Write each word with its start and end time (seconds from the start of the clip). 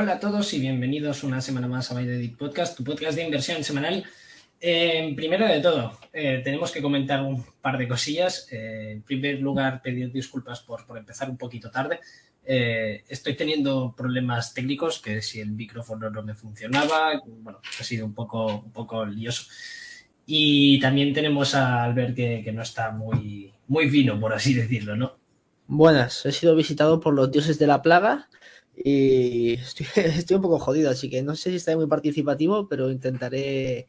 Hola 0.00 0.12
a 0.12 0.20
todos 0.20 0.54
y 0.54 0.60
bienvenidos 0.60 1.24
una 1.24 1.40
semana 1.40 1.66
más 1.66 1.90
a 1.90 1.96
the 1.96 2.04
Deep 2.04 2.36
Podcast, 2.36 2.76
tu 2.76 2.84
podcast 2.84 3.16
de 3.16 3.24
inversión 3.24 3.64
semanal. 3.64 4.04
Eh, 4.60 5.12
primero 5.16 5.44
de 5.44 5.58
todo, 5.58 5.98
eh, 6.12 6.40
tenemos 6.44 6.70
que 6.70 6.80
comentar 6.80 7.20
un 7.20 7.44
par 7.60 7.76
de 7.76 7.88
cosillas. 7.88 8.46
Eh, 8.52 8.92
en 8.92 9.02
primer 9.02 9.40
lugar, 9.40 9.82
pedir 9.82 10.12
disculpas 10.12 10.60
por, 10.60 10.86
por 10.86 10.98
empezar 10.98 11.28
un 11.28 11.36
poquito 11.36 11.68
tarde. 11.72 11.98
Estoy 12.44 13.34
teniendo 13.34 13.92
problemas 13.96 14.54
técnicos, 14.54 15.00
que 15.00 15.20
si 15.20 15.40
el 15.40 15.50
micrófono 15.50 16.08
no 16.10 16.22
me 16.22 16.36
funcionaba, 16.36 17.20
bueno, 17.26 17.58
ha 17.80 17.82
sido 17.82 18.06
un 18.06 18.14
poco, 18.14 18.58
un 18.66 18.70
poco 18.70 19.04
lioso. 19.04 19.50
Y 20.26 20.78
también 20.78 21.12
tenemos 21.12 21.56
a 21.56 21.82
Albert 21.82 22.14
que, 22.14 22.42
que 22.44 22.52
no 22.52 22.62
está 22.62 22.92
muy, 22.92 23.52
muy 23.66 23.90
fino, 23.90 24.20
por 24.20 24.32
así 24.32 24.54
decirlo, 24.54 24.94
¿no? 24.94 25.16
Buenas, 25.66 26.24
he 26.24 26.30
sido 26.30 26.54
visitado 26.54 27.00
por 27.00 27.14
los 27.14 27.32
dioses 27.32 27.58
de 27.58 27.66
la 27.66 27.82
plaga 27.82 28.28
y 28.84 29.54
estoy, 29.54 30.36
un 30.36 30.42
poco 30.42 30.58
jodido, 30.58 30.90
así 30.90 31.10
que 31.10 31.22
no 31.22 31.34
sé 31.34 31.50
si 31.50 31.56
estaré 31.56 31.76
muy 31.76 31.86
participativo, 31.86 32.68
pero 32.68 32.90
intentaré, 32.90 33.86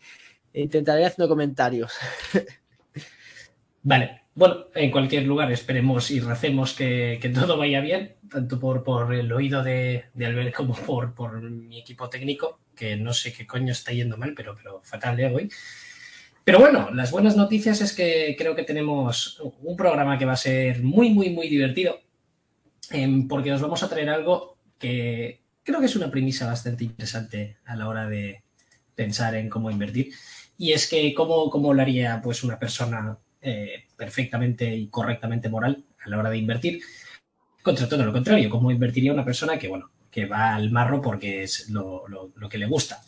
intentaré 0.54 1.06
haciendo 1.06 1.30
comentarios. 1.30 1.94
Vale, 3.84 4.24
bueno, 4.36 4.66
en 4.76 4.92
cualquier 4.92 5.26
lugar 5.26 5.52
esperemos 5.52 6.12
y 6.12 6.20
recemos 6.20 6.74
que, 6.74 7.18
que 7.22 7.30
todo 7.30 7.58
vaya 7.58 7.80
bien, 7.82 8.16
tanto 8.30 8.60
por, 8.60 8.84
por 8.84 9.14
el 9.14 9.32
oído 9.32 9.64
de, 9.64 10.06
de 10.14 10.26
Albert 10.26 10.54
como 10.54 10.74
por, 10.74 11.14
por, 11.14 11.42
mi 11.42 11.80
equipo 11.80 12.10
técnico, 12.10 12.60
que 12.76 12.98
no 12.98 13.14
sé 13.14 13.32
qué 13.32 13.48
coño 13.48 13.72
está 13.72 13.92
yendo 13.94 14.18
mal, 14.18 14.34
pero, 14.36 14.56
pero 14.56 14.82
fatal 14.84 15.16
de 15.16 15.26
hoy. 15.28 15.50
Pero 16.44 16.60
bueno, 16.60 16.90
las 16.94 17.12
buenas 17.12 17.38
noticias 17.38 17.80
es 17.82 17.94
que 17.94 18.36
creo 18.38 18.56
que 18.56 18.64
tenemos 18.64 19.42
un 19.62 19.76
programa 19.78 20.18
que 20.18 20.26
va 20.26 20.34
a 20.34 20.38
ser 20.38 20.82
muy, 20.84 21.12
muy, 21.12 21.30
muy 21.30 21.48
divertido, 21.48 22.00
eh, 22.92 23.08
porque 23.30 23.54
os 23.54 23.62
vamos 23.62 23.84
a 23.84 23.90
traer 23.90 24.10
algo 24.10 24.59
que 24.80 25.42
creo 25.64 25.80
que 25.80 25.86
es 25.86 25.96
una 25.96 26.10
premisa 26.10 26.48
bastante 26.48 26.86
interesante 26.86 27.58
a 27.66 27.76
la 27.76 27.88
hora 27.88 28.10
de 28.10 28.42
pensar 28.96 29.36
en 29.36 29.50
cómo 29.50 29.70
invertir. 29.70 30.12
Y 30.58 30.72
es 30.72 30.90
que 30.90 31.14
cómo, 31.14 31.50
cómo 31.50 31.74
lo 31.74 31.82
haría 31.82 32.22
pues, 32.22 32.44
una 32.44 32.58
persona 32.58 33.18
eh, 33.42 33.86
perfectamente 33.96 34.76
y 34.76 34.88
correctamente 34.88 35.48
moral 35.48 35.86
a 36.04 36.10
la 36.10 36.18
hora 36.18 36.30
de 36.30 36.38
invertir, 36.38 36.82
contra 37.62 37.88
todo 37.88 38.04
lo 38.04 38.12
contrario, 38.12 38.50
cómo 38.50 38.72
invertiría 38.72 39.14
una 39.14 39.26
persona 39.26 39.60
que, 39.60 39.68
bueno, 39.68 39.92
que 40.10 40.26
va 40.26 40.56
al 40.56 40.72
marro 40.72 41.02
porque 41.02 41.44
es 41.44 41.70
lo, 41.70 42.08
lo, 42.08 42.32
lo 42.36 42.50
que 42.50 42.58
le 42.58 42.66
gusta. 42.66 43.02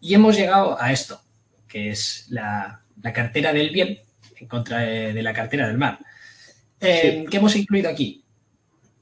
Y 0.00 0.14
hemos 0.14 0.36
llegado 0.36 0.80
a 0.80 0.92
esto, 0.92 1.20
que 1.68 1.90
es 1.90 2.26
la, 2.30 2.82
la 3.00 3.12
cartera 3.12 3.52
del 3.52 3.70
bien 3.70 3.98
en 4.36 4.48
contra 4.48 4.78
de, 4.78 5.12
de 5.12 5.22
la 5.22 5.32
cartera 5.32 5.68
del 5.68 5.78
mal. 5.78 5.98
Eh, 6.80 7.20
sí. 7.20 7.26
¿Qué 7.30 7.36
hemos 7.36 7.54
incluido 7.56 7.90
aquí? 7.90 8.24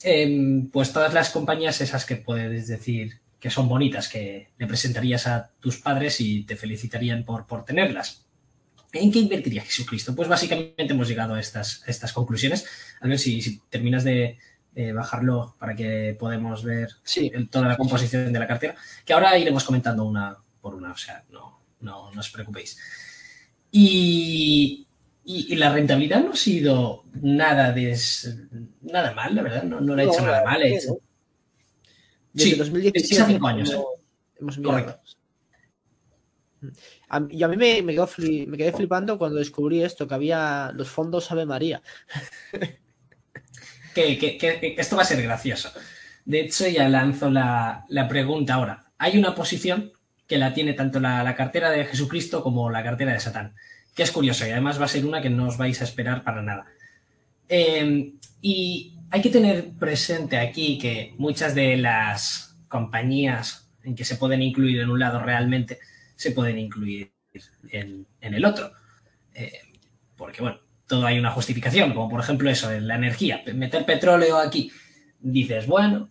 Eh, 0.02 0.62
pues 0.72 0.92
todas 0.92 1.12
las 1.12 1.30
compañías 1.30 1.80
esas 1.80 2.04
que 2.04 2.16
puedes 2.16 2.68
decir 2.68 3.20
que 3.40 3.50
son 3.50 3.68
bonitas, 3.68 4.08
que 4.08 4.48
le 4.58 4.66
presentarías 4.66 5.26
a 5.26 5.50
tus 5.60 5.78
padres 5.78 6.20
y 6.20 6.44
te 6.44 6.56
felicitarían 6.56 7.24
por, 7.24 7.46
por 7.46 7.64
tenerlas. 7.64 8.26
¿En 8.92 9.12
qué 9.12 9.18
invertiría 9.20 9.62
Jesucristo? 9.62 10.14
Pues 10.14 10.28
básicamente 10.28 10.86
hemos 10.88 11.08
llegado 11.08 11.34
a 11.34 11.40
estas, 11.40 11.82
a 11.86 11.90
estas 11.90 12.12
conclusiones. 12.12 12.66
A 13.00 13.06
ver 13.06 13.18
si, 13.18 13.42
si 13.42 13.60
terminas 13.68 14.02
de, 14.02 14.38
de, 14.72 14.92
bajarlo 14.92 15.54
para 15.58 15.76
que 15.76 16.16
podamos 16.18 16.64
ver 16.64 16.88
sí. 17.04 17.30
el, 17.32 17.48
toda 17.48 17.68
la 17.68 17.76
composición 17.76 18.32
de 18.32 18.38
la 18.38 18.46
cartera, 18.46 18.74
que 19.04 19.12
ahora 19.12 19.36
iremos 19.38 19.62
comentando 19.64 20.04
una 20.04 20.36
por 20.60 20.74
una, 20.74 20.92
o 20.92 20.96
sea, 20.96 21.24
no, 21.30 21.60
no, 21.80 22.10
no 22.12 22.20
os 22.20 22.30
preocupéis. 22.30 22.78
Y, 23.70 24.87
y, 25.30 25.52
y, 25.52 25.56
la 25.56 25.70
rentabilidad 25.70 26.24
no 26.24 26.32
ha 26.32 26.36
sido 26.36 27.04
nada 27.20 27.70
de 27.72 27.94
nada 28.80 29.12
mal, 29.12 29.34
la 29.34 29.42
verdad, 29.42 29.62
no, 29.62 29.78
no 29.78 29.94
le 29.94 30.02
ha 30.02 30.06
hecho 30.06 30.20
no, 30.20 30.26
nada 30.28 30.42
mal. 30.42 30.62
Hecho. 30.62 31.00
Desde 32.32 32.50
sí, 32.52 32.56
2017 32.56 33.32
5 33.32 33.46
años. 33.46 33.76
Hemos, 34.40 34.56
¿eh? 34.56 34.62
Correcto. 34.62 35.00
Y 37.30 37.42
a 37.42 37.48
mí 37.48 37.56
me, 37.58 37.82
me, 37.82 37.94
quedé 37.94 38.46
me, 38.46 38.56
quedé 38.56 38.72
flipando 38.72 39.18
cuando 39.18 39.38
descubrí 39.38 39.82
esto, 39.82 40.08
que 40.08 40.14
había 40.14 40.72
los 40.74 40.88
fondos 40.88 41.30
Ave 41.30 41.44
María. 41.44 41.82
que, 43.94 44.18
que, 44.18 44.38
que, 44.38 44.74
esto 44.78 44.96
va 44.96 45.02
a 45.02 45.04
ser 45.04 45.22
gracioso. 45.22 45.70
De 46.24 46.40
hecho, 46.40 46.66
ya 46.68 46.88
lanzo 46.88 47.30
la, 47.30 47.84
la 47.90 48.08
pregunta 48.08 48.54
ahora. 48.54 48.92
Hay 48.96 49.18
una 49.18 49.34
posición 49.34 49.92
que 50.26 50.38
la 50.38 50.54
tiene 50.54 50.72
tanto 50.72 51.00
la, 51.00 51.22
la, 51.22 51.36
cartera 51.36 51.70
de 51.70 51.84
Jesucristo 51.84 52.42
como 52.42 52.70
la 52.70 52.82
cartera 52.82 53.12
de 53.12 53.20
Satán, 53.20 53.54
que 53.98 54.04
es 54.04 54.12
curioso 54.12 54.46
y 54.46 54.50
además 54.50 54.80
va 54.80 54.84
a 54.84 54.88
ser 54.94 55.04
una 55.04 55.20
que 55.20 55.28
no 55.28 55.48
os 55.48 55.56
vais 55.58 55.80
a 55.80 55.84
esperar 55.84 56.22
para 56.22 56.40
nada. 56.40 56.66
Eh, 57.48 58.12
y 58.40 58.94
hay 59.10 59.20
que 59.20 59.28
tener 59.28 59.70
presente 59.70 60.38
aquí 60.38 60.78
que 60.78 61.14
muchas 61.18 61.52
de 61.52 61.76
las 61.76 62.56
compañías 62.68 63.68
en 63.82 63.96
que 63.96 64.04
se 64.04 64.14
pueden 64.14 64.40
incluir 64.40 64.78
en 64.78 64.88
un 64.88 65.00
lado 65.00 65.18
realmente 65.18 65.80
se 66.14 66.30
pueden 66.30 66.60
incluir 66.60 67.10
en, 67.70 68.06
en 68.20 68.34
el 68.34 68.44
otro. 68.44 68.70
Eh, 69.34 69.62
porque, 70.16 70.42
bueno, 70.42 70.60
todo 70.86 71.04
hay 71.04 71.18
una 71.18 71.32
justificación, 71.32 71.92
como 71.92 72.08
por 72.08 72.20
ejemplo 72.20 72.48
eso, 72.48 72.70
la 72.78 72.94
energía, 72.94 73.42
meter 73.52 73.84
petróleo 73.84 74.38
aquí. 74.38 74.70
Dices, 75.18 75.66
bueno, 75.66 76.08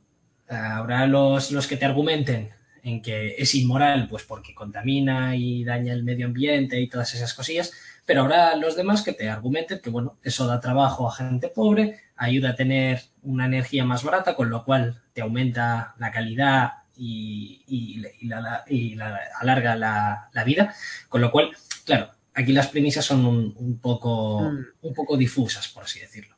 habrá 0.49 1.07
los, 1.07 1.53
los 1.53 1.65
que 1.67 1.77
te 1.77 1.85
argumenten 1.85 2.49
en 2.87 3.01
que 3.01 3.35
es 3.37 3.53
inmoral, 3.53 4.07
pues 4.09 4.23
porque 4.23 4.55
contamina 4.55 5.35
y 5.35 5.63
daña 5.63 5.93
el 5.93 6.03
medio 6.03 6.25
ambiente 6.25 6.79
y 6.79 6.87
todas 6.87 7.13
esas 7.13 7.33
cosillas, 7.33 7.73
pero 8.05 8.21
habrá 8.21 8.55
los 8.55 8.77
demás 8.77 9.03
que 9.03 9.11
te 9.11 9.29
argumenten 9.29 9.79
que, 9.79 9.89
bueno, 9.89 10.17
eso 10.23 10.47
da 10.47 10.61
trabajo 10.61 11.07
a 11.07 11.13
gente 11.13 11.49
pobre, 11.49 11.99
ayuda 12.15 12.51
a 12.51 12.55
tener 12.55 13.01
una 13.23 13.45
energía 13.45 13.83
más 13.83 14.03
barata, 14.03 14.35
con 14.35 14.49
lo 14.49 14.63
cual 14.63 15.01
te 15.11 15.21
aumenta 15.21 15.95
la 15.99 16.11
calidad 16.11 16.71
y, 16.95 17.61
y, 17.67 18.01
y, 18.21 18.27
la, 18.27 18.63
y 18.67 18.95
la, 18.95 19.19
alarga 19.41 19.75
la, 19.75 20.29
la, 20.31 20.43
vida, 20.45 20.73
con 21.09 21.19
lo 21.19 21.29
cual, 21.29 21.51
claro, 21.85 22.11
aquí 22.33 22.53
las 22.53 22.67
premisas 22.67 23.03
son 23.03 23.25
un, 23.25 23.53
un, 23.57 23.79
poco, 23.79 24.43
mm. 24.43 24.65
un 24.83 24.93
poco 24.93 25.17
difusas, 25.17 25.67
por 25.67 25.83
así 25.83 25.99
decirlo. 25.99 26.35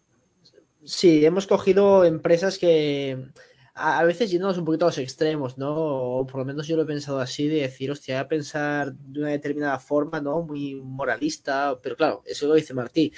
Sí, 0.83 1.23
hemos 1.23 1.45
cogido 1.45 2.03
empresas 2.05 2.57
que 2.57 3.29
a 3.79 4.03
veces 4.03 4.29
yéndonos 4.29 4.57
un 4.57 4.65
poquito 4.65 4.85
a 4.85 4.89
los 4.89 4.97
extremos, 4.97 5.57
¿no? 5.57 5.73
O 5.75 6.25
por 6.27 6.39
lo 6.39 6.45
menos 6.45 6.67
yo 6.67 6.75
lo 6.75 6.83
he 6.83 6.85
pensado 6.85 7.19
así, 7.19 7.47
de 7.47 7.61
decir, 7.61 7.89
hostia, 7.91 8.15
voy 8.15 8.25
a 8.25 8.27
pensar 8.27 8.93
de 8.93 9.21
una 9.21 9.29
determinada 9.29 9.79
forma, 9.79 10.19
¿no? 10.19 10.41
Muy 10.41 10.75
moralista, 10.75 11.77
pero 11.81 11.95
claro, 11.95 12.21
eso 12.25 12.47
lo 12.47 12.55
dice 12.55 12.73
Martí. 12.73 13.13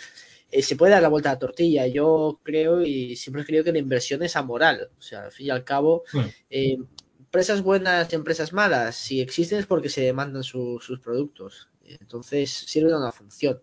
Eh, 0.51 0.61
se 0.61 0.75
puede 0.75 0.91
dar 0.91 1.01
la 1.01 1.09
vuelta 1.09 1.29
a 1.29 1.33
la 1.33 1.39
tortilla. 1.39 1.87
Yo 1.87 2.39
creo 2.43 2.81
y 2.81 3.15
siempre 3.15 3.43
he 3.43 3.45
creído 3.45 3.63
que 3.63 3.71
la 3.71 3.79
inversión 3.79 4.21
es 4.23 4.35
amoral. 4.35 4.89
O 4.97 5.01
sea, 5.01 5.23
al 5.25 5.31
fin 5.31 5.47
y 5.47 5.49
al 5.49 5.63
cabo, 5.63 6.03
eh, 6.49 6.77
empresas 7.19 7.61
buenas 7.61 8.11
y 8.11 8.15
empresas 8.15 8.53
malas, 8.53 8.95
si 8.95 9.21
existen 9.21 9.59
es 9.59 9.65
porque 9.65 9.89
se 9.89 10.01
demandan 10.01 10.43
su, 10.43 10.79
sus 10.81 10.99
productos. 10.99 11.69
Entonces, 11.83 12.51
sirven 12.51 12.93
a 12.93 12.97
una 12.97 13.11
función. 13.11 13.61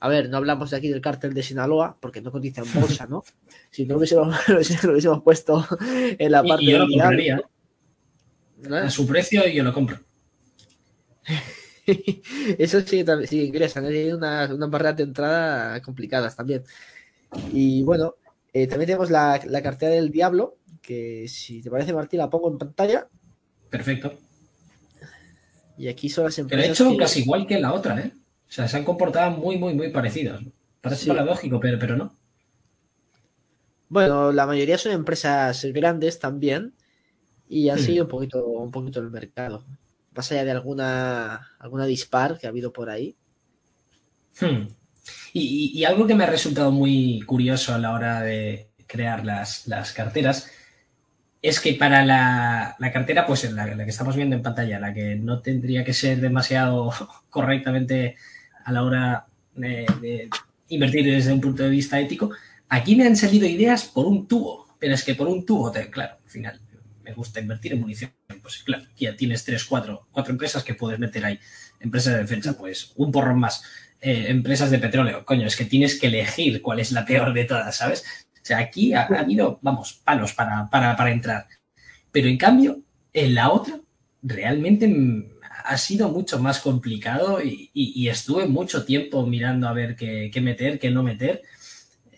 A 0.00 0.08
ver, 0.08 0.30
no 0.30 0.38
hablamos 0.38 0.70
de 0.70 0.78
aquí 0.78 0.88
del 0.88 1.02
cártel 1.02 1.34
de 1.34 1.42
Sinaloa, 1.42 1.96
porque 2.00 2.22
no 2.22 2.32
cotiza 2.32 2.62
en 2.62 2.80
bolsa, 2.80 3.06
¿no? 3.06 3.22
Si 3.70 3.84
no 3.84 3.94
lo 3.94 3.98
hubiésemos, 3.98 4.48
lo 4.48 4.92
hubiésemos 4.92 5.22
puesto 5.22 5.66
en 5.80 6.32
la 6.32 6.42
parte 6.42 6.64
y 6.64 6.70
yo 6.70 6.78
lo 6.78 6.88
compraría. 6.88 7.40
¿no? 8.68 8.76
A 8.76 8.90
su 8.90 9.06
precio 9.06 9.46
y 9.46 9.54
yo 9.54 9.62
lo 9.62 9.72
compro. 9.72 9.98
Eso 12.58 12.80
sí, 12.80 13.04
sí 13.26 13.44
ingresan. 13.44 13.84
Hay 13.86 14.12
unas 14.12 14.50
una 14.50 14.66
barreras 14.66 14.96
de 14.96 15.02
entrada 15.04 15.80
complicadas 15.82 16.34
también. 16.36 16.62
Y 17.52 17.82
bueno, 17.82 18.16
eh, 18.52 18.66
también 18.66 18.86
tenemos 18.86 19.10
la, 19.10 19.40
la, 19.44 19.62
cartera 19.62 19.92
del 19.94 20.10
diablo, 20.10 20.58
que 20.82 21.26
si 21.28 21.62
te 21.62 21.70
parece, 21.70 21.92
Martín, 21.92 22.18
la 22.18 22.30
pongo 22.30 22.50
en 22.50 22.58
pantalla. 22.58 23.08
Perfecto. 23.68 24.14
Y 25.78 25.88
aquí 25.88 26.08
son 26.08 26.24
las 26.24 26.38
empresas. 26.38 26.62
Pero 26.78 26.88
he 26.88 26.90
hecho 26.90 26.90
que... 26.90 27.02
casi 27.02 27.20
igual 27.20 27.46
que 27.46 27.58
la 27.58 27.72
otra, 27.72 28.00
¿eh? 28.00 28.12
O 28.50 28.52
sea, 28.52 28.66
se 28.66 28.76
han 28.76 28.84
comportado 28.84 29.30
muy, 29.30 29.58
muy, 29.58 29.74
muy 29.74 29.90
parecidos. 29.90 30.42
Parece 30.80 31.04
sí. 31.04 31.08
paradójico, 31.08 31.60
pero, 31.60 31.78
pero 31.78 31.96
no. 31.96 32.12
Bueno, 33.88 34.32
la 34.32 34.44
mayoría 34.44 34.76
son 34.76 34.90
empresas 34.90 35.64
grandes 35.66 36.18
también 36.18 36.74
y 37.48 37.68
han 37.68 37.78
hmm. 37.78 37.82
seguido 37.82 38.04
un 38.04 38.10
poquito, 38.10 38.44
un 38.44 38.72
poquito 38.72 38.98
el 38.98 39.10
mercado. 39.10 39.64
Más 40.16 40.32
allá 40.32 40.44
de 40.44 40.50
alguna, 40.50 41.52
alguna 41.60 41.86
dispar 41.86 42.38
que 42.38 42.48
ha 42.48 42.50
habido 42.50 42.72
por 42.72 42.90
ahí. 42.90 43.14
Hmm. 44.40 44.66
Y, 45.32 45.40
y, 45.74 45.78
y, 45.78 45.84
algo 45.84 46.08
que 46.08 46.16
me 46.16 46.24
ha 46.24 46.30
resultado 46.30 46.72
muy 46.72 47.20
curioso 47.20 47.72
a 47.72 47.78
la 47.78 47.92
hora 47.92 48.20
de 48.20 48.70
crear 48.88 49.24
las, 49.24 49.68
las 49.68 49.92
carteras 49.92 50.50
es 51.40 51.60
que 51.60 51.74
para 51.74 52.04
la, 52.04 52.74
la 52.78 52.92
cartera, 52.92 53.26
pues 53.26 53.50
la, 53.50 53.66
la, 53.66 53.84
que 53.84 53.90
estamos 53.90 54.16
viendo 54.16 54.34
en 54.34 54.42
pantalla, 54.42 54.80
la 54.80 54.92
que 54.92 55.14
no 55.14 55.40
tendría 55.40 55.84
que 55.84 55.94
ser 55.94 56.20
demasiado 56.20 56.92
correctamente 57.30 58.16
a 58.64 58.72
la 58.72 58.82
hora 58.82 59.26
de, 59.54 60.28
invertir 60.68 61.04
desde 61.04 61.32
un 61.32 61.40
punto 61.40 61.62
de 61.62 61.70
vista 61.70 61.98
ético, 61.98 62.30
aquí 62.68 62.96
me 62.96 63.06
han 63.06 63.16
salido 63.16 63.46
ideas 63.46 63.84
por 63.84 64.06
un 64.06 64.26
tubo, 64.26 64.66
pero 64.78 64.94
es 64.94 65.04
que 65.04 65.14
por 65.14 65.28
un 65.28 65.44
tubo, 65.44 65.72
claro, 65.90 66.16
al 66.22 66.30
final 66.30 66.60
me 67.02 67.12
gusta 67.12 67.40
invertir 67.40 67.72
en 67.72 67.80
munición, 67.80 68.12
pues 68.42 68.62
claro, 68.62 68.84
ya 68.96 69.16
tienes 69.16 69.44
tres, 69.44 69.64
cuatro, 69.64 70.06
cuatro 70.12 70.32
empresas 70.32 70.62
que 70.62 70.74
puedes 70.74 70.98
meter 70.98 71.24
ahí, 71.24 71.38
empresas 71.80 72.14
de 72.14 72.20
defensa, 72.20 72.56
pues 72.56 72.92
un 72.96 73.10
porrón 73.10 73.40
más, 73.40 73.62
eh, 74.00 74.26
empresas 74.28 74.70
de 74.70 74.78
petróleo, 74.78 75.24
coño, 75.24 75.46
es 75.46 75.56
que 75.56 75.64
tienes 75.64 75.98
que 75.98 76.06
elegir 76.06 76.62
cuál 76.62 76.80
es 76.80 76.92
la 76.92 77.04
peor 77.04 77.34
de 77.34 77.44
todas, 77.44 77.76
¿sabes? 77.76 78.04
O 78.34 78.44
sea, 78.44 78.58
aquí 78.58 78.94
ha, 78.94 79.02
ha 79.02 79.20
habido, 79.20 79.58
vamos, 79.62 80.00
palos 80.04 80.32
para, 80.32 80.70
para, 80.70 80.96
para 80.96 81.10
entrar. 81.10 81.46
Pero 82.12 82.28
en 82.28 82.38
cambio, 82.38 82.82
En 83.12 83.34
la 83.34 83.50
otra, 83.50 83.80
realmente 84.22 84.86
ha 85.64 85.78
sido 85.78 86.08
mucho 86.08 86.38
más 86.38 86.60
complicado 86.60 87.40
y, 87.42 88.08
estuve 88.08 88.46
mucho 88.46 88.84
tiempo 88.84 89.24
mirando 89.26 89.68
a 89.68 89.72
ver 89.72 89.96
qué, 89.96 90.40
meter, 90.40 90.78
qué 90.78 90.90
no 90.90 91.02
meter, 91.02 91.42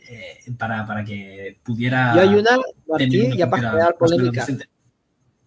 eh, 0.08 0.38
para, 0.58 0.86
para, 0.86 1.04
que 1.04 1.58
pudiera... 1.62 2.14
Yo 2.14 2.20
hay 2.22 2.34
una, 2.34 2.58
Martín, 2.86 3.36
ya 3.36 3.48
para 3.48 3.72
crear 3.72 3.96
polémica. 3.96 4.46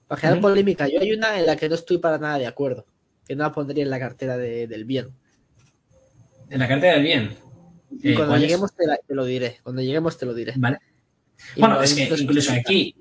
Para 0.07 0.21
generar 0.21 0.41
polémica, 0.41 0.87
yo 0.87 1.01
hay 1.01 1.11
una 1.13 1.39
en 1.39 1.45
la 1.45 1.55
que 1.55 1.69
no 1.69 1.75
estoy 1.75 1.97
para 1.97 2.17
nada 2.17 2.37
de 2.37 2.47
acuerdo, 2.47 2.85
que 3.27 3.35
no 3.35 3.43
la 3.43 3.51
pondría 3.51 3.83
en 3.83 3.89
la 3.89 3.99
cartera 3.99 4.37
del 4.37 4.85
bien. 4.85 5.09
¿En 6.49 6.59
la 6.59 6.67
cartera 6.67 6.93
del 6.93 7.03
bien? 7.03 7.35
Eh, 8.03 8.15
cuando 8.15 8.37
lleguemos 8.37 8.71
te, 8.75 8.85
lo 9.13 9.25
diré, 9.25 9.59
cuando 9.63 9.81
lleguemos 9.81 10.17
te 10.17 10.25
lo 10.25 10.33
diré. 10.33 10.53
Vale. 10.57 10.79
bueno, 11.57 11.81
es 11.81 11.93
que 11.93 12.03
incluso 12.03 12.53
aquí, 12.53 12.95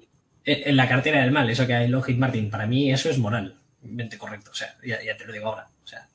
en 0.44 0.76
la 0.76 0.88
cartera 0.88 1.20
del 1.20 1.32
mal, 1.32 1.48
eso 1.50 1.66
que 1.66 1.74
hay 1.74 1.88
Logic 1.88 2.16
Martin, 2.16 2.50
para 2.50 2.66
mí 2.66 2.92
eso 2.92 3.10
es 3.10 3.18
moralmente 3.84 4.18
correcto, 4.18 4.50
o 4.50 4.54
sea, 4.54 4.76
ya, 4.84 5.16
te 5.16 5.24
lo 5.24 5.32
digo 5.32 5.46
ahora, 5.46 5.68
o 5.82 5.86
sea, 5.86 6.08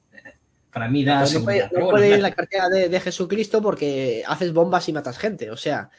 para 0.71 0.87
mí 0.87 1.03
da 1.03 1.25
no, 1.25 1.43
puede, 1.43 2.07
ir 2.07 2.13
en 2.13 2.21
la 2.21 2.31
cartera 2.31 2.69
de, 2.69 2.99
Jesucristo 2.99 3.61
porque 3.61 4.23
haces 4.27 4.53
bombas 4.53 4.87
y 4.89 4.93
matas 4.93 5.17
gente, 5.17 5.49
o 5.51 5.57
sea, 5.57 5.89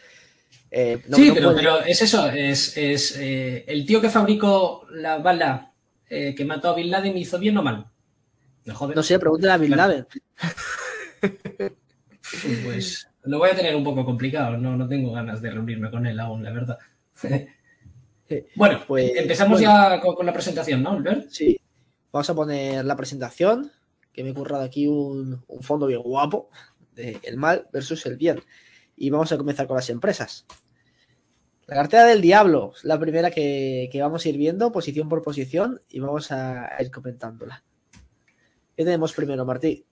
eh, 0.70 1.02
sí, 1.12 1.32
pero, 1.34 1.82
es 1.82 2.02
eso, 2.02 2.28
es, 2.28 2.76
eh, 3.17 3.64
el 3.67 3.84
tío 3.87 4.00
que 4.00 4.11
fabricó 4.11 4.87
la 4.90 5.19
bala 5.19 5.72
eh, 6.08 6.34
que 6.34 6.44
mató 6.44 6.70
a 6.70 6.75
Bin 6.75 6.90
Laden 6.90 7.17
hizo 7.17 7.38
bien 7.38 7.56
o 7.56 7.62
mal. 7.62 7.87
No 8.64 9.02
sé, 9.02 9.19
pregúntale 9.19 9.52
a 9.52 9.56
Bin 9.56 9.76
Laden. 9.76 10.06
Pues 12.64 13.08
lo 13.25 13.38
voy 13.38 13.50
a 13.50 13.56
tener 13.56 13.75
un 13.75 13.82
poco 13.82 14.05
complicado, 14.05 14.56
no, 14.56 14.76
no 14.76 14.87
tengo 14.88 15.12
ganas 15.12 15.43
de 15.43 15.50
reunirme 15.50 15.90
con 15.90 16.06
él 16.06 16.19
aún, 16.20 16.44
la 16.44 16.52
verdad. 16.52 16.78
bueno, 18.55 18.82
pues 18.87 19.12
empezamos 19.17 19.61
ya 19.61 20.00
con, 20.00 20.25
la 20.25 20.32
presentación, 20.32 20.82
¿no, 20.82 20.93
Albert? 20.93 21.28
Sí, 21.28 21.60
vamos 22.12 22.31
a 22.31 22.35
poner 22.35 22.85
la 22.85 22.97
presentación, 22.97 23.71
que 24.12 24.25
me 24.25 24.31
he 24.31 24.35
currado 24.35 24.65
aquí 24.65 24.87
un, 24.87 25.45
fondo 25.61 25.87
bien 25.87 26.03
guapo 26.03 26.51
de 26.95 27.21
el 27.23 27.37
mal 27.37 27.69
versus 27.73 28.05
el 28.07 28.17
bien. 28.17 28.41
Y 28.97 29.11
vamos 29.11 29.33
a 29.33 29.39
comenzar 29.39 29.67
con 29.67 29.77
las 29.77 29.91
empresas. 29.91 30.47
La 31.67 31.77
cartera 31.77 32.05
del 32.05 32.21
diablo, 32.21 32.73
la 32.83 32.99
primera 32.99 33.31
que, 33.31 33.89
vamos 34.01 34.25
a 34.25 34.29
ir 34.29 34.37
viendo, 34.37 34.73
posición 34.73 35.09
por 35.09 35.23
posición, 35.23 35.81
y 35.89 36.01
vamos 36.01 36.33
a, 36.33 36.69
ir 36.81 36.91
comentándola. 36.91 37.62
¿Qué 38.77 38.85
tenemos 38.85 39.13
primero, 39.13 39.45
Martí? 39.45 39.87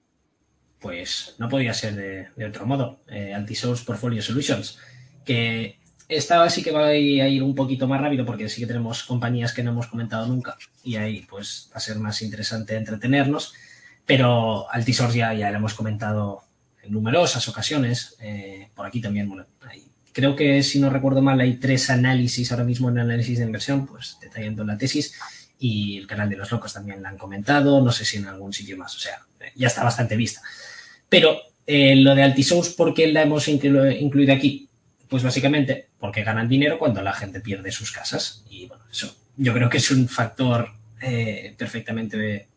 Pues 0.81 1.37
no 1.39 1.49
podía 1.49 1.73
ser 1.75 1.95
de, 2.37 2.47
otro 2.47 2.67
modo. 2.67 3.01
Eh, 3.09 3.33
Antisource 3.33 3.85
Portfolio 3.85 4.23
Solutions, 4.23 4.79
que 5.25 5.79
esta 6.09 6.49
sí 6.49 6.63
que 6.63 6.71
va 6.71 6.87
a 6.87 6.97
ir 6.97 7.43
un 7.43 7.55
poquito 7.55 7.87
más 7.87 8.01
rápido 8.01 8.25
porque 8.25 8.49
sí 8.49 8.63
que 8.63 8.67
tenemos 8.67 9.03
compañías 9.03 9.53
que 9.53 9.63
no 9.63 9.73
hemos 9.73 9.89
comentado 9.89 10.27
nunca 10.27 10.57
y 10.83 10.97
ahí 10.97 11.27
pues 11.29 11.69
va 11.73 11.77
a 11.77 11.81
ser 11.81 11.99
más 11.99 12.23
interesante 12.23 12.77
entretenernos. 12.77 13.53
Pero 14.07 14.71
Altisource 14.71 15.19
ya, 15.19 15.35
ya 15.35 15.51
lo 15.51 15.59
hemos 15.59 15.75
comentado 15.75 16.43
en 16.83 16.93
numerosas 16.93 17.47
ocasiones. 17.47 18.17
Eh, 18.21 18.71
por 18.75 18.87
aquí 18.87 19.03
también, 19.03 19.29
bueno, 19.29 19.45
creo 20.13 20.35
que 20.35 20.63
si 20.63 20.81
no 20.81 20.89
recuerdo 20.89 21.21
mal, 21.21 21.39
hay 21.41 21.59
tres 21.59 21.91
análisis 21.91 22.51
ahora 22.51 22.65
mismo 22.65 22.89
en 22.89 22.99
análisis 22.99 23.39
de 23.39 23.45
inversión, 23.45 23.87
pues 23.87 24.17
detallando 24.21 24.65
la 24.65 24.79
tesis. 24.79 25.15
Y 25.61 25.99
el 25.99 26.07
canal 26.07 26.31
de 26.31 26.37
los 26.37 26.51
locos 26.51 26.73
también 26.73 27.03
la 27.03 27.11
han 27.11 27.19
comentado, 27.19 27.83
no 27.83 27.93
sé 27.93 28.07
si 28.07 28.17
en 28.17 28.29
algún 28.29 28.53
sitio 28.53 28.79
más, 28.79 28.97
o 28.97 28.99
sea, 28.99 29.19
ya 29.55 29.67
está 29.67 29.85
bastante 29.85 30.17
vista. 30.17 30.41
Pero 31.09 31.39
eh, 31.67 31.97
lo 31.97 32.15
de 32.15 32.23
Altisource, 32.23 32.73
¿por 32.77 32.95
qué 32.95 33.13
la 33.13 33.23
hemos 33.23 33.47
incluido 33.49 34.33
aquí? 34.33 34.68
Pues 35.09 35.23
básicamente 35.23 35.89
porque 35.99 36.23
ganan 36.23 36.49
dinero 36.49 36.79
cuando 36.79 37.03
la 37.03 37.13
gente 37.13 37.41
pierde 37.41 37.73
sus 37.73 37.93
casas. 37.93 38.45
Y 38.51 38.67
bueno, 38.67 38.85
eso 38.91 39.15
yo 39.37 39.55
creo 39.55 39.69
que 39.69 39.79
es 39.79 39.91
un 39.91 40.09
factor 40.09 40.71
eh, 41.01 41.55
perfectamente 41.57 42.49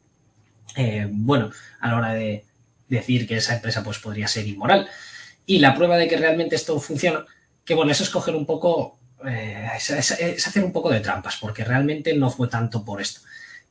bueno 1.10 1.52
a 1.82 1.90
la 1.90 1.98
hora 1.98 2.14
de, 2.14 2.46
decir 2.92 3.28
que 3.28 3.38
esa 3.38 3.56
empresa 3.56 3.84
pues 3.84 4.00
podría 4.00 4.28
ser 4.28 4.48
inmoral. 4.48 4.88
Y 5.46 5.60
la 5.60 5.74
prueba 5.74 5.98
de 5.98 6.08
que 6.08 6.18
realmente 6.18 6.56
esto 6.56 6.80
funciona, 6.80 7.26
que 7.66 7.74
bueno, 7.74 7.92
eso 7.92 8.04
es 8.04 8.10
coger 8.10 8.36
un 8.36 8.46
poco, 8.46 9.00
eh, 9.26 9.70
es, 9.76 10.48
hacer 10.48 10.64
un 10.64 10.72
poco 10.72 10.92
de 10.92 11.00
trampas, 11.00 11.38
porque 11.38 11.64
realmente 11.64 12.14
no 12.14 12.30
fue 12.30 12.48
tanto 12.48 12.86
por 12.86 13.02
esto. 13.02 13.22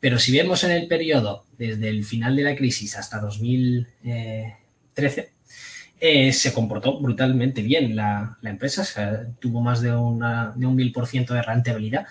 Pero 0.00 0.18
si 0.18 0.36
vemos 0.36 0.64
en 0.64 0.72
el 0.72 0.88
periodo, 0.88 1.44
desde 1.58 1.88
el 1.88 2.04
final 2.04 2.34
de 2.34 2.42
la 2.42 2.56
crisis 2.56 2.96
hasta 2.96 3.20
2013, 3.20 5.30
eh, 6.02 6.32
se 6.32 6.54
comportó 6.54 6.98
brutalmente 6.98 7.60
bien 7.60 7.94
la, 7.94 8.38
empresa, 8.42 9.28
tuvo 9.38 9.60
más 9.60 9.82
de, 9.82 9.90
de 9.90 9.96
un 9.96 10.74
mil 10.74 10.92
por 10.92 11.06
ciento 11.06 11.34
de 11.34 11.42
rentabilidad, 11.42 12.06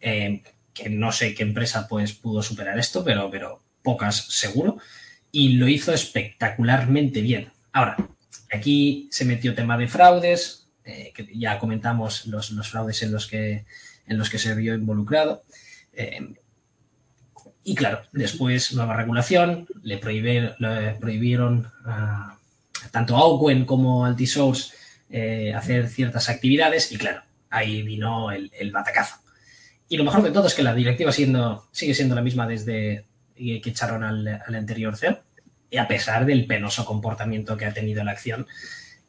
eh, 0.00 0.42
que 0.72 0.88
no 0.88 1.10
sé 1.10 1.34
qué 1.34 1.42
empresa 1.42 1.88
pues 1.88 2.12
pudo 2.12 2.40
superar 2.40 2.78
esto, 2.78 3.04
pero, 3.04 3.28
pero 3.30 3.60
pocas 3.82 4.16
seguro 4.28 4.78
y 5.32 5.54
lo 5.54 5.66
hizo 5.66 5.92
espectacularmente 5.92 7.20
bien. 7.20 7.50
Ahora, 7.72 7.96
aquí 8.52 9.08
se 9.10 9.24
metió 9.24 9.56
tema 9.56 9.76
de 9.76 9.88
fraudes, 9.88 10.68
eh, 10.84 11.12
que 11.12 11.26
ya 11.34 11.58
comentamos 11.58 12.26
los, 12.26 12.52
fraudes 12.70 13.02
en 13.02 13.10
los, 13.10 13.26
que, 13.26 13.64
en 14.06 14.18
los 14.18 14.30
que 14.30 14.38
se 14.38 14.54
vio 14.54 14.74
involucrado. 14.74 15.42
Y 17.64 17.74
claro, 17.74 18.02
después 18.12 18.72
nueva 18.72 18.96
regulación, 18.96 19.66
le, 19.82 19.98
prohibieron 19.98 21.66
tanto 22.92 23.16
a 23.16 23.66
como 23.66 24.04
a 24.04 24.08
Altisource 24.08 24.74
eh, 25.10 25.52
hacer 25.54 25.88
ciertas 25.88 26.28
actividades 26.28 26.92
y 26.92 26.98
claro, 26.98 27.22
ahí 27.50 27.82
vino 27.82 28.30
el, 28.30 28.70
batacazo. 28.70 29.16
Y 29.88 29.96
lo 29.96 30.04
mejor 30.04 30.22
de 30.22 30.30
todo 30.30 30.46
es 30.46 30.54
que 30.54 30.62
la 30.62 30.74
directiva 30.74 31.10
siendo, 31.10 31.66
sigue 31.72 31.94
siendo 31.94 32.14
la 32.14 32.22
misma 32.22 32.46
desde, 32.46 33.06
que 33.34 33.62
echaron 33.64 34.04
al, 34.04 34.28
anterior 34.46 34.96
CEO, 34.96 35.20
y 35.70 35.78
a 35.78 35.88
pesar 35.88 36.26
del 36.26 36.46
penoso 36.46 36.84
comportamiento 36.84 37.56
que 37.56 37.64
ha 37.64 37.74
tenido 37.74 38.04
la 38.04 38.12
acción 38.12 38.46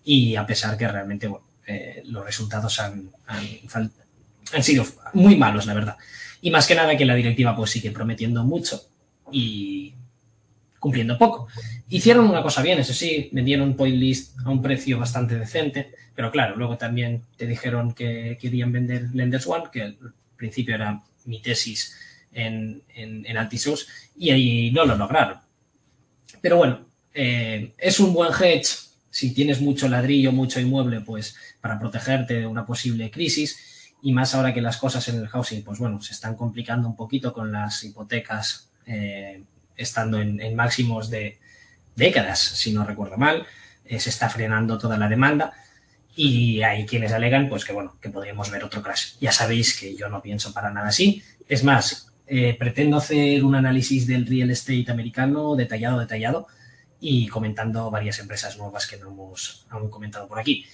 y 0.03 0.35
a 0.37 0.45
pesar 0.45 0.77
que 0.77 0.87
realmente 0.87 1.29
eh, 1.67 2.01
los 2.05 2.25
resultados 2.25 2.79
han, 2.79 3.11
han, 3.27 4.63
sido 4.63 4.85
muy 5.13 5.35
malos, 5.35 5.65
la 5.65 5.73
verdad. 5.73 5.97
Y 6.41 6.51
más 6.51 6.67
que 6.67 6.75
nada 6.75 6.97
que 6.97 7.05
la 7.05 7.15
directiva 7.15 7.55
pues 7.55 7.71
sigue 7.71 7.91
prometiendo 7.91 8.43
mucho 8.43 8.81
y 9.31 9.93
cumpliendo 10.83 11.17
poco. 11.17 11.47
Hicieron 11.87 12.25
una 12.29 12.43
cosa 12.43 12.61
bien, 12.61 12.77
eso 12.77 12.93
sí, 12.93 13.29
vendieron 13.31 13.69
un 13.69 13.77
point 13.77 13.95
list 13.95 14.37
a 14.43 14.49
un 14.49 14.61
precio 14.61 14.99
bastante 14.99 15.39
decente, 15.39 15.93
pero 16.13 16.29
claro, 16.29 16.57
luego 16.57 16.77
también 16.77 17.21
te 17.37 17.47
dijeron 17.47 17.93
que 17.93 18.37
querían 18.41 18.73
vender 18.73 19.07
Lenders 19.13 19.47
One, 19.47 19.69
que 19.71 19.81
al 19.81 19.97
principio 20.35 20.75
era 20.75 21.01
mi 21.23 21.41
tesis 21.41 21.95
en, 22.33 22.83
en, 22.95 23.25
en 23.25 23.49
y 24.17 24.29
ahí 24.31 24.71
no 24.71 24.83
lo 24.83 24.97
lograron. 24.97 25.37
Pero 26.41 26.57
bueno, 26.57 26.85
eh, 27.13 27.71
es 27.77 28.01
un 28.01 28.13
buen 28.13 28.33
hedge 28.33 28.67
si 29.09 29.33
tienes 29.33 29.61
mucho 29.61 29.87
ladrillo, 29.87 30.33
mucho 30.33 30.59
inmueble, 30.59 30.99
pues 30.99 31.37
para 31.61 31.79
protegerte 31.79 32.41
de 32.41 32.45
una 32.45 32.65
posible 32.65 33.09
crisis. 33.09 33.95
Y 34.01 34.11
más 34.11 34.35
ahora 34.35 34.53
que 34.53 34.59
las 34.59 34.75
cosas 34.75 35.07
en 35.07 35.15
el 35.15 35.29
housing, 35.29 35.63
pues 35.63 35.79
bueno, 35.79 36.01
se 36.01 36.11
están 36.11 36.35
complicando 36.35 36.89
un 36.89 36.97
poquito 36.97 37.31
con 37.31 37.53
las 37.53 37.85
hipotecas 37.85 38.69
eh, 38.85 39.43
estando 39.77 40.19
en, 40.19 40.55
máximos 40.55 41.09
de 41.09 41.39
décadas, 41.95 42.39
si 42.39 42.71
no 42.73 42.85
recuerdo 42.85 43.17
mal. 43.17 43.45
Eh, 43.85 43.99
se 43.99 44.09
está 44.09 44.29
frenando 44.29 44.77
toda 44.77 44.97
la 44.97 45.07
demanda. 45.07 45.53
Y 46.15 46.61
hay 46.61 46.85
quienes 46.85 47.11
alegan, 47.11 47.49
pues 47.49 47.65
que 47.65 47.73
bueno, 47.73 47.97
que 47.99 48.09
podríamos 48.09 48.51
ver 48.51 48.63
otro 48.63 48.83
crash. 48.83 49.13
Ya 49.19 49.31
sabéis 49.31 49.79
que 49.79 49.95
yo 49.95 50.09
no 50.09 50.21
pienso 50.21 50.53
para 50.53 50.69
nada 50.69 50.89
así. 50.89 51.23
Es 51.47 51.63
más, 51.63 52.13
eh, 52.27 52.55
pretendo 52.57 52.97
hacer 52.97 53.43
un 53.43 53.55
análisis 53.55 54.07
del 54.07 54.25
real 54.25 54.51
estate 54.51 54.85
americano 54.89 55.55
detallado, 55.55 55.99
detallado 55.99 56.47
y 56.99 57.27
comentando 57.27 57.91
varias 57.91 58.19
empresas 58.19 58.57
nuevas 58.57 58.87
que 58.87 58.97
no 58.97 59.09
hemos 59.09 59.65
aún 59.69 59.89
comentado 59.89 60.27
por 60.27 60.39
aquí. 60.39 60.65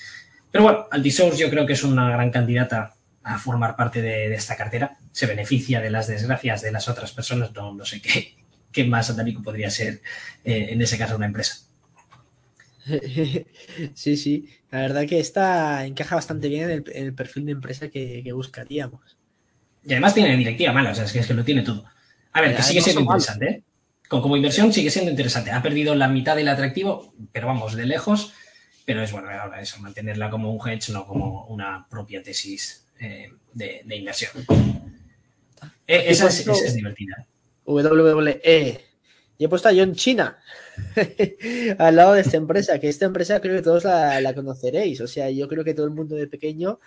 Pero 0.51 0.63
bueno, 0.63 0.87
Altisource 0.91 1.39
yo 1.39 1.49
creo 1.49 1.65
que 1.65 1.73
es 1.73 1.83
una 1.83 2.09
gran 2.11 2.31
candidata 2.31 2.95
a 3.23 3.37
formar 3.39 3.75
parte 3.75 4.01
de, 4.01 4.33
esta 4.33 4.55
cartera. 4.55 4.97
Se 5.11 5.25
beneficia 5.25 5.81
de 5.81 5.89
las 5.89 6.07
desgracias 6.07 6.61
de 6.61 6.71
las 6.71 6.87
otras 6.87 7.11
personas. 7.11 7.51
No, 7.53 7.73
no 7.73 7.85
sé 7.85 8.01
qué, 8.01 8.35
qué 8.71 8.83
más 8.83 9.07
satánico 9.07 9.41
podría 9.41 9.69
ser 9.69 10.01
eh, 10.43 10.67
en 10.71 10.81
ese 10.81 10.97
caso 10.97 11.15
una 11.15 11.25
empresa. 11.25 11.57
Sí, 13.93 14.17
sí. 14.17 14.49
La 14.71 14.81
verdad 14.81 15.05
que 15.05 15.19
esta 15.19 15.85
encaja 15.85 16.15
bastante 16.15 16.47
bien 16.47 16.69
en 16.69 16.83
el, 16.91 17.13
perfil 17.13 17.45
de 17.45 17.51
empresa 17.51 17.89
que 17.89 18.31
buscaríamos. 18.33 19.19
Y 19.85 19.93
además 19.93 20.13
tiene 20.13 20.35
directiva 20.35 20.73
mala, 20.73 20.91
o 20.91 20.95
sea, 20.95 21.05
es 21.05 21.11
que, 21.11 21.19
es 21.19 21.27
que 21.27 21.33
lo 21.33 21.43
tiene 21.43 21.61
todo. 21.61 21.85
A 22.33 22.41
ver, 22.41 22.55
que 22.55 22.63
sigue 22.63 22.81
siendo 22.81 23.01
interesante, 23.01 23.45
¿eh? 23.45 23.63
Como, 24.07 24.35
inversión 24.35 24.73
sigue 24.73 24.89
siendo 24.89 25.11
interesante. 25.11 25.51
Ha 25.51 25.61
perdido 25.61 25.93
la 25.95 26.07
mitad 26.07 26.35
del 26.35 26.47
atractivo, 26.47 27.13
pero 27.31 27.47
vamos, 27.47 27.75
de 27.75 27.85
lejos. 27.85 28.33
Pero 28.85 29.03
es 29.03 29.11
bueno 29.11 29.29
ahora 29.29 29.61
eso, 29.61 29.79
mantenerla 29.79 30.31
como 30.31 30.51
un 30.51 30.67
hedge, 30.67 30.91
no 30.91 31.05
como 31.05 31.45
una 31.45 31.87
propia 31.89 32.23
tesis 32.23 32.87
eh, 32.99 33.31
de, 33.53 33.95
inversión. 33.95 34.31
Eh, 35.85 36.05
esa, 36.07 36.27
es, 36.27 36.73
divertida. 36.73 37.27
WWE. 37.73 38.81
Y 39.37 39.45
he 39.45 39.49
puesto 39.49 39.69
a 39.69 39.73
John 39.73 39.95
China 39.95 40.37
al 41.77 41.95
lado 41.95 42.13
de 42.13 42.21
esta 42.21 42.37
empresa, 42.37 42.79
que 42.79 42.89
esta 42.89 43.05
empresa 43.05 43.39
creo 43.39 43.55
que 43.55 43.61
todos 43.61 43.85
la, 43.85 44.19
la, 44.19 44.33
conoceréis. 44.33 44.99
O 45.01 45.07
sea, 45.07 45.29
yo 45.29 45.47
creo 45.47 45.63
que 45.63 45.73
todo 45.73 45.85
el 45.85 45.93
mundo 45.93 46.15
de 46.15 46.27
pequeño 46.27 46.79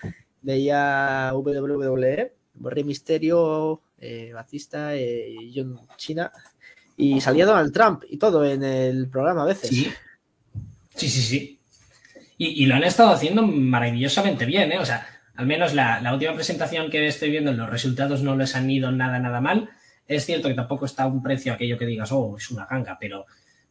veía 0.43 1.33
WWE 1.35 2.33
Rey 2.61 2.85
Misterio 2.85 3.81
eh, 3.99 4.33
Batista, 4.35 4.95
eh, 4.95 5.35
John 5.55 5.81
China, 5.97 6.31
y 6.97 7.21
salía 7.21 7.47
Donald 7.47 7.73
Trump 7.73 8.05
y 8.09 8.19
todo 8.19 8.45
en 8.45 8.63
el 8.63 9.09
programa 9.09 9.45
a 9.45 9.47
veces. 9.47 9.71
Sí, 9.71 9.89
sí, 10.95 11.09
sí. 11.09 11.61
y 12.37 12.67
lo 12.67 12.75
han 12.75 12.85
estado 12.85 13.11
haciendo 13.11 13.43
maravillosamente 13.43 14.45
bien, 14.45 14.73
¿eh? 14.73 14.79
O 14.79 14.85
sea, 14.85 15.07
al 15.35 15.47
menos 15.47 15.75
la, 15.75 16.01
la, 16.01 16.13
última 16.13 16.35
presentación 16.35 16.91
que 16.91 17.07
estoy 17.07 17.31
viendo, 17.31 17.53
los 17.53 17.71
resultados 17.71 18.23
no 18.23 18.37
les 18.37 18.55
han 18.55 18.71
ido 18.71 18.93
nada, 18.93 19.19
nada 19.19 19.41
mal. 19.41 19.71
Es 20.07 20.27
cierto 20.27 20.49
que 20.49 20.55
tampoco 20.55 20.87
está 20.87 21.05
a 21.05 21.07
un 21.07 21.23
precio 21.23 21.53
aquello 21.53 21.79
que 21.79 21.87
digas, 21.87 22.11
oh, 22.13 22.37
es 22.37 22.51
una 22.51 22.67
ganga, 22.67 22.97
pero 23.01 23.27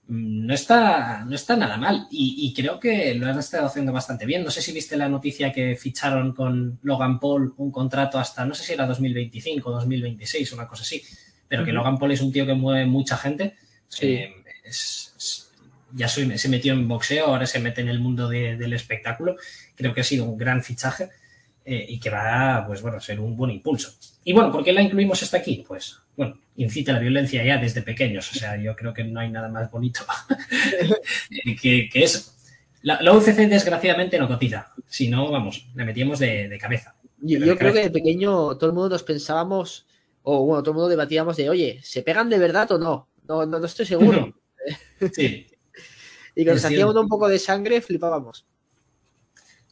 mm, 0.07 0.45
no 0.45 0.53
está, 0.53 1.23
no 1.25 1.35
está 1.35 1.55
nada 1.55 1.77
mal. 1.77 2.07
Y, 2.09 2.35
y, 2.39 2.53
creo 2.53 2.79
que 2.79 3.13
lo 3.15 3.27
han 3.27 3.39
estado 3.39 3.65
haciendo 3.65 3.91
bastante 3.91 4.25
bien. 4.25 4.43
No 4.43 4.51
sé 4.51 4.61
si 4.61 4.71
viste 4.71 4.97
la 4.97 5.09
noticia 5.09 5.51
que 5.51 5.75
ficharon 5.75 6.33
con 6.33 6.79
Logan 6.83 7.19
Paul 7.19 7.53
un 7.57 7.71
contrato 7.71 8.17
hasta, 8.19 8.45
no 8.45 8.53
sé 8.53 8.63
si 8.63 8.73
era 8.73 8.85
2025 8.85 9.69
o 9.69 9.73
2026, 9.73 10.53
una 10.53 10.67
cosa 10.67 10.83
así. 10.83 11.01
Pero 11.47 11.65
que 11.65 11.73
Logan 11.73 11.97
Paul 11.97 12.11
es 12.13 12.21
un 12.21 12.31
tío 12.31 12.45
que 12.45 12.53
mueve 12.53 12.85
mucha 12.85 13.17
gente. 13.17 13.55
Sí. 13.87 14.07
Eh, 14.07 14.35
es, 14.63 15.13
es, 15.17 15.51
ya 15.93 16.07
soy, 16.07 16.37
se 16.37 16.49
metió 16.49 16.73
en 16.73 16.87
boxeo, 16.87 17.27
ahora 17.27 17.45
se 17.45 17.59
mete 17.59 17.81
en 17.81 17.89
el 17.89 17.99
mundo 17.99 18.29
de, 18.29 18.57
del 18.57 18.73
espectáculo. 18.73 19.35
Creo 19.75 19.93
que 19.93 20.01
ha 20.01 20.05
sido 20.05 20.25
un 20.25 20.37
gran 20.37 20.63
fichaje 20.63 21.09
eh, 21.65 21.85
y 21.89 21.99
que 21.99 22.09
va 22.09 22.63
pues, 22.65 22.81
bueno, 22.81 22.97
a 22.97 23.01
ser 23.01 23.19
un 23.19 23.35
buen 23.35 23.51
impulso. 23.51 23.93
Y 24.23 24.33
bueno, 24.33 24.51
¿por 24.51 24.63
qué 24.63 24.73
la 24.73 24.81
incluimos 24.81 25.21
hasta 25.23 25.37
aquí? 25.37 25.63
Pues, 25.67 25.97
bueno, 26.15 26.39
incita 26.55 26.91
a 26.91 26.95
la 26.95 27.01
violencia 27.01 27.43
ya 27.43 27.57
desde 27.57 27.81
pequeños. 27.81 28.31
O 28.31 28.35
sea, 28.35 28.55
yo 28.57 28.75
creo 28.75 28.93
que 28.93 29.03
no 29.03 29.19
hay 29.19 29.29
nada 29.29 29.49
más 29.49 29.71
bonito 29.71 30.01
que, 31.61 31.89
que, 31.89 32.03
eso. 32.03 32.31
La, 32.83 33.01
la, 33.01 33.13
UFC 33.13 33.35
desgraciadamente 33.47 34.19
no 34.19 34.27
cotiza. 34.27 34.73
Si 34.87 35.07
no, 35.07 35.31
vamos, 35.31 35.67
la 35.75 35.85
metíamos 35.85 36.19
de, 36.19 36.49
de 36.49 36.57
cabeza. 36.57 36.95
Yo, 37.19 37.39
yo 37.39 37.45
de 37.45 37.57
creo 37.57 37.57
cabeza. 37.57 37.73
que 37.73 37.83
de 37.89 37.91
pequeño 37.91 38.57
todo 38.57 38.67
el 38.67 38.73
mundo 38.73 38.89
nos 38.89 39.03
pensábamos, 39.03 39.85
o 40.23 40.45
bueno, 40.45 40.63
todo 40.63 40.71
el 40.71 40.75
mundo 40.75 40.89
debatíamos 40.89 41.37
de, 41.37 41.49
oye, 41.49 41.79
¿se 41.83 42.01
pegan 42.01 42.29
de 42.29 42.39
verdad 42.39 42.71
o 42.71 42.77
no? 42.77 43.07
No, 43.27 43.45
no, 43.45 43.59
no 43.59 43.65
estoy 43.65 43.85
seguro. 43.85 44.33
sí. 45.13 45.47
y 46.35 46.43
cuando 46.43 46.53
nos 46.55 46.65
hacíamos 46.65 46.95
un 46.95 47.07
poco 47.07 47.27
de 47.29 47.39
sangre, 47.39 47.81
flipábamos. 47.81 48.45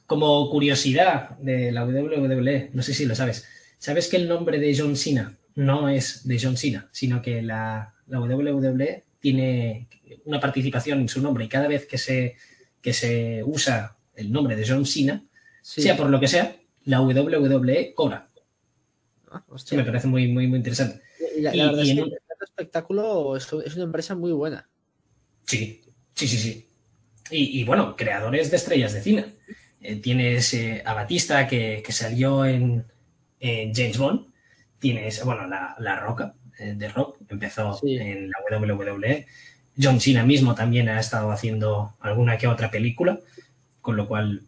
Como 0.05 0.49
curiosidad 0.49 1.37
de 1.37 1.71
la 1.71 1.85
WWE, 1.85 2.71
no 2.73 2.81
sé 2.81 2.93
si 2.93 3.05
lo 3.05 3.13
sabes, 3.15 3.47
¿sabes 3.77 4.07
que 4.07 4.17
el 4.17 4.27
nombre 4.27 4.57
de 4.59 4.75
John 4.75 4.95
Cena 4.95 5.38
no 5.59 5.89
es 5.89 6.27
de 6.27 6.39
John 6.41 6.57
Cena, 6.57 6.89
sino 6.91 7.21
que 7.21 7.41
la, 7.41 7.93
la 8.07 8.19
WWE 8.19 9.03
tiene 9.19 9.87
una 10.25 10.39
participación 10.39 10.99
en 11.01 11.09
su 11.09 11.21
nombre 11.21 11.45
y 11.45 11.49
cada 11.49 11.67
vez 11.67 11.85
que 11.85 11.97
se, 11.97 12.37
que 12.81 12.93
se 12.93 13.43
usa 13.43 13.97
el 14.15 14.31
nombre 14.31 14.55
de 14.55 14.67
John 14.67 14.85
Cena, 14.85 15.25
sí. 15.61 15.81
sea 15.81 15.97
por 15.97 16.09
lo 16.09 16.19
que 16.19 16.27
sea, 16.27 16.55
la 16.85 17.01
WWE 17.01 17.93
cobra. 17.93 18.29
Ah, 19.31 19.43
sí, 19.57 19.75
me 19.75 19.83
parece 19.83 20.07
muy, 20.07 20.27
muy, 20.27 20.47
muy 20.47 20.57
interesante. 20.57 21.01
Y 21.37 21.41
la, 21.41 21.51
verdad 21.51 21.83
y 21.83 21.91
es 21.91 21.95
que 21.95 22.01
el 22.01 22.19
espectáculo 22.41 23.35
es, 23.35 23.47
es, 23.65 23.75
una 23.75 23.83
empresa 23.83 24.15
muy 24.15 24.31
buena. 24.31 24.67
Sí, 25.45 25.81
sí, 26.15 26.27
sí, 26.27 26.37
sí. 26.37 26.67
Y, 27.31 27.59
y 27.59 27.63
bueno, 27.63 27.95
creadores 27.95 28.49
de 28.49 28.57
estrellas 28.57 28.93
de 28.93 29.01
cine. 29.01 29.35
Eh, 29.81 29.97
tienes 29.97 30.53
eh, 30.53 30.81
a 30.85 30.93
Batista 30.93 31.47
que, 31.47 31.83
que 31.85 31.91
salió 31.91 32.45
en, 32.45 32.85
en, 33.39 33.73
James 33.73 33.97
Bond. 33.97 34.28
Tienes, 34.79 35.23
bueno, 35.23 35.47
la, 35.47 35.75
la 35.79 35.99
Roca 35.99 36.33
eh, 36.57 36.73
de 36.75 36.89
Rock 36.89 37.17
empezó 37.29 37.77
sí. 37.77 37.97
en 37.97 38.29
la 38.29 38.57
WWE. 38.57 39.27
John 39.81 39.99
Cena 39.99 40.23
mismo 40.23 40.55
también 40.55 40.89
ha 40.89 40.99
estado 40.99 41.31
haciendo 41.31 41.95
alguna 42.01 42.37
que 42.37 42.47
otra 42.47 42.69
película, 42.69 43.19
con 43.81 43.95
lo 43.95 44.07
cual 44.07 44.41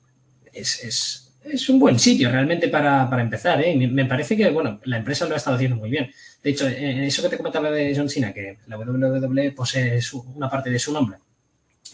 es, 0.52 0.84
es, 0.84 1.34
es 1.44 1.70
un 1.70 1.80
buen 1.80 1.98
sitio 1.98 2.30
realmente 2.30 2.68
para, 2.68 3.10
para 3.10 3.22
empezar. 3.22 3.62
¿eh? 3.62 3.76
Me 3.76 4.06
parece 4.06 4.36
que 4.36 4.50
bueno, 4.50 4.80
la 4.84 4.98
empresa 4.98 5.26
lo 5.26 5.34
ha 5.34 5.38
estado 5.38 5.56
haciendo 5.56 5.78
muy 5.78 5.90
bien. 5.90 6.12
De 6.44 6.50
hecho, 6.50 6.68
en 6.68 7.04
eso 7.04 7.22
que 7.22 7.30
te 7.30 7.38
comentaba 7.38 7.72
de 7.72 7.96
John 7.96 8.10
Cena, 8.10 8.34
que 8.34 8.58
la 8.68 8.78
WWE 8.78 9.52
posee 9.52 10.02
su, 10.02 10.22
una 10.36 10.50
parte 10.50 10.70
de 10.70 10.80
su 10.80 10.92
nombre, 10.92 11.18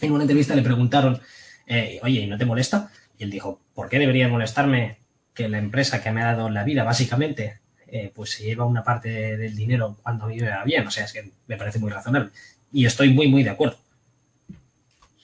en 0.00 0.12
una 0.12 0.24
entrevista 0.24 0.54
le 0.54 0.62
preguntaron, 0.62 1.20
eh, 1.66 2.00
oye, 2.02 2.26
¿no 2.26 2.38
te 2.38 2.44
molesta? 2.44 2.90
Y 3.18 3.24
él 3.24 3.30
dijo, 3.30 3.60
¿por 3.74 3.88
qué 3.88 3.98
debería 3.98 4.28
molestarme 4.28 4.98
que 5.34 5.48
la 5.48 5.58
empresa 5.58 6.02
que 6.02 6.10
me 6.10 6.22
ha 6.22 6.32
dado 6.32 6.50
la 6.50 6.64
vida, 6.64 6.84
básicamente, 6.84 7.60
eh, 7.90 8.12
pues 8.14 8.30
se 8.30 8.44
lleva 8.44 8.64
una 8.64 8.84
parte 8.84 9.36
del 9.36 9.56
dinero 9.56 9.96
cuando 10.02 10.26
va 10.26 10.64
bien? 10.64 10.86
O 10.86 10.90
sea, 10.90 11.04
es 11.04 11.12
que 11.12 11.30
me 11.46 11.56
parece 11.56 11.78
muy 11.78 11.90
razonable. 11.90 12.30
Y 12.72 12.84
estoy 12.86 13.12
muy, 13.12 13.28
muy 13.28 13.42
de 13.42 13.50
acuerdo. 13.50 13.78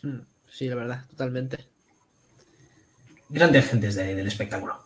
Hmm, 0.03 0.21
Sí, 0.51 0.69
la 0.69 0.77
verdad, 0.77 1.05
totalmente. 1.11 1.59
Grandes 3.29 3.69
gentes 3.69 3.95
de, 3.97 4.15
del 4.15 4.27
espectáculo. 4.29 4.85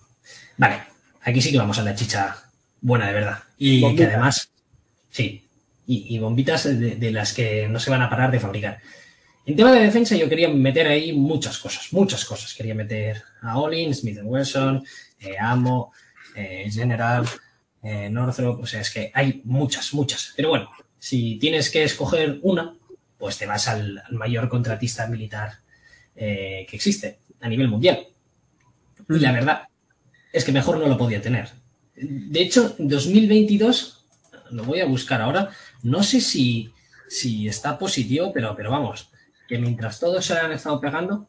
Vale, 0.56 0.82
aquí 1.22 1.42
sí 1.42 1.52
que 1.52 1.58
vamos 1.58 1.78
a 1.78 1.82
la 1.82 1.94
chicha 1.94 2.36
buena 2.80 3.06
de 3.06 3.12
verdad. 3.12 3.38
Y 3.58 3.82
bombitas. 3.82 4.06
que 4.06 4.12
además, 4.14 4.50
sí, 5.10 5.46
y, 5.86 6.14
y 6.14 6.18
bombitas 6.18 6.64
de, 6.64 6.96
de 6.96 7.10
las 7.12 7.34
que 7.34 7.68
no 7.68 7.78
se 7.78 7.90
van 7.90 8.00
a 8.02 8.08
parar 8.08 8.30
de 8.30 8.40
fabricar. 8.40 8.80
En 9.44 9.56
tema 9.56 9.72
de 9.72 9.80
defensa 9.80 10.14
yo 10.16 10.28
quería 10.28 10.48
meter 10.48 10.86
ahí 10.86 11.12
muchas 11.12 11.58
cosas, 11.58 11.92
muchas 11.92 12.24
cosas. 12.24 12.52
Quería 12.54 12.74
meter 12.74 13.22
a 13.42 13.58
Olin, 13.58 13.94
Smith 13.94 14.20
Wesson, 14.22 14.84
eh, 15.20 15.36
Amo, 15.38 15.92
eh, 16.34 16.68
General, 16.70 17.26
eh, 17.82 18.10
Northrop, 18.10 18.60
o 18.60 18.66
sea, 18.66 18.80
es 18.80 18.90
que 18.90 19.10
hay 19.14 19.40
muchas, 19.44 19.94
muchas. 19.94 20.32
Pero 20.36 20.50
bueno, 20.50 20.70
si 20.98 21.36
tienes 21.36 21.70
que 21.70 21.84
escoger 21.84 22.38
una, 22.42 22.74
pues 23.18 23.38
te 23.38 23.46
vas 23.46 23.68
al, 23.68 23.98
al 23.98 24.14
mayor 24.14 24.48
contratista 24.48 25.06
militar 25.06 25.58
eh, 26.16 26.66
que 26.68 26.76
existe 26.76 27.18
a 27.40 27.48
nivel 27.48 27.68
mundial. 27.68 28.06
Y 29.08 29.20
la 29.20 29.32
verdad 29.32 29.68
es 30.32 30.44
que 30.44 30.52
mejor 30.52 30.78
no 30.78 30.88
lo 30.88 30.98
podía 30.98 31.22
tener. 31.22 31.48
De 31.94 32.40
hecho, 32.40 32.74
en 32.78 32.88
2022, 32.88 34.04
lo 34.50 34.64
voy 34.64 34.80
a 34.80 34.86
buscar 34.86 35.20
ahora, 35.20 35.50
no 35.82 36.02
sé 36.02 36.20
si, 36.20 36.72
si 37.08 37.48
está 37.48 37.78
positivo, 37.78 38.32
pero, 38.32 38.54
pero 38.56 38.70
vamos, 38.70 39.10
que 39.48 39.58
mientras 39.58 40.00
todos 40.00 40.24
se 40.24 40.34
han 40.34 40.52
estado 40.52 40.80
pegando, 40.80 41.28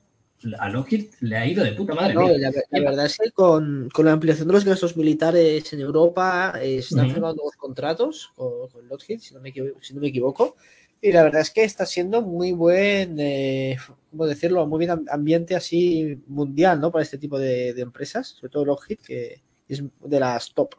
a 0.58 0.69
Lockheed 0.69 1.08
le 1.22 1.38
ha 1.38 1.46
ido 1.46 1.63
de 1.63 1.74
puta 1.74 1.93
madre. 1.93 2.13
No, 2.13 2.27
la, 2.29 2.51
la, 2.69 2.79
verdad 2.79 3.05
es 3.05 3.17
que 3.17 3.31
con, 3.31 3.89
con, 3.93 4.05
la 4.05 4.13
ampliación 4.13 4.48
de 4.48 4.53
los 4.53 4.65
gastos 4.65 4.96
militares 4.96 5.72
en 5.74 5.81
Europa 5.81 6.53
eh, 6.62 6.81
se 6.81 6.93
están 6.93 7.05
uh 7.05 7.10
-huh. 7.10 7.13
firmando 7.13 7.36
nuevos 7.36 7.55
contratos 7.55 8.31
con, 8.36 8.69
con 8.69 8.88
Lockheed, 8.88 9.19
si 9.19 9.34
no, 9.34 9.41
me 9.41 9.50
equivoco, 9.50 9.79
si 9.81 9.93
no 9.93 10.01
me 10.01 10.08
equivoco. 10.08 10.55
Y 11.01 11.12
la 11.12 11.24
verdad 11.24 11.41
es 11.41 11.51
que 11.51 11.63
está 11.63 11.86
siendo 11.86 12.22
muy 12.22 12.51
buen, 12.51 13.17
eh, 13.19 13.77
¿cómo 14.12 14.27
decirlo? 14.27 14.65
Muy 14.67 14.79
bien 14.79 15.05
ambiente 15.10 15.55
así 15.55 16.22
mundial, 16.27 16.79
¿no? 16.81 16.91
Para 16.91 17.03
este 17.03 17.17
tipo 17.17 17.39
de, 17.39 17.74
de 17.74 17.81
empresas, 17.81 18.27
sobre 18.27 18.51
todo 18.51 18.65
Lockheed, 18.65 19.00
que 19.00 19.41
es 19.67 19.84
de 20.03 20.19
las 20.19 20.53
top. 20.53 20.75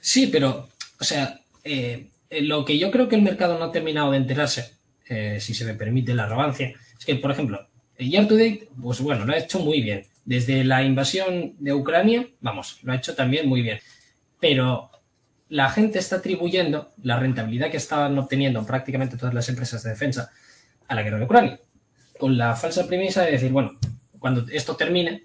Sí, 0.00 0.28
pero, 0.28 0.68
o 1.00 1.04
sea, 1.04 1.40
eh, 1.64 2.10
lo 2.42 2.64
que 2.64 2.78
yo 2.78 2.90
creo 2.90 3.08
que 3.08 3.16
el 3.16 3.22
mercado 3.22 3.58
no 3.58 3.64
ha 3.64 3.72
terminado 3.72 4.10
de 4.12 4.18
enterarse 4.18 4.74
si 5.38 5.52
se 5.52 5.66
me 5.66 5.74
permite 5.74 6.14
la 6.14 6.24
arrogancia, 6.24 6.72
es 6.98 7.04
que, 7.04 7.14
por 7.16 7.30
ejemplo, 7.30 7.68
Year 7.98 8.26
to 8.26 8.34
Date, 8.34 8.68
pues 8.80 9.00
bueno, 9.00 9.24
lo 9.24 9.32
ha 9.32 9.38
hecho 9.38 9.60
muy 9.60 9.80
bien. 9.80 10.06
Desde 10.24 10.64
la 10.64 10.82
invasión 10.82 11.54
de 11.58 11.72
Ucrania, 11.72 12.26
vamos, 12.40 12.78
lo 12.82 12.92
ha 12.92 12.96
hecho 12.96 13.14
también 13.14 13.48
muy 13.48 13.62
bien. 13.62 13.78
Pero 14.40 14.90
la 15.48 15.70
gente 15.70 15.98
está 15.98 16.16
atribuyendo 16.16 16.92
la 17.02 17.18
rentabilidad 17.18 17.70
que 17.70 17.76
estaban 17.76 18.18
obteniendo 18.18 18.64
prácticamente 18.66 19.16
todas 19.16 19.34
las 19.34 19.48
empresas 19.48 19.82
de 19.82 19.90
defensa 19.90 20.30
a 20.88 20.94
la 20.94 21.02
guerra 21.02 21.18
de 21.18 21.24
Ucrania, 21.24 21.60
con 22.18 22.36
la 22.36 22.56
falsa 22.56 22.86
premisa 22.86 23.22
de 23.22 23.32
decir, 23.32 23.52
bueno, 23.52 23.78
cuando 24.18 24.46
esto 24.50 24.76
termine, 24.76 25.24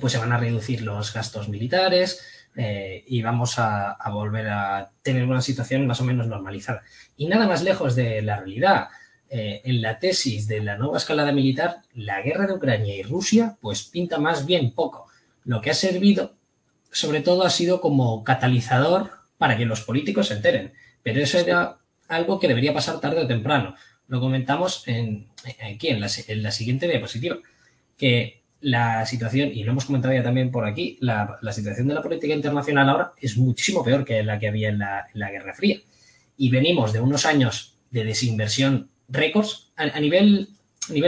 pues 0.00 0.12
se 0.12 0.18
van 0.18 0.32
a 0.32 0.38
reducir 0.38 0.82
los 0.82 1.12
gastos 1.14 1.48
militares, 1.48 2.20
eh, 2.56 3.04
y 3.06 3.22
vamos 3.22 3.58
a, 3.58 3.92
a, 3.92 4.10
volver 4.10 4.48
a 4.48 4.90
tener 5.02 5.24
una 5.24 5.40
situación 5.40 5.86
más 5.86 6.00
o 6.00 6.04
menos 6.04 6.26
normalizada. 6.26 6.82
Y 7.16 7.26
nada 7.26 7.46
más 7.46 7.62
lejos 7.62 7.94
de 7.94 8.20
la 8.22 8.38
realidad. 8.38 8.88
Eh, 9.30 9.60
en 9.64 9.82
la 9.82 9.98
tesis 9.98 10.48
de 10.48 10.60
la 10.60 10.78
nueva 10.78 10.96
escalada 10.96 11.32
militar, 11.32 11.82
la 11.92 12.22
guerra 12.22 12.46
de 12.46 12.54
Ucrania 12.54 12.96
y 12.96 13.02
Rusia, 13.02 13.58
pues 13.60 13.82
pinta 13.84 14.18
más 14.18 14.46
bien 14.46 14.72
poco. 14.72 15.06
Lo 15.44 15.60
que 15.60 15.70
ha 15.70 15.74
servido, 15.74 16.34
sobre 16.90 17.20
todo, 17.20 17.42
ha 17.42 17.50
sido 17.50 17.82
como 17.82 18.24
catalizador 18.24 19.10
para 19.36 19.58
que 19.58 19.66
los 19.66 19.82
políticos 19.82 20.28
se 20.28 20.34
enteren. 20.34 20.72
Pero 21.02 21.20
eso 21.20 21.38
era 21.38 21.76
algo 22.08 22.40
que 22.40 22.48
debería 22.48 22.72
pasar 22.72 23.00
tarde 23.00 23.20
o 23.20 23.26
temprano. 23.26 23.74
Lo 24.06 24.18
comentamos 24.18 24.88
en, 24.88 25.28
aquí, 25.62 25.88
en 25.88 26.00
la, 26.00 26.08
en 26.26 26.42
la 26.42 26.50
siguiente 26.50 26.88
diapositiva, 26.88 27.36
que 27.98 28.42
la 28.62 29.04
situación, 29.04 29.50
y 29.52 29.62
lo 29.62 29.72
hemos 29.72 29.84
comentado 29.84 30.14
ya 30.14 30.22
también 30.22 30.50
por 30.50 30.64
aquí, 30.64 30.96
la, 31.00 31.38
situación 31.52 31.86
de 31.88 31.94
la 31.94 32.02
política 32.02 32.32
internacional 32.34 32.88
ahora 32.88 33.12
es 33.20 33.36
muchísimo 33.36 33.84
peor 33.84 34.06
que 34.06 34.22
la 34.22 34.38
que 34.38 34.48
había 34.48 34.70
en 34.70 34.78
la 34.78 35.30
Guerra 35.30 35.52
Fría. 35.52 35.80
Y 36.38 36.48
venimos 36.48 36.94
de 36.94 37.00
unos 37.00 37.26
años 37.26 37.76
de 37.90 38.04
desinversión 38.04 38.88
récords. 39.08 39.72
A, 39.76 40.00
nivel 40.00 40.48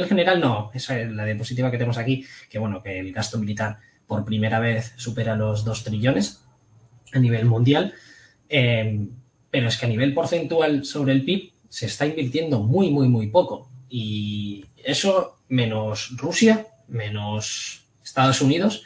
general, 0.07 0.40
no. 0.40 0.71
Esa 0.75 1.00
es 1.00 1.11
la 1.11 1.25
diapositiva 1.25 1.71
que 1.71 1.78
tenemos 1.78 1.99
aquí, 1.99 2.25
que 2.49 2.59
bueno, 2.59 2.83
que 2.83 2.99
el 2.99 3.12
gasto 3.12 3.38
militar 3.38 3.78
por 4.07 4.25
primera 4.25 4.59
vez 4.59 4.92
supera 4.97 5.37
los 5.37 5.64
2 5.64 5.85
trillones 5.85 6.45
a 7.12 7.19
nivel 7.19 7.45
mundial. 7.45 7.95
Eh, 8.49 9.09
pero 9.50 9.69
es 9.69 9.76
que 9.76 9.87
a 9.87 9.88
nivel 9.88 10.14
porcentual 10.14 10.85
sobre 10.85 11.12
el 11.12 11.25
PIB 11.25 11.52
se 11.69 11.87
está 11.87 12.07
invirtiendo 12.07 12.61
muy, 12.61 12.90
muy, 12.90 13.09
muy 13.09 13.28
poco. 13.28 13.71
Y 13.88 14.64
eso 14.76 15.38
menos 15.49 16.16
Rusia, 16.16 16.66
menos 16.88 17.85
Estados 18.02 18.40
Unidos, 18.40 18.85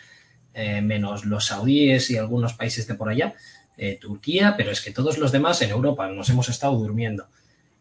eh, 0.54 0.80
menos 0.80 1.24
los 1.24 1.46
saudíes 1.46 2.10
y 2.10 2.16
algunos 2.16 2.54
países 2.54 2.86
de 2.86 2.94
por 2.94 3.08
allá, 3.08 3.34
eh, 3.76 3.98
Turquía, 4.00 4.54
pero 4.56 4.70
es 4.70 4.80
que 4.80 4.92
todos 4.92 5.18
los 5.18 5.32
demás 5.32 5.60
en 5.62 5.70
Europa 5.70 6.08
nos 6.08 6.28
hemos 6.30 6.48
estado 6.48 6.76
durmiendo. 6.76 7.26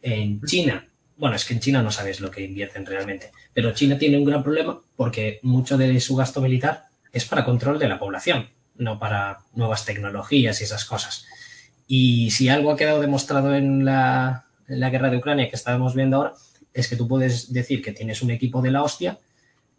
En 0.01 0.41
China, 0.41 0.87
bueno, 1.23 1.37
es 1.37 1.45
que 1.45 1.53
en 1.53 1.61
China 1.61 1.81
no 1.81 1.89
sabes 1.89 2.19
lo 2.19 2.29
que 2.29 2.43
invierten 2.43 2.85
realmente, 2.85 3.31
pero 3.53 3.71
China 3.71 3.97
tiene 3.97 4.17
un 4.17 4.25
gran 4.25 4.43
problema 4.43 4.77
porque 4.97 5.39
mucho 5.41 5.77
de 5.77 5.97
su 6.01 6.17
gasto 6.17 6.41
militar 6.41 6.87
es 7.13 7.23
para 7.23 7.45
control 7.45 7.79
de 7.79 7.87
la 7.87 7.97
población, 7.97 8.49
no 8.75 8.99
para 8.99 9.39
nuevas 9.53 9.85
tecnologías 9.85 10.59
y 10.59 10.65
esas 10.65 10.83
cosas. 10.83 11.25
Y 11.87 12.31
si 12.31 12.49
algo 12.49 12.71
ha 12.71 12.75
quedado 12.75 12.99
demostrado 12.99 13.55
en 13.55 13.85
la, 13.85 14.43
guerra 14.67 15.09
de 15.09 15.15
Ucrania 15.15 15.49
que 15.49 15.55
estábamos 15.55 15.95
viendo 15.95 16.17
ahora, 16.17 16.33
es 16.73 16.89
que 16.89 16.97
tú 16.97 17.07
puedes 17.07 17.53
decir 17.53 17.81
que 17.81 17.93
tienes 17.93 18.21
un 18.21 18.31
equipo 18.31 18.61
de 18.61 18.71
la 18.71 18.83
hostia, 18.83 19.17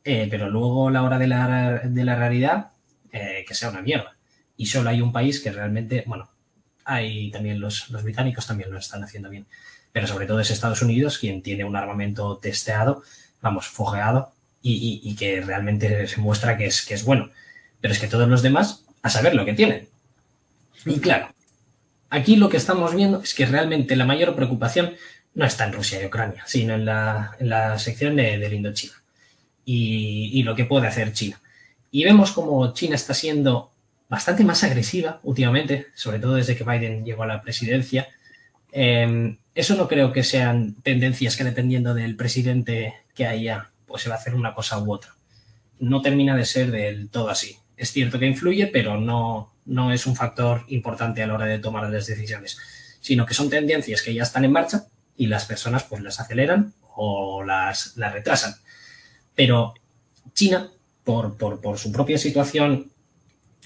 eh, 0.03 0.27
pero 0.31 0.49
luego 0.49 0.89
la 0.89 1.03
hora 1.03 1.19
de 1.19 1.27
la, 1.27 1.83
de 1.85 2.05
la 2.05 2.17
realidad, 2.17 2.71
eh, 3.13 3.45
que 3.47 3.55
sea 3.55 3.69
una 3.69 3.83
mierda. 3.83 4.17
Y 4.57 4.65
solo 4.65 4.89
hay 4.89 5.03
un 5.03 5.13
país 5.13 5.41
que 5.41 5.53
realmente, 5.53 6.05
bueno, 6.07 6.31
hay 6.87 7.31
también 7.31 7.61
los, 7.61 7.91
los 7.91 8.03
británicos 8.03 8.47
también 8.47 8.71
lo 8.71 8.79
están 8.79 9.05
haciendo 9.05 9.29
bien, 9.29 9.45
pero 9.95 10.09
sobre 10.09 10.27
todo 10.27 10.41
es 10.41 10.51
Estados 10.51 10.83
Unidos 10.83 11.19
quien 11.19 11.41
tiene 11.41 11.63
un 11.63 11.77
armamento 11.77 12.37
testeado, 12.39 13.05
vamos, 13.41 13.69
fogueado, 13.69 14.33
y, 14.61 15.15
que 15.15 15.41
realmente 15.41 16.09
se 16.09 16.21
muestra 16.21 16.57
que 16.57 16.67
es, 16.67 16.83
que 16.83 16.95
es 16.95 17.05
bueno. 17.05 17.31
Pero 17.81 17.95
es 17.95 18.01
que 18.01 18.09
todos 18.09 18.29
los 18.29 18.43
demás, 18.43 18.83
a 19.03 19.11
saber 19.11 19.37
lo 19.37 19.45
que 19.45 19.53
tienen. 19.53 19.87
Y 20.85 20.99
claro, 20.99 21.29
aquí 22.11 22.35
lo 22.35 22.49
que 22.49 22.57
estamos 22.57 22.93
viendo 22.93 23.23
es 23.23 23.35
que 23.35 23.47
realmente 23.47 23.95
la 23.95 24.05
mayor 24.05 24.35
preocupación 24.35 24.95
no 25.33 25.45
está 25.45 25.65
en 25.65 25.75
Rusia 25.75 26.03
y 26.03 26.07
Ucrania, 26.07 26.43
sino 26.45 26.75
en 26.75 26.87
la, 26.87 27.37
en 27.39 27.51
la 27.51 27.79
sección 27.79 28.17
de, 28.17 28.37
del 28.39 28.55
Indochina 28.55 28.95
y, 29.65 30.31
y, 30.33 30.43
lo 30.43 30.57
que 30.57 30.65
puede 30.65 30.89
hacer 30.89 31.13
China. 31.13 31.41
Y 31.93 32.03
vemos 32.03 32.33
como 32.33 32.75
China 32.75 32.97
está 32.97 33.15
siendo 33.15 33.71
bastante 34.09 34.43
más 34.43 34.65
agresiva 34.65 35.21
últimamente, 35.23 35.87
sobre 35.95 36.19
todo 36.19 36.35
desde 36.35 36.57
que 36.57 36.65
Biden 36.65 37.05
llegó 37.05 37.23
a 37.23 37.29
la 37.29 37.43
presidencia. 37.43 38.09
Eh, 38.73 39.37
eso 39.55 39.75
no 39.77 39.89
creo 39.89 40.13
que 40.13 40.25
sean 40.25 40.75
tendencias 40.83 41.37
que 41.37 41.45
dependiendo 41.45 41.95
del 41.95 42.17
presidente 42.17 42.95
que 43.15 43.27
haya, 43.27 43.71
pues 43.87 44.03
se 44.03 44.09
va 44.09 44.17
a 44.17 44.19
hacer 44.19 44.35
una 44.35 44.55
cosa 44.55 44.79
u 44.79 44.93
otra. 44.93 45.15
No 45.79 46.03
termina 46.03 46.37
de 46.37 46.45
ser 46.45 46.71
del 46.71 47.09
todo 47.09 47.29
así. 47.29 47.57
Es 47.77 47.93
cierto 47.93 48.19
que 48.19 48.27
influye, 48.27 48.67
pero 48.67 49.01
no, 49.01 49.53
no 49.65 49.93
es 49.93 50.07
un 50.07 50.17
factor 50.17 50.65
importante 50.69 51.23
a 51.23 51.27
la 51.27 51.35
hora 51.35 51.47
de 51.47 51.59
tomar 51.59 51.89
las 51.89 52.07
decisiones, 52.07 52.59
sino 53.01 53.27
que 53.27 53.35
son 53.35 53.51
tendencias 53.51 54.03
que 54.03 54.15
ya 54.15 54.23
están 54.23 54.45
en 54.45 54.53
marcha 54.53 54.87
y 55.17 55.27
las 55.27 55.45
personas 55.45 55.85
pues 55.85 56.03
las 56.03 56.21
aceleran 56.21 56.75
o 56.97 57.45
las, 57.45 57.97
las 57.97 58.13
retrasan. 58.13 58.55
Pero 59.35 59.75
China, 60.33 60.71
por, 61.05 61.37
por, 61.37 61.61
por 61.61 61.79
su 61.79 61.93
propia 61.93 62.19
situación, 62.19 62.91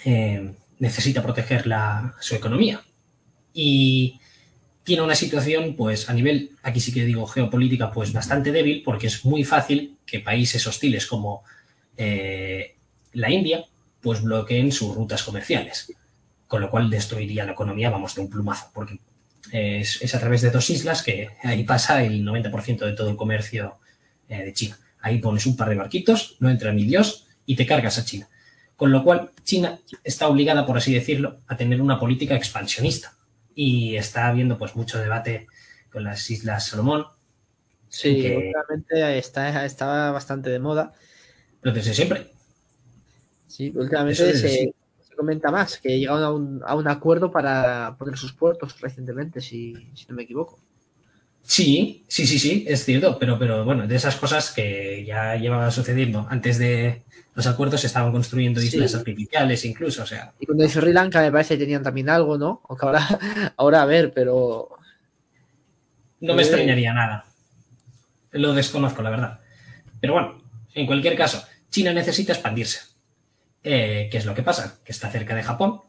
eh, 0.04 0.54
necesita 0.78 1.22
proteger 1.22 1.66
la, 1.66 2.14
su 2.20 2.34
economía. 2.34 2.82
Y 3.52 4.20
tiene 4.88 5.02
una 5.02 5.14
situación, 5.14 5.76
pues 5.76 6.08
a 6.08 6.14
nivel, 6.14 6.52
aquí 6.62 6.80
sí 6.80 6.94
que 6.94 7.04
digo 7.04 7.26
geopolítica, 7.26 7.92
pues 7.92 8.10
bastante 8.10 8.52
débil, 8.52 8.82
porque 8.82 9.08
es 9.08 9.22
muy 9.22 9.44
fácil 9.44 9.98
que 10.06 10.20
países 10.20 10.66
hostiles 10.66 11.04
como 11.04 11.44
eh, 11.98 12.74
la 13.12 13.30
India, 13.30 13.66
pues 14.00 14.22
bloqueen 14.22 14.72
sus 14.72 14.94
rutas 14.94 15.22
comerciales, 15.22 15.92
con 16.46 16.62
lo 16.62 16.70
cual 16.70 16.88
destruiría 16.88 17.44
la 17.44 17.52
economía, 17.52 17.90
vamos, 17.90 18.14
de 18.14 18.22
un 18.22 18.30
plumazo, 18.30 18.70
porque 18.72 18.98
es, 19.52 20.00
es 20.00 20.14
a 20.14 20.20
través 20.20 20.40
de 20.40 20.50
dos 20.50 20.70
islas 20.70 21.02
que 21.02 21.28
ahí 21.44 21.64
pasa 21.64 22.02
el 22.02 22.24
90% 22.24 22.86
de 22.86 22.92
todo 22.92 23.10
el 23.10 23.16
comercio 23.16 23.74
eh, 24.26 24.42
de 24.42 24.54
China. 24.54 24.78
Ahí 25.02 25.18
pones 25.18 25.44
un 25.44 25.54
par 25.54 25.68
de 25.68 25.74
barquitos, 25.74 26.36
no 26.40 26.48
entra 26.48 26.72
ni 26.72 26.84
Dios 26.84 27.26
y 27.44 27.56
te 27.56 27.66
cargas 27.66 27.98
a 27.98 28.06
China. 28.06 28.26
Con 28.74 28.90
lo 28.90 29.04
cual, 29.04 29.32
China 29.44 29.78
está 30.02 30.28
obligada, 30.28 30.64
por 30.64 30.78
así 30.78 30.94
decirlo, 30.94 31.40
a 31.46 31.58
tener 31.58 31.82
una 31.82 32.00
política 32.00 32.36
expansionista. 32.36 33.17
Y 33.60 33.96
está 33.96 34.28
habiendo 34.28 34.56
pues 34.56 34.76
mucho 34.76 35.00
debate 35.00 35.48
con 35.90 36.04
las 36.04 36.30
Islas 36.30 36.68
Salomón. 36.68 37.06
Sí, 37.88 38.22
que... 38.22 38.36
últimamente 38.36 39.18
está, 39.18 39.64
está 39.64 40.12
bastante 40.12 40.48
de 40.48 40.60
moda. 40.60 40.92
Pero 41.60 41.74
desde 41.74 41.92
siempre. 41.92 42.30
Sí, 43.48 43.72
últimamente 43.74 44.36
se, 44.36 44.72
comenta 45.16 45.50
más, 45.50 45.78
que 45.78 45.98
llegaron 45.98 46.22
a 46.22 46.30
un, 46.30 46.62
a 46.64 46.76
un, 46.76 46.86
acuerdo 46.86 47.32
para 47.32 47.96
poner 47.98 48.16
sus 48.16 48.32
puertos 48.32 48.80
recientemente, 48.80 49.40
si, 49.40 49.74
si 49.92 50.06
no 50.08 50.14
me 50.14 50.22
equivoco. 50.22 50.60
Sí, 51.42 52.04
sí, 52.06 52.28
sí, 52.28 52.38
sí, 52.38 52.64
es 52.68 52.84
cierto, 52.84 53.18
pero, 53.18 53.40
pero 53.40 53.64
bueno, 53.64 53.88
de 53.88 53.96
esas 53.96 54.14
cosas 54.14 54.52
que 54.52 55.04
ya 55.04 55.34
llevaban 55.34 55.72
sucediendo 55.72 56.28
antes 56.30 56.58
de 56.58 57.02
los 57.38 57.46
acuerdos 57.46 57.82
se 57.82 57.86
estaban 57.86 58.10
construyendo 58.10 58.60
islas 58.60 58.90
sí. 58.90 58.96
artificiales 58.96 59.64
incluso, 59.64 60.02
o 60.02 60.06
sea. 60.06 60.32
Y 60.40 60.46
con 60.46 60.60
el 60.60 60.68
Sri 60.68 60.92
Lanka 60.92 61.20
me 61.22 61.30
parece 61.30 61.54
que 61.54 61.62
tenían 61.62 61.84
también 61.84 62.08
algo, 62.08 62.36
¿no? 62.36 62.62
Aunque 62.68 62.84
ahora, 62.84 63.06
ahora 63.56 63.82
a 63.82 63.86
ver, 63.86 64.12
pero... 64.12 64.70
No 66.18 66.34
me 66.34 66.42
extrañaría 66.42 66.92
nada. 66.92 67.24
Lo 68.32 68.54
desconozco, 68.54 69.02
la 69.02 69.10
verdad. 69.10 69.38
Pero 70.00 70.14
bueno, 70.14 70.42
en 70.74 70.84
cualquier 70.84 71.16
caso, 71.16 71.40
China 71.70 71.92
necesita 71.92 72.32
expandirse. 72.32 72.80
Eh, 73.62 74.08
¿Qué 74.10 74.18
es 74.18 74.26
lo 74.26 74.34
que 74.34 74.42
pasa? 74.42 74.80
Que 74.84 74.90
está 74.90 75.08
cerca 75.08 75.36
de 75.36 75.44
Japón, 75.44 75.80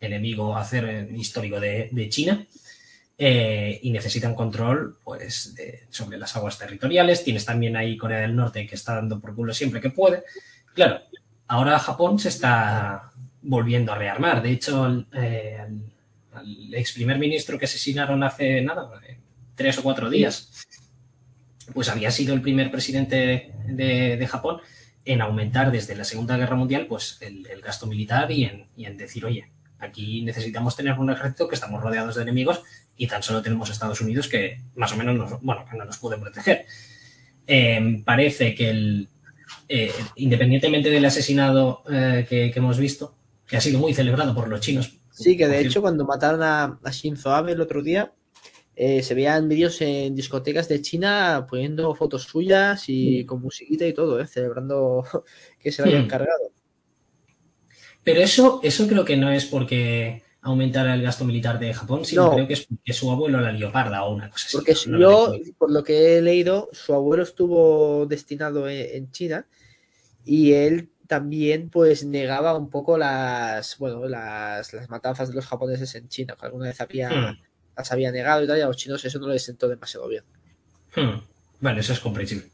enemigo 0.00 0.56
hacer 0.56 1.10
histórico 1.14 1.60
de, 1.60 1.90
de 1.92 2.08
China, 2.08 2.46
eh, 3.18 3.78
y 3.82 3.90
necesitan 3.90 4.34
control 4.34 4.96
pues, 5.04 5.54
de, 5.54 5.84
sobre 5.90 6.16
las 6.16 6.34
aguas 6.34 6.58
territoriales. 6.58 7.24
Tienes 7.24 7.44
también 7.44 7.76
ahí 7.76 7.98
Corea 7.98 8.20
del 8.20 8.34
Norte 8.34 8.66
que 8.66 8.74
está 8.74 8.94
dando 8.94 9.20
por 9.20 9.34
culo 9.34 9.52
siempre 9.52 9.82
que 9.82 9.90
puede. 9.90 10.24
Claro, 10.74 11.00
ahora 11.48 11.78
Japón 11.78 12.18
se 12.18 12.28
está 12.28 13.12
volviendo 13.42 13.92
a 13.92 13.94
rearmar. 13.96 14.42
De 14.42 14.50
hecho, 14.50 15.06
eh, 15.14 15.58
al, 15.60 15.80
al, 16.32 16.74
ex 16.74 16.92
primer 16.92 17.18
ministro 17.18 17.58
que 17.58 17.64
asesinaron 17.64 18.22
hace 18.22 18.60
nada, 18.60 18.90
tres 19.54 19.78
o 19.78 19.82
cuatro 19.82 20.10
días, 20.10 20.66
pues 21.72 21.88
había 21.88 22.10
sido 22.10 22.34
el 22.34 22.42
primer 22.42 22.70
presidente 22.70 23.52
de, 23.66 24.16
de 24.16 24.26
Japón 24.26 24.60
en 25.04 25.20
aumentar 25.20 25.70
desde 25.70 25.94
la 25.94 26.04
Segunda 26.04 26.36
Guerra 26.36 26.56
Mundial 26.56 26.86
pues 26.86 27.18
el, 27.20 27.46
el 27.46 27.60
gasto 27.60 27.86
militar 27.86 28.30
y 28.30 28.44
en, 28.44 28.66
y 28.76 28.86
en 28.86 28.96
decir, 28.96 29.24
oye, 29.24 29.50
aquí 29.78 30.22
necesitamos 30.22 30.76
tener 30.76 30.98
un 30.98 31.10
ejército 31.10 31.46
que 31.46 31.54
estamos 31.54 31.82
rodeados 31.82 32.16
de 32.16 32.22
enemigos 32.22 32.62
y 32.96 33.06
tan 33.06 33.22
solo 33.22 33.42
tenemos 33.42 33.70
Estados 33.70 34.00
Unidos 34.00 34.28
que 34.28 34.60
más 34.74 34.92
o 34.92 34.96
menos 34.96 35.14
nos, 35.14 35.40
bueno, 35.42 35.64
que 35.70 35.76
no 35.76 35.84
nos 35.84 35.98
puede 35.98 36.18
proteger. 36.18 36.66
Eh, 37.46 38.02
parece 38.04 38.54
que 38.54 38.70
el, 38.70 39.08
eh, 39.68 39.92
independientemente 40.16 40.90
del 40.90 41.04
asesinado 41.04 41.82
eh, 41.90 42.26
que, 42.28 42.50
que, 42.50 42.58
hemos 42.58 42.78
visto, 42.78 43.14
que 43.46 43.56
ha 43.56 43.60
sido 43.60 43.78
muy 43.78 43.94
celebrado 43.94 44.34
por 44.34 44.48
los 44.48 44.60
chinos. 44.60 44.98
Sí, 45.10 45.36
que 45.36 45.46
de 45.46 45.60
hecho 45.60 45.80
cuando 45.80 46.04
mataron 46.04 46.42
a, 46.42 46.78
a 46.82 46.90
Shinzo 46.90 47.30
Abe 47.32 47.52
el 47.52 47.60
otro 47.60 47.82
día, 47.82 48.12
eh, 48.76 49.02
se 49.02 49.14
veían 49.14 49.48
vídeos 49.48 49.80
en 49.80 50.16
discotecas 50.16 50.68
de 50.68 50.82
China 50.82 51.46
poniendo 51.48 51.94
fotos 51.94 52.24
suyas 52.24 52.88
y 52.88 53.18
sí. 53.18 53.24
con 53.24 53.40
musiquita 53.40 53.86
y 53.86 53.92
todo, 53.92 54.24
celebrando 54.26 55.04
que 55.60 55.70
se 55.70 55.82
lo 55.82 55.88
hayan 55.88 56.06
hmm. 56.06 56.08
cargado. 56.08 56.50
Pero 58.02 58.20
eso, 58.20 58.60
eso 58.62 58.86
creo 58.88 59.04
que 59.04 59.16
no 59.16 59.30
es 59.30 59.46
porque 59.46 60.22
aumentara 60.44 60.94
el 60.94 61.02
gasto 61.02 61.24
militar 61.24 61.58
de 61.58 61.72
Japón, 61.72 62.04
sino 62.04 62.26
no. 62.26 62.34
creo 62.34 62.46
que 62.46 62.52
es 62.52 62.66
porque 62.66 62.92
su 62.92 63.10
abuelo 63.10 63.40
la 63.40 63.50
leoparda 63.50 64.04
o 64.04 64.14
una 64.14 64.30
cosa 64.30 64.46
así. 64.46 64.56
Porque 64.56 64.76
no 64.86 65.00
yo, 65.00 65.34
por 65.58 65.72
lo 65.72 65.82
que 65.82 66.18
he 66.18 66.22
leído, 66.22 66.68
su 66.72 66.94
abuelo 66.94 67.22
estuvo 67.22 68.06
destinado 68.06 68.68
en 68.68 69.10
China 69.10 69.46
y 70.24 70.52
él 70.52 70.90
también 71.06 71.70
pues 71.70 72.04
negaba 72.04 72.56
un 72.56 72.70
poco 72.70 72.98
las 72.98 73.78
bueno 73.78 74.06
las, 74.06 74.72
las 74.72 74.88
matanzas 74.90 75.30
de 75.30 75.34
los 75.34 75.46
japoneses 75.46 75.94
en 75.94 76.08
China, 76.08 76.36
que 76.38 76.46
alguna 76.46 76.66
vez 76.66 76.80
había, 76.80 77.10
hmm. 77.10 77.38
las 77.76 77.92
había 77.92 78.12
negado 78.12 78.44
y 78.44 78.46
tal, 78.46 78.58
y 78.58 78.60
a 78.60 78.66
los 78.66 78.76
chinos 78.76 79.04
eso 79.04 79.18
no 79.18 79.28
les 79.28 79.42
sentó 79.42 79.66
demasiado 79.66 80.08
bien. 80.08 80.24
Hmm. 80.94 81.20
Vale, 81.60 81.80
eso 81.80 81.94
es 81.94 82.00
comprensible. 82.00 82.50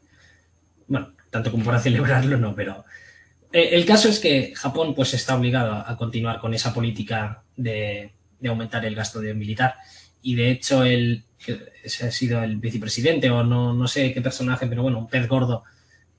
Bueno, 0.87 1.13
tanto 1.29 1.51
como 1.51 1.65
para 1.65 1.79
celebrarlo, 1.79 2.37
no, 2.37 2.55
pero 2.55 2.85
el 3.51 3.85
caso 3.85 4.09
es 4.09 4.19
que 4.19 4.53
Japón 4.55 4.95
pues 4.95 5.13
está 5.13 5.35
obligado 5.35 5.73
a 5.73 5.97
continuar 5.97 6.39
con 6.39 6.53
esa 6.53 6.73
política 6.73 7.43
de, 7.55 8.11
aumentar 8.47 8.85
el 8.85 8.95
gasto 8.95 9.19
de 9.19 9.33
militar 9.33 9.75
y 10.21 10.35
de 10.35 10.51
hecho 10.51 10.83
el 10.83 11.23
ese 11.83 12.07
ha 12.07 12.11
sido 12.11 12.43
el 12.43 12.57
vicepresidente 12.57 13.29
o 13.31 13.43
no, 13.43 13.73
no 13.73 13.87
sé 13.87 14.13
qué 14.13 14.21
personaje, 14.21 14.67
pero 14.67 14.83
bueno, 14.83 14.99
un 14.99 15.07
pez 15.07 15.27
gordo 15.27 15.63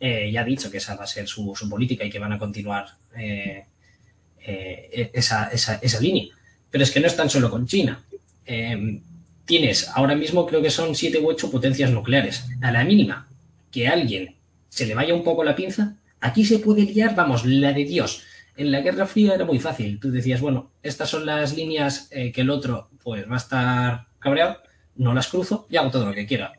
eh, 0.00 0.30
ya 0.32 0.40
ha 0.40 0.44
dicho 0.44 0.70
que 0.70 0.78
esa 0.78 0.96
va 0.96 1.04
a 1.04 1.06
ser 1.06 1.28
su, 1.28 1.54
política 1.70 2.04
y 2.04 2.10
que 2.10 2.18
van 2.18 2.32
a 2.32 2.38
continuar 2.38 2.86
eh, 3.16 3.64
eh, 4.44 5.10
esa, 5.14 5.48
esa, 5.48 5.76
esa, 5.76 6.00
línea. 6.00 6.26
Pero 6.70 6.82
es 6.82 6.90
que 6.90 6.98
no 6.98 7.06
están 7.06 7.30
solo 7.30 7.48
con 7.50 7.66
China. 7.66 8.02
Eh, 8.44 9.00
tienes 9.44 9.88
ahora 9.94 10.16
mismo 10.16 10.46
creo 10.46 10.60
que 10.60 10.70
son 10.70 10.96
siete 10.96 11.20
u 11.20 11.28
ocho 11.28 11.50
potencias 11.50 11.90
nucleares. 11.90 12.44
A 12.60 12.72
la 12.72 12.84
mínima 12.84 13.28
que 13.70 13.86
alguien 13.86 14.34
se 14.68 14.86
le 14.86 14.94
vaya 14.94 15.14
un 15.14 15.22
poco 15.22 15.44
la 15.44 15.54
pinza, 15.54 15.96
Aquí 16.22 16.44
se 16.44 16.60
puede 16.60 16.82
liar, 16.82 17.14
vamos, 17.16 17.44
la 17.44 17.72
de 17.72 17.84
Dios. 17.84 18.22
En 18.56 18.70
la 18.70 18.80
Guerra 18.80 19.06
Fría 19.06 19.34
era 19.34 19.44
muy 19.44 19.58
fácil. 19.58 19.98
Tú 19.98 20.10
decías, 20.10 20.40
bueno, 20.40 20.70
estas 20.82 21.10
son 21.10 21.26
las 21.26 21.56
líneas 21.56 22.08
eh, 22.12 22.30
que 22.30 22.42
el 22.42 22.50
otro 22.50 22.90
pues 23.02 23.28
va 23.28 23.34
a 23.34 23.38
estar 23.38 24.06
cabreado, 24.20 24.58
no 24.94 25.14
las 25.14 25.26
cruzo 25.26 25.66
y 25.68 25.76
hago 25.76 25.90
todo 25.90 26.06
lo 26.06 26.14
que 26.14 26.26
quiera. 26.26 26.52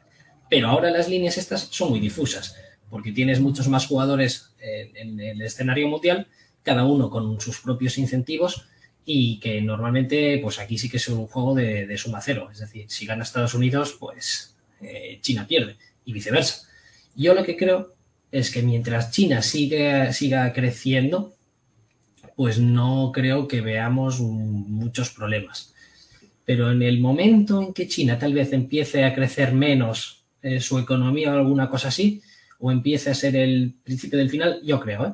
Pero 0.49 0.67
ahora 0.67 0.91
las 0.91 1.07
líneas 1.07 1.37
estas 1.37 1.69
son 1.71 1.91
muy 1.91 2.01
difusas, 2.01 2.57
porque 2.89 3.13
tienes 3.13 3.39
muchos 3.39 3.69
más 3.69 3.87
jugadores 3.87 4.53
en, 4.59 4.97
en 4.97 5.19
el 5.19 5.41
escenario 5.41 5.87
mundial, 5.87 6.27
cada 6.61 6.83
uno 6.83 7.09
con 7.09 7.39
sus 7.39 7.61
propios 7.61 7.97
incentivos, 7.97 8.67
y 9.05 9.39
que 9.39 9.61
normalmente, 9.61 10.39
pues 10.43 10.59
aquí 10.59 10.77
sí 10.77 10.89
que 10.89 10.97
es 10.97 11.07
un 11.07 11.27
juego 11.27 11.55
de, 11.55 11.87
de 11.87 11.97
suma 11.97 12.21
cero. 12.21 12.49
Es 12.51 12.59
decir, 12.59 12.85
si 12.89 13.05
gana 13.05 13.23
Estados 13.23 13.53
Unidos, 13.53 13.95
pues 13.97 14.55
eh, 14.81 15.19
China 15.21 15.47
pierde 15.47 15.77
y 16.03 16.11
viceversa. 16.11 16.67
Yo 17.15 17.33
lo 17.33 17.43
que 17.43 17.55
creo 17.55 17.92
es 18.33 18.49
que 18.49 18.63
mientras 18.63 19.11
China 19.11 19.43
siga 19.43 20.53
creciendo, 20.53 21.35
pues 22.35 22.57
no 22.57 23.11
creo 23.13 23.47
que 23.47 23.61
veamos 23.61 24.19
muchos 24.19 25.11
problemas. 25.11 25.71
Pero 26.43 26.71
en 26.71 26.81
el 26.81 26.99
momento 26.99 27.61
en 27.61 27.73
que 27.73 27.87
China 27.87 28.17
tal 28.17 28.33
vez 28.33 28.51
empiece 28.51 29.05
a 29.05 29.13
crecer 29.13 29.53
menos 29.53 30.23
eh, 30.41 30.59
su 30.59 30.79
economía 30.79 31.31
o 31.31 31.37
alguna 31.37 31.69
cosa 31.69 31.89
así, 31.89 32.23
o 32.59 32.71
empiece 32.71 33.11
a 33.11 33.15
ser 33.15 33.35
el 33.35 33.75
principio 33.83 34.17
del 34.17 34.31
final, 34.31 34.61
yo 34.63 34.79
creo, 34.79 35.05
¿eh? 35.05 35.13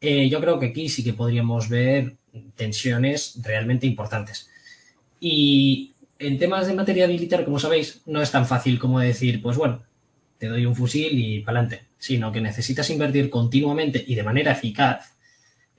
Eh, 0.00 0.28
yo 0.28 0.40
creo 0.40 0.58
que 0.58 0.66
aquí 0.66 0.88
sí 0.88 1.04
que 1.04 1.12
podríamos 1.12 1.68
ver 1.68 2.16
tensiones 2.56 3.38
realmente 3.40 3.86
importantes. 3.86 4.50
Y 5.20 5.92
en 6.18 6.38
temas 6.38 6.66
de 6.66 6.74
materia 6.74 7.06
militar, 7.06 7.44
como 7.44 7.60
sabéis, 7.60 8.00
no 8.04 8.20
es 8.20 8.32
tan 8.32 8.46
fácil 8.46 8.80
como 8.80 8.98
decir, 8.98 9.40
pues 9.40 9.56
bueno, 9.56 9.84
te 10.42 10.48
doy 10.48 10.66
un 10.66 10.74
fusil 10.74 11.16
y 11.20 11.38
para 11.38 11.60
adelante, 11.60 11.86
sino 11.98 12.32
que 12.32 12.40
necesitas 12.40 12.90
invertir 12.90 13.30
continuamente 13.30 14.04
y 14.04 14.16
de 14.16 14.24
manera 14.24 14.50
eficaz 14.50 15.14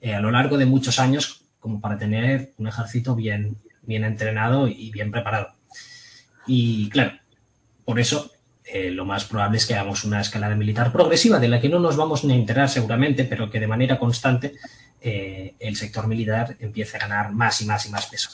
eh, 0.00 0.14
a 0.14 0.20
lo 0.20 0.30
largo 0.30 0.56
de 0.56 0.64
muchos 0.64 0.98
años 0.98 1.42
como 1.60 1.82
para 1.82 1.98
tener 1.98 2.54
un 2.56 2.68
ejército 2.68 3.14
bien, 3.14 3.58
bien 3.82 4.04
entrenado 4.04 4.66
y 4.66 4.90
bien 4.90 5.10
preparado. 5.10 5.52
Y 6.46 6.88
claro, 6.88 7.12
por 7.84 8.00
eso 8.00 8.30
eh, 8.64 8.90
lo 8.90 9.04
más 9.04 9.26
probable 9.26 9.58
es 9.58 9.66
que 9.66 9.74
hagamos 9.74 10.02
una 10.04 10.22
escalada 10.22 10.54
militar 10.54 10.90
progresiva 10.90 11.38
de 11.38 11.48
la 11.48 11.60
que 11.60 11.68
no 11.68 11.78
nos 11.78 11.98
vamos 11.98 12.24
a 12.24 12.32
enterar 12.32 12.70
seguramente, 12.70 13.24
pero 13.24 13.50
que 13.50 13.60
de 13.60 13.66
manera 13.66 13.98
constante 13.98 14.54
eh, 15.02 15.56
el 15.58 15.76
sector 15.76 16.06
militar 16.06 16.56
empiece 16.58 16.96
a 16.96 17.00
ganar 17.00 17.32
más 17.32 17.60
y 17.60 17.66
más 17.66 17.84
y 17.84 17.90
más 17.90 18.06
peso. 18.06 18.30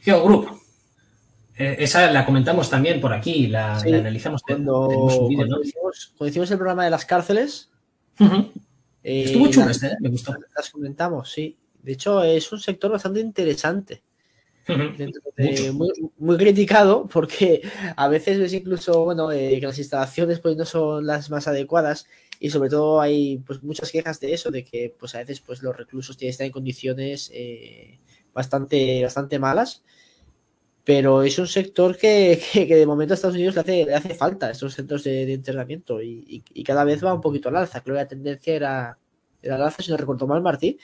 Geogroup. 0.00 0.63
Eh, 1.56 1.76
esa 1.78 2.10
la 2.10 2.26
comentamos 2.26 2.68
también 2.68 3.00
por 3.00 3.12
aquí, 3.12 3.46
la, 3.46 3.78
Sí, 3.78 3.90
la 3.90 3.98
analizamos. 3.98 4.42
Cuando, 4.42 4.88
un 4.88 5.34
cuando 5.34 5.56
¿no? 5.58 5.62
hicimos, 5.62 6.12
cuando 6.18 6.30
hicimos 6.30 6.50
el 6.50 6.56
programa 6.58 6.84
de 6.84 6.90
las 6.90 7.04
cárceles, 7.04 7.70
Ujú. 8.18 8.50
eh, 9.02 9.24
Estuvo 9.24 9.48
chulo 9.48 9.66
las- 9.66 9.76
este, 9.82 9.94
¿eh? 9.94 9.96
me 10.00 10.08
gustó. 10.08 10.34
las 10.56 10.70
comentamos, 10.70 11.30
sí. 11.30 11.56
De 11.82 11.92
hecho, 11.92 12.22
es 12.24 12.50
un 12.50 12.58
sector 12.60 12.90
bastante 12.90 13.20
interesante. 13.20 14.02
De- 15.36 15.72
muy, 15.72 15.90
muy 16.16 16.38
criticado 16.38 17.06
porque 17.06 17.60
a 17.96 18.08
veces 18.08 18.38
ves 18.38 18.54
incluso 18.54 19.04
bueno 19.04 19.30
eh, 19.30 19.60
que 19.60 19.66
las 19.66 19.78
instalaciones 19.78 20.40
pues 20.40 20.56
no 20.56 20.64
son 20.64 21.04
las 21.06 21.28
más 21.28 21.46
adecuadas 21.46 22.06
y 22.40 22.48
sobre 22.48 22.70
todo 22.70 22.98
hay 23.02 23.36
pues 23.46 23.62
muchas 23.62 23.90
quejas 23.92 24.20
de 24.20 24.32
eso 24.32 24.50
de 24.50 24.64
que 24.64 24.94
pues 24.98 25.14
a 25.14 25.18
veces 25.18 25.40
pues 25.40 25.62
los 25.62 25.76
reclusos 25.76 26.16
tienen 26.16 26.30
que 26.30 26.32
estar 26.32 26.46
en 26.46 26.52
condiciones 26.52 27.30
bastante 28.32 29.02
bastante 29.02 29.38
malas 29.38 29.82
pero 30.84 31.22
es 31.22 31.38
un 31.38 31.46
sector 31.48 31.96
que, 31.96 32.40
que- 32.52 32.66
que 32.68 32.76
de 32.76 32.86
momento 32.86 33.14
a 33.14 33.16
Estados 33.16 33.36
Unidos 33.36 33.54
le 33.54 33.60
hace, 33.62 33.84
le 33.86 33.94
hace 33.94 34.14
falta 34.14 34.50
estos 34.50 34.74
centros 34.74 35.02
de, 35.04 35.26
de 35.26 35.32
internamiento 35.32 36.02
y, 36.02 36.24
y- 36.28 36.44
y 36.60 36.64
cada 36.64 36.84
vez 36.84 37.04
va 37.04 37.14
un 37.14 37.20
poquito 37.20 37.48
al 37.48 37.56
alza 37.56 37.82
creo 37.82 37.96
que 37.96 38.02
la 38.02 38.08
tendencia 38.08 38.54
era, 38.54 38.98
era 39.42 39.54
al 39.56 39.62
alza 39.62 39.82
si 39.82 39.90
no 39.90 39.96
recuerdo 39.96 40.26
mal 40.26 40.42
Martí 40.42 40.78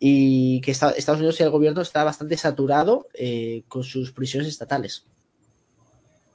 y 0.00 0.60
que 0.60 0.70
está- 0.72 0.90
Estados 0.90 1.20
Unidos 1.20 1.40
y 1.40 1.42
el 1.42 1.50
gobierno 1.50 1.80
está 1.82 2.04
bastante 2.04 2.36
saturado 2.36 3.08
eh, 3.14 3.62
con 3.68 3.82
sus 3.82 4.12
prisiones 4.12 4.48
estatales. 4.48 5.04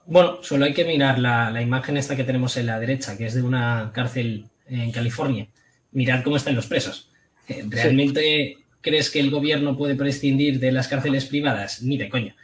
Bueno, 0.05 0.39
solo 0.43 0.65
hay 0.65 0.73
que 0.73 0.83
mirar 0.83 1.17
la, 1.19 1.49
la 1.49 1.61
imagen 1.61 1.95
esta 1.95 2.15
que 2.17 2.25
tenemos 2.25 2.57
en 2.57 2.65
la 2.65 2.77
derecha, 2.79 3.17
que 3.17 3.25
es 3.25 3.35
de 3.35 3.41
una 3.41 3.91
cárcel 3.93 4.45
en 4.67 4.91
California. 4.91 5.47
Mirad 5.93 6.23
cómo 6.23 6.35
están 6.35 6.55
los 6.55 6.67
presos. 6.67 7.09
Eh, 7.47 7.63
¿Realmente 7.69 8.57
crees 8.81 9.09
que 9.09 9.21
el 9.21 9.31
gobierno 9.31 9.77
puede 9.77 9.95
prescindir 9.95 10.59
de 10.59 10.73
las 10.73 10.89
cárceles 10.89 11.25
privadas? 11.25 11.81
Ni 11.83 11.97
de 11.97 12.09
coña. 12.09 12.35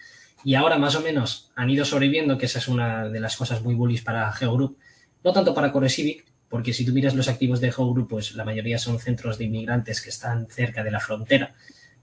Y 0.44 0.56
ahora 0.56 0.78
más 0.78 0.96
o 0.96 1.02
menos 1.02 1.52
han 1.56 1.70
ido 1.70 1.84
sobreviviendo, 1.86 2.38
que 2.38 2.46
esa 2.46 2.60
es 2.60 2.68
una 2.68 3.10
de 3.10 3.20
las 3.20 3.36
cosas 3.36 3.62
muy 3.62 3.76
bullish 3.76 4.04
para 4.04 4.32
GeoGroup, 4.32 4.78
no 5.24 5.34
tanto 5.34 5.54
para 5.54 5.72
CoreCivic, 5.72 6.26
porque 6.48 6.74
si 6.74 6.86
tú 6.86 6.94
miras 6.94 7.14
los 7.14 7.28
activos 7.28 7.60
de 7.60 7.72
GeoGroup, 7.72 8.08
pues 8.10 8.34
la 8.36 8.46
mayoría 8.46 8.78
son 8.80 9.00
centros 9.00 9.38
de 9.38 9.46
inmigrantes 9.46 10.02
que 10.02 10.10
están 10.10 10.48
cerca 10.48 10.84
de 10.84 10.92
la 10.92 11.00
frontera, 11.00 11.54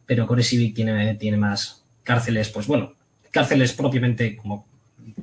pero 0.05 0.27
CoreCivic 0.27 0.75
tiene, 0.75 1.15
tiene 1.15 1.37
más 1.39 1.83
cárceles, 2.05 2.51
pues 2.51 2.67
bueno, 2.67 2.95
cárceles 3.31 3.73
propiamente 3.73 4.37
como, 4.37 4.67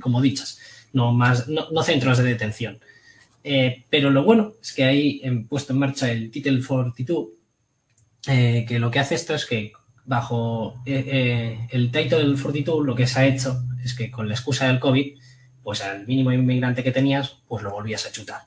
como 0.01 0.21
dichas, 0.21 0.59
no, 0.91 1.13
más, 1.13 1.47
no, 1.47 1.69
no 1.71 1.83
centros 1.83 2.17
de 2.17 2.23
detención. 2.23 2.79
Eh, 3.43 3.83
pero 3.89 4.09
lo 4.09 4.23
bueno 4.23 4.53
es 4.61 4.73
que 4.73 4.83
hay 4.85 5.21
en- 5.23 5.47
puesto 5.47 5.73
en 5.73 5.79
marcha 5.79 6.11
el 6.11 6.31
Title 6.31 6.61
42, 6.65 7.27
eh, 8.27 8.65
que 8.67 8.79
lo 8.79 8.89
que 8.89 8.99
hace 8.99 9.15
esto 9.15 9.35
es 9.35 9.45
que 9.45 9.73
bajo 10.05 10.81
eh, 10.85 11.03
eh, 11.07 11.67
el 11.71 11.91
Title 11.91 12.35
42 12.41 12.85
lo 12.85 12.95
que 12.95 13.07
se 13.07 13.19
ha 13.19 13.25
hecho 13.25 13.63
es 13.83 13.93
que 13.93 14.11
con 14.11 14.27
la 14.27 14.33
excusa 14.33 14.67
del 14.67 14.79
COVID, 14.79 15.17
pues 15.61 15.81
al 15.81 16.05
mínimo 16.05 16.31
inmigrante 16.31 16.83
que 16.83 16.91
tenías, 16.91 17.37
pues 17.47 17.63
lo 17.63 17.71
volvías 17.71 18.05
a 18.05 18.11
chutar. 18.11 18.41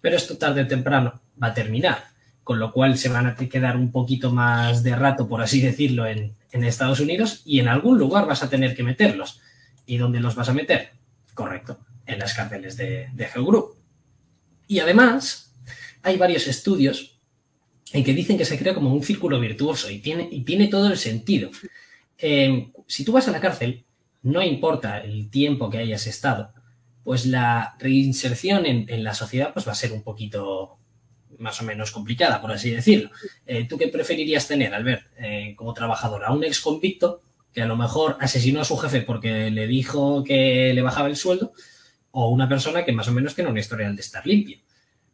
Pero 0.00 0.16
esto 0.16 0.36
tarde 0.36 0.62
o 0.62 0.66
temprano 0.66 1.20
va 1.42 1.48
a 1.48 1.54
terminar, 1.54 2.04
con 2.44 2.58
lo 2.58 2.72
cual 2.72 2.96
se 2.98 3.08
van 3.08 3.26
a 3.26 3.36
quedar 3.36 3.76
un 3.76 3.90
poquito 3.90 4.32
más 4.32 4.82
de 4.82 4.94
rato, 4.94 5.28
por 5.28 5.42
así 5.42 5.60
decirlo, 5.60 6.06
en, 6.06 6.32
en 6.52 6.64
Estados 6.64 7.00
Unidos 7.00 7.42
y 7.44 7.60
en 7.60 7.68
algún 7.68 7.98
lugar 7.98 8.26
vas 8.26 8.42
a 8.42 8.50
tener 8.50 8.74
que 8.74 8.82
meterlos. 8.82 9.40
¿Y 9.86 9.96
dónde 9.96 10.20
los 10.20 10.34
vas 10.34 10.48
a 10.48 10.54
meter? 10.54 10.92
Correcto, 11.34 11.78
en 12.06 12.18
las 12.18 12.34
cárceles 12.34 12.76
de, 12.76 13.08
de 13.12 13.24
Geogroup. 13.26 13.74
Y 14.66 14.80
además, 14.80 15.54
hay 16.02 16.16
varios 16.16 16.46
estudios 16.46 17.17
en 17.92 18.04
que 18.04 18.12
dicen 18.12 18.36
que 18.36 18.44
se 18.44 18.58
crea 18.58 18.74
como 18.74 18.92
un 18.92 19.02
círculo 19.02 19.40
virtuoso 19.40 19.90
y 19.90 19.98
tiene, 19.98 20.24
tiene 20.44 20.68
todo 20.68 20.88
el 20.88 20.98
sentido. 20.98 21.50
Eh, 22.18 22.70
si 22.86 23.04
tú 23.04 23.12
vas 23.12 23.28
a 23.28 23.32
la 23.32 23.40
cárcel, 23.40 23.84
no 24.22 24.42
importa 24.42 25.00
el 25.00 25.30
tiempo 25.30 25.70
que 25.70 25.78
hayas 25.78 26.06
estado, 26.06 26.52
pues 27.04 27.24
la 27.26 27.76
reinserción 27.78 28.66
en, 28.66 28.86
en 28.88 29.04
la 29.04 29.14
sociedad 29.14 29.52
pues 29.52 29.66
va 29.66 29.72
a 29.72 29.76
ser 29.76 29.92
un 29.92 30.02
poquito 30.02 30.78
más 31.38 31.60
o 31.60 31.64
menos 31.64 31.90
complicada, 31.90 32.40
por 32.40 32.52
así 32.52 32.70
decirlo. 32.70 33.10
Eh, 33.46 33.66
¿Tú 33.68 33.78
qué 33.78 33.88
preferirías 33.88 34.46
tener, 34.46 34.74
Albert, 34.74 35.06
eh, 35.18 35.54
como 35.56 35.72
trabajador? 35.72 36.24
¿A 36.24 36.32
un 36.32 36.44
ex 36.44 36.60
convicto 36.60 37.22
que 37.52 37.62
a 37.62 37.66
lo 37.66 37.76
mejor 37.76 38.16
asesinó 38.20 38.60
a 38.60 38.64
su 38.64 38.76
jefe 38.76 39.02
porque 39.02 39.50
le 39.50 39.66
dijo 39.66 40.24
que 40.24 40.72
le 40.74 40.82
bajaba 40.82 41.08
el 41.08 41.16
sueldo? 41.16 41.52
¿O 42.10 42.28
una 42.30 42.48
persona 42.48 42.84
que 42.84 42.92
más 42.92 43.08
o 43.08 43.12
menos 43.12 43.34
tiene 43.34 43.50
un 43.50 43.58
historial 43.58 43.94
de 43.94 44.02
estar 44.02 44.26
limpio? 44.26 44.58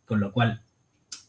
Con 0.06 0.20
lo 0.20 0.32
cual, 0.32 0.62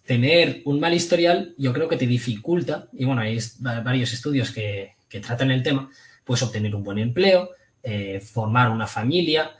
tener 0.05 0.61
un 0.65 0.79
mal 0.79 0.93
historial 0.93 1.53
yo 1.57 1.73
creo 1.73 1.87
que 1.87 1.97
te 1.97 2.05
dificulta, 2.07 2.87
y 2.93 3.05
bueno, 3.05 3.21
hay 3.21 3.37
varios 3.83 4.13
estudios 4.13 4.51
que, 4.51 4.93
que 5.09 5.19
tratan 5.19 5.51
el 5.51 5.63
tema, 5.63 5.89
pues 6.23 6.41
obtener 6.43 6.75
un 6.75 6.83
buen 6.83 6.97
empleo, 6.99 7.49
eh, 7.83 8.19
formar 8.21 8.69
una 8.71 8.87
familia, 8.87 9.51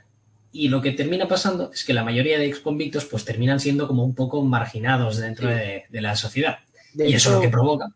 y 0.52 0.70
lo 0.70 0.82
que 0.82 0.92
termina 0.92 1.28
pasando 1.28 1.72
es 1.74 1.84
que 1.84 1.94
la 1.94 2.04
mayoría 2.04 2.40
de 2.40 2.46
exconvictos 2.46 3.06
pues 3.06 3.26
terminan 3.26 3.60
siendo 3.60 3.88
como 3.88 4.04
un 4.06 4.16
poco 4.16 4.44
marginados 4.44 5.18
dentro 5.18 5.50
Sí. 5.50 5.54
de, 5.56 5.84
de 5.90 6.02
la 6.02 6.16
sociedad. 6.16 6.60
De 6.94 7.10
y 7.10 7.14
eso 7.14 7.30
es 7.30 7.36
lo 7.36 7.42
que 7.42 7.50
provoca. 7.50 7.88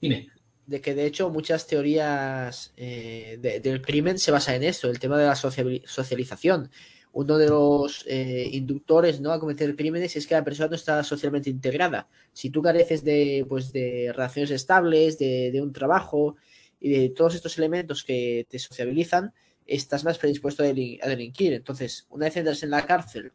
Dime. 0.00 0.28
de 0.66 0.80
que 0.80 0.94
de 0.94 1.04
hecho 1.04 1.30
muchas 1.30 1.66
teorías 1.66 2.72
eh, 2.76 3.38
de- 3.40 3.58
del 3.58 3.82
crimen 3.82 4.20
se 4.20 4.30
basa 4.30 4.54
en 4.54 4.62
eso, 4.62 4.88
el 4.88 5.00
tema 5.00 5.18
de 5.18 5.26
la 5.26 5.34
socialización. 5.34 6.70
Uno 7.12 7.38
de 7.38 7.48
los 7.48 8.04
eh, 8.06 8.48
inductores 8.52 9.20
¿no? 9.20 9.32
a 9.32 9.40
cometer 9.40 9.74
crímenes 9.74 10.16
es 10.16 10.26
que 10.26 10.34
la 10.34 10.44
persona 10.44 10.68
no 10.68 10.76
está 10.76 11.02
socialmente 11.02 11.50
integrada. 11.50 12.08
Si 12.32 12.50
tú 12.50 12.62
careces 12.62 13.02
de, 13.02 13.44
pues, 13.48 13.72
de 13.72 14.12
relaciones 14.14 14.50
estables, 14.50 15.18
de, 15.18 15.50
de 15.50 15.60
un 15.60 15.72
trabajo 15.72 16.36
y 16.80 16.90
de 16.90 17.08
todos 17.10 17.34
estos 17.34 17.58
elementos 17.58 18.04
que 18.04 18.46
te 18.48 18.58
sociabilizan, 18.58 19.32
estás 19.66 20.04
más 20.04 20.18
predispuesto 20.18 20.62
a, 20.62 20.66
a 20.66 20.70
delinquir. 21.08 21.52
Entonces, 21.52 22.06
una 22.10 22.26
vez 22.26 22.36
entras 22.36 22.62
en 22.62 22.70
la 22.70 22.86
cárcel 22.86 23.32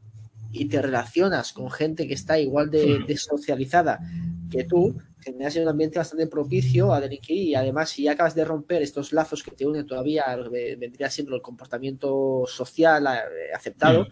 y 0.55 0.65
te 0.65 0.81
relacionas 0.81 1.53
con 1.53 1.69
gente 1.71 2.07
que 2.07 2.13
está 2.13 2.39
igual 2.39 2.69
de, 2.71 2.99
de 3.07 3.17
socializada 3.17 3.99
que 4.49 4.63
tú, 4.63 4.97
generas 5.19 5.55
un 5.55 5.67
ambiente 5.67 5.97
bastante 5.97 6.27
propicio 6.27 6.93
a 6.93 7.01
delinquir 7.01 7.37
y 7.37 7.55
además 7.55 7.89
si 7.89 8.07
acabas 8.07 8.35
de 8.35 8.45
romper 8.45 8.81
estos 8.83 9.11
lazos 9.11 9.41
que 9.43 9.51
te 9.51 9.65
unen 9.65 9.85
todavía 9.87 10.23
a 10.23 10.37
lo 10.37 10.51
que 10.51 10.75
vendría 10.75 11.09
siendo 11.09 11.35
el 11.35 11.41
comportamiento 11.41 12.43
social 12.47 13.05
eh, 13.07 13.53
aceptado, 13.55 14.07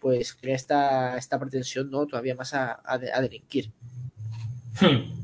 pues 0.00 0.34
crea 0.34 0.54
esta, 0.56 1.16
esta 1.16 1.38
pretensión 1.40 1.90
¿no? 1.90 2.06
todavía 2.06 2.34
más 2.34 2.52
a, 2.54 2.80
a 2.84 2.98
de- 2.98 3.12
a 3.12 3.20
delinquir. 3.20 3.70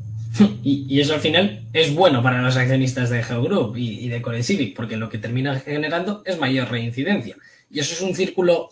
Y, 0.65 0.85
y 0.89 1.01
eso 1.01 1.15
al 1.15 1.21
final 1.21 1.63
es 1.73 1.95
bueno 1.95 2.21
para 2.21 2.43
los 2.43 2.57
accionistas 2.57 3.09
de 3.09 3.23
GeoGroup 3.23 3.77
y, 3.77 4.01
y 4.01 4.09
de 4.09 4.21
CoreCivic, 4.21 4.75
porque 4.75 4.97
lo 4.97 5.09
que 5.09 5.19
termina 5.19 5.55
generando 5.61 6.23
es 6.27 6.41
mayor 6.41 6.69
reincidencia. 6.73 7.37
Y 7.71 7.79
eso 7.79 7.95
es 7.95 8.01
un 8.01 8.17
círculo 8.17 8.71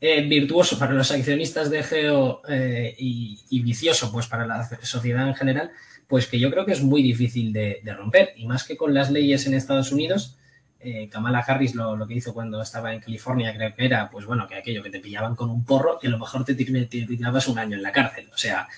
eh, 0.00 0.22
virtuoso 0.22 0.78
para 0.78 0.92
los 0.92 1.10
accionistas 1.10 1.70
de 1.70 1.82
Geo 1.82 2.42
eh, 2.48 2.94
y, 2.98 3.60
vicioso 3.62 4.12
pues 4.12 4.26
para 4.26 4.46
la 4.46 4.68
sociedad 4.82 5.26
en 5.26 5.34
general, 5.34 5.70
pues 6.06 6.26
que 6.26 6.38
yo 6.38 6.50
creo 6.50 6.64
que 6.64 6.72
es 6.72 6.82
muy 6.82 7.02
difícil 7.02 7.52
de, 7.52 7.80
romper. 7.96 8.34
Y 8.36 8.46
más 8.46 8.64
que 8.64 8.76
con 8.76 8.94
las 8.94 9.10
leyes 9.10 9.46
en 9.46 9.54
Estados 9.54 9.92
Unidos, 9.92 10.36
eh, 10.80 11.08
Kamala 11.08 11.40
Harris 11.40 11.74
lo, 11.74 12.06
que 12.06 12.14
hizo 12.14 12.34
cuando 12.34 12.62
estaba 12.62 12.92
en 12.94 13.00
California 13.00 13.54
creo 13.56 13.74
que 13.74 13.84
era, 13.84 14.10
pues 14.10 14.26
bueno, 14.26 14.46
que 14.46 14.54
aquello 14.54 14.82
que 14.82 14.90
te 14.90 15.00
pillaban 15.00 15.34
con 15.34 15.50
un 15.50 15.64
porro 15.64 15.98
y 16.02 16.06
a 16.06 16.10
lo 16.10 16.18
mejor 16.18 16.44
te, 16.44 16.56
tir- 16.56 16.88
te 16.88 17.06
tirabas 17.06 17.48
un 17.48 17.58
año 17.58 17.76
en 17.76 17.82
la 17.82 17.92
cárcel. 17.92 18.28
O 18.32 18.36
sea, 18.36 18.68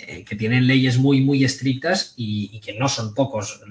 eh, 0.00 0.24
que 0.24 0.36
tienen 0.36 0.68
leyes 0.68 0.96
muy, 0.96 1.22
muy 1.22 1.44
estrictas 1.44 2.14
y, 2.16 2.60
que 2.60 2.78
no 2.78 2.88
son 2.88 3.14
pocos 3.14 3.62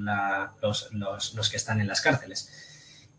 los, 0.62 0.90
los, 0.92 1.50
que 1.50 1.56
están 1.56 1.80
en 1.80 1.88
las 1.88 2.02
cárceles. 2.02 2.67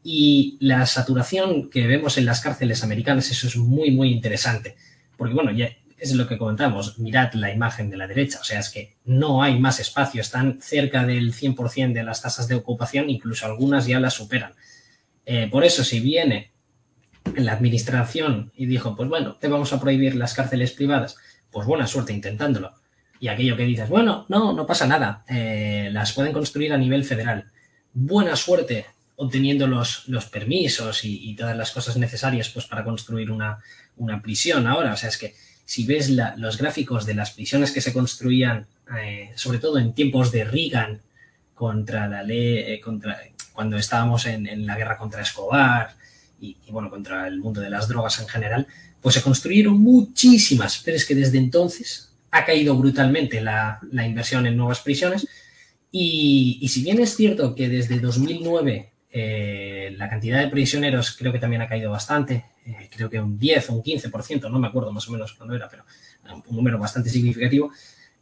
Y 0.02 0.56
la 0.61 0.87
saturación 0.87 1.70
que 1.70 1.87
vemos 1.87 2.18
en 2.18 2.24
las 2.24 2.40
cárceles 2.40 2.82
americanas, 2.82 3.30
eso 3.30 3.46
es 3.46 3.56
muy, 3.56 3.90
muy 3.90 4.11
interesante. 4.11 4.76
Porque, 5.16 5.34
bueno, 5.34 5.50
ya 5.50 5.70
es 5.98 6.14
lo 6.14 6.28
que 6.28 6.38
comentamos, 6.38 6.98
mirad 6.98 7.32
la 7.34 7.52
imagen 7.52 7.90
de 7.90 7.96
la 7.96 8.06
derecha, 8.06 8.38
o 8.40 8.44
sea, 8.44 8.61
es 8.61 8.70
que 8.70 8.96
no 9.04 9.42
hay 9.42 9.58
más 9.58 9.80
espacio, 9.80 10.20
están 10.20 10.61
cerca 10.61 11.04
del 11.04 11.34
100% 11.34 11.92
de 11.92 12.04
las 12.04 12.22
tasas 12.22 12.46
de 12.46 12.54
ocupación, 12.54 13.11
incluso 13.11 13.46
algunas 13.46 13.87
ya 13.87 13.98
las 13.98 14.14
superan. 14.14 14.52
Eh, 15.26 15.48
por 15.50 15.64
eso, 15.64 15.82
si 15.82 16.00
viene 16.00 16.52
la 17.37 17.52
administración 17.52 18.52
y 18.56 18.66
dijo, 18.66 18.94
pues 18.96 19.08
bueno, 19.08 19.34
te 19.34 19.48
vamos 19.48 19.72
a 19.72 19.80
prohibir 19.80 20.14
las 20.14 20.34
cárceles 20.34 20.72
privadas, 20.72 21.16
pues 21.50 21.66
buena 21.66 21.87
suerte 21.87 22.12
intentándolo. 22.12 22.72
Y 23.20 23.28
aquello 23.28 23.56
que 23.56 23.64
dices, 23.64 23.88
bueno, 23.88 24.24
no, 24.28 24.52
no 24.52 24.66
pasa 24.66 24.87
nada, 24.87 25.24
eh, 25.28 25.90
las 25.92 26.12
pueden 26.12 26.32
construir 26.32 26.72
a 26.72 26.78
nivel 26.78 27.04
federal. 27.04 27.50
Buena 27.92 28.37
suerte 28.37 28.87
obteniendo 29.20 29.66
los, 29.66 30.07
los 30.09 30.26
permisos 30.26 31.04
y, 31.04 31.35
todas 31.35 31.57
las 31.57 31.72
cosas 31.72 31.96
necesarias 31.96 32.48
pues, 32.50 32.66
para 32.66 32.85
construir 32.85 33.33
una, 33.33 33.59
una 33.96 34.22
prisión 34.22 34.66
ahora. 34.66 34.92
O 34.92 34.96
sea, 34.96 35.09
es 35.09 35.18
que 35.18 35.35
si 35.64 35.85
ves 35.85 36.09
los 36.37 36.57
gráficos 36.57 37.04
de 37.04 37.14
las 37.14 37.33
prisiones 37.33 37.72
que 37.72 37.81
se 37.81 37.92
construían, 37.92 38.66
eh, 38.96 39.33
sobre 39.35 39.59
todo 39.59 39.78
en 39.78 39.92
tiempos 39.92 40.31
de 40.31 40.44
Reagan, 40.44 41.00
contra 41.52 42.07
la 42.07 42.22
ley, 42.22 42.59
eh, 42.59 42.81
contra, 42.81 43.20
cuando 43.52 43.76
estábamos 43.76 44.24
en, 44.26 44.64
la 44.64 44.76
guerra 44.76 44.96
contra 44.96 45.22
Escobar 45.22 45.96
y, 46.40 46.57
bueno, 46.70 46.88
contra 46.88 47.26
el 47.26 47.40
mundo 47.40 47.61
de 47.61 47.70
las 47.70 47.88
drogas 47.88 48.20
en 48.20 48.28
general, 48.28 48.68
pues 49.02 49.16
se 49.16 49.22
construyeron 49.22 49.81
muchísimas, 49.81 50.81
pero 50.85 50.96
es 50.96 51.04
que 51.04 51.16
desde 51.16 51.38
entonces 51.38 52.12
ha 52.31 52.44
caído 52.44 52.76
brutalmente 52.76 53.40
la, 53.40 53.81
inversión 53.92 54.46
en 54.46 54.57
nuevas 54.57 54.78
prisiones 54.78 55.26
y, 55.90 56.64
si 56.68 56.83
bien 56.83 57.00
es 57.00 57.16
cierto 57.16 57.57
que 57.57 57.68
desde 57.68 57.98
2009 57.98 58.92
eh, 59.10 59.94
la 59.96 60.08
cantidad 60.08 60.38
de 60.38 60.48
prisioneros 60.48 61.16
creo 61.16 61.32
que 61.32 61.38
también 61.38 61.62
ha 61.62 61.68
caído 61.68 61.90
bastante, 61.90 62.44
eh, 62.66 62.90
creo 62.94 63.08
que 63.08 63.18
un 63.18 63.38
10 63.38 63.70
o 63.70 63.74
un 63.74 63.82
15%, 63.82 64.50
no 64.50 64.58
me 64.58 64.68
acuerdo 64.68 64.92
más 64.92 65.08
o 65.08 65.12
menos 65.12 65.32
cuándo 65.32 65.54
era, 65.54 65.68
pero 65.68 65.84
un 66.48 66.56
número 66.56 66.78
bastante 66.78 67.08
significativo, 67.08 67.72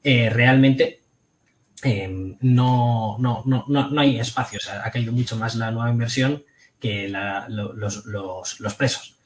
eh, 0.03 0.31
realmente 0.31 1.01
no, 2.41 3.17
no, 3.19 3.43
no, 3.47 3.65
no, 3.69 4.01
hay 4.01 4.19
espacio, 4.19 4.59
ha 4.83 4.91
caído 4.91 5.13
mucho 5.13 5.37
más 5.37 5.55
la 5.57 5.71
nueva 5.71 5.91
inversión 5.91 6.43
que 6.81 7.09
los, 7.09 8.07
los, 8.07 8.75
presos. 8.75 9.17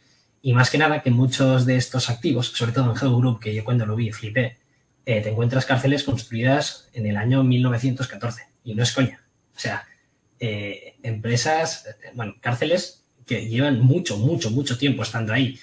Y 0.42 0.52
más 0.52 0.68
que 0.68 0.76
nada 0.76 1.02
que 1.02 1.10
muchos 1.10 1.64
de 1.64 1.76
estos 1.76 2.10
activos, 2.10 2.48
sobre 2.48 2.72
todo 2.72 2.90
en 2.90 2.98
Hello 2.98 3.16
Group, 3.18 3.40
que 3.40 3.54
yo 3.54 3.64
cuando 3.64 3.86
lo 3.86 3.96
vi 3.96 4.10
flipé, 4.12 4.58
te 5.04 5.28
encuentras 5.28 5.64
cárceles 5.64 6.04
construidas 6.04 6.88
en 6.92 7.06
el 7.06 7.16
año 7.16 7.42
1914. 7.44 8.48
Y 8.64 8.74
no 8.74 8.82
es 8.82 8.92
coña. 8.92 9.22
O 9.56 9.58
sea, 9.58 9.86
eh, 10.42 10.94
empresas, 11.02 11.84
bueno, 12.14 12.34
cárceles 12.40 13.04
que 13.26 13.46
llevan 13.46 13.80
mucho, 13.80 14.16
mucho, 14.16 14.50
mucho 14.50 14.78
tiempo 14.78 15.02
estando 15.02 15.34
ahí. 15.34 15.58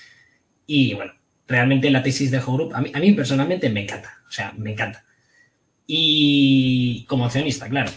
Y 0.68 0.94
bueno, 0.94 1.14
realmente 1.48 1.90
la 1.90 2.04
tesis 2.04 2.30
de 2.30 2.40
Group 2.40 2.76
a 2.76 2.82
mí, 2.82 2.92
a 2.94 3.00
mí 3.00 3.12
personalmente 3.14 3.72
me 3.72 3.82
encanta, 3.82 4.22
o 4.28 4.32
sea, 4.32 4.54
me 4.56 4.74
encanta. 4.74 5.04
Y 5.88 7.06
como 7.06 7.26
accionista, 7.26 7.68
claro. 7.68 7.92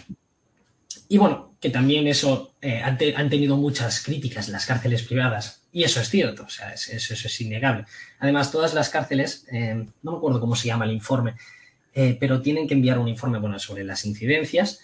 Y 1.07 1.19
bueno, 1.19 1.55
que 1.59 1.69
también 1.69 2.07
eso 2.07 2.55
eh, 2.61 2.81
han, 2.81 2.97
tenido 2.97 3.57
muchas 3.57 4.01
críticas 4.01 4.49
las 4.49 4.65
cárceles 4.65 5.03
privadas. 5.03 5.61
Y 5.71 5.83
eso 5.83 6.01
es 6.01 6.09
cierto, 6.09 6.45
o 6.45 6.49
sea, 6.49 6.73
eso, 6.73 7.13
es 7.13 7.41
innegable. 7.41 7.85
Además, 8.17 8.51
todas 8.51 8.73
las 8.73 8.89
cárceles, 8.89 9.45
eh, 9.51 9.85
no 10.01 10.11
me 10.11 10.17
acuerdo 10.17 10.39
cómo 10.39 10.55
se 10.55 10.67
llama 10.67 10.85
el 10.85 10.91
informe, 10.91 11.35
pero 11.93 12.41
tienen 12.41 12.67
que 12.67 12.73
enviar 12.73 12.97
un 12.97 13.09
informe 13.09 13.37
bueno, 13.37 13.59
sobre 13.59 13.83
las 13.83 14.05
incidencias 14.05 14.79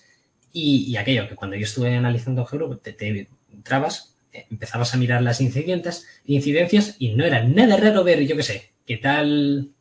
y, 0.54 0.96
aquello 0.98 1.28
que 1.28 1.36
cuando 1.36 1.56
yo 1.56 1.64
estuve 1.64 1.96
analizando 1.96 2.46
Group, 2.46 2.82
te, 2.82 2.94
te 2.94 3.28
entrabas, 3.54 4.16
eh, 4.34 4.48
empezabas 4.50 4.94
a 4.94 4.98
mirar 4.98 5.22
las 5.22 5.42
incidencias, 5.42 6.06
incidencias 6.26 6.96
y 7.00 7.14
no 7.16 7.26
era 7.26 7.44
nada 7.44 7.78
raro 7.78 8.04
ver, 8.04 8.26
yo 8.26 8.36
qué 8.36 8.44
sé, 8.44 8.74
qué 8.86 8.98
tal, 8.98 9.72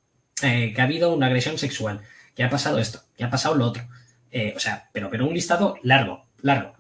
eh, 0.43 0.73
que 0.75 0.81
ha 0.81 0.85
habido 0.85 1.15
una 1.15 1.27
agresión 1.27 1.59
sexual, 1.59 2.03
que 2.35 2.43
ha 2.43 2.51
pasado 2.51 2.79
esto, 2.79 3.01
que 3.17 3.25
ha 3.25 3.31
pasado 3.31 3.55
lo 3.55 3.67
otro. 3.67 3.89
Eh, 4.31 4.53
o 4.55 4.61
sea, 4.61 4.91
pero, 4.93 5.09
pero 5.09 5.27
un 5.27 5.35
listado 5.35 5.77
largo, 5.83 6.27
largo. 6.43 6.75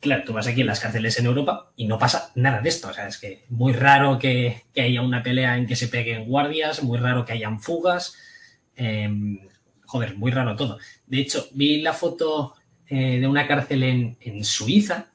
Claro, 0.00 0.24
tú 0.24 0.32
vas 0.32 0.46
aquí 0.46 0.62
en 0.62 0.66
las 0.66 0.80
cárceles 0.80 1.18
en 1.18 1.26
Europa 1.26 1.70
y 1.76 1.86
no 1.86 1.98
pasa 1.98 2.32
nada 2.34 2.60
de 2.60 2.68
esto. 2.68 2.88
O 2.88 2.92
sea, 2.92 3.06
es 3.06 3.18
que 3.18 3.44
muy 3.50 3.72
raro 3.72 4.18
que, 4.18 4.62
que 4.74 4.80
haya 4.80 5.02
una 5.02 5.22
pelea 5.22 5.56
en 5.56 5.66
que 5.66 5.76
se 5.76 5.88
peguen 5.88 6.24
guardias, 6.24 6.82
muy 6.82 6.98
raro 6.98 7.24
que 7.24 7.34
hayan 7.34 7.60
fugas. 7.60 8.14
Em, 8.74 9.38
joder, 9.84 10.16
muy 10.16 10.32
raro 10.32 10.56
todo. 10.56 10.78
De 11.06 11.20
hecho, 11.20 11.48
vi 11.52 11.82
la 11.82 11.92
foto 11.92 12.54
eh, 12.94 13.20
de 13.20 13.26
una 13.26 13.48
cárcel 13.48 13.82
en, 14.20 14.44
Suiza, 14.44 15.06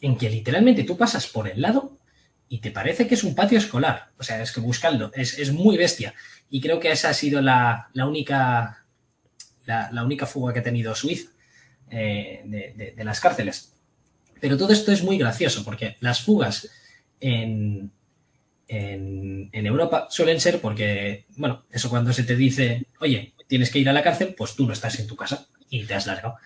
en 0.00 0.16
que 0.16 0.30
literalmente 0.30 0.84
tú 0.84 0.96
pasas 0.96 1.26
por 1.26 1.48
el 1.48 1.60
lado 1.60 1.98
y 2.48 2.58
te 2.58 2.70
parece 2.70 3.08
que 3.08 3.16
es 3.16 3.24
un 3.24 3.34
patio 3.34 3.58
escolar. 3.58 4.12
O 4.16 4.22
sea, 4.22 4.40
es 4.40 4.52
que 4.52 4.60
buscando, 4.60 5.10
es, 5.12 5.52
muy 5.52 5.76
bestia. 5.76 6.14
Y 6.50 6.60
creo 6.60 6.78
que 6.78 6.92
esa 6.92 7.08
ha 7.08 7.14
sido 7.14 7.42
la, 7.42 7.90
única, 7.96 8.86
la, 9.66 10.04
única 10.04 10.24
fuga 10.24 10.52
que 10.52 10.60
ha 10.60 10.62
tenido 10.62 10.94
Suiza 10.94 11.32
eh, 11.90 12.92
de, 12.96 13.04
las 13.04 13.18
cárceles. 13.18 13.72
Pero 14.40 14.56
todo 14.56 14.72
esto 14.72 14.92
es 14.92 15.02
muy 15.02 15.18
gracioso 15.18 15.64
porque 15.64 15.96
las 15.98 16.20
fugas 16.20 16.70
en, 17.18 17.90
en, 18.68 19.50
en, 19.50 19.66
Europa 19.66 20.06
suelen 20.10 20.40
ser 20.40 20.60
porque, 20.60 21.26
bueno, 21.38 21.64
eso 21.72 21.90
cuando 21.90 22.12
se 22.12 22.22
te 22.22 22.36
dice, 22.36 22.86
oye, 23.00 23.34
tienes 23.48 23.72
que 23.72 23.80
ir 23.80 23.88
a 23.88 23.92
la 23.92 24.04
cárcel, 24.04 24.36
pues 24.38 24.54
tú 24.54 24.64
no 24.64 24.72
estás 24.72 25.00
en 25.00 25.08
tu 25.08 25.16
casa 25.16 25.48
y 25.68 25.82
te 25.86 25.94
has 25.94 26.06
largado. 26.06 26.36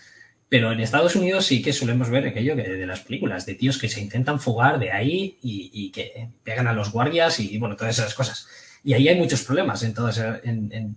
Pero 0.49 0.73
en 0.73 0.81
Estados 0.81 1.15
Unidos 1.15 1.45
sí 1.45 1.61
que 1.61 1.75
solemos 1.75 2.09
ver 2.09 2.27
aquello 2.27 2.57
de 2.57 2.87
las 2.87 3.01
películas, 3.01 3.45
de 3.45 3.55
tíos 3.55 3.77
que 3.77 3.89
se 3.89 4.01
intentan 4.01 4.41
fugar 4.41 4.79
de 4.79 4.93
ahí 4.93 5.37
y, 5.43 5.91
que 5.91 6.31
pegan 6.43 6.67
a 6.67 6.73
los 6.73 6.91
guardias 6.91 7.39
y, 7.39 7.59
bueno, 7.59 7.77
todas 7.77 7.99
esas 7.99 8.15
cosas. 8.15 8.49
Y 8.83 8.95
ahí 8.95 9.09
hay 9.09 9.17
muchos 9.17 9.43
problemas 9.43 9.83
en, 9.83 9.93
todas, 9.93 10.19
en, 10.19 10.97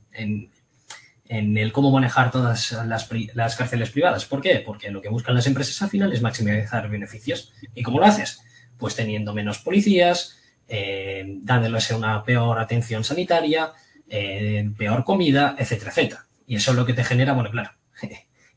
el 1.28 1.72
cómo 1.74 1.92
manejar 1.92 2.32
todas 2.32 2.72
las, 2.86 3.56
cárceles 3.58 3.90
privadas. 3.90 4.24
¿Por 4.24 4.42
qué? 4.42 4.64
Porque 4.66 4.90
lo 4.90 5.02
que 5.02 5.10
buscan 5.10 5.36
las 5.36 5.48
empresas 5.48 5.82
al 5.82 5.90
final 5.90 6.14
es 6.14 6.22
maximizar 6.22 6.90
beneficios. 6.90 7.52
¿Y 7.76 7.84
cómo 7.84 8.00
lo 8.00 8.06
haces? 8.06 8.42
Pues 8.78 8.96
teniendo 8.96 9.34
menos 9.34 9.60
policías, 9.60 10.38
eh, 10.70 11.26
dándoles 11.42 11.92
una 11.92 12.24
peor 12.24 12.58
atención 12.58 13.04
sanitaria, 13.04 13.74
eh, 14.08 14.72
peor 14.78 15.04
comida, 15.04 15.58
etcétera, 15.60 15.92
etcétera. 15.92 16.26
Y 16.48 16.56
eso 16.56 16.72
es 16.72 16.78
lo 16.78 16.86
que 16.86 16.94
te 16.94 17.04
genera, 17.04 17.34
bueno, 17.34 17.52
claro, 17.52 17.72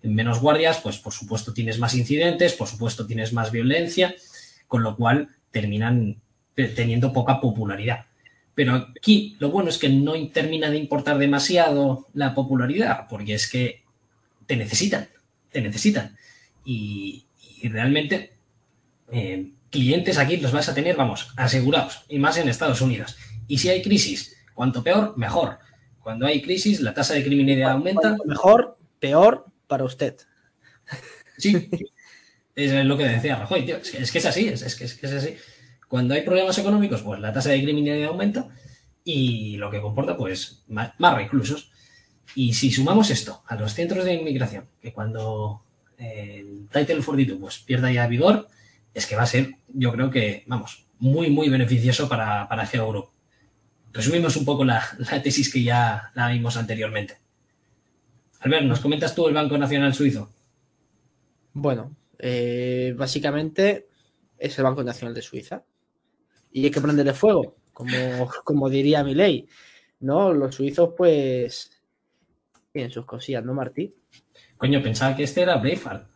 menos 0.05 0.41
guardias, 0.41 0.81
pues 0.83 0.99
por 0.99 1.13
supuesto 1.13 1.53
tienes 1.53 1.79
más 1.79 1.95
incidentes, 1.95 2.53
por 2.53 2.69
supuesto 2.69 3.07
tienes 3.07 3.33
más 3.33 3.51
violencia, 3.51 4.15
con 4.69 4.83
lo 4.83 4.97
cual 4.97 5.29
terminan 5.51 6.21
teniendo 6.55 7.13
poca 7.13 7.41
popularidad. 7.41 8.07
Pero 8.55 8.75
aquí 8.75 9.37
lo 9.41 9.51
bueno 9.51 9.69
es 9.69 9.79
que 9.79 9.89
no 9.89 10.13
termina 10.29 10.71
de 10.71 10.79
importar 10.79 11.19
demasiado 11.19 12.07
la 12.15 12.35
popularidad, 12.35 13.07
porque 13.09 13.35
es 13.35 13.51
que 13.51 13.83
te 14.47 14.57
necesitan, 14.57 15.09
te 15.51 15.61
necesitan. 15.61 16.17
Y, 16.65 17.27
realmente 17.63 18.35
eh, 19.11 19.53
clientes 19.71 20.19
aquí 20.19 20.37
los 20.37 20.53
vas 20.53 20.69
a 20.69 20.75
tener, 20.75 20.97
vamos, 20.97 21.33
asegurados, 21.37 22.05
y 22.11 22.19
más 22.19 22.37
en 22.37 22.49
Estados 22.49 22.83
Is 22.83 23.17
Y 23.49 23.59
si 23.59 23.71
hay 23.71 23.81
crisis, 23.83 24.37
cuanto 24.55 24.83
peor, 24.85 25.17
mejor. 25.17 25.59
Cuando 26.03 26.27
hay 26.27 26.43
crisis, 26.43 26.81
la 26.81 26.93
tasa 26.93 27.15
de 27.15 27.25
criminalidad 27.25 27.73
aumenta. 27.73 28.19
Mejor, 28.27 28.77
peor, 29.01 29.47
para 29.75 29.85
usted. 29.87 30.15
Sí, 31.37 31.69
es 32.55 32.85
lo 32.85 32.97
que 32.97 33.09
decía 33.09 33.35
Rajoy, 33.35 33.67
tío. 33.67 33.79
Es 33.79 34.13
que 34.13 34.19
es, 34.19 34.27
así, 34.27 34.47
es, 34.47 34.77
que, 34.77 34.85
es, 34.85 35.13
así. 35.13 35.37
Cuando 35.89 36.15
hay 36.15 36.23
problemas 36.23 36.57
económicos, 36.59 37.03
pues 37.03 37.19
la 37.19 37.33
tasa 37.33 37.51
de 37.51 37.61
criminalidad 37.61 38.11
aumenta 38.11 38.47
y 39.03 39.57
lo 39.57 39.73
que 39.73 39.81
comporta, 39.81 40.17
pues, 40.17 40.63
más, 40.69 40.93
reclusos. 41.17 41.73
Y 42.37 42.55
si 42.55 42.71
sumamos 42.71 43.11
esto 43.11 43.43
a 43.49 43.57
los 43.57 43.75
centros 43.75 44.05
de 44.05 44.15
inmigración, 44.15 44.69
que 44.81 44.93
cuando 44.93 45.65
el 45.99 46.69
Title 46.73 47.03
42 47.03 47.41
pues, 47.41 47.59
pierda 47.59 47.91
ya 47.91 48.07
vigor, 48.07 48.47
es 48.95 49.07
que 49.09 49.17
va 49.17 49.23
a 49.23 49.27
ser, 49.27 49.57
yo 49.67 49.91
creo 49.91 50.09
que, 50.09 50.45
vamos, 50.47 50.87
muy, 51.01 51.31
muy 51.31 51.49
beneficioso 51.49 52.09
para, 52.09 52.49
para 52.49 52.65
Geo 52.65 53.11
Resumimos 53.93 54.37
un 54.37 54.45
poco 54.45 54.65
la 54.65 54.89
tesis 55.21 55.53
que 55.53 55.65
ya 55.65 56.13
la 56.15 56.29
vimos 56.29 56.57
anteriormente. 56.57 57.24
Albert, 58.45 58.67
¿nos 58.67 58.81
comentas 58.81 59.15
tú 59.15 59.27
el 59.27 59.33
Banco 59.33 59.57
Nacional 59.57 59.95
Suizo? 59.95 60.29
Bueno, 61.55 61.97
eh, 62.19 62.95
básicamente 62.95 63.89
es 64.37 64.59
el 64.59 64.65
Banco 64.65 64.85
Nacional 64.85 65.15
de 65.15 65.23
Suiza. 65.23 65.65
Y 66.53 66.67
hay 66.67 66.71
que 66.71 66.83
prenderle 66.83 67.15
fuego, 67.15 67.57
como, 67.73 67.97
como 68.45 68.69
diría 68.69 69.03
mi 69.03 69.15
ley. 69.15 69.49
¿No? 70.01 70.35
Los 70.35 70.57
suizos, 70.57 70.91
pues, 70.95 71.71
tienen 72.71 72.91
sus 72.91 73.07
cosillas, 73.07 73.43
¿no, 73.43 73.55
Martí? 73.55 73.95
Coño, 74.59 74.83
pensaba 74.83 75.17
que 75.17 75.23
este 75.23 75.41
era 75.41 75.57
Braveheart. 75.57 76.07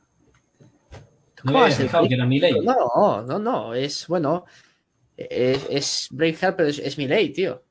No 1.44 1.52
me 1.52 2.08
que 2.08 2.14
era 2.14 2.26
mi 2.26 2.40
ley. 2.40 2.60
No, 2.60 3.22
no, 3.22 3.38
no. 3.38 3.72
Es, 3.72 4.06
bueno, 4.06 4.44
es, 5.16 5.66
es 5.70 6.08
Braveheart, 6.10 6.56
pero 6.58 6.68
es, 6.68 6.78
es 6.78 6.98
mi 6.98 7.08
ley, 7.08 7.32
tío. 7.32 7.64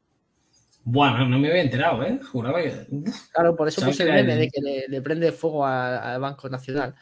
Bueno, 0.89 1.27
no 1.27 1.37
me 1.37 1.49
había 1.49 1.63
enterado, 1.63 2.01
¿eh? 2.01 2.17
Juraba 2.31 2.63
que. 2.63 2.87
Claro, 3.33 3.57
por 3.57 3.67
eso 3.67 3.81
puse 3.81 4.03
el 4.03 4.13
meme 4.13 4.37
de 4.37 4.49
que 4.49 4.85
le, 4.87 5.01
prende 5.01 5.33
fuego 5.33 5.65
al 5.65 6.17
Banco 6.21 6.47
Nacional. 6.47 6.95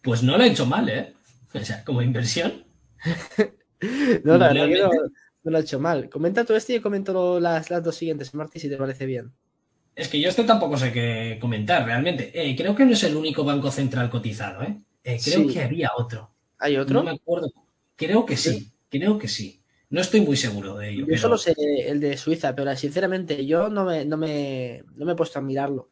Pues 0.00 0.22
no 0.22 0.38
lo 0.38 0.42
ha 0.42 0.46
hecho 0.46 0.64
mal, 0.64 0.88
¿eh? 0.88 1.12
O 1.52 1.60
sea, 1.60 1.84
como 1.84 2.00
inversión. 2.00 2.64
no, 4.24 4.38
la 4.38 4.54
verdad 4.54 4.88
no, 5.44 5.50
lo 5.50 5.58
ha 5.58 5.60
hecho 5.60 5.78
mal. 5.78 6.08
Comenta 6.08 6.46
todo 6.46 6.56
esto 6.56 6.72
y 6.72 6.80
comento 6.80 7.38
las, 7.38 7.68
las 7.68 7.84
dos 7.84 7.94
siguientes, 7.94 8.32
Martí, 8.32 8.58
si 8.58 8.70
te 8.70 8.78
parece 8.78 9.04
bien. 9.04 9.30
Es 9.94 10.08
que 10.08 10.18
yo 10.18 10.30
esto 10.30 10.46
tampoco 10.46 10.78
sé 10.78 10.92
qué 10.94 11.36
comentar 11.38 11.84
realmente. 11.84 12.32
Eh, 12.32 12.56
creo 12.56 12.74
que 12.74 12.86
no 12.86 12.92
es 12.92 13.04
el 13.04 13.16
único 13.16 13.44
banco 13.44 13.70
central 13.70 14.08
cotizado, 14.08 14.62
¿eh? 14.62 14.80
eh 15.04 15.20
creo 15.22 15.46
que 15.46 15.62
había 15.62 15.90
otro. 15.94 16.30
¿Hay 16.58 16.78
otro? 16.78 16.94
No 16.94 17.02
me 17.02 17.10
acuerdo. 17.10 17.52
Creo 17.96 18.24
que 18.24 18.38
sí, 18.38 18.72
creo 18.88 19.18
que 19.18 19.28
sí. 19.28 19.59
No 19.90 20.00
estoy 20.00 20.20
muy 20.20 20.36
seguro 20.36 20.76
de 20.76 20.90
ello. 20.90 21.06
Yo 21.08 21.18
solo 21.18 21.36
sé 21.36 21.52
el 21.58 21.98
de 21.98 22.16
Suiza, 22.16 22.54
pero 22.54 22.74
sinceramente 22.76 23.44
yo 23.44 23.68
no 23.68 23.84
me, 23.84 24.04
no 24.04 24.16
me, 24.16 24.84
no 24.94 25.04
me 25.04 25.12
he 25.12 25.16
puesto 25.16 25.40
a 25.40 25.42
mirarlo. 25.42 25.88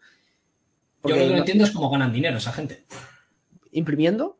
Yo 1.04 1.16
lo 1.16 1.22
que 1.22 1.30
no 1.30 1.36
entiendo 1.38 1.64
es 1.64 1.72
cómo 1.72 1.90
ganan 1.90 2.12
dinero 2.12 2.38
esa 2.38 2.52
gente. 2.52 2.84
¿Imprimiendo? 3.72 4.38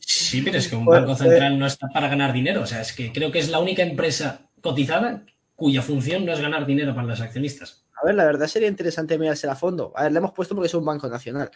Sí, 0.00 0.40
pero 0.40 0.56
es 0.56 0.68
que 0.68 0.76
un 0.76 0.86
banco 0.86 1.08
pues, 1.08 1.18
central 1.18 1.52
eh, 1.52 1.56
no 1.58 1.66
está 1.66 1.88
para 1.88 2.08
ganar 2.08 2.32
dinero. 2.32 2.62
O 2.62 2.66
sea, 2.66 2.80
es 2.80 2.94
que 2.94 3.12
creo 3.12 3.30
que 3.30 3.38
es 3.38 3.50
la 3.50 3.58
única 3.58 3.82
empresa 3.82 4.48
cotizada 4.62 5.22
cuya 5.54 5.82
función 5.82 6.24
no 6.24 6.32
es 6.32 6.40
ganar 6.40 6.64
dinero 6.64 6.94
para 6.94 7.06
los 7.06 7.20
accionistas. 7.20 7.84
A 8.02 8.06
ver, 8.06 8.14
la 8.14 8.24
verdad 8.24 8.46
sería 8.46 8.68
interesante 8.68 9.18
mirarse 9.18 9.46
a 9.46 9.54
fondo. 9.54 9.92
A 9.94 10.04
ver, 10.04 10.12
le 10.12 10.18
hemos 10.18 10.32
puesto 10.32 10.54
porque 10.54 10.68
es 10.68 10.74
un 10.74 10.84
banco 10.84 11.08
nacional. 11.08 11.50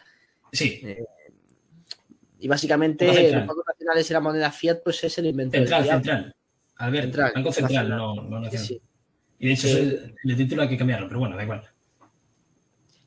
Sí. 0.53 0.81
Eh, 0.85 0.99
y 2.39 2.49
básicamente 2.49 3.07
los 3.33 3.47
bancos 3.47 3.65
nacionales 3.67 4.11
y 4.11 4.13
la 4.13 4.21
moneda 4.21 4.51
fiat, 4.51 4.81
pues 4.83 5.03
es 5.05 5.19
el 5.19 5.27
invento. 5.27 5.57
Central, 5.57 5.85
central. 5.85 6.35
A 6.77 6.91
ver, 6.91 7.05
central, 7.05 7.33
banco 7.35 7.53
central, 7.53 7.89
no, 7.89 8.15
no 8.15 8.41
nacional. 8.41 8.81
Y 9.41 9.47
de 9.47 9.53
hecho, 9.53 9.69
el, 9.69 10.37
título 10.37 10.63
hay 10.63 10.69
que 10.69 10.79
cambiarlo, 10.79 11.07
pero 11.09 11.21
bueno, 11.21 11.37
da 11.37 11.43
igual. 11.43 11.63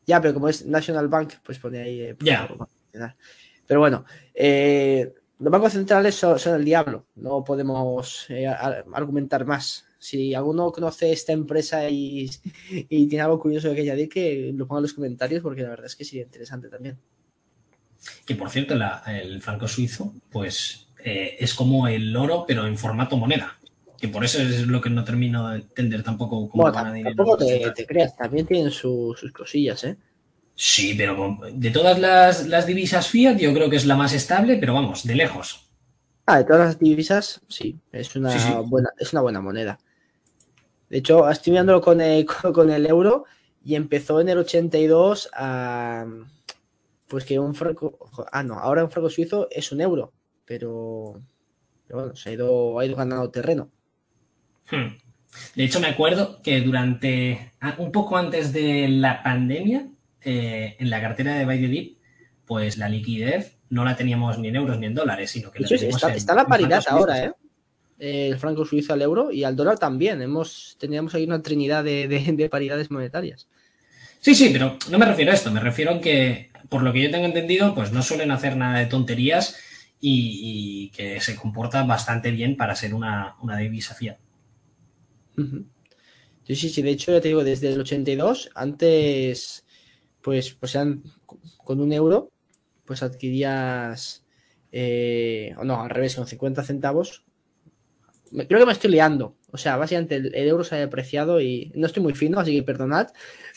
Ya, 0.06 0.22
pero 0.22 0.34
como 0.34 0.50
es 0.50 0.66
National 0.66 1.08
Bank, 1.08 1.34
pues 1.44 1.60
pone 1.60 1.80
ahí. 1.80 2.02
Eh, 2.02 2.18
ya. 2.22 2.48
Pero 3.68 3.80
bueno, 3.80 4.06
eh, 4.34 5.14
los 5.40 5.52
bancos 5.52 5.74
centrales 5.74 6.16
son, 6.16 6.38
el 6.56 6.66
diablo. 6.66 7.06
No 7.16 7.44
podemos 7.44 8.28
argumentar 8.94 9.46
más 9.46 9.86
si 9.98 10.34
alguno 10.34 10.72
conoce 10.72 11.12
esta 11.12 11.32
empresa 11.32 11.88
y, 11.90 12.30
tiene 12.90 13.22
algo 13.22 13.40
curioso 13.40 13.74
que 13.74 13.82
añadir, 13.82 14.10
que 14.10 14.52
lo 14.54 14.68
ponga 14.68 14.80
en 14.80 14.84
los 14.84 14.94
comentarios, 14.94 15.44
porque 15.44 15.62
la 15.62 15.70
verdad 15.70 15.86
es 15.86 15.96
que 15.96 16.04
sería 16.04 16.24
interesante 16.24 16.70
también. 16.70 16.98
Que 18.26 18.36
por 18.36 18.50
cierto, 18.50 18.76
el 19.08 19.42
franco 19.42 19.68
suizo, 19.68 20.14
pues 20.32 20.88
eh, 21.04 21.38
es 21.40 21.54
como 21.54 21.88
el 21.88 22.16
oro, 22.16 22.46
pero 22.48 22.66
en 22.66 22.78
formato 22.78 23.18
moneda. 23.18 23.58
Que 24.00 24.08
por 24.08 24.26
eso 24.26 24.42
es 24.42 24.66
lo 24.66 24.82
que 24.82 24.90
no 24.90 25.04
termino 25.04 25.50
de 25.50 25.58
entender 25.58 26.04
tampoco 26.04 26.50
cómo 26.50 26.64
bueno. 26.64 27.04
Tampoco 27.04 27.38
te, 27.38 27.86
creas, 27.86 28.16
también 28.16 28.48
tienen 28.48 28.72
sus 28.72 29.32
cosillas, 29.32 29.84
¿eh? 29.84 29.98
Sí, 30.56 30.94
pero 30.98 31.40
de 31.54 31.72
todas 31.72 32.00
las, 32.00 32.48
las 32.48 32.66
divisas 32.66 33.08
fiat, 33.08 33.38
yo 33.38 33.54
creo 33.54 33.70
que 33.70 33.78
es 33.78 33.86
la 33.86 33.96
más 33.96 34.14
estable, 34.14 34.58
pero 34.58 34.74
vamos, 34.74 35.06
de 35.06 35.16
lejos. 35.16 35.70
Ah, 36.26 36.40
de 36.40 36.44
todas 36.44 36.68
las 36.68 36.80
divisas, 36.80 37.42
sí, 37.48 37.80
es 37.92 38.16
una, 38.16 38.36
Buena, 38.62 38.90
es 38.98 39.12
una 39.14 39.22
buena 39.22 39.42
moneda. 39.42 39.80
De 40.90 40.98
hecho, 40.98 41.30
estoy 41.30 41.52
mirándolo 41.52 41.82
con 41.82 42.02
el, 42.02 42.26
con 42.54 42.70
el 42.70 42.86
euro 42.86 43.26
y 43.64 43.76
empezó 43.76 44.20
en 44.22 44.30
el 44.30 44.38
82 44.40 45.30
a. 45.34 46.06
Pues 47.12 47.26
que 47.26 47.38
un 47.38 47.54
franco. 47.54 48.00
Ah, 48.32 48.42
no, 48.42 48.54
ahora 48.54 48.86
un 48.86 48.90
franco 48.90 49.10
suizo 49.10 49.50
es 49.52 49.74
un 49.74 49.82
euro, 49.82 50.14
pero. 50.46 51.22
bueno, 51.90 52.16
se 52.16 52.30
ha 52.30 52.32
ido, 52.32 52.80
ha 52.80 52.86
ido 52.86 52.96
ganando 52.96 53.30
terreno. 53.30 53.70
Hmm. 54.72 54.96
De 55.54 55.64
hecho, 55.66 55.82
me 55.82 55.88
acuerdo 55.88 56.42
que 56.42 56.62
durante. 56.62 57.52
Un 57.80 57.92
poco 57.92 58.16
antes 58.16 58.54
de 58.54 58.88
la 58.88 59.22
pandemia, 59.24 59.90
eh, 60.22 60.78
en 60.80 60.90
la 60.90 61.02
cartera 61.02 61.36
de 61.36 61.44
Baidelip, 61.44 61.98
pues 62.46 62.78
la 62.78 62.88
liquidez 62.88 63.60
no 63.70 63.84
la 63.84 63.98
teníamos 63.98 64.40
ni 64.40 64.48
en 64.48 64.56
euros 64.56 64.80
ni 64.80 64.86
en 64.86 64.96
dólares, 64.96 65.32
sino 65.32 65.52
que 65.52 65.60
la 65.60 65.68
teníamos 65.68 65.96
está, 65.98 66.14
está 66.14 66.34
la 66.34 66.46
paridad 66.46 66.82
ahora, 66.88 67.26
¿eh? 67.26 67.34
el 68.00 68.40
franco 68.40 68.64
suizo 68.64 68.94
al 68.94 69.02
euro 69.02 69.34
y 69.34 69.44
al 69.44 69.58
dólar 69.58 69.78
también. 69.78 70.22
Hemos, 70.22 70.78
teníamos 70.80 71.14
ahí 71.14 71.26
una 71.26 71.42
trinidad 71.42 71.84
de, 71.84 72.48
paridades 72.50 72.90
monetarias. 72.90 73.50
Sí, 74.22 74.34
sí, 74.34 74.50
pero 74.54 74.78
no 74.90 74.98
me 74.98 75.06
refiero 75.06 75.32
a 75.32 75.34
esto, 75.34 75.52
me 75.52 75.60
refiero 75.60 75.96
a 75.96 76.00
que, 76.00 76.51
por 76.72 76.84
lo 76.84 76.94
que 76.94 77.02
yo 77.02 77.12
tengo 77.12 77.26
entendido, 77.26 77.76
pues 77.76 77.92
no 77.92 78.02
suelen 78.02 78.32
hacer 78.32 78.56
nada 78.56 78.80
de 78.80 78.86
tonterías 78.86 79.58
y, 80.00 80.90
que 80.96 81.20
se 81.20 81.36
comporta 81.36 81.84
bastante 81.84 82.32
bien 82.32 82.56
para 82.56 82.78
ser 82.78 82.94
una, 82.94 83.36
divisa 83.60 83.94
fiat. 83.94 84.18
Sí, 85.36 86.56
sí, 86.56 86.70
sí, 86.70 86.82
de 86.82 86.92
hecho 86.92 87.12
ya 87.12 87.20
te 87.20 87.28
digo, 87.28 87.44
desde 87.44 87.74
el 87.74 87.82
82, 87.82 88.52
antes, 88.56 89.66
pues, 90.22 90.54
pues 90.54 90.78
con 91.58 91.82
un 91.82 91.92
euro, 91.92 92.32
pues 92.86 93.04
adquirías, 93.04 94.24
eh, 94.72 95.54
o 95.58 95.66
no, 95.66 95.82
al 95.82 95.90
revés, 95.90 96.16
con 96.16 96.26
50 96.26 96.64
centavos, 96.64 97.26
creo 98.32 98.60
que 98.62 98.66
me 98.66 98.72
estoy 98.72 98.92
liando. 98.92 99.36
O 99.52 99.58
sea, 99.58 99.76
básicamente 99.76 100.16
el, 100.16 100.34
euro 100.34 100.64
se 100.64 100.76
ha 100.76 100.80
depreciado 100.80 101.42
y 101.42 101.72
no 101.76 101.88
estoy 101.88 102.02
muy 102.02 102.14
fino, 102.14 102.40
así 102.40 102.56
que 102.56 102.64
perdonad, 102.64 103.10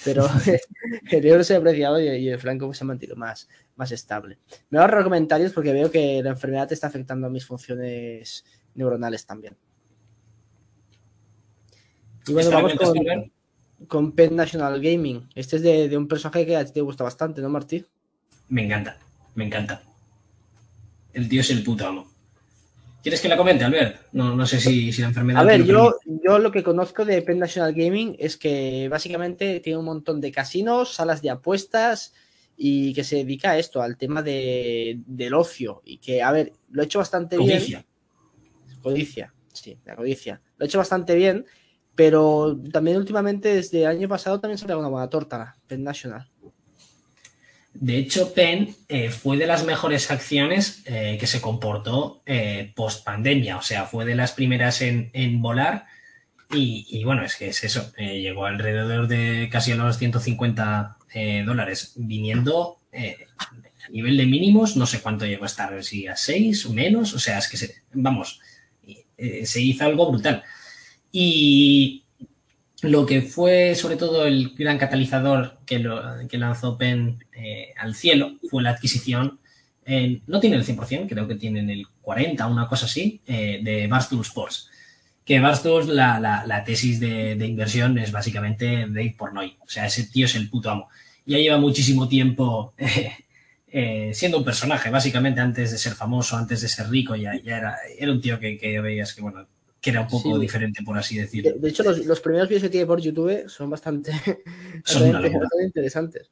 pero 0.05 0.27
el 1.11 1.27
euro 1.27 1.45
se 1.45 1.55
ha 1.55 1.59
depreciado 1.59 2.01
y, 2.01 2.29
el 2.29 2.39
franco 2.39 2.73
se 2.75 2.85
ha 2.85 2.87
mantenido 2.87 3.17
más, 3.17 3.49
más 3.77 3.93
estable. 3.93 4.39
Me 4.71 4.79
voy 4.79 4.81
a 4.81 4.83
ahorrar 4.83 5.05
comentarios 5.05 5.53
porque 5.53 5.73
veo 5.73 5.91
que 5.91 6.23
la 6.23 6.31
enfermedad 6.31 6.73
está 6.73 6.89
afectando 6.89 7.27
a 7.27 7.31
mis 7.31 7.47
funciones 7.47 8.45
neuronales 8.75 9.25
también. 9.25 9.57
Y 12.27 12.33
bueno, 12.33 12.51
vamos 12.51 12.73
con, 13.87 14.13
Pen 14.13 14.35
National 14.35 14.81
Gaming. 14.81 15.29
Este 15.35 15.57
es 15.57 15.63
de, 15.63 15.97
un 15.97 16.09
personaje 16.09 16.47
que 16.47 16.57
a 16.57 16.65
ti 16.65 16.73
te 16.73 16.81
gusta 16.81 17.05
bastante, 17.05 17.41
¿no, 17.41 17.51
Martí? 17.51 17.85
Me 18.49 18.65
encanta, 18.65 18.97
me 19.35 19.45
encanta. 19.45 19.83
El 21.13 21.29
tío 21.29 21.43
es 21.43 21.51
el 21.51 21.63
puto 21.63 21.87
amo. 21.87 22.14
¿Quieres 23.05 23.21
que 23.21 23.29
la 23.29 23.37
comente, 23.37 23.65
Albert? 23.65 24.07
No, 24.13 24.35
no 24.35 24.47
sé 24.47 24.59
si, 24.59 24.91
la 24.93 25.09
enfermedad. 25.09 25.43
A 25.43 25.45
ver, 25.45 25.63
yo, 25.67 25.99
yo 26.07 26.39
lo 26.39 26.51
que 26.51 26.63
conozco 26.63 27.05
de 27.05 27.21
Penn 27.21 27.39
National 27.39 27.75
Gaming 27.75 28.17
es 28.19 28.39
que 28.39 28.89
básicamente 28.89 29.61
tiene 29.61 29.79
un 29.79 29.85
montón 29.85 30.23
de 30.23 30.33
casinos, 30.33 30.95
salas 30.95 31.21
de 31.21 31.29
apuestas 31.29 32.15
y 32.57 32.95
que 32.95 33.05
se 33.05 33.17
dedica 33.17 33.51
a 33.51 33.59
esto, 33.59 33.83
al 33.83 33.99
tema 33.99 34.23
de, 34.23 35.03
del 35.05 35.35
ocio. 35.35 35.83
Y 35.85 35.99
que, 35.99 36.23
a 36.23 36.33
ver, 36.33 36.55
lo 36.71 36.81
he 36.81 36.87
hecho 36.87 36.99
bastante 36.99 37.37
bien. 37.37 37.85
Codicia, 38.81 39.35
sí, 39.53 39.79
la 39.85 39.97
codicia. 39.97 40.41
Lo 40.57 40.65
he 40.65 40.69
hecho 40.69 40.79
bastante 40.79 41.15
bien, 41.15 41.45
pero 41.95 42.59
también 42.73 42.97
últimamente, 42.97 43.55
desde 43.55 43.83
el 43.83 43.89
año 43.89 44.09
pasado, 44.09 44.41
también 44.41 44.57
se 44.57 44.73
ha 44.73 44.79
una 44.79 44.89
buena 44.89 45.11
torta, 45.11 45.59
Penn 45.67 45.85
National. 45.85 46.31
De 47.75 47.99
hecho, 47.99 48.33
Penn 48.33 48.77
eh, 48.89 49.11
fue 49.11 49.37
de 49.37 49.49
las 49.49 49.65
mejores 49.65 50.11
acciones 50.13 50.83
eh, 50.87 51.17
que 51.19 51.27
se 51.27 51.41
comportó 51.41 52.23
eh, 52.25 52.73
post 52.77 53.05
pandemia, 53.05 53.57
o 53.57 53.63
sea, 53.63 53.85
fue 53.85 54.05
de 54.05 54.15
las 54.15 54.33
primeras 54.33 54.81
en, 54.81 55.43
volar. 55.43 55.87
Y, 56.53 57.03
bueno, 57.03 57.25
es 57.25 57.35
que 57.35 57.49
es 57.49 57.65
eso, 57.65 57.93
llegó 57.97 58.47
alrededor 58.47 59.09
de 59.09 59.49
casi 59.51 59.73
a 59.73 59.77
los 59.77 59.99
150 59.99 60.99
dólares, 61.45 61.95
viniendo 61.97 62.79
a 62.93 63.91
nivel 63.91 64.17
de 64.17 64.27
mínimos, 64.27 64.77
no 64.77 64.87
sé 64.87 65.01
cuánto 65.01 65.27
llegó 65.27 65.43
a 65.43 65.49
estar, 65.49 65.83
si 65.83 66.07
a 66.07 66.15
6 66.15 66.67
o 66.67 66.73
menos, 66.73 67.13
o 67.13 67.19
sea, 67.19 67.39
es 67.39 67.49
que 67.49 67.57
se, 67.57 67.75
vamos, 67.93 68.41
se 69.43 69.61
hizo 69.61 69.85
algo 69.85 70.13
brutal. 70.13 70.45
Y, 71.11 72.04
lo 72.85 73.07
que 73.07 73.23
fue 73.23 73.75
sobre 73.75 73.97
todo 73.97 74.27
el 74.27 74.55
gran 74.57 74.79
catalizador 74.79 75.59
que, 75.67 75.79
lanzó 76.39 76.77
Penn 76.79 77.25
eh, 77.33 77.73
al 77.77 77.95
cielo 77.95 78.35
fue 78.51 78.63
la 78.63 78.71
adquisición, 78.71 79.41
no 80.27 80.41
tiene 80.41 80.57
el 80.57 80.65
100%, 80.65 81.09
creo 81.09 81.29
que 81.29 81.35
tienen 81.35 81.69
el 81.69 81.87
40%, 82.03 82.51
una 82.51 82.69
cosa 82.69 82.87
así, 82.87 83.21
eh, 83.27 83.61
de 83.63 83.87
Barstool 83.87 84.23
Sports. 84.23 84.71
Que 85.25 85.41
Barstool, 85.41 85.95
la, 85.95 86.63
tesis 86.67 87.01
de, 87.01 87.47
inversión 87.47 87.99
es 87.99 88.13
básicamente 88.13 88.87
Dave 88.89 89.15
Pornoy. 89.19 89.57
O 89.61 89.69
sea, 89.69 89.87
ese 89.87 90.05
tío 90.05 90.27
es 90.27 90.35
el 90.35 90.51
puto 90.51 90.71
amo. 90.71 90.89
Ya 91.27 91.39
lleva 91.39 91.59
muchísimo 91.59 92.09
tiempo 92.09 92.75
eh, 93.69 94.11
siendo 94.15 94.39
un 94.39 94.45
personaje, 94.45 94.91
básicamente 94.91 95.41
antes 95.41 95.71
de 95.71 95.79
ser 95.79 95.95
famoso, 95.95 96.37
antes 96.37 96.61
de 96.61 96.69
ser 96.69 96.89
rico, 96.91 97.17
ya, 97.17 97.35
ya 97.43 97.57
era, 97.57 97.77
era 97.99 98.13
un 98.13 98.21
tío 98.21 98.39
que, 98.39 98.59
que 98.59 98.81
veías 98.81 99.15
que, 99.15 99.23
bueno, 99.23 99.47
que 99.85 99.91
era 99.91 100.01
un 100.01 100.09
poco 100.09 100.39
diferente, 100.39 100.83
por 100.83 100.97
así 100.97 101.19
decirlo. 101.19 101.53
De, 101.59 101.69
hecho, 101.69 101.83
los, 101.83 102.21
primeros 102.21 102.49
vídeos 102.49 102.63
que 102.63 102.71
tiene 102.71 102.87
por 102.87 103.03
YouTube 103.03 103.47
son 103.51 103.69
bastante, 103.69 104.13
interesantes. 105.63 106.31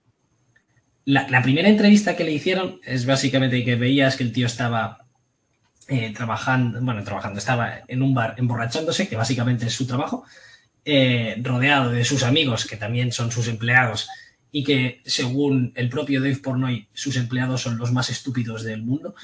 La, 1.05 1.43
primera 1.43 1.69
entrevista 1.69 2.17
que 2.17 2.25
le 2.25 2.33
hicieron 2.33 2.81
es 2.83 3.05
básicamente 3.05 3.63
que 3.63 3.77
veías 3.77 4.17
que 4.17 4.23
el 4.23 4.33
tío 4.33 4.47
estaba 4.47 5.05
eh, 5.87 6.15
trabajando, 6.15 6.81
bueno, 6.81 7.05
trabajando, 7.05 7.41
estaba 7.41 7.83
en 7.89 8.01
un 8.01 8.15
bar 8.15 8.37
emborrachándose, 8.39 9.07
que 9.07 9.17
básicamente 9.17 9.67
es 9.67 9.75
su 9.75 9.87
trabajo, 9.87 10.25
eh, 10.87 11.37
rodeado 11.43 11.91
de 11.91 12.07
sus 12.07 12.23
amigos, 12.23 12.65
que 12.65 12.79
también 12.79 13.13
son 13.13 13.31
sus 13.31 13.49
empleados, 13.49 14.09
y 14.51 14.65
que 14.65 15.03
según 15.05 15.75
el 15.75 15.91
propio 15.91 16.23
Dave 16.23 16.37
Pornoy, 16.37 16.89
sus 16.95 17.17
empleados 17.17 17.61
son 17.61 17.77
los 17.77 17.93
más 17.93 18.09
estúpidos 18.09 18.63
del 18.63 18.83
mundo. 18.83 19.15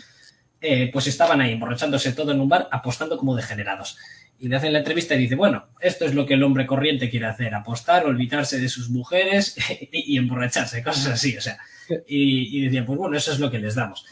Eh, 0.61 0.90
pues 0.92 1.06
estaban 1.06 1.40
ahí 1.40 1.52
emborrachándose 1.52 2.12
todo 2.12 2.32
en 2.32 2.40
un 2.40 2.48
bar, 2.48 2.68
apostando 2.70 3.16
como 3.16 3.36
degenerados. 3.36 3.96
Y 4.38 4.48
le 4.48 4.56
hacen 4.56 4.72
la 4.72 4.78
entrevista 4.78 5.14
y 5.14 5.18
dice, 5.18 5.34
bueno, 5.34 5.66
esto 5.80 6.04
es 6.04 6.14
lo 6.14 6.24
que 6.24 6.34
el 6.34 6.42
hombre 6.42 6.66
corriente 6.66 7.11
quiere 7.11 7.26
hacer, 7.26 7.54
apostar, 7.54 8.06
olvidarse 8.06 8.61
de 8.61 8.68
sus 8.68 8.88
mujeres 8.88 9.56
y, 9.92 10.16
emborracharse, 10.16 10.82
cosas 10.82 11.06
así, 11.06 11.36
o 11.36 11.40
sea. 11.40 11.59
Y, 12.06 12.59
y 12.59 12.64
decían, 12.64 12.86
pues 12.86 12.98
bueno, 12.98 13.16
eso 13.16 13.32
es 13.32 13.38
lo 13.38 13.50
que 13.50 13.59
les 13.59 13.74
damos. 13.74 14.04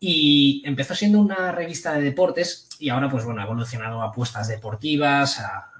Y 0.00 0.62
empezó 0.64 0.94
siendo 0.94 1.20
una 1.20 1.52
revista 1.52 1.92
de 1.94 2.02
deportes 2.02 2.68
y 2.78 2.90
ahora, 2.90 3.10
pues 3.10 3.24
bueno, 3.24 3.40
ha 3.40 3.44
evolucionado 3.44 4.00
a 4.00 4.06
apuestas 4.06 4.48
deportivas, 4.48 5.40
a, 5.40 5.72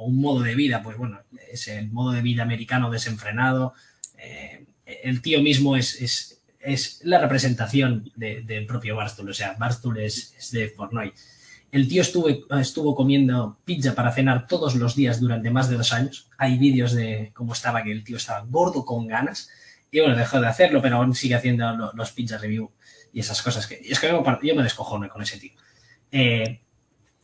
un 0.00 0.20
modo 0.20 0.42
de 0.42 0.54
vida, 0.54 0.80
pues 0.80 0.96
bueno, 0.96 1.20
es 1.50 1.66
el 1.66 1.90
modo 1.90 2.12
de 2.12 2.22
vida 2.22 2.44
americano 2.44 2.88
desenfrenado. 2.88 3.74
Eh, 4.16 4.64
el 4.86 5.20
tío 5.20 5.42
mismo 5.42 5.76
es, 5.76 6.37
es 6.68 7.00
la 7.04 7.18
representación 7.18 8.12
del 8.14 8.66
propio 8.66 8.96
Barstool, 8.96 9.30
o 9.30 9.34
sea, 9.34 9.56
Barstool 9.58 9.98
es, 10.00 10.50
de 10.52 10.68
Fortnite. 10.68 11.14
El 11.70 11.88
tío 11.88 12.02
estuvo, 12.02 12.28
estuvo 12.58 12.94
comiendo 12.94 13.58
pizza 13.64 13.94
para 13.94 14.12
cenar 14.12 14.46
todos 14.46 14.74
los 14.74 14.94
días 14.94 15.20
durante 15.20 15.50
más 15.50 15.68
de 15.68 15.76
dos 15.76 15.92
años. 15.92 16.28
Hay 16.38 16.58
vídeos 16.58 16.92
de 16.92 17.30
cómo 17.34 17.52
estaba, 17.52 17.82
que 17.82 17.92
el 17.92 18.04
tío 18.04 18.16
estaba 18.16 18.46
gordo 18.48 18.84
con 18.84 19.06
ganas. 19.06 19.50
Y 19.90 20.00
bueno, 20.00 20.16
dejó 20.16 20.40
de 20.40 20.46
hacerlo, 20.46 20.80
pero 20.80 20.96
aún 20.96 21.14
sigue 21.14 21.34
haciendo 21.34 21.92
los 21.94 22.12
pizza 22.12 22.38
review 22.38 22.70
y 23.12 23.20
esas 23.20 23.42
cosas. 23.42 23.66
que 23.66 23.80
Es 23.84 24.00
que 24.00 24.08
yo 24.08 24.54
me 24.54 24.62
descojono 24.62 25.08
con 25.08 25.22
ese 25.22 25.38
tío. 25.38 25.52
Eh, 26.10 26.62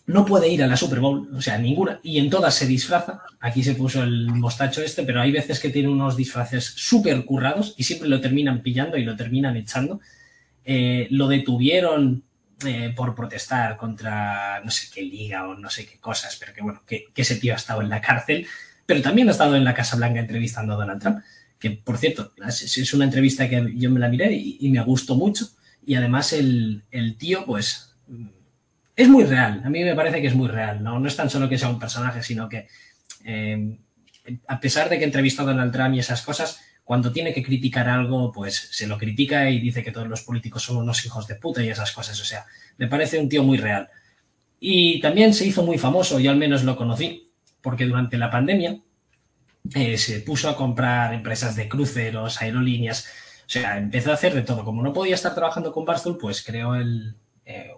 no 0.06 0.26
puede 0.26 0.48
ir 0.48 0.62
a 0.62 0.66
la 0.66 0.76
Super 0.76 1.00
Bowl, 1.00 1.30
o 1.34 1.40
sea, 1.40 1.56
ninguna, 1.56 1.98
y 2.02 2.18
en 2.18 2.28
todas 2.28 2.54
se 2.54 2.66
disfraza. 2.66 3.22
Aquí 3.40 3.62
se 3.62 3.74
puso 3.74 4.02
el 4.02 4.26
mostacho 4.26 4.82
este, 4.82 5.02
pero 5.02 5.20
hay 5.20 5.32
veces 5.32 5.60
que 5.60 5.70
tiene 5.70 5.88
unos 5.88 6.16
disfraces 6.16 6.64
súper 6.64 7.24
currados 7.24 7.74
y 7.78 7.84
siempre 7.84 8.08
lo 8.08 8.20
terminan 8.20 8.60
pillando 8.60 8.98
y 8.98 9.04
lo 9.04 9.16
terminan 9.16 9.56
echando. 9.56 10.00
Eh, 10.64 11.08
lo 11.10 11.26
detuvieron 11.28 12.22
eh, 12.66 12.92
por 12.94 13.14
protestar 13.14 13.76
contra 13.76 14.60
no 14.64 14.70
sé 14.70 14.88
qué 14.92 15.02
liga 15.02 15.48
o 15.48 15.54
no 15.54 15.70
sé 15.70 15.86
qué 15.86 15.98
cosas, 15.98 16.36
pero 16.38 16.52
que 16.52 16.62
bueno, 16.62 16.82
que, 16.86 17.06
ese 17.14 17.36
tío 17.36 17.54
ha 17.54 17.56
estado 17.56 17.80
en 17.80 17.88
la 17.88 18.02
cárcel, 18.02 18.46
pero 18.84 19.00
también 19.00 19.28
ha 19.28 19.32
estado 19.32 19.56
en 19.56 19.64
la 19.64 19.74
Casa 19.74 19.96
Blanca 19.96 20.20
entrevistando 20.20 20.74
a 20.74 20.76
Donald 20.76 21.00
Trump, 21.00 21.24
que 21.58 21.70
por 21.70 21.96
cierto, 21.96 22.32
es 22.46 22.94
una 22.94 23.06
entrevista 23.06 23.48
que 23.48 23.72
yo 23.74 23.90
me 23.90 24.00
la 24.00 24.08
miré 24.08 24.32
y, 24.34 24.68
me 24.70 24.82
gustó 24.82 25.14
mucho, 25.14 25.48
y 25.86 25.94
además 25.94 26.32
el, 26.34 26.84
el 26.90 27.16
tío, 27.16 27.44
pues 27.46 27.94
es 28.96 29.08
muy 29.08 29.24
real. 29.24 29.62
A 29.64 29.70
mí 29.70 29.82
me 29.82 29.94
parece 29.94 30.20
que 30.20 30.28
es 30.28 30.34
muy 30.34 30.48
real. 30.48 30.82
No, 30.82 30.98
no 30.98 31.08
es 31.08 31.16
tan 31.16 31.30
solo 31.30 31.48
que 31.48 31.58
sea 31.58 31.68
un 31.68 31.78
personaje, 31.78 32.22
sino 32.22 32.48
que 32.48 32.68
eh, 33.24 33.78
a 34.46 34.60
pesar 34.60 34.88
de 34.88 34.98
que 34.98 35.04
entrevistó 35.04 35.42
a 35.42 35.46
Donald 35.46 35.72
Trump 35.72 35.94
y 35.94 35.98
esas 35.98 36.22
cosas, 36.22 36.60
cuando 36.84 37.12
tiene 37.12 37.32
que 37.32 37.42
criticar 37.42 37.88
algo, 37.88 38.30
pues 38.32 38.68
se 38.70 38.86
lo 38.86 38.98
critica 38.98 39.50
y 39.50 39.58
dice 39.58 39.82
que 39.82 39.90
todos 39.90 40.08
los 40.08 40.22
políticos 40.22 40.62
son 40.62 40.76
unos 40.76 41.04
hijos 41.04 41.26
de 41.26 41.36
puta 41.36 41.62
y 41.62 41.68
esas 41.68 41.92
cosas. 41.92 42.20
O 42.20 42.24
sea, 42.24 42.44
me 42.76 42.88
parece 42.88 43.18
un 43.18 43.28
tío 43.28 43.42
muy 43.42 43.58
real. 43.58 43.88
Y 44.60 45.00
también 45.00 45.34
se 45.34 45.46
hizo 45.46 45.62
muy 45.62 45.78
famoso, 45.78 46.20
yo 46.20 46.30
al 46.30 46.36
menos 46.36 46.64
lo 46.64 46.76
conocí, 46.76 47.30
porque 47.60 47.86
durante 47.86 48.16
la 48.16 48.30
pandemia 48.30 48.78
eh, 49.74 49.98
se 49.98 50.20
puso 50.20 50.48
a 50.48 50.56
comprar 50.56 51.12
empresas 51.12 51.56
de 51.56 51.68
cruceros, 51.68 52.40
aerolíneas, 52.40 53.06
o 53.46 53.48
sea, 53.48 53.76
empezó 53.76 54.10
a 54.10 54.14
hacer 54.14 54.34
de 54.34 54.42
todo. 54.42 54.64
Como 54.64 54.82
no 54.82 54.92
podía 54.92 55.14
estar 55.14 55.34
trabajando 55.34 55.72
con 55.72 55.84
Barstool, 55.84 56.16
pues 56.16 56.42
creó 56.42 56.74
el, 56.76 57.16
eh, 57.44 57.72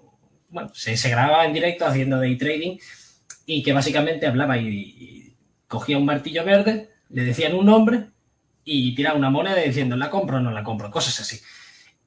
bueno, 0.48 0.70
se, 0.74 0.96
se, 0.96 1.10
grababa 1.10 1.44
en 1.44 1.52
directo 1.52 1.86
haciendo 1.86 2.18
day 2.18 2.36
trading 2.36 2.78
y 3.46 3.62
que 3.62 3.72
básicamente 3.72 4.26
hablaba 4.26 4.58
y, 4.58 5.34
cogía 5.68 5.98
un 5.98 6.04
martillo 6.04 6.44
verde, 6.44 6.90
le 7.10 7.24
decían 7.24 7.54
un 7.54 7.66
nombre 7.66 8.06
y 8.64 8.94
tiraba 8.94 9.18
una 9.18 9.30
moneda 9.30 9.56
diciendo 9.56 9.96
la 9.96 10.10
compro 10.10 10.36
o 10.36 10.40
no 10.40 10.50
la 10.50 10.64
compro, 10.64 10.90
cosas 10.90 11.20
así. 11.20 11.40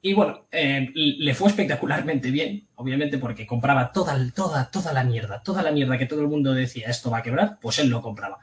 Y 0.02 0.14
bueno, 0.14 0.46
eh, 0.52 0.90
le 0.94 1.34
fue 1.34 1.50
espectacularmente 1.50 2.32
bien, 2.32 2.68
obviamente 2.76 3.18
porque 3.18 3.46
compraba 3.46 3.92
toda, 3.92 4.18
toda, 4.34 4.72
toda 4.72 4.94
la 4.94 5.04
mierda, 5.04 5.42
toda 5.44 5.62
la 5.62 5.72
mierda 5.72 5.98
que 5.98 6.06
todo 6.06 6.22
el 6.22 6.30
mundo 6.30 6.54
decía 6.54 6.90
esto 6.90 7.10
va 7.10 7.18
a 7.18 7.24
quebrar, 7.24 7.58
pues 7.62 7.80
él 7.80 7.90
lo 7.90 8.02
compraba. 8.02 8.40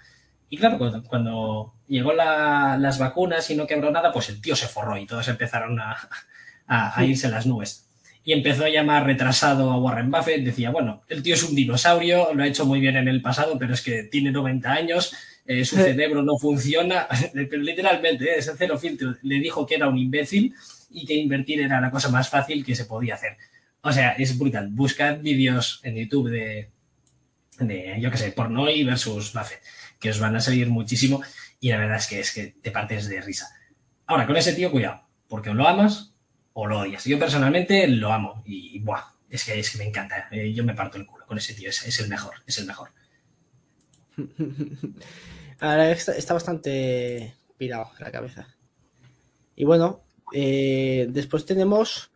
Y 0.50 0.58
claro, 0.58 0.78
cuando, 0.78 1.02
cuando 1.04 1.74
llegó 1.88 2.12
la, 2.12 2.76
las 2.78 2.98
vacunas 2.98 3.50
y 3.50 3.56
no 3.56 3.66
quebró 3.66 3.90
nada, 3.90 4.12
pues 4.12 4.28
el 4.28 4.40
tío 4.40 4.54
se 4.54 4.68
forró 4.68 4.98
y 4.98 5.06
todos 5.06 5.26
empezaron 5.28 5.80
a, 5.80 5.96
a, 6.66 6.98
a 6.98 7.04
irse 7.04 7.28
las 7.28 7.46
nubes 7.46 7.85
y 8.26 8.32
empezó 8.32 8.64
a 8.64 8.68
llamar 8.68 9.06
retrasado 9.06 9.70
a 9.70 9.78
Warren 9.78 10.10
Buffett. 10.10 10.44
Decía, 10.44 10.70
bueno, 10.70 11.04
el 11.08 11.22
tío 11.22 11.36
es 11.36 11.44
un 11.44 11.54
dinosaurio, 11.54 12.34
lo 12.34 12.42
ha 12.42 12.48
hecho 12.48 12.66
muy 12.66 12.80
bien 12.80 12.96
en 12.96 13.06
el 13.06 13.22
pasado, 13.22 13.56
pero 13.56 13.72
es 13.72 13.82
que 13.82 14.02
tiene 14.02 14.32
90 14.32 14.68
años, 14.68 15.14
eh, 15.46 15.64
su 15.64 15.76
cerebro 15.76 16.24
no 16.24 16.36
funciona, 16.36 17.06
pero 17.32 17.58
literalmente, 17.58 18.24
eh, 18.24 18.38
ese 18.38 18.54
cero 18.58 18.76
filtro, 18.80 19.14
le 19.22 19.36
dijo 19.36 19.64
que 19.64 19.76
era 19.76 19.88
un 19.88 19.96
imbécil 19.96 20.52
y 20.90 21.06
que 21.06 21.14
invertir 21.14 21.60
era 21.60 21.80
la 21.80 21.92
cosa 21.92 22.08
más 22.08 22.28
fácil 22.28 22.64
que 22.64 22.74
se 22.74 22.86
podía 22.86 23.14
hacer. 23.14 23.36
O 23.80 23.92
sea, 23.92 24.14
es 24.14 24.36
brutal. 24.36 24.70
Buscad 24.72 25.20
vídeos 25.20 25.78
en 25.84 25.94
YouTube 25.94 26.28
de, 26.28 26.70
de 27.60 27.96
yo 28.00 28.10
qué 28.10 28.16
sé, 28.16 28.32
Pornoy 28.32 28.82
versus 28.82 29.32
Buffett, 29.32 29.62
que 30.00 30.10
os 30.10 30.18
van 30.18 30.34
a 30.34 30.40
salir 30.40 30.68
muchísimo 30.68 31.22
y 31.60 31.68
la 31.68 31.78
verdad 31.78 31.98
es 31.98 32.08
que 32.08 32.18
es 32.18 32.32
que 32.32 32.56
te 32.60 32.72
partes 32.72 33.08
de 33.08 33.20
risa. 33.20 33.46
Ahora, 34.04 34.26
con 34.26 34.36
ese 34.36 34.52
tío, 34.52 34.72
cuidado, 34.72 35.02
porque 35.28 35.50
o 35.50 35.54
lo 35.54 35.68
amas 35.68 36.15
o 36.58 36.66
lo 36.66 36.80
odias. 36.80 37.04
Yo 37.04 37.18
personalmente 37.18 37.86
lo 37.86 38.10
amo 38.10 38.42
y, 38.46 38.78
buah, 38.80 39.12
es 39.28 39.44
que, 39.44 39.60
es 39.60 39.70
que 39.70 39.76
me 39.76 39.84
encanta. 39.84 40.26
Eh, 40.30 40.54
yo 40.54 40.64
me 40.64 40.72
parto 40.72 40.96
el 40.96 41.04
culo 41.04 41.26
con 41.26 41.36
ese 41.36 41.52
tío, 41.52 41.68
es, 41.68 41.86
es 41.86 42.00
el 42.00 42.08
mejor, 42.08 42.36
es 42.46 42.56
el 42.58 42.66
mejor. 42.66 42.88
Ahora 45.60 45.90
está, 45.90 46.12
está, 46.12 46.32
bastante 46.32 47.34
pirado 47.58 47.90
la 47.98 48.10
cabeza. 48.10 48.48
Y 49.54 49.66
bueno, 49.66 50.02
eh, 50.32 51.06
después 51.10 51.44
tenemos. 51.44 52.10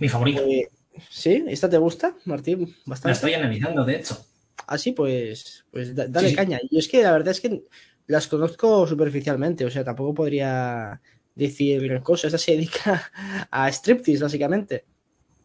Mi 0.00 0.08
favorito. 0.08 0.42
Eh, 0.42 0.68
¿Sí? 1.08 1.44
¿Esta 1.46 1.70
te 1.70 1.78
gusta, 1.78 2.16
Martín? 2.24 2.74
Bastante. 2.84 3.08
La 3.08 3.12
estoy 3.12 3.34
analizando, 3.34 3.84
de 3.84 3.96
hecho. 3.96 4.26
Ah, 4.66 4.78
sí, 4.78 4.90
pues, 4.90 5.64
pues 5.70 5.94
dale 5.94 6.34
caña. 6.34 6.58
Y 6.68 6.78
es 6.78 6.88
que 6.88 7.04
la 7.04 7.12
verdad 7.12 7.30
es 7.30 7.40
que 7.40 7.62
las 8.08 8.26
conozco 8.26 8.84
superficialmente, 8.88 9.64
o 9.64 9.70
sea, 9.70 9.84
tampoco 9.84 10.12
podría 10.12 11.00
decir 11.40 11.82
gran 11.82 12.02
cosa. 12.02 12.26
Esta 12.26 12.38
se 12.38 12.52
dedica 12.52 13.10
a 13.50 13.68
striptease, 13.68 14.22
básicamente. 14.22 14.84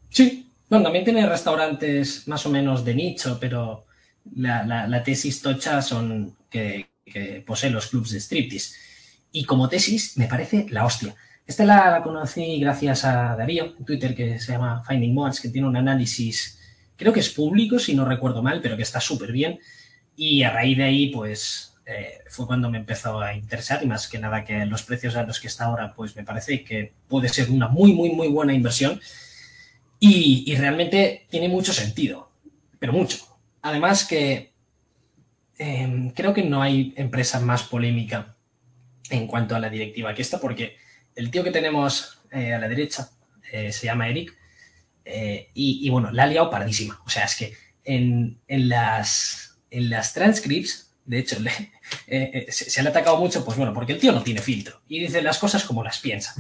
Sí, 0.09 0.49
bueno, 0.69 0.83
también 0.83 1.05
tiene 1.05 1.27
restaurantes 1.27 2.27
más 2.27 2.45
o 2.45 2.49
menos 2.49 2.83
de 2.83 2.95
nicho, 2.95 3.37
pero 3.39 3.85
la, 4.35 5.03
tesis 5.03 5.41
tocha 5.41 5.81
son 5.81 6.35
que, 6.49 6.87
posee 7.45 7.69
los 7.69 7.87
clubs 7.87 8.11
de 8.11 8.19
striptease. 8.19 8.75
Y 9.31 9.43
como 9.45 9.69
tesis 9.69 10.17
me 10.17 10.27
parece 10.27 10.65
la 10.69 10.85
hostia. 10.85 11.15
Esta 11.45 11.63
la, 11.65 12.01
conocí 12.03 12.59
gracias 12.59 13.05
a 13.05 13.35
Darío 13.35 13.75
en 13.77 13.85
Twitter, 13.85 14.15
que 14.15 14.39
se 14.39 14.53
llama 14.53 14.83
Finding 14.87 15.13
Mods, 15.13 15.39
que 15.39 15.49
tiene 15.49 15.67
un 15.67 15.77
análisis, 15.77 16.59
creo 16.95 17.13
que 17.13 17.19
es 17.19 17.29
público, 17.29 17.77
si 17.77 17.93
no 17.93 18.05
recuerdo 18.05 18.41
mal, 18.41 18.61
pero 18.61 18.75
que 18.75 18.83
está 18.83 18.99
súper 18.99 19.31
bien. 19.31 19.59
Y 20.15 20.41
a 20.43 20.49
raíz 20.51 20.77
de 20.77 20.83
ahí, 20.85 21.07
pues 21.09 21.74
eh, 21.87 22.23
fue 22.29 22.47
cuando 22.47 22.71
me 22.71 22.79
empezó 22.79 23.19
a 23.19 23.35
interesar 23.35 23.83
y 23.83 23.85
más 23.85 24.07
que 24.07 24.17
nada 24.17 24.43
que 24.43 24.65
los 24.65 24.81
precios 24.81 25.15
a 25.15 25.23
los 25.23 25.39
que 25.39 25.47
está 25.47 25.65
ahora, 25.65 25.93
pues 25.93 26.15
me 26.15 26.23
parece 26.23 26.63
que 26.63 26.93
puede 27.07 27.29
ser 27.29 27.51
una 27.51 27.67
muy, 27.67 27.93
muy, 27.93 28.09
muy 28.09 28.27
buena 28.27 28.53
inversión 28.53 28.99
y, 29.99 30.55
realmente 30.55 31.27
tiene 31.29 31.47
mucho 31.47 31.73
sentido, 31.73 32.31
pero 32.79 32.91
mucho. 32.91 33.17
Además 33.61 34.03
que 34.03 34.53
em, 35.57 36.09
creo 36.11 36.33
que 36.33 36.43
no 36.43 36.61
hay 36.61 36.93
empresa 36.97 37.39
más 37.39 37.63
polémica 37.63 38.35
en 39.11 39.27
cuanto 39.27 39.55
a 39.55 39.59
la 39.59 39.69
directiva 39.69 40.13
que 40.15 40.23
esta, 40.23 40.39
porque 40.39 40.77
el 41.15 41.29
tío 41.29 41.43
que 41.43 41.51
tenemos 41.51 42.19
eh, 42.31 42.53
a 42.53 42.59
la 42.59 42.67
derecha 42.67 43.09
eh, 43.51 43.71
se 43.71 43.85
llama 43.85 44.09
Eric 44.09 44.35
y, 45.53 45.87
bueno, 45.91 46.11
la 46.11 46.23
ha 46.23 46.27
liado 46.27 46.49
paradísima. 46.49 46.99
O 47.05 47.09
sea, 47.09 47.25
es 47.25 47.35
que 47.35 47.53
en, 47.83 48.39
en 48.47 48.69
las, 48.69 49.59
en 49.69 49.91
las 49.91 50.13
transcripts 50.13 50.84
de 51.05 51.19
hecho, 51.19 51.37
eh, 52.07 52.45
eh, 52.47 52.51
se, 52.51 52.81
le 52.81 52.89
ha 52.89 52.91
atacado 52.91 53.17
mucho, 53.17 53.45
pues 53.45 53.57
bueno, 53.57 53.73
porque 53.73 53.93
el 53.93 53.99
tío 53.99 54.11
no 54.11 54.23
tiene 54.23 54.41
filtro 54.41 54.81
y 54.87 54.99
dice 54.99 55.21
las 55.21 55.37
cosas 55.37 55.63
como 55.63 55.83
las 55.83 55.99
piensa. 55.99 56.35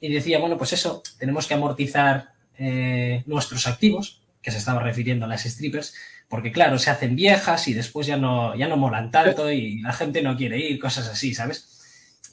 Y 0.00 0.12
decía, 0.12 0.38
bueno, 0.38 0.56
pues 0.56 0.72
eso, 0.72 1.02
tenemos 1.18 1.46
que 1.46 1.54
amortizar 1.54 2.32
eh, 2.58 3.22
nuestros 3.26 3.66
activos, 3.66 4.22
que 4.42 4.50
se 4.50 4.58
estaba 4.58 4.80
refiriendo 4.80 5.24
a 5.24 5.28
las 5.28 5.42
strippers, 5.42 5.94
porque 6.28 6.52
claro, 6.52 6.78
se 6.78 6.90
hacen 6.90 7.16
viejas 7.16 7.66
y 7.68 7.74
después 7.74 8.06
ya 8.06 8.16
no, 8.16 8.54
ya 8.56 8.68
no 8.68 8.76
molan 8.76 9.10
tanto 9.10 9.50
y 9.50 9.80
la 9.80 9.92
gente 9.92 10.22
no 10.22 10.36
quiere 10.36 10.58
ir, 10.58 10.78
cosas 10.78 11.08
así, 11.08 11.34
¿sabes? 11.34 11.72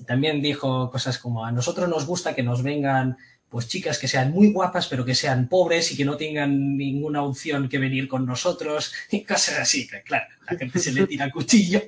También 0.06 0.42
dijo 0.42 0.92
cosas 0.92 1.18
como, 1.18 1.46
a 1.46 1.52
nosotros 1.52 1.88
nos 1.88 2.06
gusta 2.06 2.36
que 2.36 2.44
nos 2.44 2.64
vengan 2.64 3.18
pues 3.54 3.68
chicas 3.68 4.00
que 4.00 4.08
sean 4.08 4.32
muy 4.32 4.52
guapas, 4.52 4.88
pero 4.88 5.06
que 5.06 5.14
sean 5.14 5.48
pobres 5.48 5.92
y 5.92 5.96
que 5.96 6.06
no 6.06 6.18
tengan 6.18 6.76
ninguna 6.76 7.22
opción 7.22 7.70
que 7.70 7.78
venir 7.78 8.08
con 8.08 8.26
nosotros 8.26 8.92
y 9.12 9.24
cosas 9.24 9.60
así. 9.60 9.88
Claro, 10.04 10.26
la 10.50 10.58
gente 10.58 10.80
se 10.80 10.92
le 10.92 11.06
tira 11.06 11.26
el 11.26 11.32
cuchillo, 11.32 11.80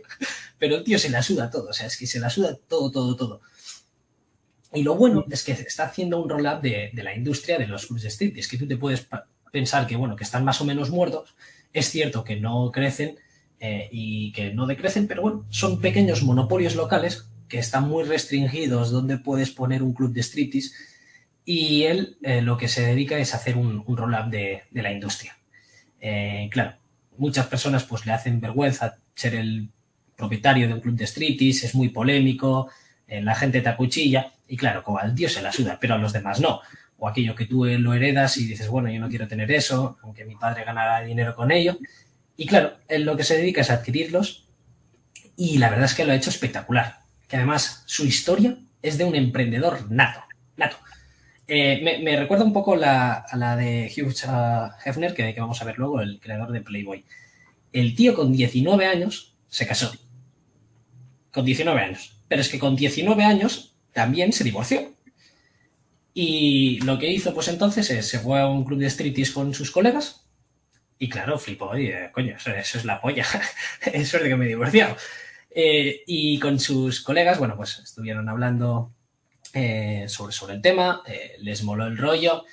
pero 0.60 0.76
el 0.76 0.84
tío 0.84 1.00
se 1.00 1.10
la 1.10 1.24
suda 1.24 1.50
todo, 1.50 1.70
o 1.70 1.74
sea, 1.74 1.88
es 1.88 1.98
que 1.98 2.06
se 2.06 2.20
la 2.20 2.30
suda 2.30 2.56
todo, 2.68 2.92
todo, 2.92 3.16
todo. 3.16 3.42
Y 4.74 4.84
lo 4.84 4.94
bueno 4.94 5.26
es 5.28 5.44
que 5.44 5.54
está 5.54 5.86
haciendo 5.86 6.22
un 6.22 6.30
roll-up 6.30 6.62
de, 6.62 6.92
la 6.94 7.16
industria 7.16 7.58
de 7.58 7.66
los 7.66 7.88
clubs 7.88 8.04
de 8.04 8.10
street. 8.10 8.38
Es 8.38 8.48
que 8.48 8.60
tú 8.60 8.68
te 8.68 8.78
puedes 8.78 9.08
pensar 9.52 9.88
que, 9.88 9.96
bueno, 9.96 10.16
que 10.16 10.24
están 10.24 10.46
más 10.46 10.62
o 10.62 10.66
menos 10.66 10.92
muertos. 10.92 11.34
Es 11.74 11.90
cierto 11.90 12.24
que 12.24 12.36
no 12.36 12.72
crecen 12.72 13.18
eh, 13.60 13.90
y 13.92 14.32
que 14.34 14.54
no 14.54 14.68
decrecen, 14.68 15.08
pero 15.08 15.24
bueno, 15.24 15.48
son 15.50 15.82
pequeños 15.82 16.22
monopolios 16.22 16.76
locales 16.76 17.26
que 17.48 17.58
están 17.58 17.90
muy 17.90 18.04
restringidos 18.04 18.92
donde 18.92 19.18
puedes 19.18 19.50
poner 19.50 19.82
un 19.82 19.94
club 19.96 20.14
de 20.14 20.22
striptease 20.22 20.76
y 21.46 21.84
él 21.84 22.18
eh, 22.24 22.42
lo 22.42 22.58
que 22.58 22.68
se 22.68 22.86
dedica 22.86 23.18
es 23.18 23.36
hacer 23.36 23.56
un, 23.56 23.86
roll-up 23.88 24.30
de, 24.30 24.64
la 24.72 24.92
industria. 24.92 25.38
Eh, 26.02 26.50
claro, 26.52 26.74
muchas 27.18 27.46
personas 27.46 27.84
pues 27.84 28.06
le 28.06 28.14
hacen 28.14 28.42
vergüenza 28.42 28.98
ser 29.14 29.36
el 29.36 29.70
propietario 30.18 30.68
de 30.68 30.74
un 30.74 30.82
club 30.82 30.96
de 30.96 31.06
striptease, 31.06 31.68
es 31.68 31.76
muy 31.76 31.90
polémico, 31.90 32.70
eh, 33.08 33.22
la 33.22 33.36
gente 33.36 33.62
te 33.62 33.70
acuchilla 33.70 34.32
y 34.48 34.58
claro, 34.58 34.84
como 34.84 34.98
al 34.98 35.14
tío 35.14 35.30
se 35.30 35.42
la 35.42 35.52
suda, 35.52 35.78
pero 35.80 35.94
a 35.94 35.98
los 36.00 36.14
demás 36.14 36.40
no. 36.42 36.62
O 36.98 37.08
aquello 37.08 37.36
que 37.36 37.46
tú 37.46 37.66
lo 37.66 37.94
heredas 37.94 38.38
y 38.38 38.48
dices, 38.48 38.70
bueno, 38.70 38.90
yo 38.90 39.00
no 39.00 39.10
quiero 39.10 39.28
tener 39.28 39.52
eso, 39.52 39.98
aunque 40.02 40.26
mi 40.26 40.36
padre 40.36 40.64
ganara 40.64 41.02
dinero 41.02 41.36
con 41.36 41.52
ello. 41.52 41.78
Y 42.38 42.46
claro, 42.46 42.78
él 42.88 43.04
lo 43.04 43.18
que 43.18 43.24
se 43.24 43.38
dedica 43.38 43.62
es 43.62 43.70
a 43.70 43.76
adquirirlos 43.76 44.46
y 45.36 45.58
la 45.58 45.70
verdad 45.70 45.86
es 45.86 45.94
que 45.94 46.06
lo 46.06 46.14
ha 46.14 46.16
hecho 46.16 46.30
espectacular. 46.30 47.00
Que 47.28 47.36
además 47.36 47.84
su 47.86 48.06
historia 48.06 48.58
es 48.82 48.98
de 48.98 49.04
un 49.04 49.16
emprendedor 49.16 49.92
nato, 49.92 50.24
nato. 50.56 50.78
Eh, 51.48 52.00
me, 52.02 52.18
recuerda 52.18 52.44
un 52.44 52.54
poco 52.54 52.76
la, 52.76 53.14
a 53.14 53.38
la 53.38 53.56
de 53.56 53.92
Hugh 53.96 54.14
Hefner, 54.84 55.14
que, 55.14 55.36
vamos 55.40 55.62
a 55.62 55.66
ver 55.66 55.78
luego, 55.78 56.02
el 56.02 56.20
creador 56.20 56.52
de 56.52 56.62
Playboy. 56.62 57.06
El 57.72 57.96
tío 57.96 58.16
con 58.16 58.32
19 58.32 58.86
años 58.86 59.36
se 59.48 59.68
casó. 59.68 59.92
Con 61.32 61.46
19 61.46 61.80
años. 61.80 62.18
Pero 62.28 62.42
es 62.42 62.50
que 62.50 62.60
con 62.60 62.76
19 62.76 63.24
años 63.24 63.76
también 63.94 64.34
se 64.34 64.44
divorció. 64.44 64.94
Y 66.14 66.80
lo 66.82 66.98
que 66.98 67.12
hizo 67.12 67.34
pues 67.34 67.50
entonces 67.50 67.90
es, 67.92 68.08
se 68.08 68.20
fue 68.20 68.40
a 68.40 68.48
un 68.48 68.64
club 68.64 68.80
de 68.80 68.90
striptease 68.90 69.34
con 69.34 69.54
sus 69.54 69.70
colegas 69.70 70.26
y 70.98 71.10
claro, 71.10 71.38
flipó 71.38 71.78
y, 71.78 71.88
eh, 71.88 72.10
coño, 72.14 72.36
eso, 72.38 72.52
eso, 72.52 72.78
es 72.78 72.86
la 72.86 73.02
polla. 73.02 73.26
es 73.82 74.08
suerte 74.08 74.30
que 74.30 74.36
me 74.36 74.46
he 74.46 74.50
divorciado. 74.50 74.96
Eh, 75.52 76.04
y 76.08 76.40
con 76.40 76.60
sus 76.60 77.02
colegas, 77.02 77.38
bueno, 77.40 77.56
pues 77.56 77.80
estuvieron 77.80 78.30
hablando 78.30 78.95
eh, 79.56 80.06
sobre, 80.10 80.34
sobre 80.34 80.56
el 80.56 80.62
tema, 80.62 81.02
eh, 81.08 81.38
les 81.40 81.64
moló 81.64 81.88
el 81.88 81.98
rollo 81.98 82.44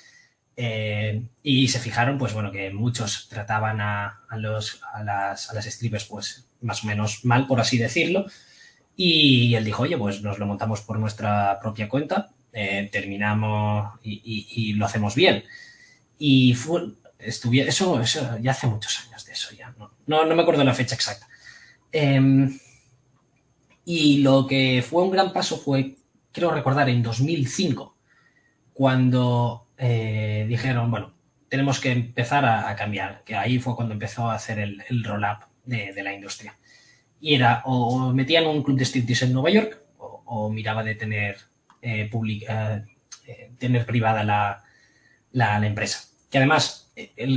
eh, 0.55 1.21
y 1.43 1.67
se 1.67 1.79
fijaron, 1.79 2.17
pues 2.17 2.33
bueno, 2.33 2.49
que 2.49 2.71
muchos 2.71 3.27
trataban 3.27 3.81
a, 3.81 4.21
a, 4.29 4.37
los, 4.37 4.81
a, 4.93 5.03
las, 5.03 5.49
a 5.49 5.53
las 5.53 5.65
strippers, 5.65 6.05
pues 6.05 6.47
más 6.61 6.83
o 6.83 6.87
menos 6.87 7.25
mal, 7.25 7.45
por 7.45 7.59
así 7.59 7.77
decirlo. 7.77 8.25
Y 8.95 9.53
él 9.55 9.65
dijo, 9.65 9.83
oye, 9.83 9.97
pues 9.97 10.21
nos 10.21 10.39
lo 10.39 10.45
montamos 10.45 10.79
por 10.79 10.97
nuestra 10.97 11.59
propia 11.59 11.89
cuenta, 11.89 12.29
terminamos 12.51 13.99
y, 14.01 14.21
y, 14.23 14.69
y, 14.69 14.73
lo 14.73 14.85
hacemos 14.85 15.15
bien. 15.15 15.43
Y 16.17 16.53
fue, 16.53 16.83
estuviera, 17.19 17.67
eso, 17.67 17.99
eso 17.99 18.37
ya 18.39 18.51
hace 18.51 18.67
muchos 18.67 19.05
años 19.05 19.25
de 19.25 19.33
eso, 19.33 19.53
ya 19.55 19.75
no, 20.07 20.25
no, 20.25 20.35
me 20.35 20.41
acuerdo 20.41 20.63
la 20.63 20.73
fecha 20.73 20.95
exacta. 20.95 21.27
Eh, 21.91 22.49
y 23.85 24.19
lo 24.19 24.47
que 24.47 24.83
fue 24.87 25.03
un 25.03 25.11
gran 25.11 25.33
paso 25.33 25.57
fue, 25.57 25.97
quiero 26.33 26.51
recordar, 26.51 26.89
en 26.89 27.01
2005, 27.01 27.95
cuando 28.73 29.67
eh, 29.77 30.45
dijeron, 30.49 30.91
bueno, 30.91 31.13
tenemos 31.47 31.79
que 31.79 31.91
empezar 31.91 32.43
a, 32.43 32.69
a, 32.69 32.75
cambiar, 32.75 33.23
que 33.23 33.35
ahí 33.35 33.59
fue 33.59 33.75
cuando 33.75 33.93
empezó 33.93 34.29
a 34.29 34.35
hacer 34.35 34.59
el, 34.59 34.83
el 34.89 35.03
roll-up 35.03 35.45
de, 35.63 35.93
de, 35.93 36.03
la 36.03 36.13
industria. 36.13 36.57
Y 37.21 37.35
era 37.35 37.61
o 37.65 38.11
metían 38.11 38.47
un 38.47 38.63
club 38.63 38.77
de 38.77 38.85
striptease 38.85 39.25
en 39.25 39.33
Nueva 39.33 39.51
York 39.51 39.79
o, 39.97 40.23
o 40.25 40.49
miraba 40.49 40.83
de 40.83 40.95
tener, 40.95 41.37
eh, 41.81 42.09
publica, 42.11 42.83
eh, 43.27 43.51
tener 43.57 43.85
privada 43.85 44.23
la, 44.23 44.63
la, 45.31 45.59
la, 45.59 45.67
empresa. 45.67 46.09
Que 46.29 46.39
además, 46.39 46.91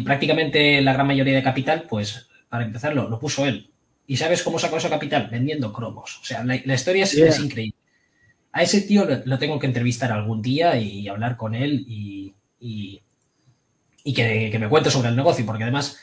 prácticamente 0.04 0.80
la 0.80 0.94
gran 0.94 1.06
mayoría 1.06 1.36
de 1.36 1.42
capital, 1.42 1.84
pues 1.88 2.28
para 2.48 2.64
empezar 2.64 2.94
lo, 2.94 3.18
puso 3.20 3.46
él. 3.46 3.70
¿Y 4.06 4.16
sabes 4.16 4.42
cómo 4.42 4.58
sacó 4.58 4.78
ese 4.78 4.88
capital? 4.88 5.28
Vendiendo 5.30 5.72
cromos. 5.72 6.20
O 6.22 6.24
sea, 6.24 6.42
la, 6.42 6.58
la 6.64 6.74
historia 6.74 7.04
es, 7.04 7.12
yeah. 7.12 7.26
es, 7.26 7.38
increíble. 7.38 7.76
A 8.56 8.62
ese 8.62 8.80
tío 8.80 9.04
lo, 9.04 9.38
tengo 9.38 9.58
que 9.58 9.66
entrevistar 9.66 10.10
algún 10.10 10.40
día 10.40 10.78
y 10.78 11.08
hablar 11.08 11.36
con 11.36 11.54
él 11.54 11.84
y, 11.86 13.02
que, 14.14 14.56
me 14.58 14.68
cuente 14.70 14.90
sobre 14.90 15.10
el 15.10 15.16
negocio, 15.16 15.44
porque 15.44 15.64
además 15.64 15.98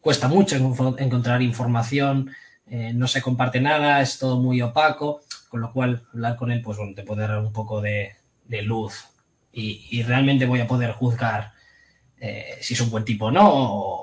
cuesta 0.00 0.26
mucho 0.26 0.56
encontrar 0.98 1.42
información, 1.42 2.32
eh, 2.66 2.90
no 2.92 3.06
se 3.06 3.22
comparte 3.22 3.60
nada, 3.60 4.00
es 4.00 4.18
todo 4.18 4.40
muy 4.40 4.60
opaco, 4.62 5.20
con 5.48 5.60
lo 5.60 5.72
cual 5.72 6.02
hablar 6.12 6.34
con 6.34 6.50
él, 6.50 6.60
pues 6.60 6.76
bueno, 6.76 6.92
te 6.92 7.04
puede 7.04 7.22
dar 7.22 7.38
un 7.38 7.52
poco 7.52 7.80
de, 7.80 8.16
luz 8.64 9.04
y, 9.52 10.02
realmente 10.02 10.44
voy 10.44 10.58
a 10.58 10.66
poder 10.66 10.90
juzgar 10.90 11.52
eh, 12.18 12.58
si 12.60 12.74
es 12.74 12.80
un 12.80 12.90
buen 12.90 13.04
tipo 13.04 13.26
o 13.26 13.30
no, 13.30 13.48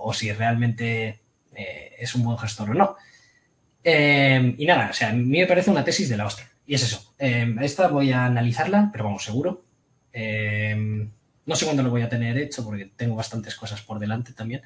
o, 0.04 0.14
si 0.14 0.32
realmente 0.32 1.20
eh, 1.54 1.95
es 2.00 2.16
un 2.16 2.24
buen 2.24 2.38
gestor 2.38 2.70
o 2.70 2.74
no. 2.74 2.95
Y 3.84 4.66
nada, 4.66 4.89
o 4.89 4.93
sea, 4.93 5.10
a 5.10 5.12
mí 5.12 5.26
me 5.26 5.47
parece 5.47 5.70
una 5.70 5.84
tesis 5.84 6.08
de 6.08 6.16
la 6.16 6.28
hostia. 6.28 6.49
Y 6.70 6.76
es 6.76 6.84
eso. 6.84 7.15
Eh, 7.17 7.55
esta 7.61 7.88
voy 7.88 8.11
a 8.11 8.26
analizarla, 8.26 8.89
pero 8.91 9.05
vamos, 9.05 9.24
seguro. 9.24 9.65
Eh, 10.13 11.09
no 11.47 11.55
sé 11.55 11.65
cuándo 11.65 11.82
lo 11.82 11.89
voy 11.89 12.03
a 12.03 12.09
tener 12.09 12.38
hecho, 12.38 12.63
porque 12.63 12.91
tengo 12.95 13.15
bastantes 13.15 13.55
cosas 13.55 13.82
por 13.82 13.97
delante 13.97 14.34
también. 14.34 14.61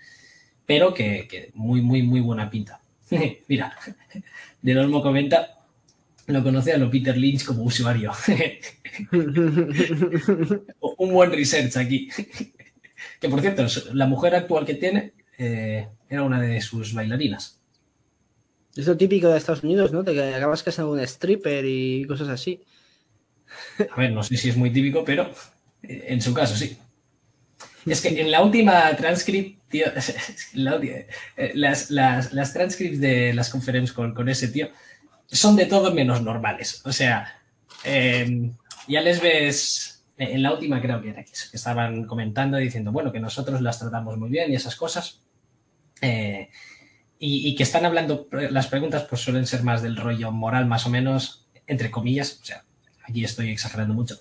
Pero 0.65 0.93
que, 0.93 1.29
que 1.29 1.51
muy, 1.53 1.81
muy, 1.81 2.03
muy 2.03 2.19
buena 2.19 2.49
pinta. 2.49 2.81
Mira, 3.47 3.77
De 4.61 4.77
Olmo 4.77 5.01
comenta, 5.01 5.59
lo 6.27 6.43
conoce 6.43 6.73
a 6.73 6.77
lo 6.77 6.91
Peter 6.91 7.15
Lynch 7.15 7.45
como 7.45 7.63
usuario. 7.63 8.11
Un 10.97 11.13
buen 11.13 11.31
research 11.31 11.77
aquí. 11.77 12.09
que 13.21 13.29
por 13.29 13.39
cierto, 13.39 13.65
la 13.93 14.07
mujer 14.07 14.35
actual 14.35 14.65
que 14.65 14.75
tiene 14.75 15.13
eh, 15.37 15.87
era 16.09 16.23
una 16.23 16.41
de 16.41 16.59
sus 16.59 16.93
bailarinas. 16.93 17.62
Es 18.75 18.87
lo 18.87 18.97
típico 18.97 19.29
de 19.29 19.37
Estados 19.37 19.63
Unidos, 19.63 19.91
¿no? 19.91 20.03
Que 20.03 20.33
acabas 20.33 20.63
casando 20.63 20.91
con 20.91 20.99
un 20.99 21.05
stripper 21.05 21.63
y 21.65 22.05
cosas 22.05 22.29
así. 22.29 22.63
A 23.91 23.99
ver, 23.99 24.11
no 24.11 24.23
sé 24.23 24.35
si 24.37 24.49
es 24.49 24.57
muy 24.57 24.71
típico, 24.71 25.03
pero 25.05 25.29
en 25.83 26.21
su 26.21 26.33
caso 26.33 26.55
sí. 26.55 26.77
Es 27.85 28.01
que 28.01 28.19
en 28.19 28.31
la 28.31 28.41
última 28.41 28.95
transcript, 28.95 29.69
tío, 29.69 29.85
eh, 30.55 31.07
las, 31.53 31.91
las, 31.91 32.33
las 32.33 32.53
transcripts 32.53 32.99
de 32.99 33.33
las 33.33 33.49
conferencias 33.49 33.93
con, 33.93 34.13
con, 34.13 34.29
ese 34.29 34.47
tío 34.47 34.69
son 35.27 35.55
de 35.55 35.65
todo 35.65 35.93
menos 35.93 36.21
normales. 36.21 36.81
O 36.85 36.93
sea, 36.93 37.41
eh, 37.83 38.51
ya 38.87 39.01
les 39.01 39.21
ves, 39.21 40.05
en 40.17 40.41
la 40.41 40.53
última 40.53 40.81
creo 40.81 41.01
que 41.01 41.09
era 41.09 41.23
que 41.23 41.31
estaban 41.51 42.05
comentando 42.05 42.57
diciendo, 42.57 42.91
bueno, 42.91 43.11
que 43.11 43.19
nosotros 43.19 43.61
las 43.61 43.79
tratamos 43.79 44.17
muy 44.17 44.29
bien 44.29 44.51
y 44.51 44.55
esas 44.55 44.75
cosas. 44.75 45.21
Eh, 46.01 46.49
y, 47.25 47.47
y, 47.47 47.55
que 47.55 47.63
están 47.63 47.85
hablando, 47.85 48.27
las 48.51 48.67
preguntas 48.67 49.05
pues 49.09 49.21
suelen 49.21 49.47
ser 49.47 49.63
más 49.63 49.81
del 49.81 49.95
rollo 49.95 50.29
moral 50.33 50.65
más 50.65 50.85
o 50.85 50.89
menos, 50.89 51.47
entre 51.65 51.89
comillas, 51.89 52.39
o 52.41 52.45
sea, 52.45 52.65
aquí 53.01 53.23
estoy 53.23 53.49
exagerando 53.49 53.93
mucho, 53.93 54.19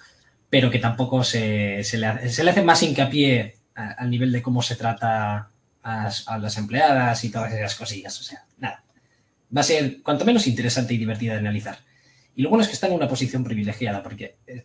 pero 0.48 0.70
que 0.70 0.78
tampoco 0.78 1.24
se, 1.24 1.82
se, 1.82 1.98
le, 1.98 2.28
se 2.28 2.44
le, 2.44 2.52
hace 2.52 2.62
más 2.62 2.80
hincapié 2.80 3.56
al 3.74 4.08
nivel 4.08 4.30
de 4.30 4.40
cómo 4.40 4.62
se 4.62 4.76
trata 4.76 5.50
a, 5.82 6.10
a, 6.26 6.38
las 6.38 6.56
empleadas 6.58 7.24
y 7.24 7.30
todas 7.30 7.52
esas 7.52 7.74
cosillas, 7.74 8.20
o 8.20 8.22
sea, 8.22 8.44
nada. 8.58 8.84
Va 9.54 9.62
a 9.62 9.64
ser 9.64 10.00
cuanto 10.00 10.24
menos 10.24 10.46
interesante 10.46 10.94
y 10.94 10.98
divertida 10.98 11.32
de 11.32 11.40
analizar. 11.40 11.78
Y 12.36 12.42
lo 12.42 12.50
bueno 12.50 12.62
es 12.62 12.68
que 12.68 12.74
está 12.74 12.86
en 12.86 12.92
una 12.92 13.08
posición 13.08 13.42
privilegiada, 13.42 14.00
porque 14.00 14.36
eh, 14.46 14.64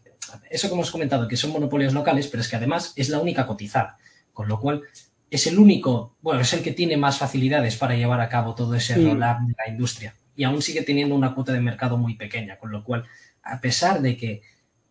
eso 0.52 0.68
que 0.68 0.76
hemos 0.76 0.92
comentado, 0.92 1.28
que 1.28 1.38
son 1.38 1.54
monopolios 1.54 1.92
locales, 1.92 2.28
pero 2.28 2.42
es 2.42 2.50
que 2.50 2.58
además 2.58 2.94
es 2.98 3.10
la 3.10 3.18
única 3.18 3.48
cotizada, 3.48 3.98
con 4.32 4.48
lo 4.48 4.60
cual 4.60 4.84
es 5.30 5.48
el 5.48 5.60
único, 5.60 6.16
bueno, 6.22 6.42
es 6.42 6.54
el 6.54 6.64
que 6.64 6.72
tiene 6.72 6.98
más 6.98 7.18
facilidades 7.18 7.76
para 7.76 7.96
llevar 7.96 8.22
a 8.22 8.30
cabo 8.30 8.56
todo 8.56 8.76
ese 8.76 8.96
sí. 8.96 9.04
roll-up 9.04 9.46
de 9.46 9.56
la 9.58 9.70
industria. 9.70 10.16
Y 10.36 10.44
aún 10.44 10.62
sigue 10.62 10.84
teniendo 10.84 11.16
una 11.16 11.34
cuota 11.34 11.52
de 11.52 11.60
mercado 11.60 11.98
muy 11.98 12.16
pequeña, 12.16 12.58
con 12.58 12.72
lo 12.72 12.84
cual, 12.84 13.06
a 13.44 13.60
pesar 13.60 14.02
de 14.02 14.16
que 14.16 14.42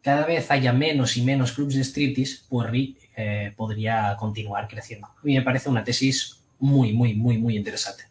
cada 0.03 0.27
vez 0.27 0.51
haya 0.51 0.73
menos 0.73 1.17
y 1.17 1.23
menos 1.23 1.53
clubs 1.53 1.75
de 1.75 1.85
striptease, 1.85 2.45
pues 2.49 2.71
Rick 2.71 3.11
eh, 3.17 3.53
podría 3.57 4.15
continuar 4.19 4.69
creciendo. 4.69 5.07
A 5.07 5.21
mí 5.23 5.35
me 5.35 5.43
parece 5.43 5.69
una 5.69 5.83
tesis 5.83 6.43
muy, 6.59 6.93
muy, 6.93 7.15
muy, 7.15 7.39
muy 7.39 7.57
interesante. 7.57 8.05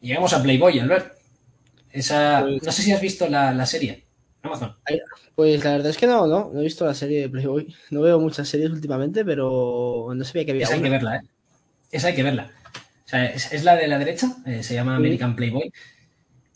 Llegamos 0.00 0.32
a 0.32 0.42
Playboy, 0.42 0.78
Albert. 0.78 1.18
Esa, 1.90 2.42
pues 2.42 2.62
no 2.62 2.72
sé 2.72 2.82
si 2.82 2.92
has 2.92 3.00
visto 3.00 3.28
la, 3.28 3.52
la 3.52 3.66
serie. 3.66 4.05
Amazon. 4.46 4.74
Pues 5.34 5.62
la 5.62 5.72
verdad 5.72 5.90
es 5.90 5.96
que 5.98 6.06
no, 6.06 6.26
no, 6.26 6.50
no 6.52 6.60
he 6.60 6.64
visto 6.64 6.86
la 6.86 6.94
serie 6.94 7.20
de 7.22 7.28
Playboy. 7.28 7.74
No 7.90 8.00
veo 8.00 8.18
muchas 8.18 8.48
series 8.48 8.70
últimamente, 8.70 9.24
pero 9.24 10.08
no 10.14 10.24
sabía 10.24 10.44
que 10.44 10.52
había. 10.52 10.64
Esa 10.64 10.74
hay 10.74 10.82
que 10.82 10.90
verla, 10.90 11.16
¿eh? 11.16 11.20
Esa 11.90 12.08
hay 12.08 12.14
que 12.14 12.22
verla. 12.22 12.50
O 13.06 13.08
sea, 13.08 13.26
es, 13.26 13.52
es 13.52 13.62
la 13.62 13.76
de 13.76 13.86
la 13.86 13.98
derecha, 13.98 14.34
eh, 14.46 14.62
se 14.62 14.74
llama 14.74 14.96
American 14.96 15.36
Playboy. 15.36 15.72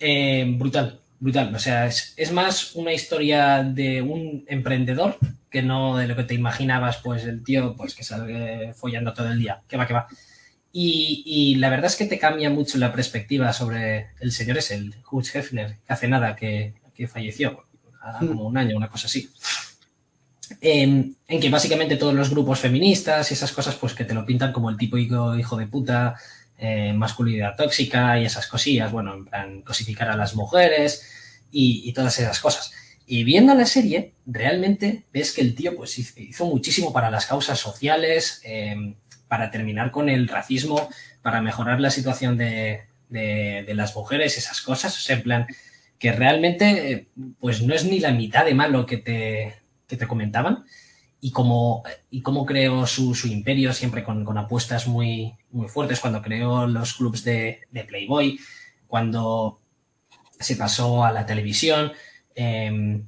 Eh, 0.00 0.46
brutal, 0.58 1.00
brutal. 1.20 1.54
O 1.54 1.58
sea, 1.58 1.86
es, 1.86 2.12
es, 2.16 2.32
más 2.32 2.74
una 2.74 2.92
historia 2.92 3.62
de 3.62 4.02
un 4.02 4.44
emprendedor 4.48 5.16
que 5.48 5.62
no 5.62 5.96
de 5.96 6.08
lo 6.08 6.16
que 6.16 6.24
te 6.24 6.34
imaginabas, 6.34 6.98
pues 6.98 7.24
el 7.24 7.44
tío 7.44 7.76
pues 7.76 7.94
que 7.94 8.02
sale 8.02 8.72
follando 8.74 9.14
todo 9.14 9.30
el 9.30 9.38
día. 9.38 9.62
Que 9.68 9.76
va, 9.76 9.86
que 9.86 9.94
va. 9.94 10.08
Y, 10.72 11.22
y, 11.24 11.56
la 11.56 11.70
verdad 11.70 11.86
es 11.86 11.96
que 11.96 12.06
te 12.06 12.18
cambia 12.18 12.50
mucho 12.50 12.78
la 12.78 12.92
perspectiva 12.92 13.52
sobre 13.52 14.08
el 14.20 14.32
señor 14.32 14.58
es 14.58 14.70
el 14.70 14.94
Hugh 15.10 15.26
Hefner, 15.34 15.78
que 15.86 15.92
hace 15.92 16.08
nada 16.08 16.36
que, 16.36 16.74
que 16.94 17.08
falleció 17.08 17.64
como 18.18 18.46
un 18.46 18.56
año, 18.56 18.76
una 18.76 18.88
cosa 18.88 19.06
así. 19.06 19.30
En, 20.60 21.16
en, 21.28 21.40
que 21.40 21.48
básicamente 21.48 21.96
todos 21.96 22.14
los 22.14 22.30
grupos 22.30 22.58
feministas 22.58 23.30
y 23.30 23.34
esas 23.34 23.52
cosas, 23.52 23.76
pues 23.76 23.94
que 23.94 24.04
te 24.04 24.14
lo 24.14 24.26
pintan 24.26 24.52
como 24.52 24.68
el 24.68 24.76
típico 24.76 25.36
hijo 25.36 25.56
de 25.56 25.66
puta, 25.68 26.16
eh, 26.58 26.92
masculinidad 26.92 27.56
tóxica 27.56 28.18
y 28.18 28.24
esas 28.24 28.46
cosillas, 28.46 28.90
bueno, 28.90 29.14
en 29.14 29.24
plan, 29.26 29.62
cosificar 29.62 30.08
a 30.10 30.16
las 30.16 30.34
mujeres 30.34 31.08
y, 31.52 31.88
y 31.88 31.92
todas 31.92 32.18
esas 32.18 32.40
cosas. 32.40 32.72
Y 33.06 33.24
viendo 33.24 33.54
la 33.54 33.66
serie, 33.66 34.14
realmente 34.24 35.04
ves 35.12 35.32
que 35.32 35.40
el 35.40 35.56
tío 35.56 35.74
pues, 35.74 35.98
hizo 35.98 36.46
muchísimo 36.46 36.92
para 36.92 37.10
las 37.10 37.26
causas 37.26 37.58
sociales, 37.58 38.40
eh, 38.44 38.94
para 39.26 39.50
terminar 39.50 39.90
con 39.90 40.08
el 40.08 40.28
racismo, 40.28 40.88
para 41.20 41.40
mejorar 41.40 41.80
la 41.80 41.90
situación 41.90 42.36
de, 42.36 42.82
de, 43.08 43.72
las 43.74 43.96
mujeres, 43.96 44.38
esas 44.38 44.60
cosas. 44.60 44.96
O 44.96 45.00
sea, 45.00 45.16
en 45.16 45.22
plan, 45.22 45.46
que 46.00 46.12
realmente 46.12 47.10
pues 47.38 47.62
no 47.62 47.74
es 47.74 47.84
ni 47.84 48.00
la 48.00 48.10
mitad 48.10 48.46
de 48.46 48.54
malo 48.54 48.86
que 48.86 48.96
te, 48.96 49.54
que 49.86 49.96
te 49.96 50.08
comentaban. 50.08 50.64
Y 51.20 51.32
cómo, 51.32 51.82
y 52.10 52.22
cómo 52.22 52.46
creó 52.46 52.86
su, 52.86 53.14
su 53.14 53.28
imperio 53.28 53.74
siempre 53.74 54.02
con, 54.02 54.24
con, 54.24 54.38
apuestas 54.38 54.88
muy, 54.88 55.34
muy 55.50 55.68
fuertes, 55.68 56.00
cuando 56.00 56.22
creó 56.22 56.66
los 56.66 56.94
clubs 56.94 57.22
de, 57.24 57.60
de 57.70 57.84
Playboy, 57.84 58.40
cuando 58.86 59.60
se 60.38 60.56
pasó 60.56 61.04
a 61.04 61.12
la 61.12 61.26
televisión, 61.26 61.92
eh, 62.34 63.02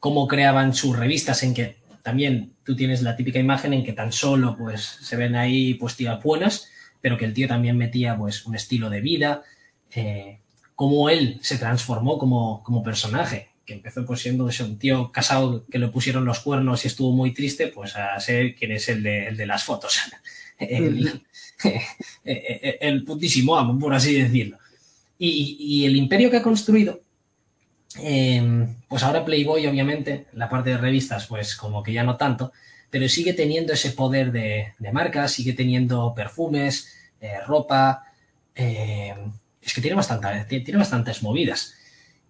cómo 0.00 0.26
creaban 0.26 0.72
sus 0.72 0.98
revistas 0.98 1.42
en 1.42 1.52
que 1.52 1.76
también 2.02 2.54
tú 2.64 2.74
tienes 2.74 3.02
la 3.02 3.16
típica 3.16 3.38
imagen 3.38 3.74
en 3.74 3.84
que 3.84 3.92
tan 3.92 4.12
solo 4.12 4.56
pues 4.56 4.82
se 4.82 5.16
ven 5.16 5.36
ahí 5.36 5.74
pues 5.74 5.96
tías 5.96 6.22
buenas, 6.22 6.68
pero 7.02 7.18
que 7.18 7.26
el 7.26 7.34
tío 7.34 7.48
también 7.48 7.76
metía 7.76 8.16
pues 8.16 8.46
un 8.46 8.54
estilo 8.54 8.88
de 8.88 9.02
vida, 9.02 9.42
eh, 9.90 10.40
cómo 10.78 11.10
él 11.10 11.40
se 11.42 11.58
transformó 11.58 12.18
como, 12.18 12.62
como 12.62 12.84
personaje, 12.84 13.48
que 13.66 13.72
empezó 13.72 14.06
pues 14.06 14.20
siendo 14.20 14.44
un 14.44 14.78
tío 14.78 15.10
casado 15.10 15.66
que 15.66 15.80
le 15.80 15.88
pusieron 15.88 16.24
los 16.24 16.38
cuernos 16.38 16.84
y 16.84 16.86
estuvo 16.86 17.10
muy 17.10 17.34
triste, 17.34 17.66
pues 17.66 17.96
a 17.96 18.18
ser 18.20 18.54
quien 18.54 18.70
es 18.70 18.88
el 18.88 19.02
de, 19.02 19.26
el 19.26 19.36
de 19.36 19.46
las 19.46 19.64
fotos, 19.64 19.98
el, 20.60 21.20
el, 22.24 22.76
el 22.80 23.04
putísimo 23.04 23.56
amo, 23.56 23.76
por 23.76 23.92
así 23.92 24.14
decirlo. 24.14 24.58
Y, 25.18 25.56
y 25.58 25.84
el 25.84 25.96
imperio 25.96 26.30
que 26.30 26.36
ha 26.36 26.42
construido 26.42 27.00
eh, 28.00 28.68
pues 28.86 29.02
ahora 29.02 29.24
Playboy, 29.24 29.66
obviamente, 29.66 30.26
la 30.34 30.48
parte 30.48 30.70
de 30.70 30.78
revistas, 30.78 31.26
pues 31.26 31.56
como 31.56 31.82
que 31.82 31.92
ya 31.92 32.04
no 32.04 32.16
tanto, 32.16 32.52
pero 32.90 33.08
sigue 33.08 33.32
teniendo 33.32 33.72
ese 33.72 33.90
poder 33.90 34.30
de, 34.30 34.74
de 34.78 34.92
marca, 34.92 35.26
sigue 35.28 35.52
teniendo 35.54 36.14
perfumes, 36.14 36.94
eh, 37.20 37.40
ropa, 37.46 38.04
eh, 38.54 39.14
es 39.68 39.74
que 39.74 39.82
tiene, 39.82 39.96
bastante, 39.96 40.60
tiene 40.60 40.78
bastantes 40.78 41.22
movidas. 41.22 41.74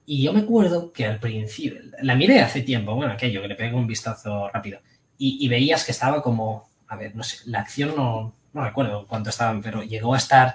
Y 0.05 0.22
yo 0.22 0.32
me 0.32 0.41
acuerdo 0.41 0.93
que 0.93 1.07
al 1.07 1.20
principio, 1.20 1.80
la 2.03 2.16
miré 2.16 2.41
hace 2.41 2.62
tiempo, 2.62 2.95
bueno, 2.95 3.12
aquello, 3.12 3.43
que 3.43 3.49
le 3.49 3.55
pegué 3.55 3.74
un 3.74 3.86
vistazo 3.86 4.49
rápido, 4.49 4.80
y, 5.16 5.39
y 5.45 5.49
veías 5.49 5.84
que 5.84 5.93
estaba 5.93 6.22
como, 6.22 6.68
a 6.89 6.97
ver, 6.97 7.14
no 7.14 7.22
sé, 7.22 7.39
la 7.49 7.61
acción 7.61 7.95
no, 7.95 8.34
no 8.53 8.64
recuerdo 8.64 9.07
cuánto 9.07 9.30
estaban, 9.30 9.62
pero 9.62 9.82
llegó 9.82 10.14
a 10.14 10.18
estar 10.18 10.55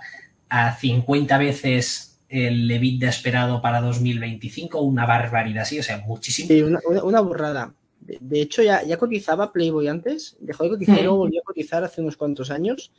a 0.49 0.75
50 0.75 1.37
veces 1.37 2.19
el 2.27 2.69
EBITDA 2.69 3.07
esperado 3.07 3.61
para 3.61 3.79
2025, 3.79 4.81
una 4.81 5.05
barbaridad 5.05 5.63
así, 5.63 5.79
o 5.79 5.83
sea, 5.83 5.99
muchísimo. 5.99 6.47
Sí, 6.47 6.61
una, 6.63 6.79
una, 6.85 7.03
una 7.03 7.19
burrada. 7.21 7.73
De, 8.01 8.17
de, 8.19 8.41
hecho, 8.41 8.61
ya, 8.61 8.83
ya 8.83 8.97
cotizaba 8.97 9.53
Playboy 9.53 9.87
antes, 9.87 10.35
dejó 10.41 10.65
de 10.65 10.71
cotizar 10.71 10.99
y 10.99 11.03
luego 11.03 11.17
volvió 11.17 11.39
a 11.39 11.45
cotizar 11.45 11.83
hace 11.85 12.01
unos 12.01 12.17
cuantos 12.17 12.51
años. 12.51 12.91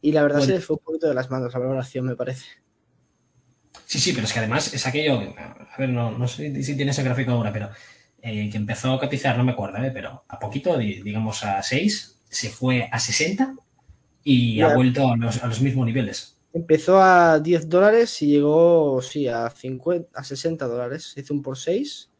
Y 0.00 0.12
la 0.12 0.22
verdad 0.22 0.38
bueno. 0.38 0.54
se 0.54 0.58
le 0.58 0.64
fue 0.64 0.76
un 0.76 0.82
poquito 0.82 1.08
de 1.08 1.14
las 1.14 1.30
manos 1.30 1.52
la 1.52 1.58
valoración, 1.60 2.06
me 2.06 2.16
parece. 2.16 2.46
Sí, 3.90 3.98
sí, 3.98 4.12
pero 4.12 4.24
es 4.24 4.32
que 4.32 4.38
además 4.38 4.72
es 4.72 4.86
aquello, 4.86 5.18
a 5.36 5.76
ver, 5.76 5.88
no, 5.88 6.12
no 6.12 6.28
sé 6.28 6.62
si 6.62 6.76
tiene 6.76 6.92
ese 6.92 7.02
gráfico 7.02 7.32
ahora, 7.32 7.52
pero 7.52 7.70
eh, 8.22 8.48
que 8.48 8.56
empezó 8.56 8.92
a 8.92 9.00
cotizar, 9.00 9.36
no 9.36 9.42
me 9.42 9.50
acuerdo, 9.50 9.78
eh, 9.78 9.90
pero 9.92 10.22
a 10.28 10.38
poquito, 10.38 10.78
digamos 10.78 11.42
a 11.42 11.60
6, 11.60 12.20
se 12.28 12.50
fue 12.50 12.88
a 12.92 13.00
60 13.00 13.52
y 14.22 14.60
ha 14.60 14.76
vuelto 14.76 15.10
a 15.10 15.16
los, 15.16 15.42
a 15.42 15.48
los 15.48 15.60
mismos 15.60 15.86
niveles. 15.86 16.36
Empezó 16.52 17.02
a 17.02 17.40
10 17.40 17.68
dólares 17.68 18.22
y 18.22 18.28
llegó, 18.28 19.02
sí, 19.02 19.26
a, 19.26 19.50
50, 19.50 20.16
a 20.16 20.22
60 20.22 20.68
dólares. 20.68 21.10
Se 21.12 21.22
hizo 21.22 21.34
un 21.34 21.42
por 21.42 21.58
6 21.58 22.10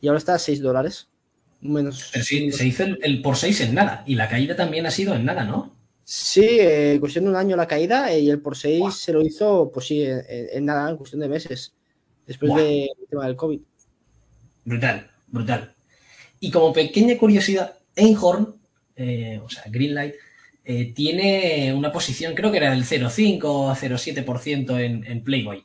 y 0.00 0.08
ahora 0.08 0.18
está 0.18 0.34
a 0.34 0.40
6 0.40 0.60
dólares. 0.60 1.06
Menos. 1.60 2.10
Pero 2.12 2.24
sí, 2.24 2.50
se 2.50 2.66
hizo 2.66 2.82
el, 2.82 2.98
el, 3.00 3.22
por 3.22 3.36
6 3.36 3.60
en 3.60 3.76
nada. 3.76 4.02
Y 4.08 4.16
la 4.16 4.28
caída 4.28 4.56
también 4.56 4.86
ha 4.86 4.90
sido 4.90 5.14
en 5.14 5.24
nada, 5.24 5.44
¿no? 5.44 5.72
Sí, 6.04 6.44
eh, 6.44 6.94
en 6.94 7.00
cuestión 7.00 7.24
de 7.24 7.30
un 7.30 7.36
año 7.36 7.56
la 7.56 7.68
caída 7.68 8.14
y 8.16 8.28
el 8.28 8.40
por 8.40 8.56
6 8.56 8.80
wow. 8.80 8.90
se 8.90 9.12
lo 9.12 9.22
hizo, 9.22 9.70
pues 9.72 9.86
sí, 9.86 10.02
en, 10.02 10.24
en, 10.28 10.64
nada, 10.64 10.90
en 10.90 10.96
cuestión 10.96 11.20
de 11.20 11.28
meses. 11.28 11.74
Después 12.26 12.50
wow. 12.50 12.60
del 12.60 12.88
tema 13.08 13.26
del 13.26 13.36
COVID. 13.36 13.60
Brutal, 14.64 15.10
brutal. 15.28 15.74
Y 16.40 16.50
como 16.50 16.72
pequeña 16.72 17.16
curiosidad, 17.18 17.74
Einhorn, 17.94 18.56
eh, 18.96 19.40
o 19.42 19.48
sea, 19.48 19.64
Greenlight, 19.66 20.14
eh, 20.64 20.92
tiene 20.92 21.72
una 21.74 21.90
posición, 21.90 22.34
creo 22.34 22.50
que 22.50 22.58
era 22.58 22.70
del 22.70 22.84
0,5 22.84 23.42
o 23.44 23.74
0,7% 23.74 24.80
en, 24.80 25.04
en 25.04 25.24
Playboy, 25.24 25.64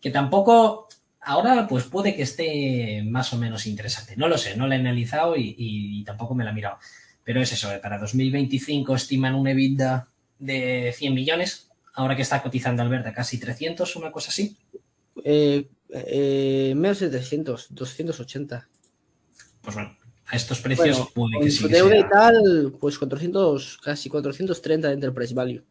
que 0.00 0.10
tampoco 0.10 0.88
ahora 1.20 1.66
pues 1.68 1.84
puede 1.84 2.14
que 2.14 2.22
esté 2.22 3.02
más 3.04 3.32
o 3.32 3.38
menos 3.38 3.66
interesante. 3.66 4.16
No 4.16 4.28
lo 4.28 4.38
sé, 4.38 4.56
no 4.56 4.66
la 4.66 4.76
he 4.76 4.78
analizado 4.78 5.36
y, 5.36 5.54
y, 5.56 6.00
y, 6.00 6.04
tampoco 6.04 6.34
me 6.34 6.44
la 6.44 6.50
he 6.50 6.54
mirado. 6.54 6.78
Pero 7.30 7.42
es 7.42 7.52
eso, 7.52 7.68
para 7.80 7.96
2025 7.96 8.92
estiman 8.96 9.36
un 9.36 9.46
EBITDA 9.46 10.08
de 10.40 10.92
100 10.96 11.14
millones, 11.14 11.70
ahora 11.94 12.16
que 12.16 12.22
está 12.22 12.42
cotizando 12.42 12.82
Alberta 12.82 13.14
casi 13.14 13.38
300, 13.38 13.94
una 13.94 14.10
cosa 14.10 14.30
así. 14.30 14.56
Eh, 15.22 15.68
eh, 15.90 16.72
menos 16.74 16.98
de 16.98 17.08
300, 17.08 17.68
280. 17.70 18.68
Pues 19.62 19.76
bueno, 19.76 19.96
a 20.26 20.34
estos 20.34 20.60
precios 20.60 20.96
bueno, 20.96 21.10
puede 21.14 21.44
que 21.44 21.50
sí. 21.52 21.68
Sea... 21.68 21.96
y 21.96 22.08
tal, 22.08 22.74
pues 22.80 22.98
400, 22.98 23.78
casi 23.78 24.08
430 24.08 24.88
de 24.88 24.94
Enterprise 24.94 25.32
Value. 25.32 25.62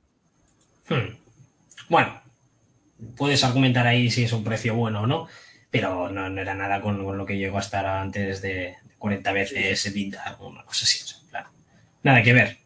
Hmm. 0.87 1.13
Bueno, 1.89 2.21
puedes 3.17 3.43
argumentar 3.43 3.85
ahí 3.85 4.09
si 4.09 4.23
es 4.23 4.31
un 4.31 4.45
precio 4.45 4.75
bueno 4.75 5.01
o 5.01 5.07
no, 5.07 5.27
pero 5.69 6.09
no, 6.09 6.29
no 6.29 6.39
era 6.39 6.55
nada 6.55 6.79
con, 6.79 7.03
con, 7.03 7.17
lo 7.17 7.25
que 7.25 7.37
llegó 7.37 7.57
a 7.57 7.61
estar 7.61 7.85
antes 7.85 8.41
de 8.41 8.77
40 8.97 9.33
veces 9.33 9.85
EBITDA 9.87 10.37
una 10.39 10.63
cosa 10.63 10.85
así. 10.85 11.18
Nada 12.03 12.23
que 12.23 12.33
ver. 12.33 12.57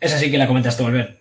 Esa 0.00 0.18
sí 0.18 0.30
que 0.30 0.38
la 0.38 0.46
comentas 0.46 0.76
tú, 0.76 0.86
Albert. 0.86 1.18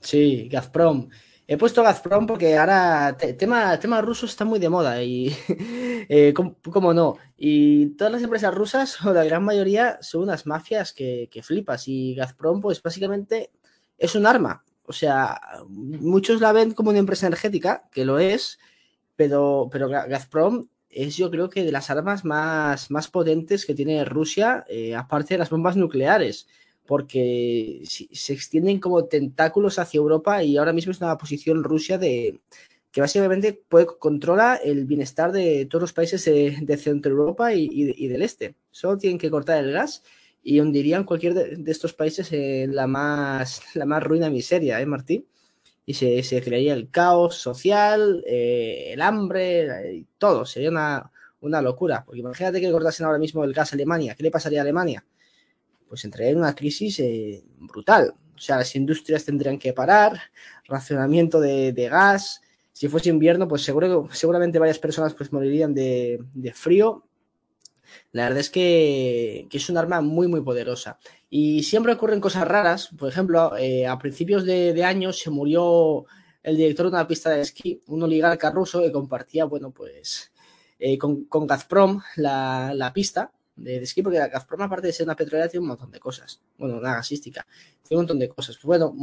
Sí, 0.00 0.48
Gazprom. 0.50 1.08
He 1.46 1.58
puesto 1.58 1.82
Gazprom 1.82 2.26
porque 2.26 2.56
ahora 2.56 3.16
te, 3.18 3.34
tema, 3.34 3.78
tema 3.78 4.00
ruso 4.00 4.24
está 4.24 4.44
muy 4.44 4.58
de 4.58 4.70
moda 4.70 5.02
y 5.02 5.36
eh, 6.08 6.32
¿cómo, 6.34 6.56
¿cómo, 6.72 6.94
no? 6.94 7.18
Y 7.36 7.90
todas 7.96 8.12
las 8.12 8.22
empresas 8.22 8.54
rusas, 8.54 9.00
o 9.04 9.12
la 9.12 9.24
gran 9.24 9.44
mayoría, 9.44 9.98
son 10.00 10.22
unas 10.22 10.46
mafias 10.46 10.92
que, 10.92 11.28
que, 11.30 11.42
flipas 11.42 11.88
y 11.88 12.14
Gazprom 12.14 12.60
pues 12.60 12.82
básicamente 12.82 13.50
es 13.98 14.14
un 14.14 14.26
arma. 14.26 14.64
O 14.86 14.92
sea, 14.92 15.40
muchos 15.68 16.40
la 16.40 16.52
ven 16.52 16.72
como 16.72 16.90
una 16.90 16.98
empresa 16.98 17.26
energética, 17.26 17.88
que 17.90 18.04
lo 18.04 18.18
es, 18.18 18.58
pero, 19.16 19.68
pero 19.70 19.88
Gazprom 19.88 20.68
es 20.94 21.16
yo 21.16 21.30
creo 21.30 21.50
que 21.50 21.64
de 21.64 21.72
las 21.72 21.90
armas 21.90 22.24
más, 22.24 22.90
más 22.90 23.08
potentes 23.08 23.66
que 23.66 23.74
tiene 23.74 24.04
Rusia, 24.04 24.64
eh, 24.68 24.94
aparte 24.94 25.34
de 25.34 25.38
las 25.38 25.50
bombas 25.50 25.76
nucleares 25.76 26.46
porque 26.86 27.82
se 27.84 28.32
extienden 28.32 28.78
como 28.78 29.06
tentáculos 29.06 29.78
hacia 29.78 29.98
Europa 29.98 30.42
y 30.42 30.56
ahora 30.56 30.72
mismo 30.72 30.92
es 30.92 31.00
una 31.00 31.16
posición 31.16 31.64
Rusia 31.64 31.98
de 31.98 32.40
que 32.90 33.00
básicamente 33.00 33.52
puede, 33.52 33.86
controla 33.86 34.54
el 34.54 34.84
bienestar 34.84 35.32
de 35.32 35.66
todos 35.66 35.82
los 35.82 35.92
países 35.92 36.24
de, 36.24 36.76
Centro 36.76 37.10
Europa 37.10 37.52
y, 37.52 38.06
del 38.06 38.22
Este. 38.22 38.54
Solo 38.70 38.98
tienen 38.98 39.18
que 39.18 39.30
cortar 39.30 39.64
el 39.64 39.72
gas 39.72 40.04
y 40.42 40.60
hundirían 40.60 41.04
cualquier 41.04 41.34
de, 41.34 41.56
de 41.56 41.72
estos 41.72 41.92
países 41.92 42.30
en 42.32 42.76
la 42.76 42.86
más, 42.86 43.62
la 43.74 43.84
más 43.86 44.02
ruina 44.02 44.30
miseria, 44.30 44.80
¿eh, 44.80 44.86
Martín? 44.86 45.26
Y 45.86 45.94
se, 45.94 46.22
se 46.22 46.42
crearía 46.42 46.74
el 46.74 46.90
caos 46.90 47.36
social, 47.36 48.24
eh, 48.26 48.90
el 48.92 49.02
hambre, 49.02 49.66
eh, 49.98 50.04
todo. 50.18 50.46
Sería 50.46 50.70
una, 50.70 51.10
una 51.40 51.60
locura. 51.60 52.04
Porque 52.04 52.20
imagínate 52.20 52.60
que 52.60 52.72
cortasen 52.72 53.06
ahora 53.06 53.18
mismo 53.18 53.44
el 53.44 53.52
gas 53.52 53.72
a 53.72 53.76
Alemania. 53.76 54.14
¿Qué 54.14 54.22
le 54.22 54.30
pasaría 54.30 54.60
a 54.60 54.62
Alemania? 54.62 55.04
pues 55.94 56.04
entraría 56.04 56.32
en 56.32 56.38
una 56.38 56.56
crisis 56.56 56.98
eh, 56.98 57.44
brutal. 57.56 58.14
O 58.34 58.38
sea, 58.38 58.56
las 58.56 58.74
industrias 58.74 59.24
tendrían 59.24 59.60
que 59.60 59.72
parar, 59.72 60.20
racionamiento 60.66 61.40
de, 61.40 61.72
de 61.72 61.88
gas. 61.88 62.42
Si 62.72 62.88
fuese 62.88 63.10
invierno, 63.10 63.46
pues 63.46 63.62
seguro, 63.62 64.08
seguramente 64.10 64.58
varias 64.58 64.80
personas 64.80 65.14
pues 65.14 65.32
morirían 65.32 65.72
de, 65.72 66.20
de 66.34 66.52
frío. 66.52 67.04
La 68.10 68.24
verdad 68.24 68.40
es 68.40 68.50
que, 68.50 69.46
que, 69.48 69.58
es 69.58 69.70
un 69.70 69.76
arma 69.78 70.00
muy, 70.00 70.26
muy 70.26 70.40
poderosa. 70.40 70.98
Y 71.36 71.64
siempre 71.64 71.92
ocurren 71.92 72.20
cosas 72.20 72.46
raras. 72.46 72.90
Por 72.96 73.08
ejemplo, 73.08 73.56
eh, 73.56 73.88
a 73.88 73.98
principios 73.98 74.44
de, 74.44 74.72
de 74.72 74.84
año 74.84 75.12
se 75.12 75.30
murió 75.30 76.04
el 76.44 76.56
director 76.56 76.86
de 76.86 76.90
una 76.90 77.08
pista 77.08 77.30
de 77.30 77.40
esquí, 77.40 77.82
un 77.88 78.04
oligarca 78.04 78.52
ruso 78.52 78.80
que 78.80 78.92
compartía, 78.92 79.44
bueno, 79.44 79.72
pues 79.72 80.30
eh, 80.78 80.96
con, 80.96 81.24
con 81.24 81.48
Gazprom 81.48 82.00
la, 82.14 82.70
la 82.72 82.92
pista 82.92 83.32
de, 83.56 83.80
de 83.80 83.82
esquí, 83.82 84.00
porque 84.00 84.20
la 84.20 84.28
Gazprom, 84.28 84.62
aparte 84.62 84.86
de 84.86 84.92
ser 84.92 85.06
una 85.06 85.16
petrolera, 85.16 85.48
tiene 85.48 85.62
un 85.62 85.70
montón 85.70 85.90
de 85.90 85.98
cosas. 85.98 86.40
Bueno, 86.56 86.76
una 86.76 86.94
gasística, 86.94 87.44
tiene 87.82 87.98
un 87.98 88.02
montón 88.02 88.20
de 88.20 88.28
cosas. 88.28 88.54
Pues 88.54 88.66
bueno, 88.66 88.94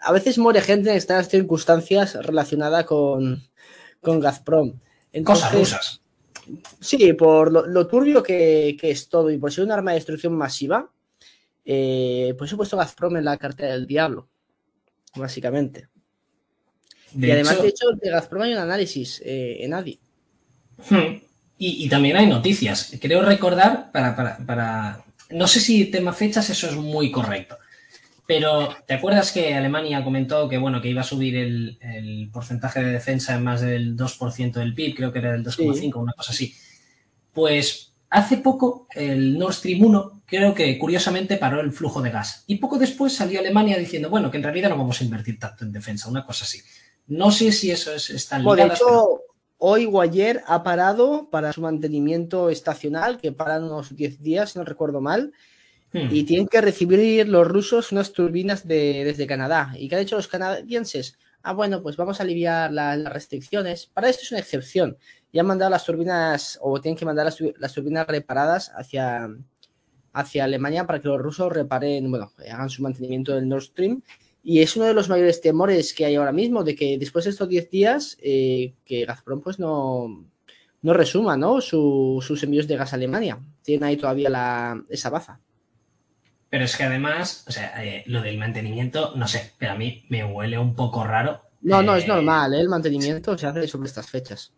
a 0.00 0.12
veces 0.12 0.38
muere 0.38 0.62
gente 0.62 0.88
en 0.88 0.96
estas 0.96 1.28
circunstancias 1.28 2.14
relacionada 2.24 2.86
con, 2.86 3.50
con 4.00 4.18
Gazprom. 4.18 4.80
Entonces, 5.12 5.44
cosas 5.44 5.58
rusas. 5.58 6.02
Sí, 6.80 7.12
por 7.12 7.52
lo, 7.52 7.66
lo 7.66 7.86
turbio 7.86 8.22
que, 8.22 8.78
que, 8.80 8.92
es 8.92 9.10
todo 9.10 9.30
y 9.30 9.36
por 9.36 9.52
ser 9.52 9.64
un 9.64 9.72
arma 9.72 9.90
de 9.90 9.96
destrucción 9.96 10.34
masiva, 10.34 10.90
eh, 11.68 12.34
pues 12.38 12.52
he 12.52 12.56
puesto 12.56 12.76
Gazprom 12.76 13.16
en 13.16 13.24
la 13.24 13.36
cartera 13.36 13.72
del 13.72 13.88
diablo, 13.88 14.28
básicamente. 15.16 15.88
De 17.12 17.26
y 17.26 17.30
además, 17.32 17.54
hecho, 17.54 17.62
de 17.62 17.68
hecho, 17.68 17.86
de 18.00 18.10
Gazprom 18.10 18.42
hay 18.42 18.52
un 18.52 18.58
análisis 18.58 19.20
eh, 19.24 19.64
en 19.64 19.74
ADI. 19.74 19.98
Hmm. 20.88 21.16
Y, 21.58 21.88
también 21.88 22.16
hay 22.16 22.26
noticias. 22.26 22.92
Creo 23.00 23.22
recordar, 23.22 23.90
para, 23.90 24.14
para, 24.14 24.36
para, 24.38 25.04
no 25.30 25.46
sé 25.48 25.58
si 25.60 25.86
tema 25.86 26.12
fechas 26.12 26.50
eso 26.50 26.68
es 26.68 26.76
muy 26.76 27.10
correcto, 27.10 27.56
pero 28.26 28.68
¿te 28.86 28.94
acuerdas 28.94 29.32
que 29.32 29.54
Alemania 29.54 30.04
comentó 30.04 30.48
que 30.50 30.58
bueno 30.58 30.82
que 30.82 30.90
iba 30.90 31.00
a 31.00 31.04
subir 31.04 31.34
el, 31.36 32.28
porcentaje 32.30 32.84
de 32.84 32.92
defensa 32.92 33.34
en 33.34 33.44
más 33.44 33.62
del 33.62 33.96
2% 33.96 34.52
del 34.52 34.74
PIB, 34.74 34.96
creo 34.96 35.12
que 35.12 35.20
era 35.20 35.32
del 35.32 35.44
2,5, 35.44 35.96
una 35.96 36.12
cosa 36.12 36.32
así? 36.32 36.54
Pues 37.32 37.94
hace 38.10 38.36
poco 38.36 38.86
el 38.94 39.38
Nord 39.38 39.54
Stream 39.54 39.82
1 39.82 40.15
creo 40.26 40.54
que 40.54 40.78
curiosamente 40.78 41.36
paró 41.36 41.60
el 41.60 41.72
flujo 41.72 42.02
de 42.02 42.10
gas 42.10 42.44
y 42.46 42.56
poco 42.56 42.78
después 42.78 43.14
salió 43.14 43.40
Alemania 43.40 43.78
diciendo, 43.78 44.10
bueno, 44.10 44.30
que 44.30 44.36
en 44.36 44.42
realidad 44.42 44.70
no 44.70 44.76
vamos 44.76 45.00
a 45.00 45.04
invertir 45.04 45.38
tanto 45.38 45.64
en 45.64 45.72
defensa, 45.72 46.08
una 46.08 46.26
cosa 46.26 46.44
así. 46.44 46.60
No 47.06 47.30
sé 47.30 47.52
si 47.52 47.70
eso 47.70 47.94
es, 47.94 48.10
está 48.10 48.38
ligadas, 48.38 48.82
hoy 49.58 49.88
o 49.90 50.00
ayer 50.00 50.42
ha 50.46 50.62
parado 50.62 51.28
para 51.30 51.52
su 51.52 51.60
mantenimiento 51.60 52.50
estacional, 52.50 53.18
que 53.18 53.32
paran 53.32 53.64
unos 53.64 53.94
10 53.94 54.20
días, 54.20 54.50
si 54.50 54.58
no 54.58 54.64
recuerdo 54.64 55.00
mal, 55.00 55.32
hmm. 55.92 56.08
y 56.10 56.24
tienen 56.24 56.48
que 56.48 56.60
recibir 56.60 57.28
los 57.28 57.46
rusos 57.46 57.92
unas 57.92 58.12
turbinas 58.12 58.66
de, 58.66 59.04
desde 59.04 59.26
Canadá. 59.26 59.72
¿Y 59.76 59.88
qué 59.88 59.96
han 59.96 60.02
hecho 60.02 60.16
los 60.16 60.28
canadienses? 60.28 61.18
Ah, 61.42 61.52
bueno, 61.52 61.82
pues 61.82 61.96
vamos 61.96 62.18
a 62.18 62.24
aliviar 62.24 62.72
las 62.72 63.04
restricciones. 63.04 63.86
Para 63.86 64.08
esto 64.08 64.22
es 64.24 64.32
una 64.32 64.40
excepción. 64.40 64.98
Ya 65.32 65.42
han 65.42 65.46
mandado 65.46 65.70
las 65.70 65.84
turbinas, 65.84 66.58
o 66.60 66.80
tienen 66.80 66.98
que 66.98 67.04
mandar 67.04 67.24
las, 67.24 67.72
turbinas 67.72 68.06
reparadas 68.06 68.72
hacia, 68.74 69.28
hacia 70.16 70.44
Alemania 70.44 70.86
para 70.86 71.00
que 71.00 71.08
los 71.08 71.20
rusos 71.20 71.52
reparen, 71.52 72.10
bueno, 72.10 72.32
hagan 72.50 72.70
su 72.70 72.82
mantenimiento 72.82 73.34
del 73.34 73.48
Nord 73.48 73.62
Stream 73.62 74.02
y 74.42 74.60
es 74.60 74.76
uno 74.76 74.86
de 74.86 74.94
los 74.94 75.08
mayores 75.08 75.40
temores 75.40 75.92
que 75.92 76.06
hay 76.06 76.14
ahora 76.14 76.32
mismo, 76.32 76.64
de 76.64 76.74
que 76.74 76.98
después 76.98 77.24
de 77.24 77.32
estos 77.32 77.48
10 77.48 77.68
días, 77.68 78.16
eh, 78.22 78.74
que 78.84 79.04
Gazprom 79.04 79.40
pues 79.40 79.58
no, 79.58 80.24
no 80.82 80.92
resuma 80.94 81.36
¿no? 81.36 81.60
sus 81.60 82.42
envíos 82.44 82.68
de 82.68 82.76
gas 82.76 82.92
a 82.92 82.96
Alemania. 82.96 83.40
Tienen 83.62 83.84
ahí 83.84 83.96
todavía 83.96 84.30
la, 84.30 84.80
esa 84.88 85.10
baza. 85.10 85.40
Pero 86.48 86.64
es 86.64 86.76
que 86.76 86.84
además, 86.84 87.44
o 87.48 87.50
sea, 87.50 87.84
eh, 87.84 88.04
lo 88.06 88.22
del 88.22 88.38
mantenimiento, 88.38 89.14
no 89.16 89.26
sé, 89.26 89.52
pero 89.58 89.72
a 89.72 89.76
mí 89.76 90.04
me 90.08 90.24
huele 90.24 90.58
un 90.58 90.76
poco 90.76 91.02
raro. 91.04 91.42
No, 91.62 91.82
no, 91.82 91.96
es 91.96 92.04
eh, 92.04 92.08
normal, 92.08 92.54
el 92.54 92.68
mantenimiento 92.68 93.36
se 93.36 93.48
hace 93.48 93.66
sobre 93.66 93.88
estas 93.88 94.08
fechas. 94.08 94.52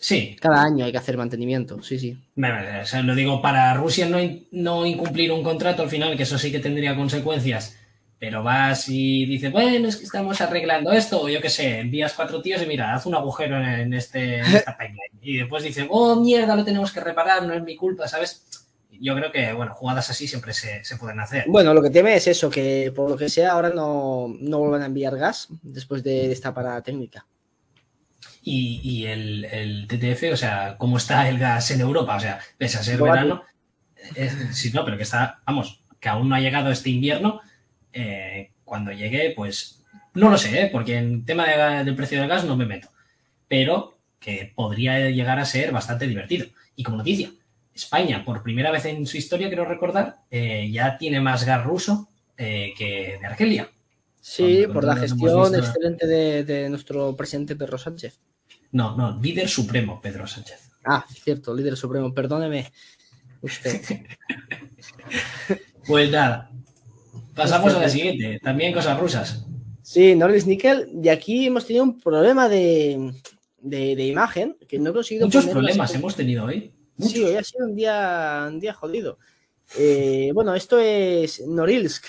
Sí. 0.00 0.36
Cada 0.40 0.62
año 0.62 0.84
hay 0.84 0.90
que 0.90 0.98
hacer 0.98 1.16
mantenimiento, 1.16 1.82
sí, 1.82 1.98
sí. 1.98 2.18
O 2.36 2.86
sea, 2.86 3.02
lo 3.02 3.14
digo, 3.14 3.40
para 3.40 3.74
Rusia 3.74 4.08
no, 4.08 4.18
no 4.50 4.86
incumplir 4.86 5.30
un 5.30 5.44
contrato 5.44 5.82
al 5.82 5.90
final, 5.90 6.16
que 6.16 6.24
eso 6.24 6.38
sí 6.38 6.50
que 6.50 6.58
tendría 6.58 6.96
consecuencias 6.96 7.76
pero 8.20 8.42
vas 8.42 8.86
y 8.90 9.24
dices, 9.24 9.50
bueno, 9.50 9.88
es 9.88 9.96
que 9.96 10.04
estamos 10.04 10.38
arreglando 10.42 10.92
esto, 10.92 11.22
o 11.22 11.28
yo 11.30 11.40
qué 11.40 11.48
sé, 11.48 11.80
envías 11.80 12.12
cuatro 12.12 12.42
tíos 12.42 12.60
y 12.62 12.66
mira, 12.66 12.94
haz 12.94 13.06
un 13.06 13.14
agujero 13.14 13.56
en, 13.56 13.94
este, 13.94 14.40
esta 14.56 14.76
pipeline. 14.76 15.18
Y 15.22 15.38
después 15.38 15.64
dices, 15.64 15.86
oh, 15.88 16.16
mierda, 16.16 16.54
lo 16.54 16.62
tenemos 16.62 16.92
que 16.92 17.00
reparar, 17.00 17.42
no 17.44 17.54
es 17.54 17.62
mi 17.62 17.76
culpa, 17.76 18.06
¿sabes? 18.06 18.44
Yo 18.90 19.14
creo 19.14 19.32
que, 19.32 19.54
bueno, 19.54 19.74
jugadas 19.74 20.10
así 20.10 20.28
siempre 20.28 20.52
se, 20.52 20.82
pueden 20.98 21.18
hacer. 21.18 21.44
Bueno, 21.48 21.72
lo 21.72 21.80
que 21.80 21.88
teme 21.88 22.14
es 22.14 22.26
eso, 22.26 22.50
que 22.50 22.92
por 22.94 23.08
lo 23.08 23.16
que 23.16 23.30
sea 23.30 23.52
ahora 23.52 23.70
no, 23.70 24.36
no 24.38 24.58
vuelvan 24.58 24.82
a 24.82 24.86
enviar 24.86 25.16
gas 25.16 25.48
después 25.62 26.04
de 26.04 26.30
esta 26.30 26.52
parada 26.52 26.82
técnica. 26.82 27.24
Y, 28.42 29.04
el, 29.06 29.86
TTF, 29.86 30.32
o 30.32 30.36
sea, 30.36 30.76
¿cómo 30.78 30.96
está 30.96 31.28
el 31.28 31.38
gas 31.38 31.70
en 31.70 31.80
Europa? 31.80 32.16
O 32.16 32.20
sea, 32.20 32.40
pese 32.56 32.78
a 32.78 32.82
ser 32.82 33.00
verano, 33.00 33.42
sí, 34.52 34.70
no, 34.72 34.84
pero 34.84 34.96
que 34.96 35.02
está, 35.02 35.40
vamos, 35.46 35.82
que 35.98 36.08
aún 36.08 36.28
no 36.28 36.34
ha 36.34 36.40
llegado 36.40 36.70
este 36.70 36.90
invierno 36.90 37.40
eh, 37.92 38.52
cuando 38.64 38.92
llegue, 38.92 39.32
pues 39.36 39.84
no 40.14 40.30
lo 40.30 40.38
sé, 40.38 40.62
¿eh? 40.62 40.68
porque 40.72 40.96
en 40.96 41.24
tema 41.24 41.46
del 41.84 41.94
precio 41.94 42.18
del 42.18 42.28
gas 42.28 42.44
no 42.44 42.56
me 42.56 42.66
meto, 42.66 42.88
pero 43.46 43.98
que 44.18 44.52
podría 44.54 45.10
llegar 45.10 45.38
a 45.38 45.44
ser 45.44 45.72
bastante 45.72 46.06
divertido. 46.06 46.46
Y 46.76 46.82
como 46.82 46.98
noticia, 46.98 47.30
España, 47.74 48.24
por 48.24 48.42
primera 48.42 48.70
vez 48.70 48.86
en 48.86 49.06
su 49.06 49.16
historia, 49.16 49.48
quiero 49.48 49.64
recordar, 49.64 50.20
eh, 50.30 50.70
ya 50.70 50.96
tiene 50.98 51.20
más 51.20 51.44
gas 51.44 51.64
ruso 51.64 52.08
que 52.36 53.18
de 53.20 53.26
Argelia. 53.26 53.68
Sí, 54.20 54.66
por 54.72 54.84
la 54.84 54.96
gestión 54.96 55.54
excelente 55.54 56.06
de, 56.06 56.68
nuestro 56.70 57.14
presidente 57.16 57.56
Pedro 57.56 57.76
Sánchez. 57.78 58.18
No, 58.72 58.96
no, 58.96 59.20
líder 59.20 59.48
supremo 59.48 60.00
Pedro 60.00 60.26
Sánchez. 60.26 60.70
Ah, 60.84 61.04
cierto, 61.08 61.54
líder 61.54 61.76
supremo, 61.76 62.14
perdóneme 62.14 62.72
usted. 63.42 63.80
pues 65.86 66.10
nada, 66.10 66.50
Pasamos 67.34 67.74
a 67.74 67.80
la 67.80 67.88
siguiente, 67.88 68.38
también 68.42 68.72
cosas 68.72 68.98
rusas. 68.98 69.44
Sí, 69.82 70.14
Norris 70.14 70.46
Nickel, 70.46 70.88
y 71.02 71.08
aquí 71.08 71.46
hemos 71.46 71.66
tenido 71.66 71.84
un 71.84 71.98
problema 71.98 72.48
de, 72.48 73.12
imagen 73.62 74.56
que 74.68 74.78
no 74.78 74.90
he 74.90 74.92
conseguido. 74.92 75.26
Muchos 75.26 75.46
problemas 75.46 75.94
hemos 75.94 76.14
tenido 76.14 76.44
hoy. 76.44 76.72
Sí, 76.98 77.24
hoy 77.24 77.36
ha 77.36 77.44
sido 77.44 77.66
un 77.66 77.74
día, 77.74 78.46
un 78.48 78.60
día 78.60 78.74
jodido. 78.74 79.18
Eh, 79.78 80.30
bueno, 80.34 80.54
esto 80.54 80.78
es 80.78 81.46
Norilsk, 81.46 82.04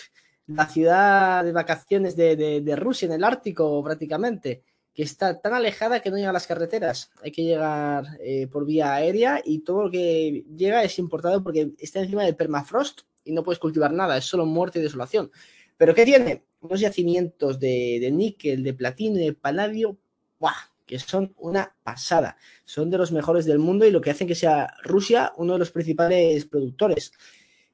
la 0.47 0.67
ciudad 0.67 1.45
de 1.45 1.51
vacaciones 1.51 2.15
de, 2.15 2.75
Rusia, 2.75 3.05
en 3.05 3.13
el 3.13 3.23
Ártico 3.23 3.81
prácticamente, 3.83 4.63
que 4.93 5.03
está 5.03 5.39
tan 5.39 5.53
alejada 5.53 6.01
que 6.01 6.11
no 6.11 6.17
llega 6.17 6.29
a 6.29 6.33
las 6.33 6.47
carreteras. 6.47 7.11
Hay 7.23 7.31
que 7.31 7.43
llegar 7.43 8.05
eh, 8.19 8.47
por 8.47 8.65
vía 8.65 8.93
aérea 8.93 9.41
y 9.43 9.59
todo 9.59 9.83
lo 9.83 9.91
que 9.91 10.45
llega 10.55 10.83
es 10.83 10.99
importado 10.99 11.41
porque 11.43 11.71
está 11.77 12.01
encima 12.01 12.23
del 12.23 12.35
permafrost 12.35 13.01
y 13.23 13.31
no 13.31 13.43
puedes 13.43 13.59
cultivar 13.59 13.93
nada, 13.93 14.17
es 14.17 14.25
solo 14.25 14.45
muerte 14.45 14.79
y 14.79 14.81
desolación. 14.81 15.31
¿Pero 15.77 15.95
qué 15.95 16.05
tiene? 16.05 16.43
Unos 16.59 16.79
yacimientos 16.79 17.59
de, 17.59 18.09
níquel, 18.11 18.63
de 18.63 18.73
platino 18.73 19.19
y 19.19 19.25
de 19.25 19.33
paladio, 19.33 19.97
¡buah! 20.39 20.71
que 20.85 20.99
son 20.99 21.33
una 21.37 21.73
pasada. 21.83 22.35
Son 22.65 22.89
de 22.89 22.97
los 22.97 23.13
mejores 23.13 23.45
del 23.45 23.59
mundo 23.59 23.85
y 23.85 23.91
lo 23.91 24.01
que 24.01 24.11
hacen 24.11 24.27
que 24.27 24.35
sea 24.35 24.75
Rusia 24.83 25.31
uno 25.37 25.53
de 25.53 25.59
los 25.59 25.71
principales 25.71 26.45
productores. 26.45 27.13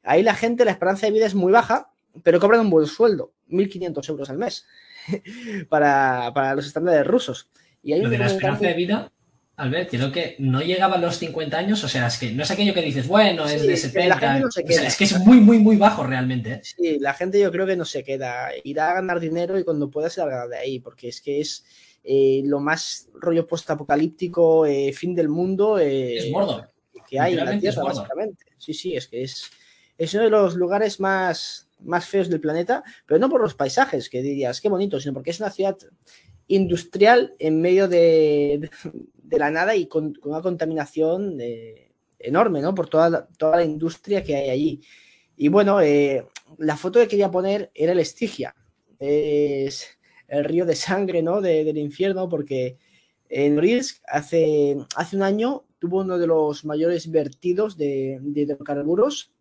Ahí 0.04 0.22
la 0.22 0.36
gente, 0.36 0.64
la 0.64 0.72
esperanza 0.72 1.08
de 1.08 1.14
vida 1.14 1.26
es 1.26 1.34
muy 1.34 1.52
baja, 1.52 1.92
pero 2.24 2.40
cobran 2.40 2.62
un 2.62 2.70
buen 2.70 2.86
sueldo, 2.86 3.34
1.500 3.50 4.10
euros 4.10 4.30
al 4.30 4.38
mes, 4.38 4.66
para, 5.70 6.32
para, 6.34 6.56
los 6.56 6.68
estándares 6.68 7.06
rusos. 7.06 7.50
Y 7.84 7.94
hay 7.94 8.02
lo 8.02 8.10
de 8.10 8.18
la 8.18 8.28
esperanza 8.28 8.68
de 8.68 8.74
vida 8.74 9.12
Albert, 9.58 9.90
creo 9.90 10.12
que 10.12 10.36
no 10.38 10.62
llegaba 10.62 10.98
a 10.98 11.00
los 11.00 11.18
50 11.18 11.58
años, 11.58 11.84
o 11.84 11.88
sea, 11.88 12.06
es 12.06 12.20
que 12.20 12.32
no 12.32 12.44
es 12.44 12.52
aquello 12.52 12.76
que 12.76 12.82
dices, 12.84 13.08
bueno, 13.08 13.44
es 13.46 13.66
de 13.66 13.76
70. 13.76 14.44
es 14.86 14.96
que 14.96 15.04
es 15.06 15.20
muy, 15.26 15.40
muy, 15.40 15.58
muy 15.58 15.78
bajo 15.78 16.04
realmente. 16.04 16.52
¿eh? 16.52 16.62
Sí, 16.62 17.00
la 17.00 17.16
gente 17.16 17.40
yo 17.40 17.52
creo 17.52 17.66
que 17.66 17.76
no 17.76 17.84
se 17.84 18.04
queda. 18.04 18.50
Irá 18.64 18.92
a 18.92 18.94
ganar 18.94 19.20
dinero 19.20 19.58
y 19.58 19.64
cuando 19.64 19.90
pueda 19.90 20.12
se 20.12 20.22
largará 20.22 20.48
de 20.48 20.58
ahí, 20.58 20.80
porque 20.80 21.08
es 21.08 21.22
que 21.22 21.42
es 21.42 21.66
eh, 22.04 22.44
lo 22.46 22.60
más 22.60 23.10
rollo 23.16 23.48
post-apocalíptico, 23.48 24.68
eh, 24.68 24.94
fin 24.94 25.16
del 25.16 25.28
mundo. 25.28 25.80
es 25.80 26.30
Mordor. 26.30 26.70
Que 27.10 27.20
hay 27.20 27.34
en 27.34 27.46
la 27.46 27.58
Tierra, 27.58 27.82
básicamente. 27.82 28.46
Sí, 28.60 28.76
sí, 28.76 28.96
es 28.96 29.08
que 29.08 29.24
es, 29.24 29.50
es 29.98 30.14
uno 30.14 30.26
de 30.26 30.30
los 30.30 30.54
lugares 30.54 31.00
más, 31.00 31.67
más 31.80 32.08
feos 32.08 32.30
del 32.30 32.42
planeta, 32.42 32.84
pero 33.06 33.20
no 33.20 33.30
por 33.30 33.42
los 33.42 33.54
paisajes, 33.54 34.10
que 34.10 34.22
dirías, 34.22 34.62
qué 34.62 34.70
bonito, 34.70 35.00
sino 35.00 35.14
porque 35.14 35.32
es 35.32 35.40
una 35.40 35.50
ciudad 35.50 35.78
industrial 36.48 37.36
en 37.40 37.62
medio 37.62 37.88
de, 37.88 38.70
de 39.14 39.40
la 39.40 39.52
nada 39.52 39.76
y 39.76 39.88
con, 39.88 40.18
una 40.24 40.42
contaminación 40.42 41.38
eh, 41.40 41.92
enorme, 42.20 42.62
¿no? 42.62 42.74
Por 42.74 42.90
toda 42.90 43.10
la, 43.10 43.28
toda 43.28 43.58
la 43.58 43.64
industria 43.64 44.24
que 44.24 44.36
hay 44.36 44.50
allí. 44.50 44.82
Y 45.36 45.50
bueno, 45.50 45.82
eh, 45.82 46.26
la 46.58 46.78
foto 46.78 47.00
que 47.00 47.08
quería 47.08 47.30
poner 47.30 47.70
era 47.74 47.92
el 47.92 48.00
Estigia. 48.00 48.56
Es 49.00 49.98
el 50.28 50.44
río 50.44 50.66
de 50.66 50.76
sangre, 50.76 51.22
¿no? 51.22 51.42
del 51.42 51.78
infierno, 51.78 52.28
porque 52.28 52.78
en 53.30 53.58
Rilsk 53.60 54.02
hace, 54.08 54.78
hace 54.96 55.16
un 55.16 55.24
año 55.24 55.66
tuvo 55.80 56.02
uno 56.02 56.18
de 56.18 56.28
los 56.28 56.66
mayores 56.66 57.12
vertidos 57.12 57.78
de, 57.78 58.20
de 58.22 58.42
hidrocarburos 58.42 59.32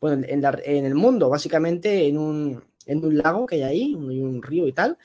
bueno, 0.00 0.24
en, 0.26 0.44
en, 0.44 0.84
el 0.84 0.94
mundo, 0.94 1.28
básicamente 1.28 2.06
en 2.06 2.18
un, 2.18 2.62
en 2.86 3.04
un 3.04 3.18
lago 3.18 3.46
que 3.46 3.56
hay 3.56 3.62
ahí, 3.62 3.94
un, 3.94 4.42
río 4.42 4.66
y 4.66 4.72
tal, 4.72 4.98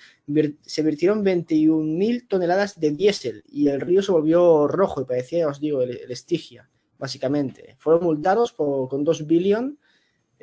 se 0.61 0.83
vertieron 0.83 1.23
21.000 1.25 2.27
toneladas 2.27 2.79
de 2.79 2.91
diésel 2.91 3.43
y 3.47 3.67
el 3.67 3.81
río 3.81 4.01
se 4.01 4.11
volvió 4.11 4.67
rojo 4.67 5.01
y 5.01 5.05
parecía, 5.05 5.47
os 5.47 5.59
digo, 5.59 5.81
el, 5.81 6.11
Estigia, 6.11 6.69
básicamente. 6.97 7.75
Fueron 7.79 8.03
multados 8.03 8.53
con 8.53 9.03
2 9.03 9.27
billones 9.27 9.73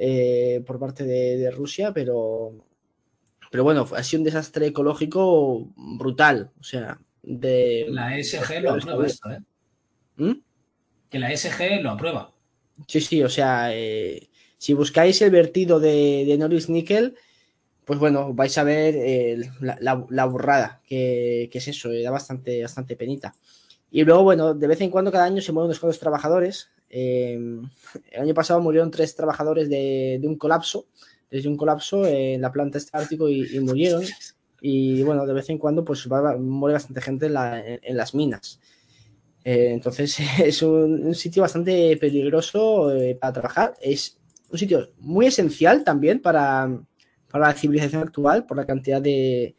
eh, 0.00 0.62
por 0.64 0.78
parte 0.78 1.02
de, 1.02 1.50
Rusia, 1.50 1.92
pero, 1.92 2.52
pero 3.50 3.64
bueno, 3.64 3.84
ha 3.96 4.02
sido 4.04 4.20
un 4.20 4.24
desastre 4.26 4.66
ecológico 4.66 5.72
brutal. 5.74 6.52
O 6.60 6.62
sea, 6.62 7.00
de. 7.20 7.86
La 7.88 8.16
SG 8.22 8.60
lo 8.62 8.74
aprueba 8.74 9.06
esto, 9.06 9.28
¿eh? 9.32 9.40
¿Mm? 10.16 10.32
Que 11.10 11.18
la 11.18 11.36
SG 11.36 11.82
lo 11.82 11.90
aprueba. 11.90 12.32
Sí, 12.86 13.00
sí, 13.00 13.22
o 13.22 13.28
sea, 13.28 13.74
eh, 13.74 14.28
si 14.56 14.72
buscáis 14.74 15.20
el 15.22 15.30
vertido 15.30 15.80
de, 15.80 16.24
de 16.26 16.38
Norris 16.38 16.68
Nickel, 16.68 17.16
pues 17.88 17.98
bueno, 17.98 18.34
vais 18.34 18.58
a 18.58 18.64
ver 18.64 18.94
eh, 18.98 19.50
la, 19.60 20.24
burrada 20.26 20.82
que, 20.86 21.48
es 21.50 21.68
eso, 21.68 21.88
da 21.90 22.10
bastante, 22.10 22.60
bastante 22.60 22.96
penita. 22.96 23.34
Y 23.90 24.04
luego, 24.04 24.24
bueno, 24.24 24.52
de 24.52 24.66
vez 24.66 24.82
en 24.82 24.90
cuando 24.90 25.10
cada 25.10 25.24
año 25.24 25.40
se 25.40 25.52
mueren 25.52 25.68
unos 25.68 25.80
cuantos 25.80 25.98
trabajadores. 25.98 26.68
Em, 26.90 27.62
el 28.10 28.20
año 28.20 28.34
pasado 28.34 28.60
murieron 28.60 28.90
tres 28.90 29.14
trabajadores 29.14 29.70
de, 29.70 30.20
un 30.22 30.36
colapso, 30.36 30.84
desde 31.30 31.48
un 31.48 31.56
colapso 31.56 32.04
en 32.04 32.42
la 32.42 32.52
planta 32.52 32.76
este 32.76 32.94
ártico 32.94 33.26
y, 33.26 33.58
murieron. 33.60 34.04
Y 34.60 35.02
bueno, 35.02 35.24
de 35.24 35.32
vez 35.32 35.48
en 35.48 35.56
cuando 35.56 35.82
pues 35.82 36.06
muere 36.06 36.74
bastante 36.74 37.00
gente 37.00 37.26
en, 37.28 37.96
las 37.96 38.14
minas. 38.14 38.60
Eh, 39.48 39.70
entonces 39.70 40.18
es 40.44 40.60
un, 40.60 41.14
sitio 41.14 41.40
bastante 41.40 41.96
peligroso 41.96 42.94
eh, 42.94 43.14
para 43.14 43.32
trabajar. 43.32 43.74
Es 43.80 44.18
un 44.50 44.58
sitio 44.58 44.90
muy 44.98 45.26
esencial 45.26 45.84
también 45.84 46.20
para, 46.20 46.68
la 47.32 47.52
civilización 47.54 48.02
actual 48.02 48.44
por 48.44 48.58
la 48.58 48.66
cantidad 48.66 49.00
de, 49.00 49.56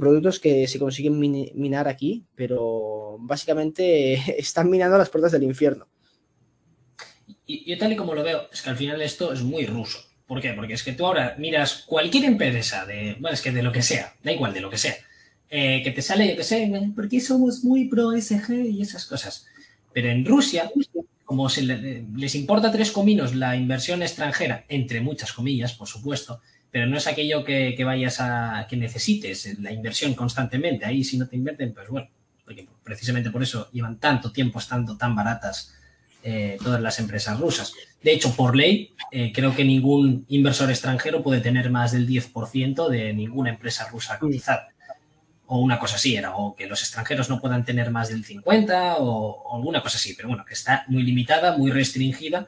productos 0.00 0.40
que 0.40 0.66
se 0.66 0.80
consiguen 0.80 1.20
minar 1.20 1.86
aquí, 1.86 2.24
pero 2.34 3.16
básicamente 3.20 4.14
están 4.40 4.68
minando 4.68 4.98
las 4.98 5.08
puertas 5.08 5.30
del 5.30 5.44
infierno. 5.44 5.86
Y 7.46 7.70
yo 7.70 7.78
tal 7.78 7.92
y 7.92 7.96
como 7.96 8.14
lo 8.14 8.24
veo, 8.24 8.48
es 8.52 8.60
que 8.60 8.70
al 8.70 8.76
final 8.76 9.00
esto 9.02 9.32
es 9.32 9.42
muy 9.42 9.66
ruso. 9.66 10.00
¿Por 10.26 10.40
qué? 10.40 10.52
Porque 10.52 10.74
es 10.74 10.82
que 10.82 10.94
tú 10.94 11.06
ahora 11.06 11.36
miras 11.38 11.84
cualquier 11.86 12.24
empresa 12.24 12.86
de, 12.86 13.16
bueno, 13.20 13.34
es 13.34 13.40
que 13.40 13.52
de 13.52 13.62
lo 13.62 13.70
que 13.70 13.82
sea, 13.82 14.16
da 14.20 14.32
igual 14.32 14.52
de 14.52 14.60
lo 14.60 14.70
que 14.70 14.78
sea, 14.78 14.96
eh, 15.54 15.82
que 15.84 15.90
te 15.90 16.00
sale, 16.00 16.30
yo 16.30 16.34
que 16.34 16.44
sé, 16.44 16.72
porque 16.96 17.20
somos 17.20 17.62
muy 17.62 17.84
pro 17.84 18.12
SG 18.18 18.70
y 18.70 18.80
esas 18.80 19.04
cosas. 19.04 19.46
Pero 19.92 20.08
en 20.08 20.24
Rusia, 20.24 20.70
como 21.26 21.50
se 21.50 21.62
les 21.62 22.34
importa 22.36 22.72
tres 22.72 22.90
cominos 22.90 23.34
la 23.34 23.54
inversión 23.54 24.02
extranjera, 24.02 24.64
entre 24.70 25.02
muchas 25.02 25.30
comillas, 25.34 25.74
por 25.74 25.86
supuesto, 25.86 26.40
pero 26.70 26.86
no 26.86 26.96
es 26.96 27.06
aquello 27.06 27.44
que, 27.44 27.76
vayas 27.84 28.18
a, 28.20 28.66
que 28.66 28.78
necesites, 28.78 29.58
la 29.58 29.70
inversión 29.70 30.14
constantemente. 30.14 30.86
Ahí 30.86 31.04
si 31.04 31.18
no 31.18 31.28
te 31.28 31.36
invierten, 31.36 31.74
pues 31.74 31.86
bueno, 31.90 32.08
porque 32.46 32.66
precisamente 32.82 33.30
por 33.30 33.42
eso 33.42 33.68
llevan 33.72 33.98
tanto 33.98 34.32
tiempo 34.32 34.58
estando 34.58 34.96
tan 34.96 35.14
baratas 35.14 35.74
eh, 36.22 36.56
todas 36.64 36.80
las 36.80 36.98
empresas 36.98 37.38
rusas. 37.38 37.74
De 38.02 38.14
hecho, 38.14 38.34
por 38.34 38.56
ley, 38.56 38.94
eh, 39.10 39.30
creo 39.34 39.54
que 39.54 39.66
ningún 39.66 40.24
inversor 40.28 40.70
extranjero 40.70 41.22
puede 41.22 41.42
tener 41.42 41.68
más 41.68 41.92
del 41.92 42.08
10% 42.08 42.88
de 42.88 43.12
ninguna 43.12 43.50
empresa 43.50 43.86
rusa 43.90 44.18
cotizada 44.18 44.71
o 45.52 45.58
una 45.58 45.78
cosa 45.78 45.96
así 45.96 46.16
era, 46.16 46.34
o 46.34 46.56
que 46.56 46.66
los 46.66 46.80
extranjeros 46.80 47.28
no 47.28 47.38
puedan 47.38 47.62
tener 47.62 47.90
más 47.90 48.08
del 48.08 48.24
50 48.24 48.96
o, 49.00 49.54
alguna 49.54 49.82
cosa 49.82 49.98
así, 49.98 50.14
pero 50.14 50.28
bueno, 50.28 50.46
que 50.46 50.54
está 50.54 50.86
muy 50.88 51.02
limitada, 51.02 51.58
muy 51.58 51.70
restringida 51.70 52.46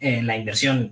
eh, 0.00 0.22
la 0.22 0.34
inversión 0.34 0.90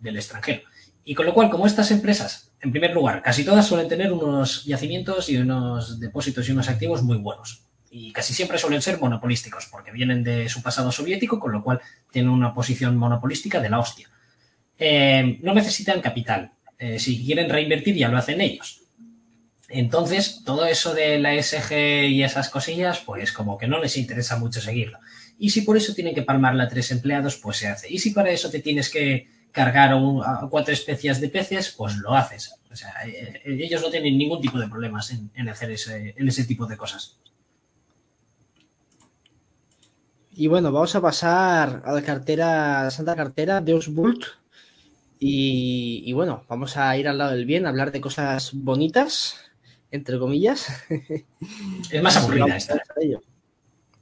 del 0.00 0.16
extranjero. 0.16 0.62
Y 1.04 1.14
con 1.14 1.26
lo 1.26 1.34
cual, 1.34 1.50
como 1.50 1.66
estas 1.66 1.90
empresas, 1.90 2.52
en 2.62 2.70
primer 2.70 2.94
lugar, 2.94 3.20
casi 3.20 3.44
todas 3.44 3.66
suelen 3.66 3.86
tener 3.86 4.14
unos 4.14 4.64
yacimientos 4.64 5.28
y 5.28 5.36
unos 5.36 6.00
depósitos 6.00 6.48
y 6.48 6.52
unos 6.52 6.70
activos 6.70 7.02
muy 7.02 7.18
buenos. 7.18 7.66
Y 7.90 8.10
casi 8.10 8.32
siempre 8.32 8.56
suelen 8.56 8.80
ser 8.80 8.98
monopolísticos, 8.98 9.66
porque 9.66 9.92
vienen 9.92 10.24
de 10.24 10.48
su 10.48 10.62
pasado 10.62 10.90
soviético, 10.90 11.38
con 11.38 11.52
lo 11.52 11.62
cual 11.62 11.82
tienen 12.10 12.30
una 12.30 12.54
posición 12.54 12.96
monopolística 12.96 13.60
de 13.60 13.68
la 13.68 13.78
hostia. 13.78 14.08
Eh, 14.78 15.38
no 15.42 15.52
necesitan 15.52 16.00
capital. 16.00 16.52
Eh, 16.78 16.98
si 16.98 17.22
quieren 17.22 17.50
reinvertir, 17.50 17.94
ya 17.94 18.08
lo 18.08 18.16
hacen 18.16 18.40
ellos. 18.40 18.81
Entonces, 19.74 20.42
todo 20.44 20.66
eso 20.66 20.92
de 20.92 21.18
la 21.18 21.42
SG 21.42 22.04
y 22.10 22.22
esas 22.22 22.50
cosillas, 22.50 22.98
pues 22.98 23.32
como 23.32 23.56
que 23.56 23.66
no 23.66 23.78
les 23.80 23.96
interesa 23.96 24.36
mucho 24.36 24.60
seguirlo. 24.60 24.98
Y 25.38 25.48
si 25.48 25.62
por 25.62 25.78
eso 25.78 25.94
tienen 25.94 26.14
que 26.14 26.22
palmarla 26.22 26.64
a 26.64 26.68
tres 26.68 26.90
empleados, 26.90 27.36
pues 27.38 27.56
se 27.56 27.68
hace. 27.68 27.90
Y 27.90 27.98
si 27.98 28.10
para 28.10 28.30
eso 28.30 28.50
te 28.50 28.60
tienes 28.60 28.90
que 28.90 29.28
cargar 29.50 29.94
a 29.94 30.46
cuatro 30.50 30.74
especies 30.74 31.22
de 31.22 31.30
peces, 31.30 31.74
pues 31.74 31.96
lo 31.96 32.14
haces. 32.14 32.54
O 32.70 32.76
sea, 32.76 32.90
eh, 33.06 33.40
eh, 33.46 33.58
ellos 33.64 33.80
no 33.80 33.88
tienen 33.88 34.18
ningún 34.18 34.42
tipo 34.42 34.58
de 34.58 34.68
problemas 34.68 35.10
en, 35.10 35.48
hacer 35.48 35.70
ese, 35.70 36.14
en 36.18 36.28
ese 36.28 36.44
tipo 36.44 36.66
de 36.66 36.76
cosas. 36.76 37.18
Y 40.32 40.48
bueno, 40.48 40.70
vamos 40.70 40.94
a 40.94 41.00
pasar 41.00 41.82
a 41.86 41.92
la 41.92 42.02
cartera, 42.02 42.80
a 42.80 42.84
la 42.84 42.90
santa 42.90 43.16
cartera 43.16 43.62
de 43.62 43.72
Osbult. 43.72 44.24
Y, 45.18 46.02
y, 46.04 46.12
bueno, 46.12 46.44
vamos 46.46 46.76
a 46.76 46.94
ir 46.98 47.08
al 47.08 47.16
lado 47.16 47.30
del 47.30 47.46
bien, 47.46 47.64
a 47.64 47.70
hablar 47.70 47.90
de 47.90 48.00
cosas 48.02 48.50
bonitas 48.52 49.38
entre 49.92 50.18
comillas. 50.18 50.66
Es 51.90 52.02
más 52.02 52.16
aburrida 52.16 52.56
esta. 52.56 52.82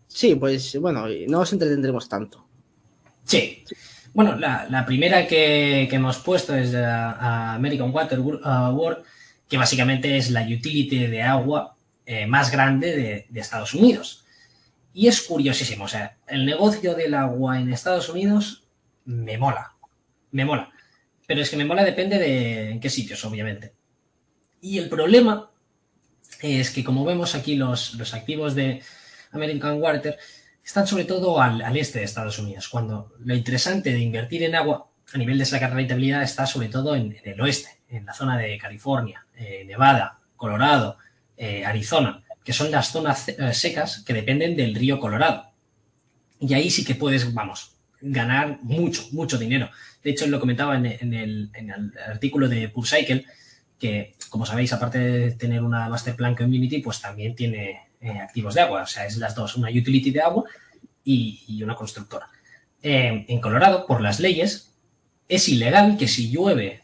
Sí, 0.07 0.35
pues 0.37 0.77
bueno, 0.81 1.07
no 1.29 1.41
os 1.41 1.53
entretendremos 1.53 2.09
tanto. 2.09 2.47
Sí. 3.25 3.65
Bueno, 4.13 4.37
la, 4.37 4.85
primera 4.87 5.27
que, 5.27 5.89
hemos 5.91 6.19
puesto 6.19 6.57
es 6.57 6.75
American 6.75 7.91
Water 7.93 8.19
World, 8.19 9.05
que 9.49 9.57
básicamente 9.57 10.17
es 10.17 10.31
la 10.31 10.43
utility 10.43 11.07
de 11.07 11.23
agua 11.23 11.77
eh, 12.07 12.27
más 12.27 12.51
grande 12.51 13.27
de, 13.29 13.41
Estados 13.41 13.75
Unidos. 13.75 14.25
Y 14.93 15.07
es 15.07 15.23
curiosísimo, 15.23 15.85
o 15.85 15.89
sea, 15.89 16.17
el 16.27 16.45
negocio 16.45 16.95
del 16.95 17.15
agua 17.15 17.61
en 17.61 17.73
Estados 17.73 18.09
Unidos 18.09 18.65
me 19.05 19.39
mola, 19.39 19.75
me 20.33 20.45
mola. 20.45 20.73
Pero 21.27 21.43
es 21.43 21.51
que 21.51 21.57
me 21.57 21.65
mola 21.65 21.85
depende 21.85 22.19
de 22.19 22.71
en 22.71 22.81
qué 22.81 22.91
sitios, 22.91 23.25
obviamente. 23.25 23.75
Y 24.61 24.79
el 24.79 24.89
problema 24.89 25.50
es 26.43 26.71
que 26.71 26.85
como 26.85 27.05
vemos 27.05 27.35
aquí 27.35 27.57
los, 27.57 27.95
los 27.95 28.15
activos 28.15 28.55
de 28.55 28.83
American 29.33 29.81
Water 29.81 30.19
están 30.65 30.87
sobre 30.87 31.05
todo 31.05 31.41
al, 31.41 31.77
este 31.77 31.99
de 31.99 32.05
Estados 32.05 32.39
Unidos, 32.39 32.69
cuando 32.69 33.13
lo 33.21 33.35
interesante 33.35 33.93
de 33.93 33.99
invertir 33.99 34.43
en 34.45 34.55
agua 34.55 34.87
a 35.13 35.19
nivel 35.19 35.39
de 35.39 35.45
sacar 35.45 35.75
rentabilidad 35.75 36.23
está 36.23 36.47
sobre 36.47 36.69
todo 36.69 36.95
en, 36.95 37.17
el 37.25 37.41
oeste, 37.41 37.81
en 37.89 38.07
la 38.07 38.13
zona 38.13 38.39
de 38.39 38.57
California, 38.59 39.27
eh, 39.37 39.65
Nevada, 39.67 40.21
Colorado, 40.37 40.99
eh, 41.37 41.65
Arizona, 41.65 42.23
que 42.45 42.53
son 42.53 42.71
las 42.71 42.93
zonas 42.93 43.29
eh, 43.29 43.53
secas 43.53 44.05
que 44.07 44.15
dependen 44.15 44.57
del 44.57 44.75
río 44.75 45.01
Colorado. 45.01 45.51
Y 46.39 46.55
ahí 46.55 46.71
sí 46.71 46.85
que 46.85 46.95
puedes, 46.95 47.35
vamos, 47.35 47.77
ganar 48.01 48.59
mucho, 48.63 49.09
mucho 49.13 49.39
dinero. 49.39 49.71
De 50.03 50.11
hecho, 50.11 50.27
lo 50.27 50.41
comentaba 50.41 50.77
en, 50.77 50.87
el, 50.87 51.51
en 51.53 51.71
el, 51.71 51.93
artículo 52.09 52.49
de 52.49 52.69
PurCycle, 52.69 53.27
que, 53.81 54.15
como 54.29 54.47
sabéis, 54.47 54.73
aparte 54.73 54.99
de 54.99 55.33
tener 55.33 55.63
una 55.63 55.89
master 55.89 56.15
plan 56.15 56.37
community, 56.37 56.79
pues 56.79 57.01
también 57.01 57.35
tiene 57.35 57.89
eh, 58.01 58.19
activos 58.21 58.55
de 58.55 58.61
agua. 58.61 58.83
O 58.83 58.87
sea, 58.87 59.07
es 59.07 59.17
las 59.17 59.35
dos, 59.35 59.57
una 59.57 59.71
utility 59.71 60.11
de 60.11 60.21
agua 60.21 60.45
y, 61.03 61.61
una 61.65 61.75
constructora. 61.75 62.29
Eh, 62.83 63.25
en 63.27 63.41
Colorado, 63.41 63.87
por 63.87 64.03
las 64.03 64.21
leyes, 64.21 64.75
es 65.29 65.49
ilegal 65.49 65.97
que 65.97 66.07
si 66.07 66.31
llueve, 66.31 66.83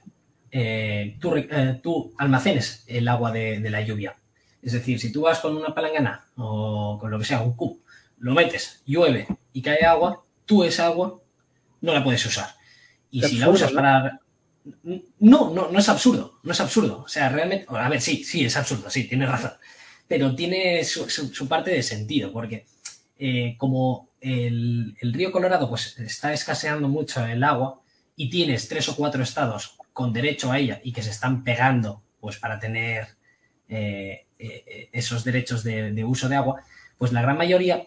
eh, 0.51 1.19
tú, 1.21 2.15
almacenes 2.17 2.85
el 2.87 3.07
agua 3.09 3.31
de, 3.31 3.61
la 3.71 3.83
lluvia. 3.83 4.17
Es 4.63 4.73
decir, 4.73 4.99
si 4.99 5.13
tú 5.13 5.23
vas 5.23 5.39
con 5.41 5.57
una 5.57 5.75
palangana 5.75 6.25
o 6.37 6.99
con 6.99 7.11
lo 7.11 7.19
que 7.19 7.27
sea, 7.27 7.43
un 7.43 7.55
cubo, 7.55 7.79
lo 8.19 8.33
metes, 8.33 8.83
llueve 8.87 9.29
y 9.53 9.61
cae 9.61 9.85
agua, 9.85 10.23
tú 10.47 10.65
esa 10.65 10.87
agua 10.87 11.21
no 11.83 11.93
la 11.93 12.03
puedes 12.03 12.25
usar. 12.25 12.57
Y 13.11 13.23
si 13.23 13.39
la 13.39 13.51
usas 13.51 13.71
para 13.73 14.21
no, 15.21 15.51
no, 15.51 15.71
no 15.71 15.79
es 15.79 15.89
absurdo, 15.89 16.41
no 16.43 16.53
es 16.53 16.61
absurdo. 16.61 17.03
O 17.05 17.09
sea, 17.09 17.29
realmente, 17.29 17.67
a 17.69 17.89
ver, 17.89 18.01
sí, 18.01 18.25
sí, 18.25 18.45
es 18.45 18.57
absurdo, 18.57 18.91
sí, 18.91 19.05
tienes 19.05 19.29
razón. 19.29 19.53
Pero 20.09 20.35
tiene 20.35 20.85
su, 20.85 21.49
parte 21.49 21.71
de 21.71 21.83
sentido, 21.83 22.33
porque 22.33 22.67
eh, 23.19 23.55
como 23.59 24.11
el, 24.21 24.97
río 25.01 25.33
Colorado 25.33 25.69
pues 25.69 25.99
está 25.99 26.33
escaseando 26.33 26.89
mucho 26.89 27.25
el 27.25 27.43
agua 27.45 27.81
y 28.17 28.31
tienes 28.31 28.69
tres 28.69 28.89
o 28.89 28.97
cuatro 28.97 29.23
estados 29.23 29.77
con 29.93 30.13
derecho 30.13 30.53
a 30.53 30.59
ella 30.59 30.81
y 30.83 30.93
que 30.93 31.03
se 31.03 31.11
están 31.11 31.45
pegando 31.45 32.03
pues 32.21 32.39
para 32.39 32.59
tener 32.59 33.09
eh, 33.69 34.27
eh, 34.39 34.91
esos 34.93 35.25
derechos 35.25 35.63
de, 35.65 36.05
uso 36.05 36.29
de 36.29 36.37
agua, 36.37 36.63
pues 36.99 37.13
la 37.13 37.23
gran 37.23 37.37
mayoría 37.37 37.87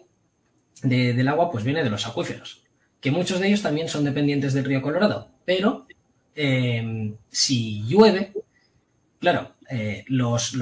del 0.82 1.28
agua 1.28 1.52
pues 1.52 1.64
viene 1.64 1.84
de 1.84 1.90
los 1.90 2.08
acuíferos, 2.08 2.64
que 3.02 3.12
muchos 3.12 3.40
de 3.40 3.48
ellos 3.48 3.62
también 3.62 3.90
son 3.90 4.06
dependientes 4.06 4.54
del 4.54 4.66
río 4.66 4.82
Colorado, 4.82 5.32
pero 5.44 5.88
Em, 6.42 7.18
si 7.30 7.84
llueve, 7.84 8.32
claro, 9.20 9.56
eh, 9.70 10.06
los, 10.08 10.56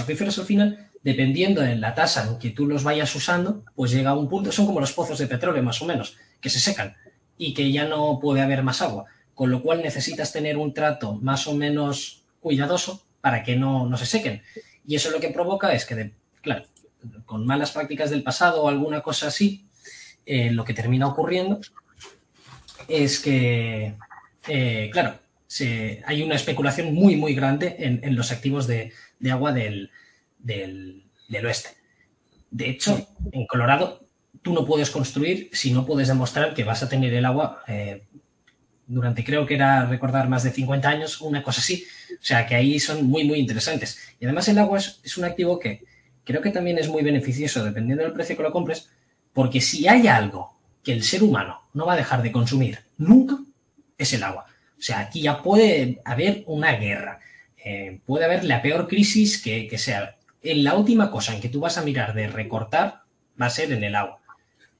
acuíferos 0.00 0.36
al 0.36 0.46
final, 0.46 0.90
dependiendo 1.04 1.60
de 1.60 1.76
la 1.76 1.94
tasa 1.94 2.26
en 2.26 2.40
que 2.40 2.50
tú 2.50 2.66
los 2.66 2.82
vayas 2.82 3.14
usando, 3.14 3.62
pues 3.76 3.92
llega 3.92 4.10
a 4.10 4.18
un 4.18 4.28
punto, 4.28 4.50
son 4.50 4.66
como 4.66 4.80
los 4.80 4.92
pozos 4.92 5.18
de 5.18 5.28
petróleo 5.28 5.62
más 5.62 5.80
o 5.80 5.84
menos, 5.84 6.16
que 6.40 6.50
se 6.50 6.58
secan 6.58 6.96
y 7.38 7.54
que 7.54 7.70
ya 7.70 7.84
no 7.84 8.18
puede 8.20 8.42
haber 8.42 8.64
más 8.64 8.82
agua, 8.82 9.04
con 9.32 9.52
lo 9.52 9.62
cual 9.62 9.80
necesitas 9.80 10.32
tener 10.32 10.56
un 10.56 10.74
trato 10.74 11.14
más 11.14 11.46
o 11.46 11.54
menos 11.54 12.24
cuidadoso 12.40 13.04
para 13.20 13.44
que 13.44 13.54
no, 13.54 13.86
no 13.86 13.96
se 13.96 14.06
sequen. 14.06 14.42
Y 14.88 14.96
eso 14.96 15.12
lo 15.12 15.20
que 15.20 15.28
provoca 15.28 15.72
es 15.72 15.86
que, 15.86 16.14
claro, 16.40 16.64
con 17.26 17.46
malas 17.46 17.70
prácticas 17.70 18.10
del 18.10 18.24
pasado 18.24 18.64
o 18.64 18.68
alguna 18.68 19.02
cosa 19.02 19.28
así, 19.28 19.68
eh, 20.26 20.50
lo 20.50 20.64
que 20.64 20.74
termina 20.74 21.06
ocurriendo 21.06 21.60
es 22.88 23.20
que 23.20 23.94
eh, 24.48 24.90
claro, 24.92 25.18
hay 26.06 26.22
una 26.22 26.34
especulación 26.34 26.94
muy, 26.94 27.16
muy 27.16 27.34
grande 27.34 27.76
en, 27.78 28.16
los 28.16 28.32
activos 28.32 28.66
de, 28.66 28.92
agua 29.30 29.52
del, 29.52 29.90
oeste. 31.44 31.70
De 32.50 32.70
hecho, 32.70 33.06
en 33.32 33.46
Colorado, 33.46 34.00
tú 34.42 34.52
no 34.52 34.66
puedes 34.66 34.90
construir 34.90 35.50
si 35.52 35.72
no 35.72 35.86
puedes 35.86 36.08
demostrar 36.08 36.54
que 36.54 36.64
vas 36.64 36.82
a 36.82 36.88
tener 36.88 37.12
el 37.14 37.24
agua 37.24 37.62
eh, 37.66 38.02
durante, 38.86 39.24
creo 39.24 39.46
que 39.46 39.54
era 39.54 39.86
recordar, 39.86 40.28
más 40.28 40.42
de 40.42 40.50
50 40.50 40.88
años, 40.88 41.20
una 41.20 41.42
cosa 41.42 41.60
así. 41.60 41.84
O 42.12 42.24
sea, 42.24 42.46
que 42.46 42.54
ahí 42.54 42.80
son 42.80 43.06
muy, 43.06 43.24
muy 43.24 43.38
interesantes. 43.38 43.98
Y 44.20 44.24
además 44.24 44.48
el 44.48 44.58
agua 44.58 44.78
es, 44.78 45.00
es 45.02 45.16
un 45.16 45.24
activo 45.24 45.58
que 45.58 45.84
creo 46.24 46.40
que 46.40 46.50
también 46.50 46.78
es 46.78 46.88
muy 46.88 47.02
beneficioso 47.02 47.64
dependiendo 47.64 48.04
del 48.04 48.12
precio 48.12 48.36
que 48.36 48.42
lo 48.42 48.52
compres, 48.52 48.90
porque 49.32 49.60
si 49.60 49.88
hay 49.88 50.08
algo 50.08 50.58
que 50.82 50.92
el 50.92 51.04
ser 51.04 51.22
humano 51.22 51.60
no 51.74 51.86
va 51.86 51.94
a 51.94 51.96
dejar 51.96 52.22
de 52.22 52.32
consumir 52.32 52.80
nunca, 52.98 53.38
es 54.02 54.12
el 54.12 54.22
agua. 54.22 54.46
O 54.78 54.82
sea, 54.82 55.00
aquí 55.00 55.22
ya 55.22 55.42
puede 55.42 56.00
haber 56.04 56.42
una 56.46 56.72
guerra, 56.72 57.20
eh, 57.64 58.00
puede 58.04 58.24
haber 58.24 58.44
la 58.44 58.62
peor 58.62 58.88
crisis 58.88 59.40
que, 59.42 59.78
sea. 59.78 60.16
En 60.42 60.64
la 60.64 60.74
última 60.74 61.10
cosa 61.10 61.34
en 61.34 61.40
que 61.40 61.48
tú 61.48 61.60
vas 61.60 61.78
a 61.78 61.82
mirar 61.82 62.14
de 62.14 62.26
recortar 62.26 63.02
va 63.40 63.46
a 63.46 63.50
ser 63.50 63.72
en 63.72 63.84
el 63.84 63.94
agua. 63.94 64.18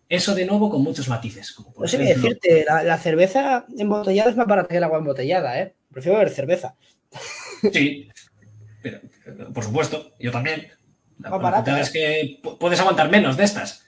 Eso 0.09 0.35
de 0.35 0.45
nuevo 0.45 0.68
con 0.68 0.83
muchos 0.83 1.09
matices. 1.09 1.53
Como 1.53 1.73
no 1.79 1.87
sé 1.87 1.99
qué 1.99 2.05
decirte, 2.05 2.64
la, 2.66 2.99
cerveza 2.99 3.64
embotellada 3.79 4.31
es 4.31 4.37
más 4.37 4.47
barata 4.47 4.68
que 4.68 4.77
el 4.77 4.85
agua 4.85 4.99
embotellada, 4.99 5.59
¿eh? 5.61 5.75
Prefiero 5.91 6.18
beber 6.18 6.33
cerveza. 6.33 6.75
Sí, 7.73 8.11
pero, 8.83 9.01
por 9.55 9.64
supuesto, 9.64 10.12
yo 10.18 10.33
también. 10.33 10.66
La 11.18 11.31
verdad 11.39 11.81
es 11.81 11.91
que 11.91 12.41
puedes 12.59 12.81
aguantar 12.81 13.09
menos 13.09 13.37
de 13.37 13.45
estas. 13.45 13.87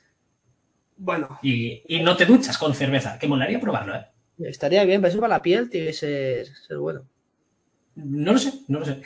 Bueno. 0.97 1.41
Y, 1.43 1.83
no 2.03 2.17
te 2.17 2.27
duchas 2.27 2.57
con 2.57 2.75
cerveza, 2.75 3.19
que 3.19 3.27
molaría 3.27 3.61
probarlo, 3.61 3.97
¿eh? 3.97 4.07
Estaría 4.39 4.85
bien, 4.85 5.01
pero 5.01 5.11
eso 5.11 5.21
para 5.21 5.35
la 5.35 5.43
piel 5.43 5.71
tiene 5.71 5.89
que 5.89 5.93
ser, 5.93 6.49
bueno. 6.79 7.07
No 7.95 8.33
lo 8.33 8.39
sé, 8.39 8.53
no 8.69 8.81
lo 8.81 8.87
sé. 8.87 9.01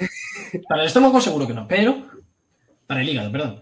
Para 0.69 0.83
el 0.83 0.89
estómago 0.89 1.21
seguro 1.21 1.47
que 1.47 1.53
no, 1.53 1.69
pero 1.69 2.09
para 2.87 3.03
el 3.03 3.09
hígado, 3.09 3.31
perdón. 3.31 3.61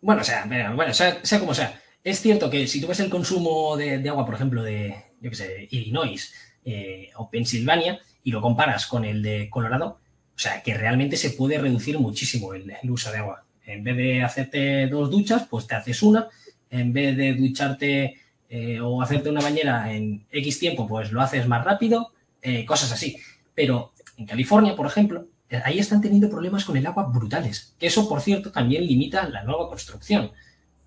Bueno, 0.00 0.22
o 0.22 0.24
sea, 0.24 0.46
bueno, 0.74 0.94
sea, 0.94 1.20
como 1.40 1.54
sea. 1.54 1.80
Es 2.02 2.20
cierto 2.20 2.48
que 2.50 2.66
si 2.66 2.80
tú 2.80 2.86
ves 2.86 3.00
el 3.00 3.10
consumo 3.10 3.76
de, 3.76 4.08
agua, 4.08 4.24
por 4.24 4.34
ejemplo, 4.34 4.62
de, 4.62 4.94
yo 5.20 5.30
qué 5.30 5.36
sé, 5.36 5.68
Illinois 5.70 6.32
eh, 6.64 7.10
o 7.16 7.28
Pensilvania 7.30 7.98
y 8.22 8.30
lo 8.30 8.40
comparas 8.40 8.86
con 8.86 9.04
el 9.04 9.22
de 9.22 9.48
Colorado, 9.50 9.98
o 10.34 10.38
sea, 10.38 10.62
que 10.62 10.74
realmente 10.74 11.16
se 11.16 11.30
puede 11.30 11.58
reducir 11.58 11.98
muchísimo 11.98 12.54
el 12.54 12.90
uso 12.90 13.10
de 13.10 13.18
agua. 13.18 13.44
En 13.66 13.82
vez 13.82 13.96
de 13.96 14.22
hacerte 14.22 14.86
dos 14.88 15.10
duchas, 15.10 15.46
pues 15.48 15.66
te 15.66 15.74
haces 15.74 16.02
una 16.02 16.28
en 16.70 16.92
vez 16.92 17.16
de 17.16 17.34
ducharte 17.34 18.20
eh, 18.48 18.80
o 18.80 19.02
hacerte 19.02 19.30
una 19.30 19.40
bañera 19.40 19.92
en 19.92 20.26
X 20.30 20.58
tiempo, 20.58 20.86
pues 20.86 21.12
lo 21.12 21.20
haces 21.20 21.46
más 21.46 21.64
rápido, 21.64 22.12
eh, 22.42 22.64
cosas 22.64 22.92
así. 22.92 23.16
Pero 23.54 23.92
en 24.16 24.26
California, 24.26 24.76
por 24.76 24.86
ejemplo, 24.86 25.26
eh, 25.48 25.60
ahí 25.64 25.78
están 25.78 26.00
teniendo 26.00 26.30
problemas 26.30 26.64
con 26.64 26.76
el 26.76 26.86
agua 26.86 27.04
brutales, 27.04 27.74
que 27.78 27.86
eso, 27.86 28.08
por 28.08 28.20
cierto, 28.20 28.52
también 28.52 28.86
limita 28.86 29.28
la 29.28 29.44
nueva 29.44 29.68
construcción, 29.68 30.32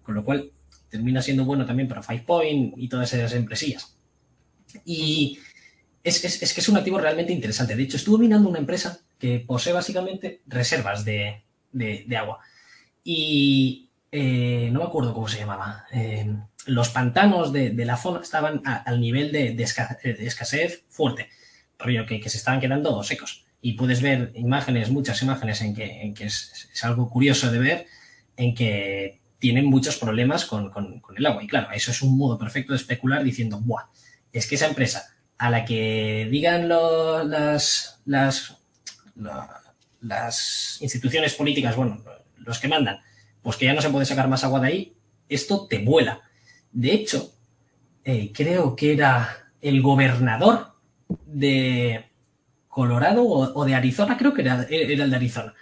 con 0.03 0.15
lo 0.15 0.23
cual 0.23 0.51
termina 0.89 1.21
siendo 1.21 1.45
bueno 1.45 1.65
también 1.65 1.87
para 1.87 2.03
Five 2.03 2.23
Point 2.25 2.73
y 2.77 2.87
todas 2.87 3.13
esas 3.13 3.33
empresillas. 3.33 3.97
Y 4.85 5.39
es, 6.03 6.19
que 6.21 6.61
es 6.61 6.69
un 6.69 6.77
activo 6.77 6.99
realmente 6.99 7.33
interesante. 7.33 7.75
De 7.75 7.83
hecho, 7.83 7.97
estuve 7.97 8.19
mirando 8.19 8.49
una 8.49 8.59
empresa 8.59 8.99
que 9.19 9.39
posee 9.39 9.73
básicamente 9.73 10.41
reservas 10.47 11.03
de 11.03 11.43
agua. 12.17 12.39
Y, 13.09 13.89
no 14.11 14.79
me 14.79 14.85
acuerdo 14.85 15.13
cómo 15.13 15.29
se 15.29 15.39
llamaba, 15.39 15.85
los 16.68 16.89
pantanos 16.89 17.51
de, 17.51 17.74
la 17.86 17.97
zona 17.97 18.22
estaban 18.22 18.61
al 18.65 19.01
nivel 19.01 19.32
de, 19.32 19.55
escasez 19.63 20.84
fuerte, 20.89 21.30
rollo 21.80 22.05
que, 22.05 22.30
se 22.30 22.38
estaban 22.38 22.59
quedando 22.59 23.01
secos. 23.03 23.45
Y 23.61 23.74
puedes 23.74 24.01
ver 24.01 24.32
imágenes, 24.36 24.91
muchas 24.91 25.22
imágenes 25.24 25.61
en 25.61 25.74
que, 25.74 26.13
es, 26.20 26.70
algo 26.84 27.09
curioso 27.09 27.51
de 27.51 27.59
ver, 27.59 27.88
en 28.36 28.53
que 28.53 29.22
tienen 29.39 29.65
muchos 29.65 29.97
problemas 29.97 30.45
con, 30.45 30.72
el 31.15 31.26
agua. 31.26 31.43
Y 31.43 31.47
claro, 31.47 31.72
eso 31.74 31.91
es 31.91 32.01
un 32.01 32.18
modo 32.18 32.38
perfecto 32.38 32.74
de 32.74 32.78
especular 32.78 33.24
diciendo, 33.24 33.59
¡buah! 33.59 33.86
Es 34.32 34.47
que 34.47 34.55
esa 34.55 34.68
empresa 34.68 35.07
a 35.38 35.49
la 35.49 35.65
que 35.65 36.28
digan 36.30 36.70
las 40.01 40.78
instituciones 40.82 41.34
políticas, 41.34 41.76
bueno, 41.76 42.03
los 42.38 42.59
que 42.59 42.68
mandan, 42.68 42.99
pues 43.41 43.57
que 43.57 43.65
ya 43.65 43.74
no 43.74 43.82
se 43.82 43.89
puede 43.89 44.05
sacar 44.05 44.28
más 44.28 44.43
agua 44.43 44.59
de 44.59 44.68
ahí, 44.68 44.93
esto 45.30 45.68
te 45.68 45.80
vuela. 45.80 46.22
De 46.72 46.93
hecho, 46.93 47.34
eh, 48.03 48.32
creo 48.34 48.76
que 48.76 48.93
era 48.93 49.51
el 49.61 49.82
gobernador 49.82 50.74
de 51.26 52.05
Colorado 52.68 53.24
o, 53.24 53.65
de 53.65 53.76
Arizona, 53.76 54.18
creo 54.18 54.34
que 54.34 54.41
era, 54.41 54.63
el 54.70 55.09
de 55.09 55.15
Arizona, 55.15 55.53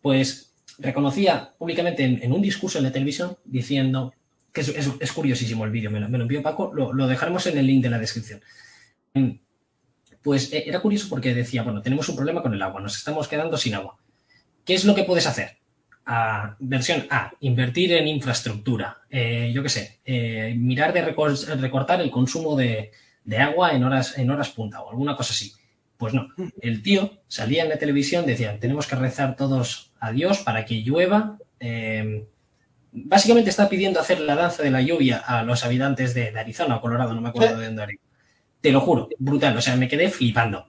pues 0.00 0.52
reconocía 0.78 1.54
públicamente 1.58 2.04
en, 2.04 2.32
un 2.32 2.42
discurso 2.42 2.78
en 2.78 2.84
la 2.84 2.92
televisión 2.92 3.38
diciendo, 3.44 4.12
que 4.52 4.60
es, 4.60 5.12
curiosísimo 5.12 5.64
el 5.64 5.70
vídeo, 5.70 5.90
me, 5.90 6.00
lo, 6.00 6.06
envió 6.06 6.42
Paco, 6.42 6.72
lo, 6.74 7.06
dejaremos 7.06 7.46
en 7.46 7.58
el 7.58 7.66
link 7.66 7.82
de 7.82 7.90
la 7.90 7.98
descripción. 7.98 8.40
Pues 10.22 10.52
eh, 10.52 10.64
era 10.66 10.80
curioso 10.80 11.08
porque 11.08 11.34
decía, 11.34 11.62
bueno, 11.62 11.82
tenemos 11.82 12.08
un 12.08 12.16
problema 12.16 12.42
con 12.42 12.52
el 12.54 12.62
agua, 12.62 12.80
nos 12.80 12.96
estamos 12.96 13.28
quedando 13.28 13.56
sin 13.56 13.74
agua. 13.74 13.96
¿Qué 14.64 14.74
es 14.74 14.84
lo 14.84 14.94
que 14.94 15.04
puedes 15.04 15.26
hacer? 15.26 15.61
Versión 16.58 17.06
A, 17.10 17.32
invertir 17.40 17.92
en 17.92 18.08
infraestructura. 18.08 18.98
Eh, 19.08 19.52
yo 19.54 19.62
qué 19.62 19.68
sé, 19.68 20.00
eh, 20.04 20.54
mirar 20.56 20.92
de 20.92 21.02
recortar 21.02 22.00
el 22.00 22.10
consumo 22.10 22.56
de, 22.56 22.90
agua 23.38 23.72
en 23.72 23.84
horas, 23.84 24.18
en 24.18 24.30
horas 24.30 24.50
punta 24.50 24.80
o 24.80 24.90
alguna 24.90 25.16
cosa 25.16 25.32
así. 25.32 25.52
Pues 25.96 26.14
no, 26.14 26.28
el 26.60 26.82
tío 26.82 27.22
salía 27.28 27.62
en 27.62 27.68
la 27.68 27.78
televisión, 27.78 28.26
decía, 28.26 28.58
tenemos 28.58 28.86
que 28.86 28.96
rezar 28.96 29.36
todos 29.36 29.92
a 30.00 30.10
Dios 30.10 30.38
para 30.38 30.64
que 30.64 30.82
llueva. 30.82 31.38
Em, 31.60 32.24
básicamente 32.90 33.50
está 33.50 33.68
pidiendo 33.68 34.00
hacer 34.00 34.20
la 34.20 34.34
danza 34.34 34.64
de 34.64 34.70
la 34.72 34.82
lluvia 34.82 35.18
a 35.18 35.44
los 35.44 35.64
habitantes 35.64 36.12
de, 36.14 36.36
Arizona 36.36 36.76
o 36.76 36.80
Colorado, 36.80 37.14
no 37.14 37.20
me 37.20 37.28
acuerdo 37.28 37.58
de 37.58 37.66
dónde 37.66 37.82
era. 37.84 37.92
Te 38.60 38.72
lo 38.72 38.80
juro, 38.80 39.08
brutal, 39.18 39.56
o 39.56 39.60
sea, 39.60 39.76
me 39.76 39.88
quedé 39.88 40.08
flipando. 40.08 40.68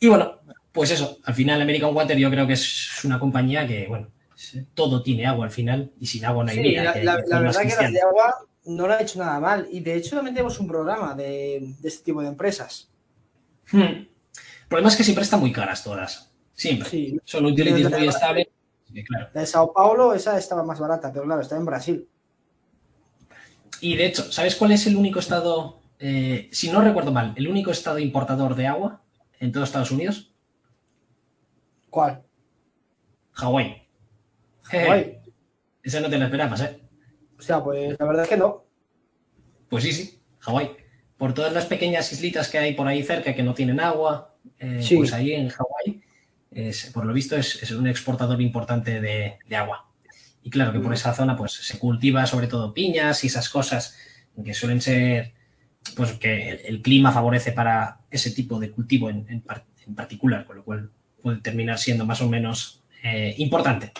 Y 0.00 0.08
bueno, 0.08 0.40
pues 0.72 0.90
eso, 0.90 1.18
al 1.24 1.34
final 1.34 1.62
American 1.62 1.94
Water 1.94 2.18
yo 2.18 2.30
creo 2.30 2.46
que 2.46 2.54
es 2.54 3.04
una 3.04 3.20
compañía 3.20 3.66
que, 3.66 3.86
bueno, 3.86 4.08
todo 4.74 5.02
tiene 5.02 5.26
agua 5.26 5.46
al 5.46 5.50
final 5.50 5.92
y 5.98 6.06
sin 6.06 6.24
agua 6.24 6.44
no 6.44 6.50
hay 6.50 6.58
vida. 6.58 6.94
La, 7.02 7.16
verdad 7.40 7.62
que 7.62 7.68
las 7.68 7.92
de 7.92 8.00
agua 8.00 8.34
no 8.64 8.86
lo 8.86 8.92
ha 8.92 9.00
hecho 9.00 9.18
nada 9.18 9.40
mal 9.40 9.66
y 9.70 9.80
de 9.80 9.96
hecho 9.96 10.16
también 10.16 10.34
tenemos 10.34 10.58
un 10.60 10.68
programa 10.68 11.14
de, 11.14 11.74
este 11.82 12.04
tipo 12.04 12.22
de 12.22 12.28
empresas. 12.28 12.90
Hmm. 13.70 13.80
El 13.80 14.08
problema 14.68 14.88
es 14.88 14.96
que 14.96 15.04
siempre 15.04 15.24
están 15.24 15.40
muy 15.40 15.52
caras 15.52 15.84
todas. 15.84 16.32
Siempre. 16.54 17.18
Son 17.24 17.44
utilities 17.44 17.90
muy 17.90 18.08
estables. 18.08 18.48
La 19.08 19.40
de 19.40 19.46
Sao 19.46 19.72
Paulo, 19.72 20.14
esa 20.14 20.38
estaba 20.38 20.62
más 20.62 20.78
barata, 20.78 21.12
pero 21.12 21.24
claro, 21.24 21.40
está 21.40 21.56
en 21.56 21.64
Brasil. 21.64 22.08
Y 23.80 23.96
de 23.96 24.06
hecho, 24.06 24.30
¿sabes 24.30 24.54
cuál 24.54 24.72
es 24.72 24.86
el 24.86 24.96
único 24.96 25.18
estado, 25.18 25.80
eh, 25.98 26.48
si 26.52 26.70
no 26.70 26.80
recuerdo 26.80 27.10
mal, 27.10 27.32
el 27.36 27.48
único 27.48 27.70
estado 27.70 27.98
importador 27.98 28.54
de 28.54 28.66
agua 28.66 29.02
en 29.40 29.50
todo 29.50 29.64
Estados 29.64 29.90
Unidos? 29.90 30.32
¿Cuál? 31.90 32.22
Hawái. 33.32 33.81
Hawái. 34.64 35.18
Esa 35.82 36.00
no 36.00 36.08
te 36.08 36.18
la 36.18 36.26
esperabas, 36.26 36.60
¿eh? 36.60 36.80
O 37.38 37.42
sea, 37.42 37.62
pues 37.62 37.96
la 37.98 38.06
verdad 38.06 38.22
es 38.24 38.28
que 38.28 38.36
no. 38.36 38.64
Pues 39.68 39.84
sí, 39.84 39.92
sí, 39.92 40.20
Hawái. 40.40 40.70
Por 41.16 41.34
todas 41.34 41.52
las 41.52 41.66
pequeñas 41.66 42.12
islitas 42.12 42.48
que 42.48 42.58
hay 42.58 42.74
por 42.74 42.86
ahí 42.86 43.02
cerca 43.02 43.34
que 43.34 43.42
no 43.42 43.54
tienen 43.54 43.80
agua, 43.80 44.34
eh, 44.58 44.84
pues 44.96 45.12
ahí 45.12 45.32
en 45.32 45.48
Hawái, 45.48 46.02
por 46.92 47.06
lo 47.06 47.12
visto, 47.12 47.36
es, 47.36 47.70
un 47.70 47.86
exportador 47.86 48.40
importante 48.40 49.00
de, 49.00 49.56
agua. 49.56 49.88
Y 50.42 50.50
claro 50.50 50.72
que 50.72 50.80
por 50.80 50.90
mm. 50.90 50.94
esa 50.94 51.14
zona 51.14 51.36
pues 51.36 51.52
se 51.52 51.78
cultiva 51.78 52.26
sobre 52.26 52.48
todo 52.48 52.74
piñas 52.74 53.22
y 53.24 53.28
esas 53.28 53.48
cosas 53.48 53.96
que 54.44 54.54
suelen 54.54 54.80
ser, 54.80 55.34
pues 55.96 56.12
que 56.12 56.62
el, 56.64 56.82
clima 56.82 57.12
favorece 57.12 57.52
para 57.52 58.00
ese 58.10 58.30
tipo 58.32 58.58
de 58.58 58.70
cultivo 58.70 59.08
en, 59.10 59.44
particular, 59.94 60.44
con 60.44 60.56
lo 60.56 60.64
cual 60.64 60.90
puede 61.20 61.38
terminar 61.40 61.78
siendo 61.78 62.04
más 62.04 62.20
o 62.20 62.28
menos 62.28 62.82
eh, 63.02 63.34
importante. 63.38 63.92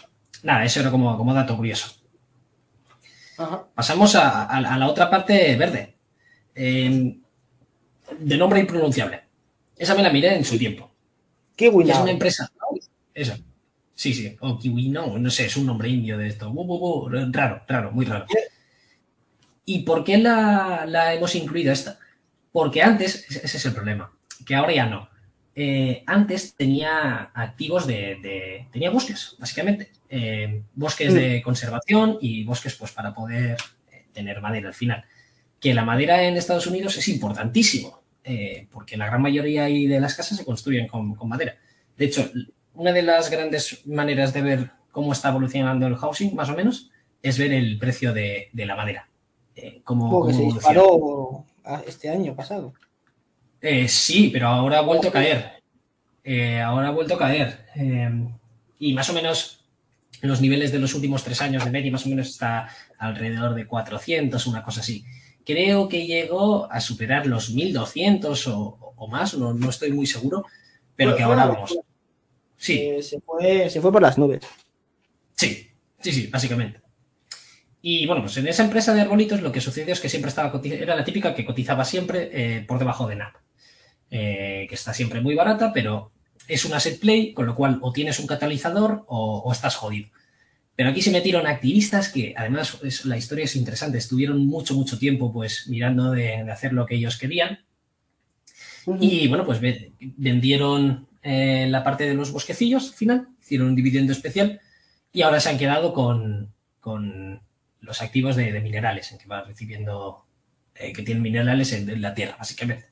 Nada, 0.42 0.64
eso 0.64 0.80
era 0.80 0.90
como, 0.90 1.16
como 1.16 1.34
dato 1.34 1.56
curioso. 1.56 2.02
Pasamos 3.74 4.14
a, 4.16 4.60
la 4.60 4.88
otra 4.88 5.08
parte 5.08 5.56
verde. 5.56 5.96
Em, 6.54 7.20
de 8.18 8.36
nombre 8.36 8.60
impronunciable. 8.60 9.22
Esa 9.76 9.94
me 9.94 10.02
la 10.02 10.10
miré 10.10 10.36
en 10.36 10.44
su 10.44 10.58
tiempo. 10.58 10.90
Kiwi 11.56 11.90
Es 11.90 11.98
una 11.98 12.10
empresa. 12.10 12.50
Eso. 13.14 13.36
Sí, 13.94 14.12
sí. 14.12 14.36
O 14.40 14.58
Kiwi 14.58 14.88
no, 14.88 15.18
no 15.18 15.30
sé, 15.30 15.46
es 15.46 15.56
un 15.56 15.66
nombre 15.66 15.88
indio 15.88 16.18
de 16.18 16.28
esto. 16.28 16.52
raro, 17.30 17.62
raro, 17.66 17.92
muy 17.92 18.04
raro. 18.04 18.26
¿Y 19.64 19.80
por 19.80 20.04
qué 20.04 20.18
la, 20.18 20.84
la 20.86 21.14
hemos 21.14 21.34
incluido 21.34 21.72
esta? 21.72 21.98
Porque 22.50 22.82
antes, 22.82 23.26
ese 23.30 23.56
es 23.56 23.66
el 23.66 23.72
problema, 23.72 24.12
que 24.44 24.54
ahora 24.54 24.74
ya 24.74 24.86
no. 24.86 25.08
Eh, 25.54 26.02
antes 26.06 26.54
tenía 26.54 27.30
activos 27.34 27.86
de, 27.86 28.66
tenía 28.72 28.90
bosques, 28.90 29.36
básicamente. 29.38 29.90
Eh, 30.08 30.62
bosques 30.74 31.12
de 31.12 31.40
mm. 31.40 31.42
conservación 31.42 32.18
y 32.20 32.44
bosques 32.44 32.74
pues 32.74 32.92
para 32.92 33.14
poder 33.14 33.58
eh, 33.90 34.06
tener 34.12 34.40
madera 34.40 34.68
al 34.68 34.74
final. 34.74 35.04
Que 35.60 35.74
la 35.74 35.84
madera 35.84 36.22
en 36.24 36.36
Estados 36.36 36.66
Unidos 36.66 36.96
es 36.96 37.06
importantísimo, 37.08 38.02
porque 38.72 38.96
la 38.96 39.06
gran 39.06 39.22
mayoría 39.22 39.64
de 39.66 40.00
las 40.00 40.14
casas 40.16 40.38
se 40.38 40.44
construyen 40.44 40.88
con, 40.88 41.16
madera. 41.28 41.56
De 41.96 42.06
hecho, 42.06 42.28
una 42.74 42.92
de 42.92 43.02
las 43.02 43.30
grandes 43.30 43.86
maneras 43.86 44.32
de 44.32 44.42
ver 44.42 44.70
cómo 44.90 45.12
está 45.12 45.28
evolucionando 45.28 45.86
el 45.86 45.94
housing, 45.94 46.34
más 46.34 46.48
o 46.48 46.56
menos, 46.56 46.90
es 47.22 47.38
ver 47.38 47.52
el 47.52 47.78
precio 47.78 48.12
de, 48.12 48.50
la 48.54 48.74
madera. 48.74 49.08
como 49.84 50.32
se 50.32 50.42
disparó 50.42 51.44
este 51.86 52.10
año 52.10 52.34
pasado. 52.34 52.72
Eh, 53.62 53.86
sí, 53.86 54.30
pero 54.32 54.48
ahora 54.48 54.78
ha 54.78 54.82
vuelto 54.82 55.08
a 55.08 55.12
caer. 55.12 55.62
Eh, 56.24 56.60
ahora 56.60 56.88
ha 56.88 56.90
vuelto 56.90 57.14
a 57.14 57.18
caer. 57.18 57.66
Eh, 57.76 58.10
y 58.80 58.92
más 58.92 59.08
o 59.08 59.12
menos 59.12 59.64
los 60.20 60.40
niveles 60.40 60.72
de 60.72 60.80
los 60.80 60.94
últimos 60.94 61.22
tres 61.22 61.40
años 61.40 61.64
de 61.64 61.70
media 61.70 61.90
más 61.90 62.04
o 62.04 62.08
menos 62.08 62.28
está 62.28 62.68
alrededor 62.98 63.54
de 63.54 63.66
400, 63.66 64.46
una 64.48 64.64
cosa 64.64 64.80
así. 64.80 65.04
Creo 65.46 65.88
que 65.88 66.06
llegó 66.06 66.70
a 66.70 66.80
superar 66.80 67.26
los 67.26 67.50
1200 67.50 68.46
o, 68.48 69.08
más, 69.10 69.34
no, 69.34 69.68
estoy 69.68 69.92
muy 69.92 70.06
seguro, 70.06 70.44
pero 70.94 71.16
que 71.16 71.22
ahora 71.22 71.46
vamos. 71.46 71.76
Sí. 72.56 73.02
se, 73.02 73.20
fue, 73.20 73.68
se 73.68 73.80
fue 73.80 73.90
por 73.90 74.02
las 74.02 74.18
nubes. 74.18 74.44
Sí, 75.34 75.68
sí, 76.00 76.12
sí, 76.12 76.26
básicamente. 76.28 76.80
Y 77.80 78.06
bueno, 78.06 78.22
pues 78.22 78.36
en 78.36 78.46
esa 78.46 78.62
empresa 78.62 78.94
de 78.94 79.00
arbolitos 79.00 79.42
lo 79.42 79.50
que 79.50 79.60
sucedió 79.60 79.92
es 79.92 80.00
que 80.00 80.08
siempre 80.08 80.28
estaba 80.28 80.52
era 80.64 80.94
la 80.94 81.04
típica 81.04 81.34
que 81.34 81.44
cotizaba 81.44 81.84
siempre 81.84 82.30
eh, 82.32 82.64
por 82.64 82.78
debajo 82.78 83.08
de 83.08 83.16
nada. 83.16 83.41
Eh, 84.14 84.66
que 84.68 84.74
está 84.74 84.92
siempre 84.92 85.22
muy 85.22 85.34
barata, 85.34 85.72
pero 85.72 86.12
es 86.46 86.66
un 86.66 86.74
asset 86.74 87.00
play, 87.00 87.32
con 87.32 87.46
lo 87.46 87.54
cual 87.54 87.78
o 87.80 87.94
tienes 87.94 88.18
un 88.20 88.26
catalizador 88.26 89.06
o, 89.08 89.50
estás 89.50 89.74
jodido. 89.74 90.10
Pero 90.76 90.90
aquí 90.90 91.00
se 91.00 91.10
metieron 91.10 91.46
activistas 91.46 92.10
que, 92.10 92.34
además, 92.36 92.78
la 93.06 93.16
historia 93.16 93.46
es 93.46 93.56
interesante, 93.56 93.96
estuvieron 93.96 94.46
mucho, 94.46 94.74
mucho 94.74 94.98
tiempo 94.98 95.32
pues 95.32 95.66
mirando 95.68 96.10
de, 96.10 96.34
hacer 96.50 96.74
lo 96.74 96.84
que 96.84 96.96
ellos 96.96 97.16
querían. 97.16 97.60
Y 99.00 99.28
bueno, 99.28 99.46
pues 99.46 99.60
vendieron 99.98 101.08
eh, 101.22 101.66
la 101.70 101.82
parte 101.82 102.06
de 102.06 102.12
los 102.12 102.32
bosquecillos 102.32 102.88
al 102.88 102.94
final, 102.94 103.28
hicieron 103.40 103.68
un 103.68 103.76
dividendo 103.76 104.12
especial 104.12 104.60
y 105.10 105.22
ahora 105.22 105.40
se 105.40 105.48
han 105.48 105.58
quedado 105.58 105.94
con, 105.94 106.52
los 107.80 108.02
activos 108.02 108.36
de, 108.36 108.60
minerales, 108.60 109.10
en 109.10 109.16
que 109.16 109.26
va 109.26 109.42
recibiendo, 109.42 110.26
eh, 110.74 110.92
que 110.92 111.02
tienen 111.02 111.22
minerales 111.22 111.72
en, 111.72 112.02
la 112.02 112.12
tierra, 112.12 112.36
básicamente. 112.38 112.91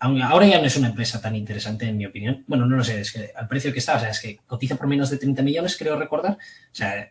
Ahora 0.00 0.46
ya 0.46 0.60
no 0.60 0.66
es 0.66 0.76
una 0.76 0.88
empresa 0.88 1.20
tan 1.20 1.34
interesante, 1.34 1.86
en 1.86 1.96
mi 1.96 2.06
opinión. 2.06 2.44
Bueno, 2.46 2.66
no 2.66 2.76
lo 2.76 2.84
sé, 2.84 3.00
es 3.00 3.12
que 3.12 3.32
al 3.34 3.48
precio 3.48 3.72
que 3.72 3.80
está, 3.80 3.96
o 3.96 4.00
sea, 4.00 4.10
es 4.10 4.20
que 4.20 4.38
cotiza 4.46 4.76
por 4.76 4.86
menos 4.86 5.10
de 5.10 5.18
30 5.18 5.42
millones, 5.42 5.76
creo 5.76 5.98
recordar. 5.98 6.32
O 6.34 6.74
sea, 6.74 7.10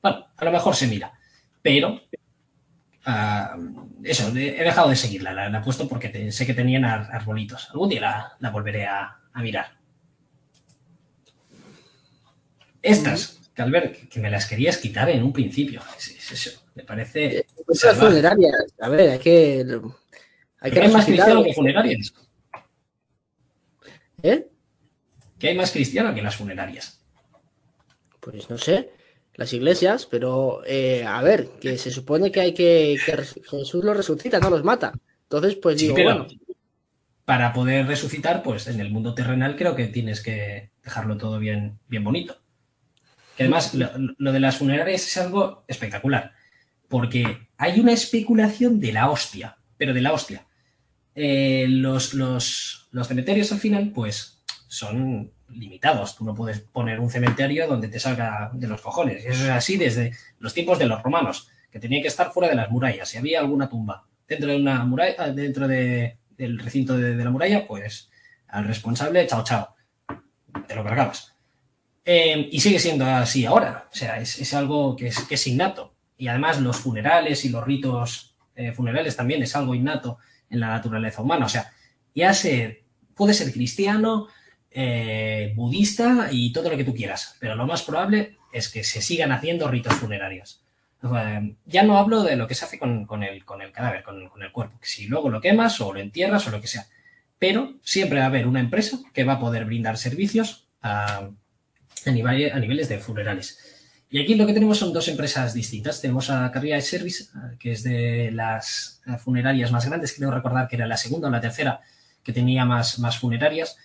bueno, 0.00 0.26
a 0.34 0.44
lo 0.44 0.52
mejor 0.52 0.74
se 0.74 0.86
mira, 0.86 1.12
pero 1.60 2.00
ah, 3.04 3.56
eso, 4.02 4.28
he 4.34 4.64
dejado 4.64 4.88
de 4.88 4.96
seguirla, 4.96 5.34
la, 5.34 5.58
he 5.58 5.62
puesto 5.62 5.86
porque 5.86 6.32
sé 6.32 6.46
que 6.46 6.54
tenían 6.54 6.84
arbolitos. 6.86 7.68
Algún 7.70 7.90
día 7.90 8.36
la, 8.38 8.50
volveré 8.50 8.86
a, 8.86 9.18
mirar. 9.36 9.76
Estas, 12.80 13.50
que 13.54 13.64
ver, 13.64 14.08
que 14.08 14.18
me 14.18 14.30
las 14.30 14.46
querías 14.46 14.78
quitar 14.78 15.10
en 15.10 15.22
un 15.22 15.32
principio. 15.32 15.82
Es, 15.98 16.32
eso, 16.32 16.62
me 16.74 16.84
parece. 16.84 17.46
Pues 17.66 17.84
a 17.84 18.88
ver, 18.88 19.10
hay 19.10 19.18
que 19.18 19.80
hay 20.62 20.70
que 20.70 20.80
hay 20.80 20.92
más 20.92 21.04
cristiano 21.04 21.42
que 21.42 21.52
funerarias. 21.52 22.14
¿Eh? 24.22 24.46
¿Qué 25.38 25.48
hay 25.48 25.56
más 25.56 25.72
cristiano 25.72 26.14
que 26.14 26.22
las 26.22 26.36
funerarias? 26.36 27.04
Pues 28.20 28.48
no 28.48 28.56
sé, 28.56 28.90
las 29.34 29.52
iglesias, 29.52 30.06
pero 30.08 30.62
eh, 30.64 31.04
a 31.04 31.20
ver, 31.22 31.48
que 31.60 31.76
se 31.78 31.90
supone 31.90 32.30
que 32.30 32.40
hay 32.40 32.54
que, 32.54 32.96
Jesús 32.96 33.82
los 33.82 33.96
resucita, 33.96 34.38
no 34.38 34.50
los 34.50 34.62
mata. 34.62 34.92
Entonces, 35.24 35.56
pues 35.56 35.78
digo, 35.78 35.94
bueno. 35.94 36.28
Para 37.24 37.52
poder 37.52 37.86
resucitar, 37.86 38.44
pues 38.44 38.68
en 38.68 38.78
el 38.80 38.90
mundo 38.90 39.14
terrenal 39.14 39.56
creo 39.56 39.74
que 39.74 39.88
tienes 39.88 40.22
que 40.22 40.70
dejarlo 40.84 41.16
todo 41.16 41.40
bien, 41.40 41.80
bien 41.88 42.04
bonito. 42.04 42.36
Que 43.36 43.44
además, 43.44 43.74
lo 43.74 44.32
de 44.32 44.40
las 44.40 44.58
funerarias 44.58 45.06
es 45.06 45.16
algo 45.16 45.64
espectacular, 45.66 46.32
porque 46.88 47.48
hay 47.56 47.80
una 47.80 47.92
especulación 47.92 48.78
de 48.78 48.92
la 48.92 49.10
hostia, 49.10 49.56
pero 49.76 49.92
de 49.92 50.02
la 50.02 50.12
hostia. 50.12 50.46
Eh, 51.14 51.66
los, 51.68 52.14
los, 52.14 52.88
cementerios 53.06 53.52
al 53.52 53.58
final, 53.58 53.90
pues 53.94 54.42
son 54.68 55.32
limitados. 55.48 56.16
Tú 56.16 56.24
no 56.24 56.34
puedes 56.34 56.60
poner 56.60 57.00
un 57.00 57.10
cementerio 57.10 57.66
donde 57.68 57.88
te 57.88 58.00
salga 58.00 58.50
de 58.54 58.66
los 58.66 58.80
cojones. 58.80 59.24
Y 59.24 59.28
eso 59.28 59.44
es 59.44 59.50
así 59.50 59.76
desde 59.76 60.12
los 60.38 60.54
tiempos 60.54 60.78
de 60.78 60.86
los 60.86 61.02
romanos, 61.02 61.48
que 61.70 61.78
tenían 61.78 62.02
que 62.02 62.08
estar 62.08 62.32
fuera 62.32 62.48
de 62.48 62.54
las 62.54 62.70
murallas. 62.70 63.08
Si 63.08 63.18
había 63.18 63.40
alguna 63.40 63.68
tumba 63.68 64.06
dentro 64.26 64.50
de 64.50 64.56
una 64.56 64.84
muralla, 64.84 65.32
dentro 65.32 65.68
del 65.68 66.58
recinto 66.58 66.96
de, 66.96 67.22
la 67.22 67.30
muralla, 67.30 67.66
pues 67.66 68.10
al 68.48 68.66
responsable, 68.66 69.26
chao, 69.26 69.44
chao. 69.44 69.74
Te 70.66 70.74
lo 70.74 70.84
cargabas. 70.84 71.34
Eh, 72.04 72.48
y 72.50 72.60
sigue 72.60 72.78
siendo 72.78 73.04
así 73.04 73.44
ahora. 73.44 73.88
O 73.92 73.94
sea, 73.94 74.20
es, 74.20 74.54
algo 74.54 74.96
que 74.96 75.08
es, 75.08 75.20
que 75.20 75.34
es, 75.34 75.46
innato. 75.46 75.94
Y 76.16 76.28
además 76.28 76.60
los 76.60 76.78
funerales 76.78 77.44
y 77.44 77.50
los 77.50 77.64
ritos 77.64 78.36
eh, 78.54 78.72
funerales 78.72 79.16
también 79.16 79.42
es 79.42 79.54
algo 79.56 79.74
innato 79.74 80.18
en 80.52 80.60
la 80.60 80.68
naturaleza 80.68 81.22
humana. 81.22 81.46
O 81.46 81.48
sea, 81.48 81.72
ya 82.14 82.32
se 82.34 82.84
puede 83.14 83.34
ser 83.34 83.52
cristiano, 83.52 84.28
eh, 84.70 85.52
budista 85.56 86.28
y 86.30 86.52
todo 86.52 86.70
lo 86.70 86.76
que 86.76 86.84
tú 86.84 86.94
quieras, 86.94 87.36
pero 87.40 87.56
lo 87.56 87.66
más 87.66 87.82
probable 87.82 88.36
es 88.52 88.68
que 88.68 88.84
se 88.84 89.02
sigan 89.02 89.32
haciendo 89.32 89.68
ritos 89.68 89.94
funerarios. 89.94 90.62
ya 91.66 91.82
no 91.82 91.98
hablo 91.98 92.22
de 92.22 92.36
lo 92.36 92.46
que 92.46 92.54
se 92.54 92.64
hace 92.64 92.78
con, 92.78 93.06
el, 93.22 93.44
con 93.44 93.60
el, 93.62 93.72
cadáver, 93.72 94.02
con, 94.04 94.30
el 94.40 94.52
cuerpo, 94.52 94.78
que 94.78 94.86
si 94.86 95.06
luego 95.06 95.30
lo 95.30 95.40
quemas 95.40 95.80
o 95.80 95.92
lo 95.92 96.00
entierras 96.00 96.46
o 96.46 96.50
lo 96.50 96.60
que 96.60 96.68
sea. 96.68 96.86
Pero 97.38 97.74
siempre 97.82 98.18
va 98.18 98.26
a 98.26 98.28
haber 98.28 98.46
una 98.46 98.60
empresa 98.60 98.98
que 99.12 99.24
va 99.24 99.34
a 99.34 99.40
poder 99.40 99.64
brindar 99.64 99.98
servicios 99.98 100.68
a, 100.80 101.28
a 102.06 102.10
niveles 102.10 102.88
de 102.88 102.98
funerales. 102.98 103.71
Y 104.12 104.20
aquí 104.20 104.34
lo 104.34 104.46
que 104.46 104.52
tenemos 104.52 104.76
son 104.76 104.92
dos 104.92 105.08
empresas 105.08 105.54
distintas. 105.54 106.02
Tenemos 106.02 106.28
a 106.28 106.50
Carriera 106.52 106.78
Service, 106.82 107.30
que 107.58 107.72
es 107.72 107.82
de 107.82 108.30
las 108.30 109.00
funerarias 109.24 109.72
más 109.72 109.86
grandes, 109.86 110.12
creo 110.12 110.30
recordar 110.30 110.68
que 110.68 110.76
era 110.76 110.86
la 110.86 110.98
segunda 110.98 111.28
o 111.28 111.30
la 111.30 111.40
tercera 111.40 111.80
que 112.22 112.34
tenía 112.34 112.66
más, 112.66 113.18
funerarias, 113.18 113.78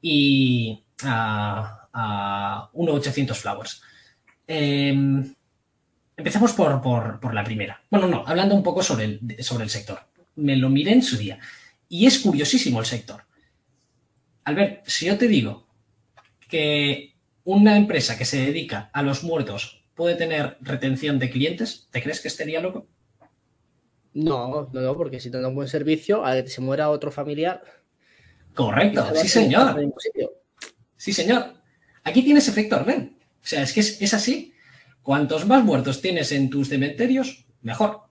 y 0.00 0.82
a, 1.02 1.86
a 1.92 2.70
1800 2.72 3.38
Flowers. 3.38 3.82
Em, 4.46 5.34
empezamos 6.16 6.54
por, 6.54 7.34
la 7.34 7.44
primera. 7.44 7.82
Bueno, 7.90 8.08
no, 8.08 8.24
hablando 8.26 8.54
un 8.54 8.62
poco 8.62 8.82
sobre 8.82 9.04
el, 9.04 9.44
sobre 9.44 9.64
el 9.64 9.70
sector. 9.70 10.00
Me 10.36 10.56
lo 10.56 10.70
miré 10.70 10.92
en 10.92 11.02
su 11.02 11.18
día. 11.18 11.38
Y 11.90 12.06
es 12.06 12.20
curiosísimo 12.20 12.80
el 12.80 12.86
sector. 12.86 13.26
Albert, 14.44 14.86
si 14.86 15.04
yo 15.04 15.18
te 15.18 15.28
digo 15.28 15.66
que 16.48 17.13
una 17.44 17.76
empresa 17.76 18.16
que 18.16 18.24
se 18.24 18.38
dedica 18.38 18.90
a 18.92 19.02
los 19.02 19.22
muertos 19.22 19.84
puede 19.94 20.16
tener 20.16 20.56
retención 20.60 21.18
de 21.18 21.30
clientes, 21.30 21.88
¿te 21.90 22.02
crees 22.02 22.20
que 22.20 22.28
estaría 22.28 22.60
loco? 22.60 22.88
No, 24.14 24.68
no, 24.72 24.80
no, 24.80 24.96
porque 24.96 25.20
si 25.20 25.30
te 25.30 25.40
da 25.40 25.48
un 25.48 25.54
buen 25.54 25.68
servicio, 25.68 26.24
a 26.24 26.42
que 26.42 26.48
se 26.48 26.60
muera 26.60 26.90
otro 26.90 27.10
familiar. 27.10 27.62
Correcto, 28.54 29.06
sí 29.14 29.28
señor. 29.28 29.92
Sí 30.96 31.12
señor. 31.12 31.54
Aquí 32.04 32.22
tienes 32.22 32.48
efecto 32.48 32.76
Arden. 32.76 33.18
O 33.42 33.46
sea, 33.46 33.62
es 33.62 33.72
que 33.72 33.80
es, 33.80 34.14
así. 34.14 34.54
Cuantos 35.02 35.46
más 35.46 35.64
muertos 35.64 36.00
tienes 36.00 36.32
en 36.32 36.48
tus 36.48 36.68
cementerios, 36.68 37.44
mejor. 37.60 38.02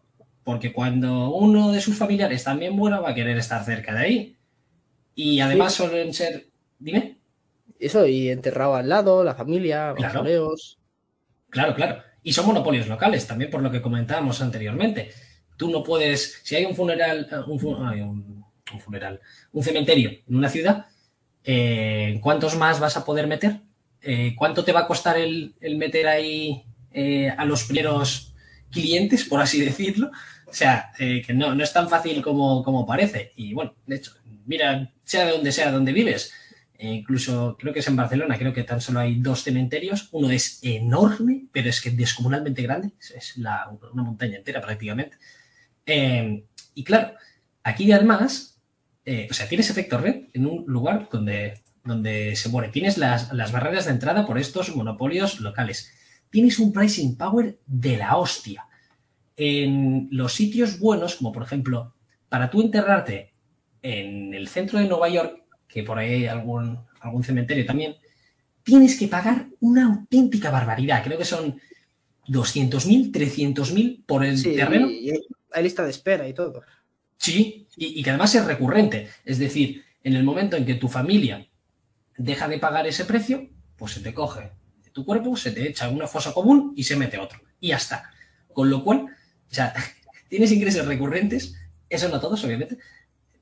Porque 0.43 0.73
cuando 0.73 1.34
uno 1.34 1.72
de 1.72 1.80
sus 1.80 1.97
familiares 1.97 2.43
también 2.43 2.73
muera, 2.73 2.99
va 2.99 3.11
a 3.11 3.15
querer 3.15 3.38
estar 3.38 3.64
cerca 3.64 3.93
de 3.93 3.99
ahí. 3.99 4.38
Y 5.15 5.39
además 5.39 5.73
suelen 5.73 6.14
ser. 6.14 6.49
Dime 6.77 7.22
eso, 7.79 8.05
y 8.05 8.29
enterrado 8.29 8.75
al 8.75 8.89
lado, 8.89 9.23
la 9.23 9.35
familia, 9.35 9.93
claro. 9.95 10.23
Claro, 11.49 11.75
claro. 11.75 12.03
Y 12.23 12.33
son 12.33 12.47
monopolios 12.47 12.87
locales, 12.87 13.27
también 13.27 13.51
por 13.51 13.61
lo 13.61 13.69
que 13.69 13.81
comentábamos 13.81 14.41
anteriormente. 14.41 15.11
Tú 15.57 15.69
no 15.69 15.83
puedes, 15.83 16.39
si 16.43 16.55
hay 16.55 16.65
un 16.65 16.75
funeral, 16.75 17.27
eh, 17.31 17.35
un, 17.45 18.43
funeral, 18.79 19.21
un 19.51 19.63
cementerio 19.63 20.09
en 20.09 20.35
una 20.35 20.49
ciudad, 20.49 20.87
eh, 21.43 22.19
¿cuántos 22.21 22.55
más 22.55 22.79
vas 22.79 22.97
a 22.97 23.05
poder 23.05 23.27
meter? 23.27 23.59
Eh, 24.01 24.33
¿Cuánto 24.35 24.63
te 24.63 24.71
va 24.71 24.81
a 24.81 24.87
costar 24.87 25.17
el, 25.17 25.53
meter 25.77 26.07
ahí 26.07 26.65
a 27.37 27.45
los 27.45 27.65
primeros 27.65 28.33
clientes, 28.71 29.25
por 29.25 29.41
así 29.41 29.61
decirlo? 29.61 30.09
O 30.47 30.53
sea, 30.53 30.91
que 30.97 31.33
no, 31.33 31.53
no 31.53 31.63
es 31.63 31.73
tan 31.73 31.89
fácil 31.89 32.21
como, 32.21 32.63
como 32.63 32.85
parece. 32.85 33.33
Y 33.35 33.53
bueno, 33.53 33.75
de 33.85 33.95
hecho, 33.97 34.11
mira, 34.45 34.91
sea 35.03 35.25
de 35.25 35.31
donde 35.31 35.51
sea 35.51 35.71
donde 35.71 35.91
vives, 35.91 36.31
e 36.84 36.95
incluso 36.95 37.55
creo 37.57 37.72
que 37.72 37.80
es 37.80 37.88
en 37.88 37.95
Barcelona, 37.95 38.38
creo 38.38 38.51
que 38.51 38.65
tan 38.65 38.81
solo 38.81 38.99
hay 38.99 39.15
dos 39.15 39.43
cementerios. 39.43 40.10
Uno 40.11 40.30
es 40.30 40.60
enorme, 40.64 41.45
pero 41.53 41.69
es 41.69 41.80
que 41.80 41.91
descomunalmente 41.91 42.61
grande, 42.61 42.91
es 42.99 43.38
una 43.38 43.69
montaña 43.93 44.38
entera 44.38 44.60
prácticamente. 44.60 45.15
Eh, 45.85 46.43
y 46.76 46.84
claro, 46.84 47.14
aquí 47.64 47.89
además, 47.89 48.61
eh, 49.05 49.30
o 49.31 49.34
sea, 49.34 49.47
tienes 49.47 49.69
efecto 49.69 49.97
red 49.97 50.26
en 50.34 50.45
un 50.45 50.65
lugar 50.68 51.07
donde, 51.10 51.61
donde 51.85 52.35
se 52.35 52.49
muere. 52.49 52.68
Tienes 52.68 52.97
las, 52.97 53.31
barreras 53.53 53.85
de 53.85 53.91
entrada 53.91 54.26
por 54.26 54.38
estos 54.38 54.76
monopolios 54.76 55.39
locales. 55.39 55.89
Tienes 56.30 56.60
un 56.60 56.73
pricing 56.73 57.15
power 57.15 57.60
de 57.65 57.95
la 57.95 58.18
hostia. 58.18 58.68
En 59.38 60.10
los 60.11 60.34
sitios 60.34 60.80
buenos, 60.80 61.15
como 61.15 61.31
por 61.31 61.43
ejemplo, 61.43 61.95
para 62.27 62.49
tú 62.49 62.61
enterrarte 62.61 63.31
en 63.81 64.34
el 64.34 64.49
centro 64.49 64.80
de 64.80 64.88
Nueva 64.89 65.07
York, 65.07 65.42
que 65.73 65.83
por 65.83 65.97
ahí 65.97 66.13
hay 66.13 66.25
algún, 66.27 66.77
algún 66.99 67.23
cementerio 67.23 67.65
también, 67.65 67.95
tienes 68.61 68.97
que 68.97 69.07
pagar 69.07 69.47
una 69.59 69.87
auténtica 69.87 70.51
barbaridad. 70.51 71.03
Creo 71.03 71.17
que 71.17 71.25
son 71.25 71.59
200.000, 72.27 73.11
300.000 73.11 74.05
por 74.05 74.23
el 74.23 74.41
terreno. 74.41 74.87
hay 75.51 75.63
lista 75.63 75.83
de 75.83 75.89
espera 75.89 76.27
y 76.27 76.33
todo. 76.33 76.61
Sí, 77.17 77.67
y, 77.75 78.03
que 78.03 78.09
además 78.11 78.35
es 78.35 78.45
recurrente. 78.45 79.09
Es 79.25 79.39
decir, 79.39 79.83
en 80.03 80.13
el 80.13 80.23
momento 80.23 80.57
en 80.57 80.65
que 80.65 80.75
tu 80.75 80.87
familia 80.87 81.47
deja 82.17 82.47
de 82.47 82.59
pagar 82.59 82.85
ese 82.85 83.05
precio, 83.05 83.49
pues 83.75 83.93
se 83.93 84.01
te 84.01 84.13
coge 84.13 84.51
tu 84.91 85.03
cuerpo, 85.03 85.35
se 85.35 85.51
te 85.51 85.67
echa 85.67 85.89
una 85.89 86.05
fosa 86.05 86.33
común 86.33 86.73
y 86.75 86.83
se 86.83 86.95
mete 86.95 87.17
otro. 87.17 87.41
Y 87.59 87.69
ya 87.69 87.77
está. 87.77 88.11
Con 88.53 88.69
lo 88.69 88.83
cual, 88.83 89.07
o 89.49 89.53
sea, 89.53 89.73
tienes 90.29 90.51
ingresos 90.51 90.85
recurrentes, 90.85 91.55
eso 91.89 92.09
no 92.09 92.19
todos, 92.19 92.43
obviamente, 92.43 92.77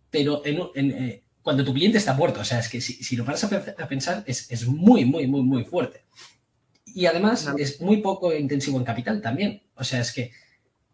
pero 0.10 0.42
en, 0.46 0.62
en, 0.76 0.92
eh, 0.92 1.24
cuando 1.42 1.64
tu 1.64 1.74
cliente 1.74 1.98
está 1.98 2.14
muerto. 2.14 2.42
O 2.42 2.46
sea, 2.46 2.60
es 2.60 2.70
que 2.70 2.82
si, 2.82 3.16
lo 3.16 3.26
paras 3.26 3.44
a, 3.44 3.88
pensar, 3.88 4.24
es, 4.26 4.68
muy, 4.68 5.06
muy, 5.06 5.28
muy, 5.28 5.42
muy 5.42 5.64
fuerte. 5.64 6.04
Y 6.86 7.06
además 7.06 7.50
es 7.58 7.80
muy 7.82 7.98
poco 7.98 8.34
intensivo 8.34 8.78
en 8.78 8.84
capital 8.84 9.22
también. 9.22 9.64
O 9.76 9.84
sea, 9.84 10.02
es 10.02 10.12
que 10.12 10.32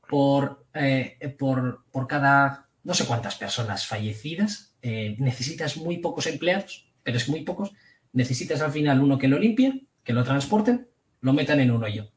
por, 0.08 0.66
eh, 0.74 1.36
por, 1.38 1.86
por 1.92 2.08
cada 2.08 2.68
no 2.88 2.94
sé 2.94 3.06
cuántas 3.06 3.36
personas 3.36 3.86
fallecidas, 3.86 4.74
eh, 4.82 5.18
necesitas 5.20 5.76
muy 5.76 5.98
pocos 5.98 6.26
empleados, 6.26 6.88
pero 7.04 7.18
es 7.18 7.28
muy 7.28 7.42
pocos. 7.42 7.74
Necesitas 8.14 8.62
al 8.62 8.72
final 8.72 9.04
uno 9.04 9.18
que 9.18 9.28
lo 9.28 9.38
limpie, 9.38 9.88
que 10.06 10.14
lo 10.14 10.24
transporten, 10.24 10.88
lo 11.20 11.34
metan 11.34 11.60
en 11.60 11.72
un 11.72 11.84
hoyo. 11.84 12.10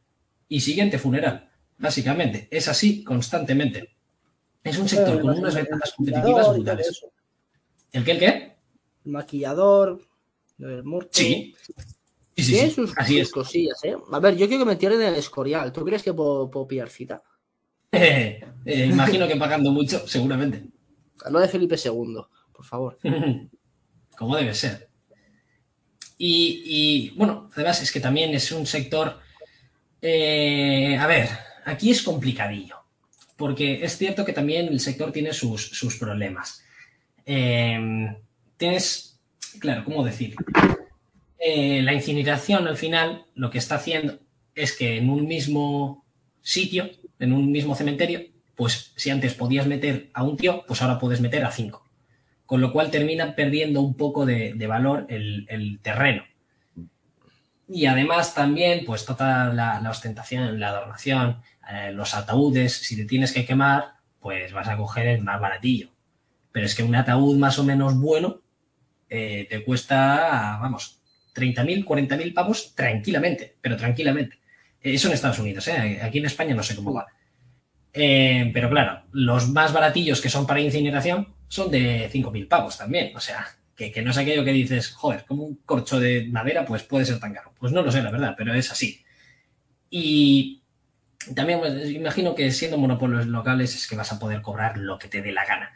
Y 0.48 0.60
siguiente 0.60 1.00
funeral. 1.00 1.50
Básicamente, 1.76 2.46
es 2.52 2.68
así 2.68 3.02
constantemente. 3.02 3.96
Es 4.62 4.78
un 4.78 4.88
sector 4.88 5.20
con 5.20 5.36
unas 5.36 5.56
ventajas 5.56 5.92
competitivas 5.96 6.48
brutales. 6.50 7.04
¿El 7.92 8.04
qué? 8.04 8.12
¿El 8.12 8.18
qué? 8.18 8.56
El 9.04 9.12
maquillador, 9.12 10.00
el 10.58 10.84
muerto. 10.84 11.10
Sí. 11.12 11.54
Sí, 12.36 12.44
sí, 12.44 12.52
Tiene 12.52 12.70
sus, 12.70 12.96
así 12.96 13.18
es. 13.18 13.30
cosillas, 13.30 13.82
¿eh? 13.84 13.96
A 14.12 14.18
ver, 14.18 14.36
yo 14.36 14.46
quiero 14.48 14.64
que 14.64 14.70
me 14.70 14.76
tiren 14.76 15.00
en 15.00 15.08
el 15.08 15.16
Escorial. 15.16 15.72
¿Tú 15.72 15.84
crees 15.84 16.02
que 16.02 16.14
puedo, 16.14 16.66
pillar 16.66 16.88
cita? 16.88 17.22
Eh, 18.66 18.86
imagino 18.86 19.26
que 19.26 19.36
pagando 19.36 19.70
mucho, 19.72 20.06
seguramente. 20.06 20.62
Lo 21.30 21.40
de 21.40 21.48
Felipe 21.48 21.76
II, 21.82 22.18
por 22.52 22.64
favor. 22.64 22.98
Como 24.18 24.36
debe 24.36 24.52
ser. 24.52 24.90
Y, 26.18 26.62
y, 26.66 27.10
bueno, 27.16 27.48
además 27.54 27.82
es 27.82 27.90
que 27.90 27.98
también 27.98 28.34
es 28.34 28.52
un 28.52 28.66
sector. 28.66 29.18
Eh, 30.02 30.94
a 31.00 31.06
ver, 31.06 31.30
aquí 31.64 31.90
es 31.90 32.02
complicadillo. 32.02 32.76
Porque 33.36 33.82
es 33.82 33.96
cierto 33.96 34.26
que 34.26 34.34
también 34.34 34.68
el 34.68 34.78
sector 34.78 35.10
tiene 35.10 35.32
sus, 35.32 35.70
sus 35.70 35.96
problemas. 35.96 36.62
Eh, 37.32 38.16
tienes. 38.56 39.20
Claro, 39.60 39.84
¿cómo 39.84 40.02
decir? 40.04 40.34
Eh, 41.38 41.80
la 41.80 41.92
incineración 41.92 42.66
al 42.66 42.76
final 42.76 43.24
lo 43.36 43.50
que 43.50 43.58
está 43.58 43.76
haciendo 43.76 44.18
es 44.56 44.76
que 44.76 44.96
en 44.96 45.08
un 45.08 45.28
mismo 45.28 46.04
sitio, 46.42 46.90
en 47.20 47.32
un 47.32 47.52
mismo 47.52 47.76
cementerio, 47.76 48.22
pues 48.56 48.92
si 48.96 49.10
antes 49.10 49.34
podías 49.34 49.68
meter 49.68 50.10
a 50.12 50.24
un 50.24 50.36
tío, 50.36 50.64
pues 50.66 50.82
ahora 50.82 50.98
puedes 50.98 51.20
meter 51.20 51.44
a 51.44 51.52
cinco. 51.52 51.88
Con 52.46 52.60
lo 52.60 52.72
cual 52.72 52.90
termina 52.90 53.36
perdiendo 53.36 53.80
un 53.80 53.94
poco 53.94 54.26
de, 54.26 54.52
valor 54.66 55.06
el, 55.08 55.78
terreno. 55.82 56.24
Y 57.68 57.86
además 57.86 58.34
también, 58.34 58.84
pues 58.84 59.04
toda 59.06 59.54
la, 59.54 59.88
ostentación, 59.88 60.58
la 60.58 60.70
adornación, 60.70 61.42
eh, 61.72 61.92
los 61.92 62.12
ataúdes, 62.12 62.72
si 62.72 62.96
te 62.96 63.04
tienes 63.04 63.32
que 63.32 63.46
quemar, 63.46 63.92
pues 64.18 64.52
vas 64.52 64.66
a 64.66 64.76
coger 64.76 65.06
el 65.06 65.22
más 65.22 65.40
baratillo. 65.40 65.90
Pero 66.52 66.66
es 66.66 66.74
que 66.74 66.82
un 66.82 66.94
ataúd 66.94 67.36
más 67.36 67.58
o 67.58 67.64
menos 67.64 67.98
bueno 67.98 68.40
eh, 69.08 69.46
te 69.48 69.64
cuesta, 69.64 70.58
vamos, 70.60 71.00
30.000, 71.34 71.84
40.000 71.84 72.34
pavos 72.34 72.74
tranquilamente, 72.74 73.56
pero 73.60 73.76
tranquilamente. 73.76 74.38
Eso 74.80 75.08
en 75.08 75.14
Estados 75.14 75.38
Unidos, 75.38 75.68
¿eh? 75.68 76.00
aquí 76.02 76.18
en 76.18 76.26
España 76.26 76.54
no 76.54 76.62
sé 76.62 76.74
cómo 76.74 76.94
va. 76.94 77.06
Eh, 77.92 78.50
pero 78.54 78.70
claro, 78.70 79.02
los 79.12 79.48
más 79.48 79.72
baratillos 79.72 80.20
que 80.20 80.28
son 80.28 80.46
para 80.46 80.60
incineración 80.60 81.34
son 81.48 81.70
de 81.70 82.08
5.000 82.10 82.48
pavos 82.48 82.78
también. 82.78 83.14
O 83.16 83.20
sea, 83.20 83.46
que, 83.76 84.02
no 84.02 84.10
es 84.10 84.18
aquello 84.18 84.44
que 84.44 84.52
dices, 84.52 84.90
joder, 84.90 85.24
como 85.26 85.44
un 85.44 85.56
corcho 85.64 85.98
de 85.98 86.28
madera, 86.30 86.64
pues 86.64 86.82
puede 86.82 87.04
ser 87.04 87.18
tan 87.18 87.34
caro. 87.34 87.52
Pues 87.58 87.72
no 87.72 87.82
lo 87.82 87.90
sé, 87.90 88.02
la 88.02 88.10
verdad, 88.10 88.34
pero 88.36 88.54
es 88.54 88.70
así. 88.70 89.04
Y 89.88 90.62
también 91.34 91.58
pues, 91.58 91.90
imagino 91.90 92.34
que 92.34 92.50
siendo 92.50 92.78
monopolios 92.78 93.26
locales 93.26 93.74
es 93.74 93.86
que 93.86 93.96
vas 93.96 94.12
a 94.12 94.18
poder 94.18 94.42
cobrar 94.42 94.78
lo 94.78 94.98
que 94.98 95.08
te 95.08 95.22
dé 95.22 95.32
la 95.32 95.46
gana. 95.46 95.72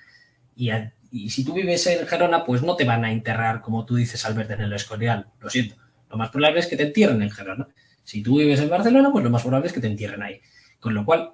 Y 0.56 1.31
si 1.31 1.44
tú 1.44 1.55
vives 1.55 1.86
en 1.86 2.06
Gerona, 2.06 2.44
pues 2.44 2.62
no 2.62 2.76
te 2.76 2.85
van 2.85 3.05
a 3.05 3.12
enterrar, 3.12 3.60
como 3.60 3.85
tú 3.85 3.97
dices, 3.97 4.24
Albert, 4.24 4.51
en 4.52 4.62
el 4.62 4.72
Escorial. 4.72 5.26
Lo 5.40 5.51
siento. 5.51 5.76
Lo 6.10 6.16
más 6.16 6.31
probable 6.31 6.60
es 6.60 6.66
que 6.66 6.76
te 6.76 6.85
entierren 6.85 7.22
en 7.22 7.31
Gerona. 7.31 7.68
Si 8.02 8.22
tú 8.22 8.39
vives 8.39 8.60
en 8.60 8.68
Barcelona, 8.68 9.10
pues 9.12 9.24
lo 9.24 9.31
más 9.31 9.43
probable 9.43 9.68
es 9.68 9.72
que 9.72 9.81
te 9.81 9.86
entierren 9.86 10.22
ahí. 10.22 10.40
Con 10.78 10.94
lo 10.94 11.05
cual, 11.05 11.31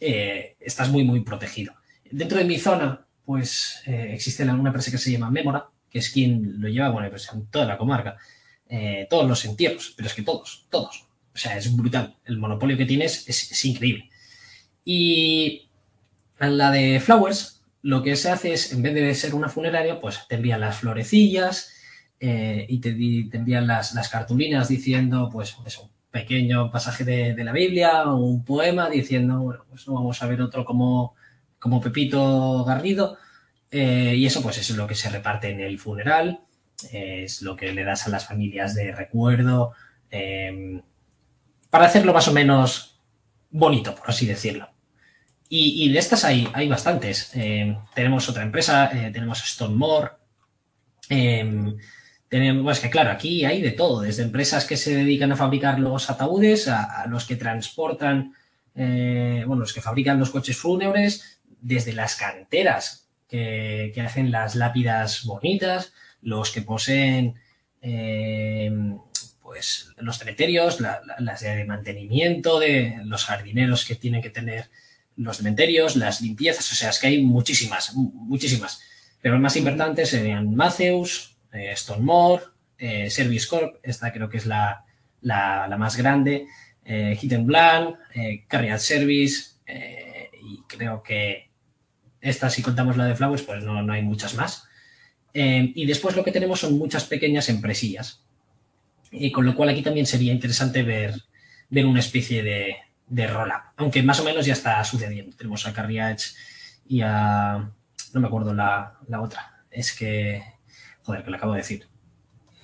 eh, 0.00 0.56
estás 0.60 0.90
muy, 0.90 1.04
muy 1.04 1.20
protegido. 1.20 1.74
Dentro 2.10 2.38
de 2.38 2.44
mi 2.44 2.58
zona, 2.58 3.06
pues 3.24 3.82
eh, 3.86 4.10
existe 4.14 4.42
una 4.44 4.68
empresa 4.68 4.90
que 4.90 4.98
se 4.98 5.12
llama 5.12 5.30
Memora, 5.30 5.68
que 5.90 5.98
es 5.98 6.10
quien 6.10 6.60
lo 6.60 6.68
lleva, 6.68 6.90
bueno, 6.90 7.08
pues 7.10 7.30
en 7.32 7.46
toda 7.46 7.66
la 7.66 7.78
comarca. 7.78 8.16
Eh, 8.68 9.06
todos 9.08 9.28
los 9.28 9.44
entierros, 9.44 9.92
pero 9.96 10.08
es 10.08 10.14
que 10.14 10.22
todos, 10.22 10.66
todos. 10.70 11.06
O 11.34 11.38
sea, 11.38 11.56
es 11.56 11.74
brutal. 11.74 12.16
El 12.24 12.38
monopolio 12.38 12.76
que 12.76 12.86
tienes 12.86 13.28
es, 13.28 13.52
es 13.52 13.64
increíble. 13.64 14.10
Y 14.84 15.68
la 16.38 16.70
de 16.70 17.00
Flowers, 17.00 17.61
lo 17.82 18.02
que 18.02 18.16
se 18.16 18.30
hace 18.30 18.52
es, 18.52 18.72
en 18.72 18.82
vez 18.82 18.94
de 18.94 19.14
ser 19.14 19.34
una 19.34 19.48
funeraria, 19.48 20.00
pues 20.00 20.26
te 20.28 20.36
envían 20.36 20.60
las 20.60 20.78
florecillas 20.78 21.72
eh, 22.20 22.64
y 22.68 22.78
te, 22.78 22.90
envían 23.36 23.66
las, 23.66 24.08
cartulinas 24.08 24.68
diciendo, 24.68 25.28
pues, 25.30 25.56
un 25.58 25.90
pequeño 26.10 26.70
pasaje 26.70 27.04
de, 27.04 27.44
la 27.44 27.52
Biblia 27.52 28.04
o 28.04 28.16
un 28.16 28.44
poema 28.44 28.88
diciendo, 28.88 29.40
bueno, 29.40 29.64
pues 29.68 29.86
no 29.88 29.94
vamos 29.94 30.22
a 30.22 30.26
ver 30.26 30.40
otro 30.40 30.64
como, 30.64 31.14
como 31.58 31.80
Pepito 31.80 32.64
Garrido. 32.64 33.18
Eh, 33.70 34.14
y 34.16 34.26
eso, 34.26 34.42
pues, 34.42 34.58
es 34.58 34.70
lo 34.70 34.86
que 34.86 34.94
se 34.94 35.10
reparte 35.10 35.50
en 35.50 35.60
el 35.60 35.78
funeral, 35.78 36.40
es 36.92 37.42
lo 37.42 37.56
que 37.56 37.72
le 37.72 37.84
das 37.84 38.06
a 38.06 38.10
las 38.10 38.26
familias 38.26 38.74
de 38.74 38.92
recuerdo, 38.92 39.72
em, 40.10 40.82
para 41.70 41.86
hacerlo 41.86 42.12
más 42.12 42.28
o 42.28 42.32
menos 42.32 43.00
bonito, 43.50 43.94
por 43.94 44.10
así 44.10 44.26
decirlo. 44.26 44.71
Y, 45.54 45.90
de 45.90 45.98
estas 45.98 46.24
hay, 46.24 46.48
hay 46.54 46.66
bastantes. 46.66 47.30
Eh, 47.34 47.76
tenemos 47.94 48.26
otra 48.26 48.42
empresa, 48.42 48.90
eh, 48.90 49.10
tenemos 49.12 49.44
Stone 49.44 49.74
More. 49.74 50.08
Eh, 51.10 51.74
tenemos, 52.26 52.80
que 52.80 52.88
claro, 52.88 53.10
aquí 53.10 53.44
hay 53.44 53.60
de 53.60 53.72
todo, 53.72 54.00
desde 54.00 54.22
empresas 54.22 54.64
que 54.64 54.78
se 54.78 54.94
dedican 54.94 55.30
a 55.30 55.36
fabricar 55.36 55.78
los 55.78 56.08
ataúdes, 56.08 56.68
a, 56.68 57.04
los 57.06 57.26
que 57.26 57.36
transportan, 57.36 58.32
bueno, 58.74 59.56
los 59.56 59.74
que 59.74 59.82
fabrican 59.82 60.18
los 60.18 60.30
coches 60.30 60.56
fúnebres, 60.56 61.42
desde 61.60 61.92
las 61.92 62.16
canteras 62.16 63.10
que, 63.28 63.92
hacen 64.02 64.30
las 64.30 64.54
lápidas 64.54 65.24
bonitas, 65.24 65.92
los 66.22 66.50
que 66.50 66.62
poseen 66.62 67.34
pues 69.42 69.92
los 69.98 70.16
cementerios, 70.16 70.78
las 70.80 71.40
de 71.42 71.66
mantenimiento, 71.66 72.58
de 72.58 73.00
los 73.04 73.26
jardineros 73.26 73.84
que 73.84 73.96
tienen 73.96 74.22
que 74.22 74.30
tener 74.30 74.70
los 75.16 75.36
cementerios, 75.36 75.96
las 75.96 76.20
limpiezas, 76.20 76.70
o 76.72 76.74
sea, 76.74 76.90
es 76.90 76.98
que 76.98 77.08
hay 77.08 77.22
muchísimas, 77.22 77.94
muchísimas. 77.94 78.80
Pero 79.20 79.34
las 79.34 79.42
más 79.42 79.56
importantes 79.56 80.10
serían 80.10 80.54
Matheus, 80.54 81.36
eh, 81.52 81.72
Stonemore, 81.76 82.44
eh, 82.84 83.10
Service 83.10 83.46
Corp, 83.46 83.76
esta 83.84 84.12
creo 84.12 84.28
que 84.28 84.38
es 84.38 84.46
la, 84.46 84.84
más 85.22 85.96
grande, 85.96 86.46
eh, 86.84 87.16
Hit 87.16 87.32
and 87.34 87.46
Blank, 87.46 87.96
eh, 88.12 88.44
Carrier 88.48 88.80
Service, 88.80 89.52
y 90.44 90.62
creo 90.66 91.00
que 91.00 91.48
esta, 92.20 92.50
si 92.50 92.60
contamos 92.60 92.96
la 92.96 93.06
de 93.06 93.14
Flowers, 93.14 93.42
pues 93.42 93.62
no, 93.62 93.82
no 93.84 93.92
hay 93.92 94.02
muchas 94.02 94.34
más. 94.34 94.64
y 95.32 95.86
después 95.86 96.16
lo 96.16 96.24
que 96.24 96.32
tenemos 96.32 96.58
son 96.58 96.76
muchas 96.76 97.04
pequeñas 97.04 97.48
empresillas. 97.48 98.24
Y 99.12 99.30
con 99.30 99.46
lo 99.46 99.54
cual 99.54 99.68
aquí 99.68 99.82
también 99.82 100.06
sería 100.06 100.32
interesante 100.32 100.82
ver, 100.82 101.14
ver 101.70 101.86
una 101.86 102.00
especie 102.00 102.42
de, 102.42 102.76
de 103.12 103.26
roll-up, 103.26 103.62
aunque 103.76 104.02
más 104.02 104.20
o 104.20 104.24
menos 104.24 104.46
ya 104.46 104.54
está 104.54 104.82
sucediendo. 104.84 105.36
Tenemos 105.36 105.66
a 105.66 105.74
Carriage 105.74 106.30
y 106.86 107.02
a... 107.02 107.70
no 108.14 108.20
me 108.20 108.26
acuerdo 108.26 108.54
la, 108.54 108.96
otra. 109.20 109.64
Es 109.70 109.92
que... 109.92 110.42
Joder, 111.02 111.22
que 111.22 111.30
le 111.30 111.36
acabo 111.36 111.52
de 111.52 111.58
decir. 111.58 111.86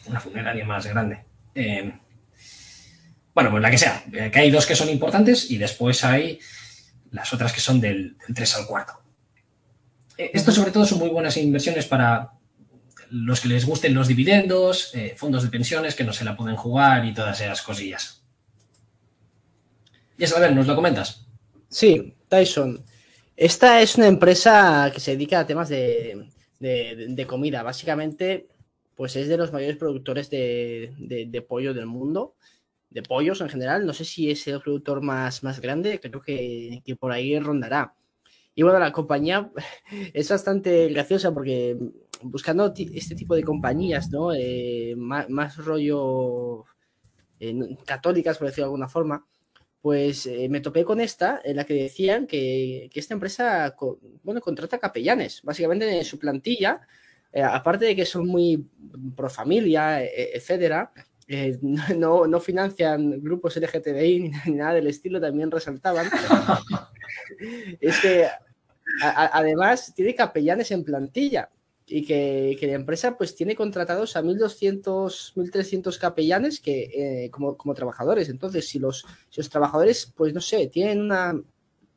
Una 0.07 0.21
funeraria 0.21 0.65
más 0.65 0.87
grande. 0.87 1.25
Eh, 1.55 1.93
bueno, 3.35 3.51
pues 3.51 3.63
la 3.63 3.71
que 3.71 3.77
sea. 3.77 4.03
Eh, 4.11 4.31
que 4.31 4.39
hay 4.39 4.51
dos 4.51 4.65
que 4.65 4.75
son 4.75 4.89
importantes 4.89 5.51
y 5.51 5.59
después 5.59 6.03
hay 6.03 6.39
las 7.11 7.33
otras 7.35 7.53
que 7.53 7.61
son 7.61 7.79
del, 7.79 8.17
3 8.35 8.57
al 8.57 8.67
4. 8.67 9.03
Eh, 10.17 10.31
esto 10.33 10.51
sobre 10.51 10.71
todo 10.71 10.87
son 10.87 10.99
muy 10.99 11.11
buenas 11.11 11.37
inversiones 11.37 11.85
para 11.85 12.33
los 13.11 13.41
que 13.41 13.49
les 13.49 13.67
gusten 13.67 13.93
los 13.93 14.09
dividendos, 14.09 14.93
fondos 15.17 15.43
de 15.43 15.49
pensiones 15.51 15.95
que 15.95 16.05
no 16.05 16.13
se 16.13 16.25
la 16.25 16.37
pueden 16.37 16.57
jugar 16.57 17.05
y 17.05 17.13
todas 17.13 17.41
esas 17.41 17.61
cosillas. 17.63 18.18
Y 20.19 20.25
a 20.25 20.41
ver, 20.41 20.55
¿nos 20.55 20.67
lo 20.67 20.75
comentas? 20.75 21.25
Sí, 21.69 22.17
Tyson. 22.29 22.85
Esta 23.37 23.81
es 23.81 23.95
una 23.95 24.09
empresa 24.09 24.91
que 24.93 24.99
se 24.99 25.13
dedica 25.13 25.39
a 25.39 25.47
temas 25.47 25.69
de, 25.69 26.27
comida. 27.29 27.63
Básicamente, 27.63 28.49
pues 28.97 29.15
es 29.15 29.29
de 29.29 29.37
los 29.37 29.53
mayores 29.53 29.77
productores 29.77 30.29
de, 30.29 31.45
pollo 31.49 31.73
del 31.73 31.87
mundo, 31.87 32.35
de 32.91 33.05
pollos 33.05 33.41
en 33.41 33.49
general. 33.49 33.87
No 33.87 33.93
sé 33.93 34.05
si 34.05 34.29
es 34.29 34.45
el 34.49 34.61
productor 34.61 35.03
más, 35.03 35.45
más 35.45 35.61
grande, 35.61 36.01
creo 36.01 36.21
que, 36.21 36.83
por 36.99 37.13
ahí 37.13 37.39
rondará. 37.39 37.95
Y 38.57 38.65
bueno, 38.65 38.81
la 38.81 38.91
compañía 38.91 39.53
es 40.13 40.29
bastante 40.29 40.89
graciosa 40.89 41.33
porque 41.33 41.79
buscando 42.23 42.75
este 42.77 43.15
tipo 43.15 43.37
de 43.37 43.45
compañías, 43.45 44.11
¿no? 44.11 44.35
Eh, 44.35 44.97
más, 44.97 45.57
rollo 45.59 46.65
eh, 47.39 47.77
católicas, 47.85 48.37
por 48.37 48.49
decirlo 48.49 48.65
de 48.65 48.71
alguna 48.71 48.89
forma, 48.89 49.25
pues 49.81 50.27
eh, 50.27 50.49
me 50.49 50.61
topé 50.61 50.85
con 50.85 51.01
esta, 51.01 51.41
en 51.45 51.57
la 51.57 51.65
que 51.65 51.75
decían 51.75 52.27
que, 52.27 52.91
esta 52.93 53.15
empresa, 53.15 53.75
bueno, 54.23 54.41
contrata 54.41 54.79
capellanes, 54.79 55.43
básicamente 55.43 55.97
en 55.97 56.05
su 56.05 56.19
plantilla, 56.19 56.81
eh, 57.33 57.43
aparte 57.43 57.85
de 57.85 57.97
que 57.97 58.07
son 58.07 58.27
muy 58.27 58.67
pro 59.17 59.31
familia, 59.31 60.03
e, 60.03 60.33
etcétera, 60.35 60.93
eh, 61.29 61.59
no, 61.97 62.27
no, 62.27 62.41
financian 62.41 63.23
grupos 63.23 63.57
LGTBI 63.57 64.33
ni, 64.47 64.53
nada 64.53 64.75
del 64.75 64.89
estilo, 64.89 65.21
también 65.21 65.51
resaltaban. 65.51 66.09
es 67.81 68.01
que 68.01 68.27
además 69.01 69.93
tiene 69.95 70.15
capellanes 70.15 70.71
en 70.71 70.83
plantilla 70.83 71.51
y 71.89 72.05
que, 72.05 72.59
la 72.63 72.75
empresa 72.75 73.17
pues 73.17 73.35
tiene 73.35 73.55
contratados 73.55 74.17
a 74.17 74.23
1.200, 74.23 75.35
1.300 75.35 75.99
capellanes 75.99 76.61
que, 76.61 77.25
eh, 77.25 77.31
como, 77.31 77.57
como, 77.57 77.75
trabajadores. 77.75 78.29
Entonces, 78.29 78.69
si 78.69 78.79
los, 78.79 79.07
si 79.31 79.41
los 79.41 79.49
trabajadores, 79.49 80.13
pues 80.17 80.35
no 80.35 80.41
sé, 80.41 80.69
tienen 80.69 81.01
una, 81.01 81.41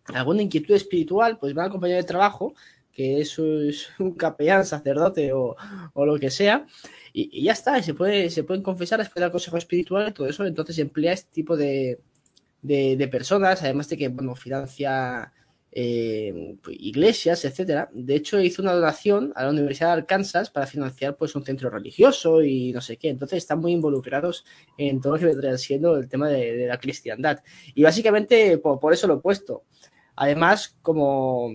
alguna 0.06 0.42
inquietud 0.42 0.76
espiritual, 0.76 1.38
pues 1.40 1.54
van 1.54 1.68
a 1.68 1.70
compañero 1.70 1.98
de 1.98 2.08
trabajo, 2.08 2.54
que 2.92 3.22
es, 3.22 3.38
un 3.40 4.16
capellán, 4.16 4.66
sacerdote 4.66 5.34
o, 5.34 5.56
o 5.94 6.06
lo 6.06 6.20
que 6.20 6.30
sea, 6.30 6.66
y, 7.14 7.44
ya 7.44 7.54
está, 7.54 7.82
se, 7.84 7.94
puede, 7.94 8.30
se 8.30 8.44
pueden 8.44 8.64
confesar, 8.64 9.02
esperar 9.02 9.28
el 9.28 9.32
consejo 9.32 9.58
espiritual 9.58 10.10
y 10.10 10.14
todo 10.14 10.28
eso, 10.28 10.46
entonces 10.46 10.78
emplea 10.80 11.14
este 11.14 11.32
tipo 11.32 11.58
de, 11.58 12.00
de, 12.62 12.96
de 12.98 13.08
personas, 13.08 13.62
además 13.62 13.90
de 13.90 13.98
que, 13.98 14.08
bueno, 14.08 14.36
financia 14.36 15.34
eh, 15.74 16.58
pues, 16.62 16.76
iglesias, 16.80 17.46
etcétera. 17.46 17.90
De 17.94 18.16
hecho, 18.16 18.42
hizo 18.42 18.62
una 18.62 18.74
donación 18.74 19.32
a 19.36 19.44
la 19.44 19.52
Universidad 19.52 19.88
de 19.88 20.02
Arkansas 20.02 20.50
para 20.50 20.68
financiar 20.68 21.16
pues 21.16 21.34
un 21.36 21.46
centro 21.46 21.70
religioso 21.70 22.44
y 22.44 22.74
no 22.74 22.82
sé 22.82 22.98
qué. 22.98 23.10
Entonces 23.10 23.38
están 23.38 23.60
muy 23.60 23.72
involucrados 23.72 24.46
en 24.78 25.00
todo 25.00 25.14
lo 25.14 25.20
que 25.20 25.26
vendría 25.28 25.58
siendo 25.58 25.96
el 25.98 26.10
tema 26.10 26.28
de, 26.30 26.68
la 26.68 26.78
cristiandad. 26.78 27.42
Y 27.74 27.84
básicamente 27.84 28.58
por, 28.58 28.94
eso 28.94 29.08
lo 29.08 29.16
he 29.16 29.22
puesto. 29.22 29.64
Además, 30.16 30.78
como 30.82 31.52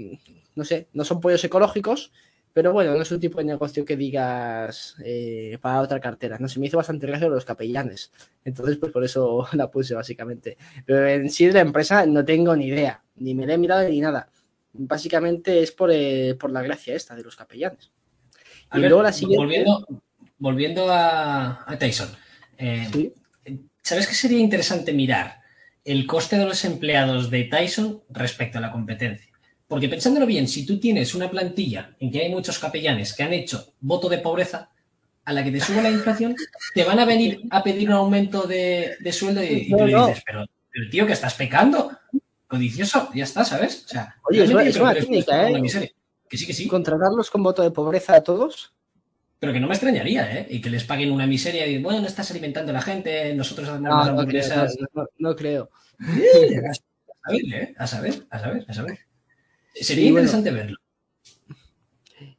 no 0.54 0.64
sé, 0.64 0.88
no 0.94 1.04
son 1.04 1.20
pollos 1.20 1.44
ecológicos, 1.44 2.12
pero 2.56 2.72
bueno, 2.72 2.94
no 2.94 3.02
es 3.02 3.12
un 3.12 3.20
tipo 3.20 3.36
de 3.36 3.44
negocio 3.44 3.84
que 3.84 3.98
digas 3.98 4.96
eh, 5.04 5.58
para 5.60 5.82
otra 5.82 6.00
cartera. 6.00 6.38
No 6.38 6.48
se 6.48 6.58
me 6.58 6.64
hizo 6.64 6.78
bastante 6.78 7.06
gracia 7.06 7.28
los 7.28 7.44
capellanes. 7.44 8.10
Entonces, 8.46 8.78
pues 8.78 8.92
por 8.92 9.04
eso 9.04 9.46
la 9.52 9.70
puse 9.70 9.94
básicamente. 9.94 10.56
Pero 10.86 11.06
en 11.06 11.28
sí 11.28 11.44
de 11.44 11.52
la 11.52 11.60
empresa 11.60 12.06
no 12.06 12.24
tengo 12.24 12.56
ni 12.56 12.68
idea. 12.68 13.04
Ni 13.16 13.34
me 13.34 13.44
la 13.44 13.52
he 13.52 13.58
mirado 13.58 13.86
ni 13.86 14.00
nada. 14.00 14.30
Básicamente 14.72 15.62
es 15.62 15.70
por, 15.70 15.90
eh, 15.92 16.34
la 16.48 16.62
gracia 16.62 16.94
esta 16.94 17.14
de 17.14 17.24
los 17.24 17.36
capellanes. 17.36 17.92
y 18.72 18.78
luego 18.78 19.02
la 19.02 19.12
siguiente. 19.12 19.66
Volviendo, 20.38 20.86
a, 20.90 21.76
Tyson. 21.78 22.08
Eh, 22.56 23.12
¿Sabes 23.82 24.06
qué 24.06 24.14
sería 24.14 24.38
interesante 24.38 24.94
mirar? 24.94 25.42
El 25.84 26.06
coste 26.06 26.38
de 26.38 26.46
los 26.46 26.64
empleados 26.64 27.28
de 27.28 27.44
Tyson 27.44 28.02
respecto 28.08 28.56
a 28.56 28.62
la 28.62 28.72
competencia. 28.72 29.35
Porque 29.68 29.88
pensándolo 29.88 30.26
bien, 30.26 30.46
si 30.46 30.64
tú 30.64 30.78
tienes 30.78 31.14
una 31.14 31.30
plantilla 31.30 31.96
en 31.98 32.10
que 32.10 32.20
hay 32.20 32.30
muchos 32.30 32.58
capellanes 32.58 33.14
que 33.14 33.22
han 33.22 33.32
hecho 33.32 33.74
voto 33.80 34.08
de 34.08 34.18
pobreza, 34.18 34.70
a 35.24 35.32
la 35.32 35.42
que 35.42 35.50
te 35.50 35.60
sube 35.60 35.82
la 35.82 35.90
inflación, 35.90 36.36
te 36.72 36.84
van 36.84 37.00
a 37.00 37.04
venir 37.04 37.42
a 37.50 37.62
pedir 37.62 37.88
un 37.88 37.96
aumento 37.96 38.46
de, 38.46 38.96
sueldo 39.10 39.42
y, 39.42 39.68
tú 39.68 39.84
le 39.84 39.96
dices, 39.96 40.22
pero, 40.24 40.46
el 40.72 40.88
tío, 40.88 41.04
que 41.04 41.14
estás 41.14 41.34
pecando, 41.34 41.90
codicioso, 42.46 43.10
ya 43.12 43.24
está, 43.24 43.44
¿sabes? 43.44 43.84
O 43.86 43.88
sea, 43.88 44.14
Oye, 44.30 44.44
es 44.44 44.76
una, 44.76 44.94
técnica, 44.94 45.50
¿eh? 45.50 45.92
Que 46.28 46.36
sí, 46.36 46.46
que 46.46 46.52
sí. 46.52 46.68
¿Contratarlos 46.68 47.30
con 47.30 47.42
voto 47.42 47.62
de 47.62 47.72
pobreza 47.72 48.16
a 48.16 48.22
todos? 48.22 48.72
Pero 49.38 49.52
que 49.52 49.60
no 49.60 49.66
me 49.66 49.74
extrañaría, 49.74 50.38
¿eh? 50.38 50.46
Y 50.48 50.60
que 50.60 50.70
les 50.70 50.84
paguen 50.84 51.10
una 51.10 51.26
miseria 51.26 51.66
y, 51.66 51.82
bueno, 51.82 52.00
no 52.00 52.06
estás 52.06 52.30
alimentando 52.30 52.70
a 52.70 52.74
la 52.74 52.82
gente, 52.82 53.34
nosotros 53.34 53.68
hacemos 53.68 53.90
no, 53.90 54.02
hamburguesas. 54.02 54.76
No, 55.18 55.34
creo. 55.34 55.70
A 57.26 57.32
saber, 57.32 57.54
¿eh? 57.54 57.74
A 57.76 57.86
saber, 57.88 58.26
a 58.30 58.38
saber, 58.38 58.64
a 58.68 58.72
saber. 58.72 58.98
Sería 59.80 60.08
interesante 60.08 60.50
verlo. 60.50 60.78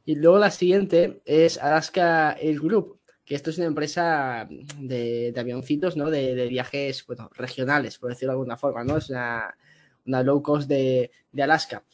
Y 0.04 0.14
luego 0.16 0.38
la 0.38 0.50
siguiente 0.50 1.20
es 1.24 1.58
Alaska 1.58 2.32
Air 2.40 2.58
Group, 2.58 2.98
que 3.24 3.34
esto 3.34 3.50
es 3.50 3.58
una 3.58 3.66
empresa 3.66 4.48
de, 4.78 5.34
avioncitos, 5.36 5.96
¿no? 5.96 6.10
De, 6.10 6.48
viajes, 6.48 7.04
bueno, 7.06 7.30
regionales, 7.34 7.98
por 7.98 8.10
decirlo 8.10 8.32
de 8.32 8.36
alguna 8.36 8.56
forma, 8.56 8.84
¿no? 8.84 8.96
Es 8.96 9.10
una, 9.10 9.54
low 10.06 10.42
cost 10.42 10.68
de, 10.68 11.10
Alaska. 11.38 11.84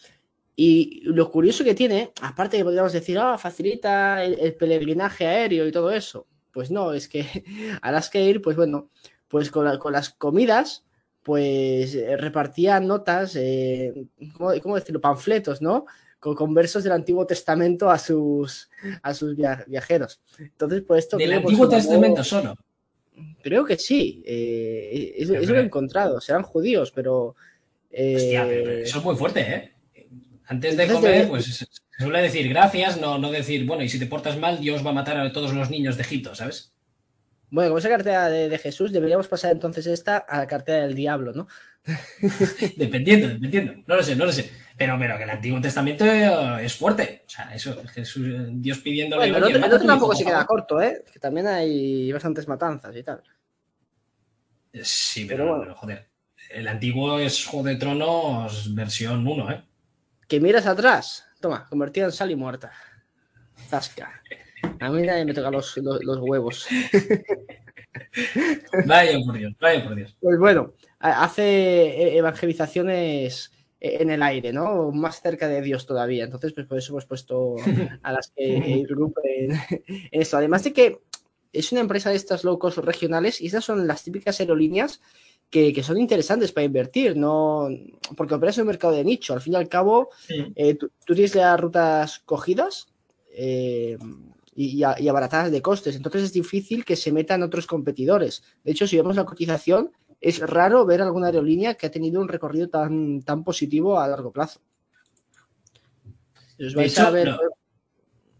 Y 0.57 1.01
lo 1.05 1.31
curioso 1.31 1.65
que 1.65 1.75
tiene, 1.75 2.13
aparte 2.23 2.57
que 2.57 2.65
podríamos 2.65 2.93
decir, 2.93 3.19
ah, 3.19 3.37
facilita 3.37 4.25
el, 4.25 4.39
el, 4.39 4.55
peregrinaje 4.55 5.27
aéreo 5.27 5.67
y 5.67 5.73
todo 5.73 5.91
eso. 5.91 6.29
Pues 6.53 6.71
no, 6.71 6.93
es 6.93 7.09
que 7.09 7.25
Alaska 7.83 8.21
Air, 8.21 8.41
pues 8.41 8.57
bueno, 8.57 8.91
pues 9.27 9.51
con, 9.51 9.77
con 9.79 9.93
las 9.93 10.11
comidas 10.11 10.85
pues 11.25 11.95
eh, 11.95 12.17
repartía 12.19 12.79
notas, 12.81 13.35
eh, 13.37 13.93
¿cómo, 14.37 14.77
decirlo? 14.77 15.01
Panfletos, 15.01 15.63
¿no? 15.63 15.87
Con, 16.21 16.55
versos 16.55 16.85
del 16.85 16.93
Antiguo 16.93 17.27
Testamento 17.27 17.91
a 17.91 17.99
sus, 17.99 18.71
a 19.03 19.13
sus 19.13 19.35
viajeros. 19.67 20.21
Entonces, 20.39 20.83
por 20.83 20.99
esto... 20.99 21.17
¿Del 21.17 21.33
Antiguo 21.33 21.69
Testamento 21.69 22.23
solo? 22.23 22.57
Creo 23.43 23.65
que 23.65 23.77
sí. 23.77 24.23
Eh, 24.25 25.15
eso, 25.19 25.35
lo 25.35 25.59
he 25.59 25.63
encontrado. 25.63 26.21
Serán 26.21 26.43
judíos, 26.43 26.93
pero... 26.93 27.37
Hostia, 27.91 28.47
pero 28.47 28.71
eso 28.73 28.99
es 28.99 29.05
muy 29.05 29.17
fuerte, 29.17 29.41
¿eh? 29.41 29.75
Antes 30.47 30.77
de 30.77 30.89
comer, 30.89 31.29
pues 31.29 31.45
se 31.47 31.67
suele 31.99 32.21
decir 32.21 32.49
gracias, 32.49 33.01
no, 33.01 33.19
no 33.19 33.31
decir, 33.31 33.65
bueno, 33.65 33.83
y 33.83 33.89
si 33.89 33.99
te 33.99 34.07
portas 34.07 34.39
mal, 34.39 34.61
Dios 34.61 34.85
va 34.85 34.91
a 34.91 34.95
matar 34.95 35.17
a 35.19 35.33
todos 35.33 35.55
los 35.55 35.71
niños 35.71 35.97
de 35.97 36.03
Egipto, 36.03 36.35
¿sabes? 36.35 36.74
Bueno, 37.55 37.71
como 37.71 37.79
esa 37.79 37.89
cartera 37.89 38.29
de, 38.29 38.59
Jesús, 38.59 38.91
deberíamos 38.91 39.29
pasar 39.29 39.53
entonces 39.53 39.87
esta 39.87 40.17
a 40.17 40.39
la 40.39 40.47
cartera 40.49 40.79
del 40.85 40.97
diablo, 40.97 41.33
¿no? 41.33 41.47
dependiendo, 42.77 43.29
dependiendo. 43.29 43.75
No 43.87 43.95
lo 43.95 44.03
sé, 44.03 44.17
no 44.17 44.25
lo 44.25 44.33
sé. 44.33 44.51
Pero, 44.77 44.99
pero 44.99 45.17
que 45.17 45.23
el 45.23 45.31
Antiguo 45.31 45.61
Testamento 45.61 46.05
es 46.05 46.75
fuerte. 46.75 47.23
O 47.25 47.31
sea, 47.31 47.55
eso, 47.55 47.81
Jesús, 47.93 48.27
Dios 48.55 48.79
pidiéndole. 48.79 49.31
Bueno, 49.31 49.47
el 49.47 49.63
otro, 49.63 49.87
tampoco 49.87 50.17
se 50.17 50.25
queda 50.25 50.45
corto, 50.45 50.83
¿eh? 50.83 51.05
Que 51.13 51.21
también 51.21 51.47
hay 51.47 52.11
bastantes 52.11 52.49
matanzas 52.49 52.97
y 52.97 53.05
tal. 53.05 53.23
Sí, 54.83 55.25
pero, 55.25 55.57
bueno. 55.57 55.77
joder. 55.77 56.09
El 56.51 56.67
antiguo 56.67 57.21
es 57.21 57.47
Juego 57.47 57.69
de 57.69 57.77
Tronos 57.77 58.75
versión 58.75 59.25
1, 59.25 59.53
¿eh? 59.53 59.63
Que 60.27 60.41
miras 60.41 60.67
atrás. 60.67 61.25
Toma, 61.41 61.69
convertido 61.69 62.07
en 62.07 62.13
sal 62.13 62.33
y 62.33 62.35
muerta. 62.35 62.73
Zasca. 63.69 64.21
A 64.81 64.91
mí 64.91 65.03
nadie 65.03 65.25
me 65.25 65.35
toca 65.35 65.51
los, 65.51 65.77
huevos. 65.77 66.67
vaya 68.87 69.19
por 69.25 69.39
Dios, 69.39 69.53
vaya 69.61 69.85
por 69.85 69.95
Dios. 69.95 70.17
Pues 70.21 70.39
bueno, 70.39 70.73
hace 70.99 72.17
evangelizaciones 72.17 73.53
en 73.81 74.11
el 74.11 74.23
aire, 74.23 74.53
¿no? 74.53 74.91
Más 74.93 75.21
cerca 75.21 75.47
de 75.47 75.61
Dios 75.61 75.87
todavía. 75.87 76.25
Entonces, 76.25 76.53
pues 76.55 76.67
por 76.67 76.79
eso 76.79 76.93
hemos 76.93 77.05
puesto 77.05 77.57
a 78.03 78.13
las 78.13 78.33
que 78.35 78.57
el 78.81 78.87
grupo 78.87 79.21
en, 79.25 79.53
esto. 80.11 80.39
Además 80.39 80.65
de 80.65 80.73
que 80.73 81.01
es 81.53 81.71
una 81.71 81.83
empresa 81.83 82.11
de 82.11 82.17
estas 82.17 82.45
low 82.45 82.59
cost 82.59 82.79
regionales 82.79 83.41
y 83.41 83.47
estas 83.47 83.65
son 83.65 83.87
las 83.87 84.03
típicas 84.03 84.41
aerolíneas 84.41 85.01
que, 85.51 85.83
son 85.85 85.99
interesantes 85.99 86.51
para 86.51 86.65
invertir, 86.65 87.17
no 87.17 87.69
porque 88.17 88.35
operas 88.35 88.59
en 88.59 88.63
un 88.63 88.69
mercado 88.69 88.95
de 88.95 89.05
nicho. 89.05 89.35
Al 89.35 89.41
fin 89.41 89.53
y 89.53 89.57
al 89.57 89.69
cabo, 89.69 90.11
eh, 90.57 90.75
tú, 90.75 90.91
tienes 91.07 91.35
las 91.35 91.61
rutas 91.61 92.19
cogidas. 92.21 92.89
Eh, 93.31 93.97
y, 94.55 94.79
y, 94.79 95.09
abaratadas 95.09 95.51
de 95.51 95.63
costes. 95.63 95.97
Entonces 95.97 96.23
es 96.23 96.33
difícil 96.33 96.85
que 96.85 96.97
se 96.97 97.13
metan 97.13 97.43
otros 97.43 97.67
competidores. 97.67 98.43
De 98.63 98.73
hecho, 98.73 98.87
si 98.87 98.97
vemos 98.97 99.17
la 99.17 99.25
cotización, 99.25 99.91
es 100.25 100.39
raro 100.41 100.87
ver 100.87 101.03
alguna 101.03 101.27
aerolínea 101.27 101.75
que 101.75 101.87
ha 101.87 101.91
tenido 101.91 102.21
un 102.21 102.29
recorrido 102.29 102.69
tan, 102.69 103.23
tan 103.23 103.45
positivo 103.45 104.01
a 104.01 104.09
largo 104.09 104.33
plazo. 104.33 104.61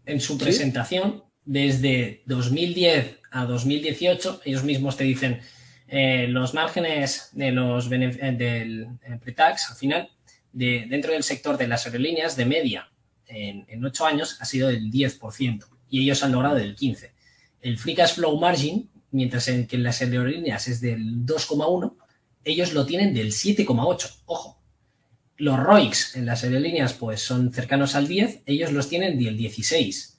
en 0.05 0.21
su 0.21 0.37
presentación, 0.37 1.23
desde 1.43 2.23
2010 2.25 3.19
a 3.31 3.45
2018, 3.45 4.41
ellos 4.45 4.63
mismos 4.63 4.97
te 4.97 5.03
dicen 5.03 5.41
eh, 5.87 6.27
los 6.27 6.53
márgenes 6.53 7.29
de 7.33 7.51
los 7.51 7.91
eh, 7.91 8.35
del 8.35 8.87
eh, 9.03 9.19
pre-tax, 9.21 9.69
al 9.69 9.75
final, 9.75 10.09
de, 10.53 10.87
dentro 10.89 11.11
del 11.11 11.23
sector 11.23 11.57
de 11.57 11.67
las 11.67 11.85
aerolíneas, 11.85 12.35
de 12.35 12.45
media, 12.45 12.89
en, 13.27 13.65
en 13.67 13.85
8 13.85 14.05
años, 14.05 14.37
ha 14.39 14.45
sido 14.45 14.69
del 14.69 14.89
10% 14.89 15.74
y 15.89 16.01
ellos 16.01 16.23
han 16.23 16.31
logrado 16.31 16.55
del 16.55 16.75
15. 16.75 17.13
El 17.61 17.77
Free 17.77 17.95
Cash 17.95 18.15
Flow 18.15 18.39
Margin, 18.39 18.89
mientras 19.11 19.47
en 19.47 19.67
que 19.67 19.75
en 19.75 19.83
las 19.83 20.01
aerolíneas 20.01 20.67
es 20.67 20.81
del 20.81 21.25
2,1, 21.25 21.95
ellos 22.43 22.73
lo 22.73 22.85
tienen 22.85 23.13
del 23.13 23.31
7,8. 23.31 24.21
Ojo. 24.25 24.61
Los 25.37 25.59
ROICs 25.59 26.15
en 26.15 26.25
las 26.25 26.43
aerolíneas 26.43 26.93
pues 26.93 27.21
son 27.21 27.51
cercanos 27.51 27.95
al 27.95 28.07
10, 28.07 28.43
ellos 28.45 28.71
los 28.71 28.87
tienen 28.87 29.19
del 29.19 29.35
16. 29.35 30.17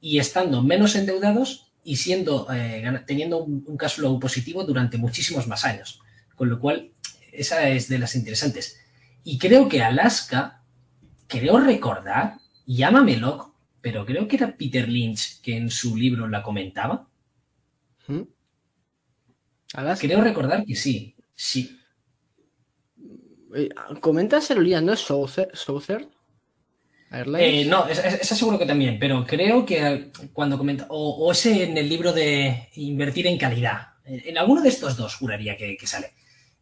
Y 0.00 0.18
estando 0.18 0.62
menos 0.62 0.96
endeudados 0.96 1.72
y 1.84 1.96
siendo 1.96 2.46
eh, 2.52 3.02
teniendo 3.06 3.44
un, 3.44 3.76
cash 3.76 3.96
flow 3.96 4.18
positivo 4.18 4.64
durante 4.64 4.98
muchísimos 4.98 5.46
más 5.46 5.64
años. 5.64 6.00
Con 6.34 6.48
lo 6.48 6.58
cual, 6.58 6.90
esa 7.32 7.68
es 7.68 7.88
de 7.88 7.98
las 7.98 8.14
interesantes. 8.14 8.80
Y 9.24 9.38
creo 9.38 9.68
que 9.68 9.82
Alaska, 9.82 10.62
creo 11.26 11.58
recordar, 11.58 12.38
llámamelo, 12.66 13.54
pero 13.80 14.04
creo 14.04 14.26
que 14.26 14.36
era 14.36 14.56
Peter 14.56 14.88
Lynch 14.88 15.40
que 15.40 15.56
en 15.56 15.70
su 15.70 15.96
libro 15.96 16.28
la 16.28 16.42
comentaba. 16.42 17.08
¿Mm? 18.06 18.22
Creo 19.98 20.22
recordar 20.22 20.64
que 20.64 20.74
sí, 20.74 21.14
sí. 21.34 21.78
Eh, 23.54 23.68
¿Comenta 24.00 24.38
Aerolíneas, 24.38 24.82
no 24.82 24.92
es 24.92 25.00
Southern? 25.00 26.10
Eh, 27.10 27.64
no, 27.64 27.88
esa 27.88 28.34
seguro 28.34 28.58
que 28.58 28.66
también, 28.66 28.98
pero 28.98 29.24
creo 29.26 29.64
que 29.64 30.12
cuando 30.34 30.58
comenta, 30.58 30.86
o, 30.90 31.32
ese 31.32 31.64
en 31.64 31.78
el 31.78 31.88
libro 31.88 32.12
de 32.12 32.68
invertir 32.74 33.26
en 33.26 33.38
calidad, 33.38 33.94
En 34.04 34.36
alguno 34.36 34.60
de 34.60 34.68
estos 34.68 34.96
dos 34.96 35.16
juraría 35.16 35.56
que, 35.56 35.78
sale. 35.84 36.12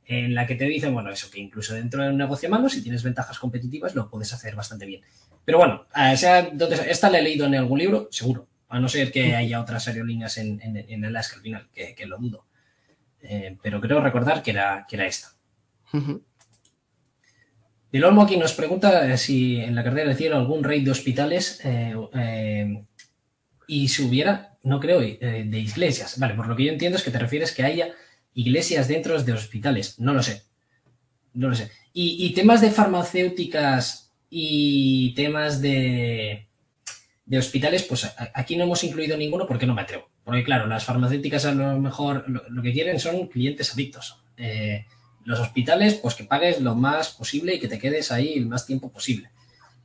En 0.08 0.36
la 0.36 0.46
que 0.46 0.54
te 0.54 0.66
dicen, 0.66 0.94
bueno, 0.94 1.10
eso, 1.10 1.28
que 1.30 1.40
incluso 1.40 1.74
dentro 1.74 2.00
de 2.00 2.10
un 2.10 2.16
negocio 2.16 2.48
malo, 2.48 2.68
si 2.68 2.80
tienes 2.80 3.02
ventajas 3.02 3.40
competitivas, 3.40 3.96
lo 3.96 4.08
puedes 4.08 4.32
hacer 4.32 4.54
bastante 4.54 4.86
bien. 4.86 5.02
Pero 5.44 5.58
bueno, 5.58 5.86
esta 5.94 7.10
la 7.10 7.18
he 7.18 7.22
leído 7.22 7.46
en 7.46 7.56
algún 7.56 7.78
libro, 7.78 8.08
seguro. 8.10 8.46
A 8.68 8.78
no 8.78 8.88
ser 8.88 9.10
que 9.10 9.34
haya 9.34 9.60
otras 9.60 9.86
aerolíneas 9.88 10.38
en, 10.38 10.60
en, 10.62 11.04
Alaska 11.04 11.36
al 11.36 11.42
final, 11.42 11.68
que, 11.72 12.06
lo 12.06 12.18
dudo. 12.18 12.46
Eh, 13.20 13.56
pero 13.62 13.80
creo 13.80 14.00
recordar 14.00 14.42
que 14.42 14.52
era, 14.52 14.86
que 14.88 14.96
era 14.96 15.06
esta. 15.06 15.28
El 17.92 18.04
Olmo 18.04 18.22
aquí 18.22 18.36
nos 18.36 18.52
pregunta 18.52 19.12
eh, 19.12 19.16
si 19.16 19.60
en 19.60 19.74
la 19.74 19.84
carrera 19.84 20.08
del 20.08 20.16
cielo 20.16 20.36
algún 20.36 20.62
rey 20.62 20.84
de 20.84 20.90
hospitales 20.90 21.60
eh, 21.64 22.84
y 23.68 23.88
si 23.88 24.02
hubiera, 24.04 24.56
no 24.62 24.78
creo, 24.78 25.00
de 25.00 25.58
iglesias. 25.58 26.18
Vale, 26.18 26.34
por 26.34 26.48
lo 26.48 26.56
que 26.56 26.64
yo 26.64 26.72
entiendo 26.72 26.98
es 26.98 27.04
que 27.04 27.12
te 27.12 27.18
refieres 27.18 27.52
que 27.52 27.62
haya 27.62 27.92
iglesias 28.36 28.86
dentro 28.86 29.20
de 29.20 29.32
hospitales. 29.32 29.98
No 29.98 30.14
lo 30.14 30.22
sé. 30.22 30.44
No 31.34 31.48
lo 31.48 31.54
sé. 31.56 31.70
y 31.92 32.32
temas 32.34 32.60
de 32.60 32.70
farmacéuticas 32.70 34.12
y 34.30 35.12
temas 35.14 35.60
de, 35.60 36.46
de 37.26 37.38
hospitales, 37.38 37.82
pues 37.82 38.08
aquí 38.34 38.56
no 38.56 38.64
hemos 38.64 38.84
incluido 38.84 39.16
ninguno 39.16 39.46
porque 39.46 39.66
no 39.66 39.74
me 39.74 39.82
atrevo. 39.82 40.08
Porque 40.24 40.44
claro, 40.44 40.68
las 40.68 40.84
farmacéuticas 40.84 41.44
a 41.44 41.52
lo 41.52 41.78
mejor 41.78 42.24
lo, 42.28 42.62
que 42.62 42.72
quieren 42.72 43.00
son 43.00 43.26
clientes 43.26 43.72
adictos. 43.72 44.22
Eh, 44.36 44.86
los 45.24 45.40
hospitales, 45.40 45.94
pues 45.94 46.14
que 46.14 46.24
pagues 46.24 46.60
lo 46.60 46.76
más 46.76 47.10
posible 47.10 47.56
y 47.56 47.58
que 47.58 47.66
te 47.66 47.80
quedes 47.80 48.12
ahí 48.12 48.34
el 48.34 48.46
más 48.46 48.64
tiempo 48.64 48.90
posible. 48.90 49.30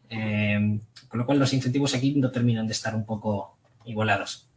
Eh, 0.10 0.80
con 1.08 1.20
lo 1.20 1.26
cual 1.26 1.40
los 1.40 1.52
incentivos 1.54 1.96
aquí 1.96 2.14
no 2.16 2.32
terminan 2.32 2.68
de 2.68 2.74
estar 2.74 2.96
un 2.96 3.06
poco 3.06 3.58
igualados. 3.86 4.48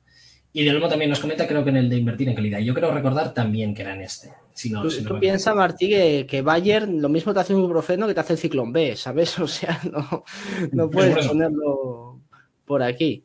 Y 0.54 0.64
de 0.64 0.70
nuevo 0.70 0.88
también 0.88 1.10
nos 1.10 1.20
comenta, 1.20 1.46
creo 1.46 1.62
que 1.64 1.70
en 1.70 1.76
el 1.76 1.90
de 1.90 1.96
invertir 1.96 2.28
en 2.28 2.34
calidad. 2.34 2.60
Yo 2.60 2.72
creo 2.72 2.94
recordar 2.94 3.34
también 3.34 3.74
que 3.74 3.82
era 3.82 3.94
en 3.94 4.02
este. 4.02 4.32
Si 4.54 4.70
no, 4.70 4.82
tú, 4.82 5.18
piensas, 5.18 5.54
Martí, 5.54 5.88
que, 5.88 6.26
que, 6.26 6.40
Bayer 6.40 6.88
lo 6.88 7.08
mismo 7.08 7.34
te 7.34 7.40
hace 7.40 7.52
un 7.52 7.58
ibuprofeno 7.58 8.06
que 8.06 8.14
te 8.14 8.20
hace 8.20 8.34
el 8.34 8.38
ciclón 8.38 8.72
B, 8.72 8.94
¿sabes? 8.94 9.36
O 9.40 9.48
sea, 9.48 9.80
no, 9.92 10.24
no 10.72 10.88
puedes 10.88 11.26
ponerlo 11.26 12.20
por 12.64 12.82
aquí. 12.82 13.24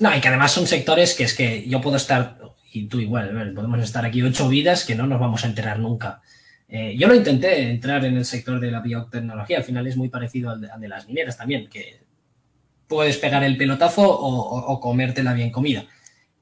No, 0.00 0.14
y 0.14 0.20
que 0.20 0.28
además 0.28 0.52
son 0.52 0.66
sectores 0.66 1.14
que 1.14 1.24
es 1.24 1.34
que 1.34 1.66
yo 1.68 1.80
puedo 1.80 1.96
estar, 1.96 2.38
y 2.72 2.86
tú 2.86 3.00
igual, 3.00 3.52
podemos 3.54 3.82
estar 3.82 4.04
aquí 4.04 4.22
ocho 4.22 4.48
vidas 4.48 4.84
que 4.84 4.94
no 4.94 5.06
nos 5.06 5.20
vamos 5.20 5.44
a 5.44 5.48
enterar 5.48 5.78
nunca. 5.78 6.20
Eh, 6.68 6.96
yo 6.98 7.08
lo 7.08 7.14
intenté 7.14 7.70
entrar 7.70 8.04
en 8.04 8.16
el 8.16 8.24
sector 8.24 8.58
de 8.58 8.70
la 8.70 8.80
biotecnología, 8.80 9.58
al 9.58 9.64
final 9.64 9.86
es 9.86 9.96
muy 9.96 10.08
parecido 10.08 10.50
al 10.50 10.60
de, 10.60 10.88
las 10.88 11.06
mineras 11.06 11.36
también, 11.36 11.68
que 11.68 12.00
puedes 12.86 13.18
pegar 13.18 13.44
el 13.44 13.58
pelotazo 13.58 14.02
o, 14.02 14.80
comértela 14.80 15.34
bien 15.34 15.50
comida. 15.50 15.84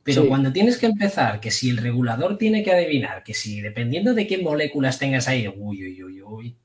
Pero 0.02 0.26
cuando 0.26 0.52
tienes 0.52 0.78
que 0.78 0.86
empezar, 0.86 1.40
que 1.40 1.50
si 1.50 1.70
el 1.70 1.76
regulador 1.76 2.38
tiene 2.38 2.62
que 2.62 2.72
adivinar, 2.72 3.22
que 3.22 3.34
si 3.34 3.60
dependiendo 3.60 4.14
de 4.14 4.26
qué 4.26 4.38
moléculas 4.38 4.98
tengas 4.98 5.28
ahí, 5.28 5.46
uy, 5.46 5.84
uy, 5.84 6.02
uy, 6.02 6.22
uy, 6.22 6.56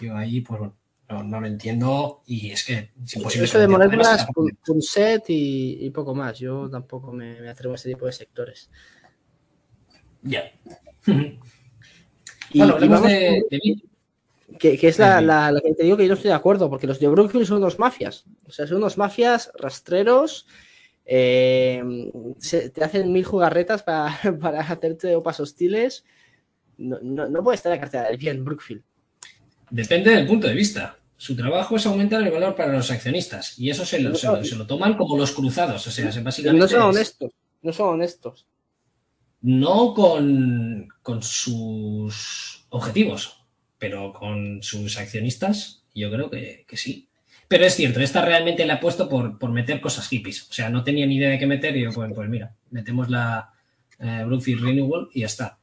yo 0.00 0.16
ahí, 0.16 0.40
pues 0.40 0.58
bueno, 0.58 0.76
no, 1.24 1.40
lo 1.40 1.46
entiendo 1.46 2.22
y 2.26 2.50
es 2.50 2.64
que 2.64 2.90
es 3.02 3.16
imposible. 3.16 3.44
Eso 3.44 3.58
de 3.58 3.68
moléculas, 3.68 4.26
un 4.68 4.82
set 4.82 5.24
y, 5.28 5.90
poco 5.90 6.14
más. 6.14 6.38
Yo 6.38 6.68
tampoco 6.70 7.12
me, 7.12 7.48
atrevo 7.48 7.74
a 7.74 7.76
ese 7.76 7.90
tipo 7.90 8.06
de 8.06 8.12
sectores. 8.12 8.70
Ya. 10.22 10.50
bueno, 12.54 12.74
hablamos 12.74 13.02
de, 13.02 13.42
que, 14.58 14.78
es 14.82 14.98
la, 14.98 15.60
que 15.62 15.74
te 15.74 15.84
digo 15.84 15.96
que 15.96 16.04
yo 16.04 16.08
no 16.08 16.14
estoy 16.14 16.28
de 16.28 16.36
acuerdo, 16.36 16.68
porque 16.68 16.86
los 16.86 17.00
de 17.00 17.08
Brookfield 17.08 17.46
son 17.46 17.58
unos 17.58 17.78
mafias. 17.78 18.24
O 18.46 18.52
sea, 18.52 18.66
son 18.66 18.78
unos 18.78 18.98
mafias 18.98 19.50
rastreros. 19.58 20.46
Eh, 21.04 21.82
te 22.72 22.84
hacen 22.84 23.12
mil 23.12 23.24
jugarretas 23.24 23.82
para, 23.82 24.18
para 24.40 24.60
hacerte 24.60 25.14
opas 25.14 25.40
hostiles. 25.40 26.04
No, 26.78 26.98
no, 27.02 27.28
no 27.28 27.42
puede 27.42 27.56
estar 27.56 27.72
la 27.72 27.80
cartera 27.80 28.08
del 28.08 28.16
bien 28.16 28.44
Brookfield. 28.44 28.82
Depende 29.70 30.10
del 30.10 30.26
punto 30.26 30.48
de 30.48 30.54
vista 30.54 31.00
su 31.20 31.36
trabajo 31.36 31.76
es 31.76 31.84
aumentar 31.84 32.22
el 32.22 32.32
valor 32.32 32.56
para 32.56 32.72
los 32.72 32.90
accionistas 32.90 33.58
y 33.58 33.68
eso 33.68 33.84
se 33.84 34.00
lo, 34.00 34.14
se 34.14 34.56
lo, 34.56 34.66
toman 34.66 34.96
como 34.96 35.18
los 35.18 35.32
cruzados. 35.32 35.86
O 35.86 35.90
sea, 35.90 36.06
básicamente 36.22 36.58
no 36.58 36.66
son 36.66 36.80
honestos, 36.80 37.30
no 37.60 37.72
son 37.74 37.88
honestos. 37.90 38.46
No 39.42 39.92
con, 39.92 40.88
con 41.02 41.22
sus 41.22 42.64
objetivos, 42.70 43.44
pero 43.76 44.14
con 44.14 44.62
sus 44.62 44.96
accionistas, 44.96 45.84
yo 45.94 46.10
creo 46.10 46.30
que, 46.30 46.64
sí. 46.72 47.09
Pero 47.50 47.64
es 47.64 47.74
cierto, 47.74 47.98
esta 47.98 48.24
realmente 48.24 48.64
la 48.64 48.74
ha 48.74 48.80
puesto 48.80 49.08
por, 49.08 49.36
por, 49.36 49.50
meter 49.50 49.80
cosas 49.80 50.06
hippies. 50.06 50.48
O 50.48 50.52
sea, 50.52 50.70
no 50.70 50.84
tenía 50.84 51.04
ni 51.04 51.16
idea 51.16 51.30
de 51.30 51.38
qué 51.40 51.48
meter 51.48 51.76
y 51.76 51.82
yo, 51.82 51.90
pues, 51.90 52.08
pues 52.14 52.28
mira, 52.28 52.54
metemos 52.70 53.10
la 53.10 53.52
eh, 53.98 54.22
Brookfield 54.24 54.62
Renewal 54.62 55.08
y 55.12 55.22
ya 55.22 55.26
está. 55.26 55.58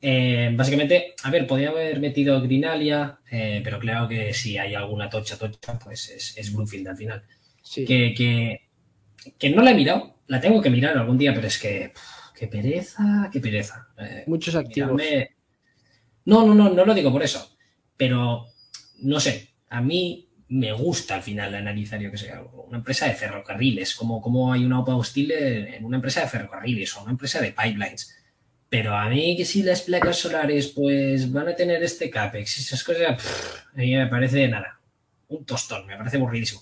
Eh, 0.00 0.52
básicamente, 0.54 1.16
a 1.24 1.30
ver, 1.32 1.48
podía 1.48 1.70
haber 1.70 1.98
metido 1.98 2.40
Grinalia, 2.40 3.18
eh, 3.28 3.60
pero 3.64 3.80
claro 3.80 4.06
que 4.06 4.32
si 4.32 4.58
hay 4.58 4.76
alguna 4.76 5.10
tocha, 5.10 5.36
tocha, 5.36 5.76
pues 5.76 6.08
es, 6.10 6.38
es 6.38 6.52
Bluefield 6.52 6.86
al 6.86 6.96
final. 6.96 7.24
Que, 7.74 8.14
que, 9.36 9.50
no 9.50 9.62
la 9.62 9.72
he 9.72 9.74
mirado, 9.74 10.20
la 10.28 10.40
tengo 10.40 10.62
que 10.62 10.70
mirar 10.70 10.96
algún 10.96 11.18
día, 11.18 11.34
pero 11.34 11.48
es 11.48 11.58
que, 11.58 11.92
qué 12.38 12.46
pereza, 12.46 13.28
qué 13.32 13.40
pereza. 13.40 13.88
Eh, 13.98 14.22
Muchos 14.28 14.54
activos. 14.54 15.02
No, 16.26 16.46
no, 16.46 16.54
no, 16.54 16.70
no 16.70 16.84
lo 16.84 16.94
digo 16.94 17.10
por 17.10 17.24
eso, 17.24 17.56
pero 17.96 18.46
no 19.00 19.18
sé, 19.18 19.48
a 19.68 19.80
mí 19.80 20.28
me 20.48 20.72
gusta 20.72 21.16
al 21.16 21.22
final 21.22 21.54
analizar, 21.54 22.00
yo 22.00 22.10
que 22.10 22.18
sé, 22.18 22.32
una 22.66 22.78
empresa 22.78 23.06
de 23.06 23.14
ferrocarriles, 23.14 23.94
como, 23.94 24.20
como 24.20 24.52
hay 24.52 24.64
una 24.64 24.80
OPA 24.80 24.96
hostil 24.96 25.32
en 25.32 25.84
una 25.84 25.96
empresa 25.96 26.20
de 26.20 26.28
ferrocarriles 26.28 26.96
o 26.96 27.02
una 27.02 27.12
empresa 27.12 27.40
de 27.40 27.52
pipelines 27.52 28.14
pero 28.74 28.96
a 28.96 29.08
mí 29.08 29.36
que 29.36 29.44
si 29.44 29.62
las 29.62 29.82
placas 29.82 30.18
solares 30.18 30.66
pues 30.66 31.30
van 31.30 31.46
a 31.46 31.54
tener 31.54 31.80
este 31.84 32.10
CAPEX 32.10 32.58
y 32.58 32.60
esas 32.62 32.82
cosas, 32.82 33.24
a 33.72 33.76
mí 33.76 33.94
me 33.94 34.08
parece 34.08 34.48
nada. 34.48 34.80
Un 35.28 35.44
tostón, 35.44 35.86
me 35.86 35.96
parece 35.96 36.16
aburridísimo. 36.16 36.60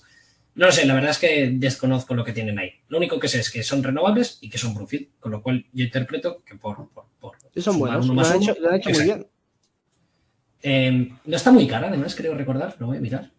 No 0.53 0.67
lo 0.67 0.71
sé, 0.71 0.85
la 0.85 0.93
verdad 0.93 1.09
es 1.09 1.17
que 1.17 1.49
desconozco 1.55 2.13
lo 2.13 2.23
que 2.23 2.31
tienen 2.31 2.59
ahí. 2.59 2.69
Lo 2.89 2.99
único 2.99 3.19
que 3.19 3.27
sé 3.27 3.39
es 3.39 3.49
que 3.49 3.63
son 3.63 3.81
renovables 3.81 4.37
y 4.41 4.49
que 4.51 4.59
son 4.59 4.75
Bluefield, 4.75 5.07
con 5.19 5.31
lo 5.31 5.41
cual 5.41 5.65
yo 5.73 5.85
interpreto 5.85 6.43
que 6.45 6.53
por... 6.53 6.87
por, 6.89 7.05
por 7.19 7.37
son 7.59 7.79
buenos, 7.79 8.05
lo 8.05 8.21
han 8.21 8.35
hecho, 8.35 8.55
muy 8.59 9.03
bien. 9.03 9.27
Em, 10.61 11.17
no 11.25 11.35
está 11.35 11.51
muy 11.51 11.65
cara, 11.65 11.87
además, 11.87 12.13
creo 12.13 12.35
recordar, 12.35 12.75
lo 12.77 12.85
voy 12.85 12.97
a 12.97 13.01
mirar. 13.01 13.31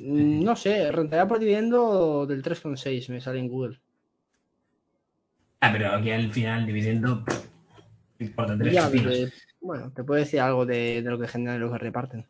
Mm, 0.00 0.42
no 0.42 0.56
sé, 0.56 0.90
rentabilidad 0.90 1.28
por 1.28 1.38
dividendo 1.38 2.26
del 2.26 2.42
3,6 2.42 3.08
me 3.10 3.20
sale 3.20 3.38
en 3.38 3.48
Google. 3.48 3.80
Ah, 5.60 5.70
pero 5.72 5.92
aquí 5.92 6.10
al 6.10 6.32
final 6.32 6.66
dividendo 6.66 7.24
bueno, 9.60 9.92
te 9.92 10.04
puedo 10.04 10.20
decir 10.20 10.40
algo 10.40 10.66
de, 10.66 11.02
lo 11.04 11.18
que 11.18 11.28
generan 11.28 11.56
y 11.56 11.60
lo 11.60 11.72
que 11.72 11.78
reparten. 11.78 12.26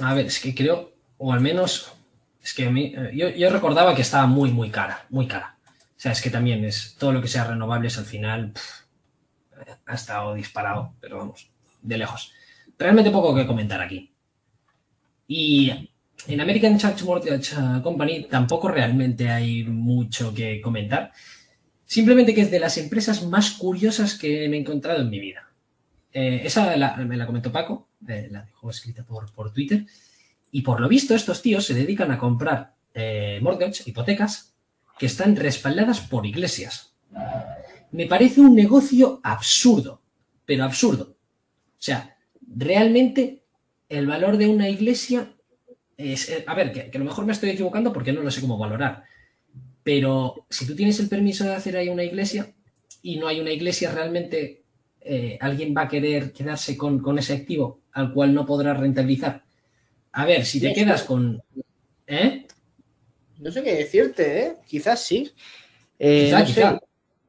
A 0.00 0.14
ver, 0.14 0.26
es 0.26 0.40
que 0.40 0.54
creo, 0.54 0.92
o 1.18 1.32
al 1.32 1.40
menos, 1.40 1.94
es 2.42 2.54
que 2.54 2.66
a 2.66 2.70
mí, 2.70 2.94
eh, 2.96 3.34
yo, 3.36 3.50
recordaba 3.50 3.94
que 3.94 4.02
estaba 4.02 4.26
muy, 4.26 4.50
muy 4.50 4.70
cara, 4.70 5.06
muy 5.10 5.26
cara. 5.28 5.56
O 5.96 6.00
sea, 6.04 6.12
es 6.12 6.20
que 6.20 6.30
también 6.30 6.64
es 6.64 6.96
todo 6.98 7.12
lo 7.12 7.22
que 7.22 7.28
sea 7.28 7.44
renovables 7.44 7.96
al 7.98 8.04
final 8.04 8.52
ha 9.86 9.94
estado 9.94 10.34
disparado, 10.34 10.94
pero 11.00 11.18
vamos, 11.18 11.48
de 11.80 11.96
lejos. 11.96 12.32
Realmente 12.76 13.10
poco 13.10 13.34
que 13.34 13.46
comentar 13.46 13.80
aquí. 13.80 14.12
Y 15.28 15.90
en 16.26 16.40
American 16.40 16.78
Church 16.78 17.02
Mortgage 17.02 17.54
Company 17.82 18.24
tampoco 18.24 18.68
realmente 18.68 19.28
hay 19.28 19.64
mucho 19.64 20.34
que 20.34 20.60
comentar. 20.60 21.12
Simplemente 21.84 22.34
que 22.34 22.42
es 22.42 22.50
de 22.50 22.60
las 22.60 22.78
empresas 22.78 23.24
más 23.26 23.52
curiosas 23.52 24.18
que 24.18 24.48
me 24.48 24.56
he 24.56 24.60
encontrado 24.60 25.02
en 25.02 25.10
mi 25.10 25.20
vida. 25.20 25.50
Eh, 26.12 26.42
esa 26.44 26.76
me 27.04 27.16
la 27.16 27.26
comentó 27.26 27.52
Paco, 27.52 27.88
eh, 28.08 28.28
la 28.30 28.42
dejó 28.42 28.70
escrita 28.70 29.04
por, 29.04 29.32
por, 29.32 29.52
Twitter. 29.52 29.84
Y 30.50 30.62
por 30.62 30.80
lo 30.80 30.88
visto, 30.88 31.14
estos 31.14 31.42
tíos 31.42 31.66
se 31.66 31.74
dedican 31.74 32.10
a 32.10 32.18
comprar 32.18 32.74
eh, 32.94 33.38
mortgage, 33.42 33.82
hipotecas, 33.86 34.54
que 34.98 35.06
están 35.06 35.36
respaldadas 35.36 36.00
por 36.00 36.24
iglesias. 36.24 36.94
Me 37.90 38.06
parece 38.06 38.40
un 38.40 38.54
negocio 38.54 39.20
absurdo, 39.22 40.00
pero 40.46 40.64
absurdo. 40.64 41.16
O 41.56 41.82
sea, 41.84 42.16
realmente 42.46 43.42
el 43.88 44.06
valor 44.06 44.36
de 44.36 44.48
una 44.48 44.68
iglesia 44.68 45.33
es. 45.96 46.44
A 46.46 46.54
ver, 46.54 46.72
que, 46.72 46.90
que 46.90 46.98
a 46.98 47.00
lo 47.00 47.06
mejor 47.06 47.26
me 47.26 47.32
estoy 47.32 47.50
equivocando 47.50 47.92
porque 47.92 48.12
no 48.12 48.22
lo 48.22 48.30
sé 48.30 48.40
cómo 48.40 48.58
valorar 48.58 49.04
pero 49.84 50.46
si 50.48 50.66
tú 50.66 50.74
tienes 50.74 50.98
el 50.98 51.08
permiso 51.08 51.44
de 51.44 51.54
hacer 51.54 51.76
ahí 51.76 51.88
una 51.88 52.02
iglesia 52.02 52.52
y 53.02 53.18
no 53.18 53.28
hay 53.28 53.38
una 53.38 53.52
iglesia 53.52 53.92
realmente, 53.92 54.62
eh, 55.02 55.36
alguien 55.40 55.74
va 55.76 55.82
a 55.82 55.88
querer 55.88 56.32
quedarse 56.32 56.76
con, 56.76 57.18
ese 57.18 57.34
activo 57.34 57.82
al 57.92 58.12
cual 58.12 58.34
no 58.34 58.46
podrá 58.46 58.72
rentabilizar. 58.72 59.44
A 60.12 60.24
ver, 60.24 60.46
si 60.46 60.58
te 60.58 60.72
quedas 60.72 61.02
con... 61.02 61.40
¿Eh? 62.06 62.46
No 63.38 63.52
sé 63.52 63.62
qué 63.62 63.74
decirte, 63.74 64.40
¿eh? 64.40 64.56
Quizás 64.66 65.04
sí. 65.04 65.30
Eh, 65.98 66.32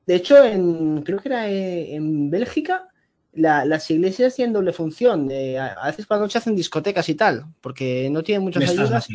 de 0.05 0.15
hecho, 0.15 0.43
en, 0.43 1.01
creo 1.01 1.19
que 1.19 1.27
era 1.27 1.49
eh, 1.49 1.93
en 1.93 2.29
Bélgica, 2.29 2.87
las 3.35 3.91
iglesias 3.91 4.35
tienen 4.35 4.53
doble 4.53 4.73
función. 4.73 5.29
a 5.31 5.87
veces 5.87 6.07
cuando 6.07 6.29
se 6.29 6.37
hacen 6.37 6.55
discotecas 6.55 7.07
y 7.09 7.15
tal, 7.15 7.45
porque 7.61 8.09
no 8.11 8.23
tienen 8.23 8.43
muchas 8.43 8.69
ayudas 8.69 9.07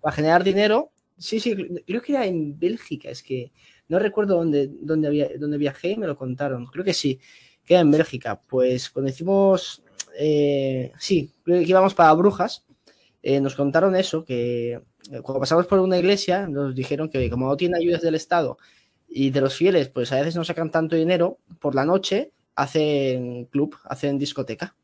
para, 0.00 0.12
generar 0.12 0.42
dinero 0.42 0.90
Sí, 1.22 1.38
sí, 1.38 1.54
creo 1.86 2.02
que 2.02 2.12
era 2.12 2.26
en 2.26 2.58
Bélgica, 2.58 3.08
es 3.08 3.22
que 3.22 3.52
no 3.88 4.00
recuerdo 4.00 4.36
dónde, 4.36 4.68
dónde, 4.80 5.06
había, 5.06 5.28
dónde 5.38 5.56
viajé 5.56 5.90
y 5.90 5.96
me 5.96 6.08
lo 6.08 6.16
contaron, 6.16 6.66
creo 6.66 6.84
que 6.84 6.94
sí. 6.94 7.20
queda 7.64 7.78
en 7.78 7.92
Bélgica. 7.92 8.40
Pues 8.40 8.90
cuando 8.90 9.10
hicimos, 9.10 9.84
eh, 10.18 10.90
sí, 10.98 11.32
que 11.44 11.62
íbamos 11.62 11.94
para 11.94 12.12
Brujas, 12.14 12.64
eh, 13.22 13.40
nos 13.40 13.54
contaron 13.54 13.94
eso, 13.94 14.24
que 14.24 14.72
eh, 14.72 14.80
cuando 15.22 15.38
pasamos 15.38 15.66
por 15.66 15.78
una 15.78 15.96
iglesia 15.96 16.48
nos 16.48 16.74
dijeron 16.74 17.08
que 17.08 17.30
como 17.30 17.46
no 17.46 17.56
tiene 17.56 17.78
ayudas 17.78 18.02
del 18.02 18.16
Estado 18.16 18.58
y 19.08 19.30
de 19.30 19.42
los 19.42 19.54
fieles, 19.54 19.88
pues 19.90 20.10
a 20.10 20.16
veces 20.16 20.34
no 20.34 20.42
sacan 20.42 20.72
tanto 20.72 20.96
dinero, 20.96 21.38
por 21.60 21.76
la 21.76 21.84
noche 21.84 22.32
hacen 22.54 23.46
club, 23.46 23.76
hacen 23.84 24.18
discoteca. 24.18 24.74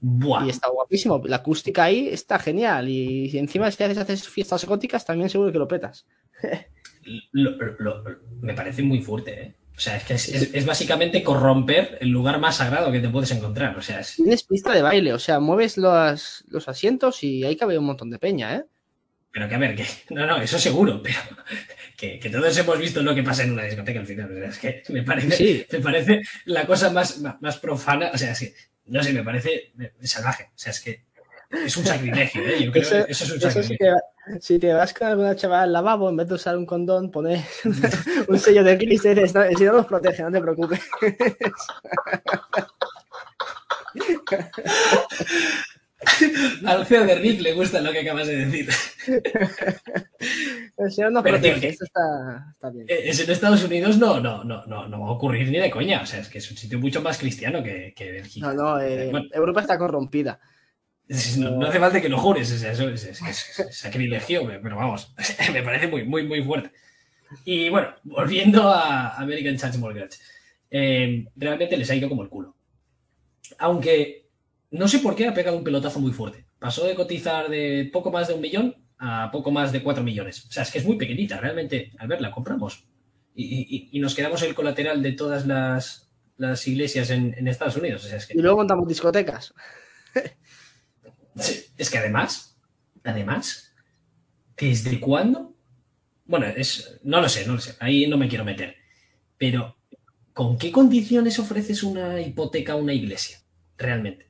Y 0.00 0.48
está 0.48 0.68
guapísimo. 0.68 1.20
La 1.24 1.36
acústica 1.36 1.84
ahí 1.84 2.08
está 2.08 2.38
genial. 2.38 2.88
Y 2.88 3.36
encima 3.36 3.70
si 3.70 3.82
haces, 3.82 3.98
haces 3.98 4.28
fiestas 4.28 4.64
góticas, 4.64 5.04
también 5.04 5.28
seguro 5.28 5.50
que 5.52 5.58
lo 5.58 5.66
petas. 5.66 6.06
me 8.40 8.54
parece 8.54 8.82
muy 8.82 9.00
fuerte, 9.00 9.42
¿eh? 9.42 9.54
O 9.76 9.80
sea, 9.80 9.96
es 9.96 10.04
que 10.04 10.14
es, 10.14 10.66
básicamente 10.66 11.22
corromper 11.22 11.98
el 12.00 12.08
lugar 12.08 12.40
más 12.40 12.56
sagrado 12.56 12.90
que 12.90 12.98
te 12.98 13.08
puedes 13.08 13.30
encontrar. 13.30 13.78
O 13.78 13.80
sea, 13.80 14.00
Tienes 14.16 14.42
pista 14.42 14.72
de 14.72 14.82
baile, 14.82 15.12
o 15.12 15.20
sea, 15.20 15.38
mueves 15.38 15.78
los, 15.78 16.44
los 16.48 16.68
asientos 16.68 17.22
y 17.22 17.44
ahí 17.44 17.54
cabe 17.54 17.78
un 17.78 17.84
montón 17.84 18.10
de 18.10 18.18
peña, 18.18 18.56
¿eh? 18.56 18.64
Pero 19.30 19.48
que 19.48 19.54
a 19.54 19.58
ver, 19.58 19.76
que. 19.76 19.86
No, 20.10 20.26
no, 20.26 20.40
eso 20.40 20.58
seguro, 20.58 21.02
pero 21.02 21.18
que, 21.96 22.18
todos 22.30 22.56
hemos 22.56 22.78
visto 22.78 23.02
lo 23.02 23.14
que 23.14 23.22
pasa 23.22 23.42
en 23.42 23.52
una 23.52 23.64
discoteca 23.64 24.00
al 24.00 24.06
final. 24.06 24.42
es 24.42 24.58
que 24.58 24.82
me 24.88 25.02
parece, 25.02 25.66
me 25.70 25.80
parece 25.80 26.22
la 26.46 26.66
cosa 26.66 26.90
más, 26.90 27.18
más, 27.18 27.58
profana. 27.58 28.10
O 28.14 28.18
sea, 28.18 28.34
sí, 28.34 28.52
no 28.86 29.02
sé, 29.02 29.12
me 29.12 29.22
parece 29.22 29.72
salvaje. 30.02 30.44
O 30.44 30.58
sea, 30.58 30.70
es 30.70 30.80
que 30.80 31.04
es 31.50 31.76
un 31.76 31.84
sacrilegio, 31.84 32.42
¿eh? 32.42 32.64
Yo 32.64 32.72
creo 32.72 32.82
eso, 32.82 33.04
que 33.04 33.12
eso 33.12 33.24
es 33.24 33.32
un 33.32 33.40
sacrilegio. 33.40 33.96
si 34.40 34.58
te 34.58 34.72
vas 34.72 34.94
con 34.94 35.08
alguna 35.08 35.36
chaval 35.36 35.64
al 35.64 35.72
lavabo, 35.72 36.08
en 36.08 36.16
vez 36.16 36.28
de 36.28 36.34
usar 36.34 36.56
un 36.56 36.66
condón, 36.66 37.10
pones 37.10 37.44
un 38.28 38.38
sello 38.38 38.64
de 38.64 38.78
Cristo 38.78 39.10
y 39.10 39.14
dices, 39.14 39.34
si 39.56 39.64
no 39.64 39.72
nos 39.72 39.86
protege, 39.86 40.22
no 40.22 40.30
te 40.30 40.40
preocupes. 40.40 40.80
Al 46.66 46.86
feo 46.86 47.04
de 47.04 47.14
Rick 47.16 47.40
le 47.40 47.52
gusta 47.52 47.80
lo 47.80 47.92
que 47.92 48.00
acabas 48.00 48.26
de 48.26 48.46
decir. 48.46 48.68
El 50.76 50.92
señor 50.92 51.12
no 51.12 51.22
protege, 51.22 51.68
esto 51.68 51.84
está, 51.84 52.52
está, 52.52 52.70
bien. 52.70 52.86
Eh, 52.88 53.10
es 53.10 53.20
en 53.20 53.30
Estados 53.30 53.64
Unidos 53.64 53.98
no, 53.98 54.20
no, 54.20 54.44
no, 54.44 54.64
no, 54.66 54.88
no 54.88 55.00
va 55.00 55.08
a 55.08 55.12
ocurrir 55.12 55.50
ni 55.50 55.58
de 55.58 55.70
coña. 55.70 56.02
O 56.02 56.06
sea, 56.06 56.20
es 56.20 56.28
que 56.28 56.38
es 56.38 56.50
un 56.50 56.56
sitio 56.56 56.78
mucho 56.78 57.02
más 57.02 57.18
cristiano 57.18 57.62
que, 57.62 57.92
que 57.96 58.12
Bélgica. 58.12 58.46
No, 58.46 58.54
no, 58.54 58.80
eh, 58.80 59.10
Europa 59.32 59.60
está 59.60 59.78
corrompida. 59.78 60.38
No, 61.38 61.66
hace 61.66 61.80
falta 61.80 62.02
que 62.02 62.08
lo 62.08 62.18
jures, 62.18 62.50
es, 62.50 62.62
eso 62.62 62.88
es, 62.90 63.66
sacrilegio, 63.70 64.46
pero 64.62 64.76
vamos, 64.76 65.14
me 65.52 65.62
parece 65.62 65.88
muy, 65.88 66.04
muy, 66.04 66.24
muy 66.24 66.42
fuerte. 66.42 66.70
Y 67.44 67.70
bueno, 67.70 67.94
volviendo 68.04 68.68
a 68.68 69.16
American 69.16 69.56
Church 69.56 69.76
Mortgage, 69.76 70.18
eh, 70.70 71.26
realmente 71.34 71.78
les 71.78 71.90
ha 71.90 71.94
ido 71.94 72.10
como 72.10 72.22
el 72.22 72.28
culo. 72.28 72.54
Aunque 73.58 74.27
no 74.70 74.88
sé 74.88 74.98
por 74.98 75.14
qué 75.14 75.26
ha 75.26 75.34
pegado 75.34 75.56
un 75.56 75.64
pelotazo 75.64 76.00
muy 76.00 76.12
fuerte. 76.12 76.46
Pasó 76.58 76.86
de 76.86 76.94
cotizar 76.94 77.48
de 77.48 77.88
poco 77.92 78.10
más 78.10 78.28
de 78.28 78.34
un 78.34 78.40
millón 78.40 78.76
a 78.98 79.30
poco 79.30 79.50
más 79.50 79.72
de 79.72 79.82
cuatro 79.82 80.02
millones. 80.02 80.44
O 80.46 80.52
sea, 80.52 80.64
es 80.64 80.70
que 80.70 80.78
es 80.78 80.84
muy 80.84 80.96
pequeñita, 80.96 81.38
realmente. 81.40 81.92
Al 81.98 82.08
verla, 82.08 82.30
compramos. 82.30 82.84
Y, 83.34 83.98
nos 84.00 84.14
quedamos 84.16 84.42
el 84.42 84.54
colateral 84.54 85.00
de 85.00 85.12
todas 85.12 85.46
las, 85.46 86.66
iglesias 86.66 87.10
en, 87.10 87.46
Estados 87.46 87.76
Unidos. 87.76 88.08
Y 88.30 88.40
luego 88.40 88.58
montamos 88.58 88.88
discotecas. 88.88 89.54
es 91.34 91.90
que 91.90 91.98
además, 91.98 92.58
además, 93.04 93.72
¿desde 94.56 94.98
cuándo? 94.98 95.54
Bueno, 96.24 96.46
es, 96.46 96.98
no 97.04 97.20
lo 97.20 97.28
sé, 97.28 97.46
no 97.46 97.54
lo 97.54 97.60
sé. 97.60 97.76
Ahí 97.78 98.08
no 98.08 98.18
me 98.18 98.28
quiero 98.28 98.44
meter. 98.44 98.74
Pero, 99.38 99.78
¿con 100.32 100.58
qué 100.58 100.72
condiciones 100.72 101.38
ofreces 101.38 101.84
una 101.84 102.20
hipoteca 102.20 102.72
a 102.72 102.76
una 102.76 102.92
iglesia? 102.92 103.38
Realmente. 103.76 104.27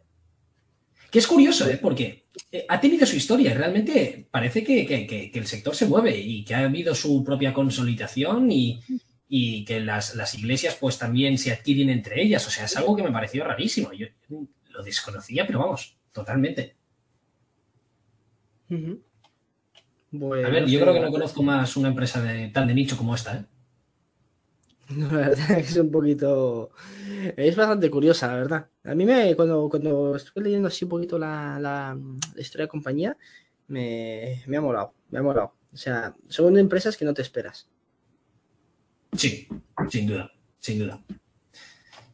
Que 1.11 1.19
es 1.19 1.27
curioso, 1.27 1.69
¿eh? 1.69 1.79
porque 1.81 2.27
eh, 2.53 2.67
ha 2.69 2.81
tenido 2.81 3.07
su 3.07 3.17
historia. 3.17 3.55
Realmente 3.55 4.27
parece 4.31 4.63
que, 4.63 5.31
el 5.33 5.47
sector 5.47 5.75
se 5.75 5.87
mueve 5.87 6.17
y 6.19 6.45
que 6.45 6.55
ha 6.55 6.65
habido 6.65 6.95
su 6.95 7.25
propia 7.25 7.55
consolidación 7.55 8.51
y, 8.51 8.81
que 9.65 9.81
las, 9.81 10.35
iglesias 10.35 10.77
pues 10.79 10.99
también 10.99 11.39
se 11.39 11.53
adquieren 11.53 11.89
entre 11.91 12.23
ellas. 12.23 12.47
O 12.47 12.51
sea, 12.51 12.67
es 12.67 12.77
algo 12.77 12.95
que 12.95 13.03
me 13.03 13.13
pareció 13.13 13.45
rarísimo. 13.45 13.93
Yo 13.93 14.07
lo 14.71 14.83
desconocía, 14.83 15.47
pero 15.47 15.61
vamos, 15.61 15.97
totalmente. 16.13 16.77
a 18.71 20.49
ver, 20.51 20.67
yo 20.67 20.81
creo 20.81 20.93
que 20.93 21.01
no 21.01 21.11
conozco 21.11 21.43
más 21.43 21.77
una 21.77 21.89
empresa 21.89 22.23
de, 22.23 22.49
tan 22.49 22.67
de 22.67 22.75
nicho 22.75 22.97
como 22.99 23.15
esta. 23.15 23.37
¿eh? 23.37 23.45
La 24.97 25.09
verdad 25.09 25.59
es 25.59 25.77
un 25.77 25.91
poquito. 25.91 26.71
Es 27.37 27.57
bastante 27.57 27.91
curiosa, 27.91 28.29
la 28.29 28.35
verdad. 28.35 28.69
A 28.85 28.95
mí 28.95 29.05
me, 29.05 29.37
cuando, 29.37 29.69
cuando 29.69 30.17
estuve 30.17 30.45
leyendo 30.45 30.69
así 30.69 30.85
un 30.85 30.91
poquito 30.91 31.19
la, 31.19 31.59
la, 31.61 31.99
historia 32.37 32.65
de 32.65 32.71
compañía, 32.71 33.17
me, 33.67 34.43
me, 34.47 34.57
ha 34.57 34.61
molado, 34.61 34.95
me 35.11 35.19
ha 35.19 35.23
molado. 35.23 35.55
O 35.73 35.77
sea, 35.77 36.15
son 36.29 36.57
empresas 36.57 36.97
que 36.97 37.05
no 37.05 37.13
te 37.13 37.23
esperas. 37.23 37.69
Sí, 39.13 39.47
sin 39.91 40.07
duda, 40.07 40.31
sin 40.59 40.79
duda. 40.79 41.03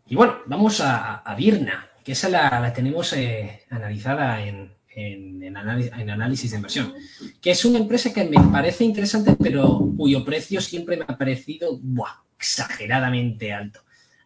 Y 0.07 0.17
bueno, 0.17 0.39
vamos 0.47 0.81
a, 0.81 1.17
a 1.19 1.35
Virna, 1.35 1.91
que 2.03 2.13
esa 2.13 2.29
la, 2.29 2.61
la 2.61 2.73
tenemos 2.73 3.13
eh, 3.13 3.63
analizada 3.71 4.45
en, 4.45 4.75
en, 4.95 5.43
en, 5.43 5.57
análisis, 5.57 6.51
de 6.51 6.57
inversión, 6.57 6.93
que 7.41 7.53
es 7.53 7.65
una 7.65 7.79
empresa 7.79 8.13
que 8.13 8.25
me 8.25 8.37
parece 8.51 8.85
interesante, 8.85 9.37
pero 9.41 9.91
cuyo 9.97 10.25
precio 10.25 10.61
siempre 10.61 10.97
me 10.97 11.05
ha 11.07 11.17
parecido 11.17 11.79
¡buah! 11.81 12.25
Exageradamente 12.45 13.53
alto. 13.53 13.81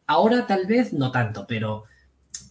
Ahora 0.06 0.46
tal 0.46 0.66
vez 0.66 0.92
no 0.92 1.12
tanto, 1.12 1.46
pero 1.46 1.84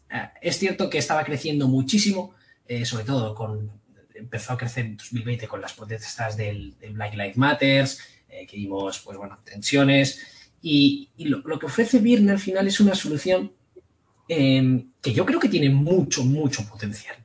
eh, 0.09 0.29
es 0.41 0.57
cierto 0.57 0.89
que 0.89 0.97
estaba 0.97 1.23
creciendo 1.25 1.67
muchísimo, 1.67 2.33
eh, 2.67 2.85
sobre 2.85 3.03
todo 3.03 3.35
con 3.35 3.71
empezó 4.15 4.53
a 4.53 4.57
crecer 4.57 4.85
en 4.85 4.97
2020 4.97 5.47
con 5.47 5.61
las 5.61 5.73
protestas 5.73 6.35
del, 6.37 6.75
Black 6.91 7.13
Lives 7.13 7.37
Matters, 7.37 7.99
eh, 8.29 8.47
que 8.47 8.57
vimos, 8.57 8.99
pues 8.99 9.17
bueno, 9.17 9.37
tensiones. 9.43 10.25
Y, 10.61 11.09
lo, 11.19 11.59
que 11.59 11.67
ofrece 11.67 11.99
Virne 11.99 12.31
al 12.31 12.39
final 12.39 12.67
es 12.67 12.79
una 12.79 12.95
solución 12.95 13.51
que 14.27 15.13
yo 15.13 15.25
creo 15.25 15.39
que 15.39 15.47
tiene 15.47 15.69
mucho, 15.69 16.25
mucho 16.25 16.67
potencial, 16.67 17.15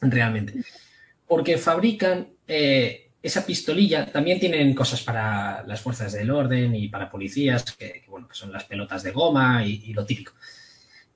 realmente. 0.00 0.62
Porque 1.26 1.56
fabrican 1.56 2.28
esa 3.22 3.46
pistolilla 3.46 4.10
también 4.10 4.40
tienen 4.40 4.74
cosas 4.74 5.02
para 5.02 5.64
las 5.66 5.80
fuerzas 5.80 6.12
del 6.12 6.30
orden 6.30 6.74
y 6.74 6.88
para 6.88 7.10
policías, 7.10 7.62
que, 7.76 8.02
bueno, 8.08 8.26
que 8.26 8.34
son 8.34 8.52
las 8.52 8.64
pelotas 8.64 9.04
de 9.04 9.12
goma 9.12 9.64
y, 9.64 9.92
lo 9.92 10.04
típico. 10.04 10.32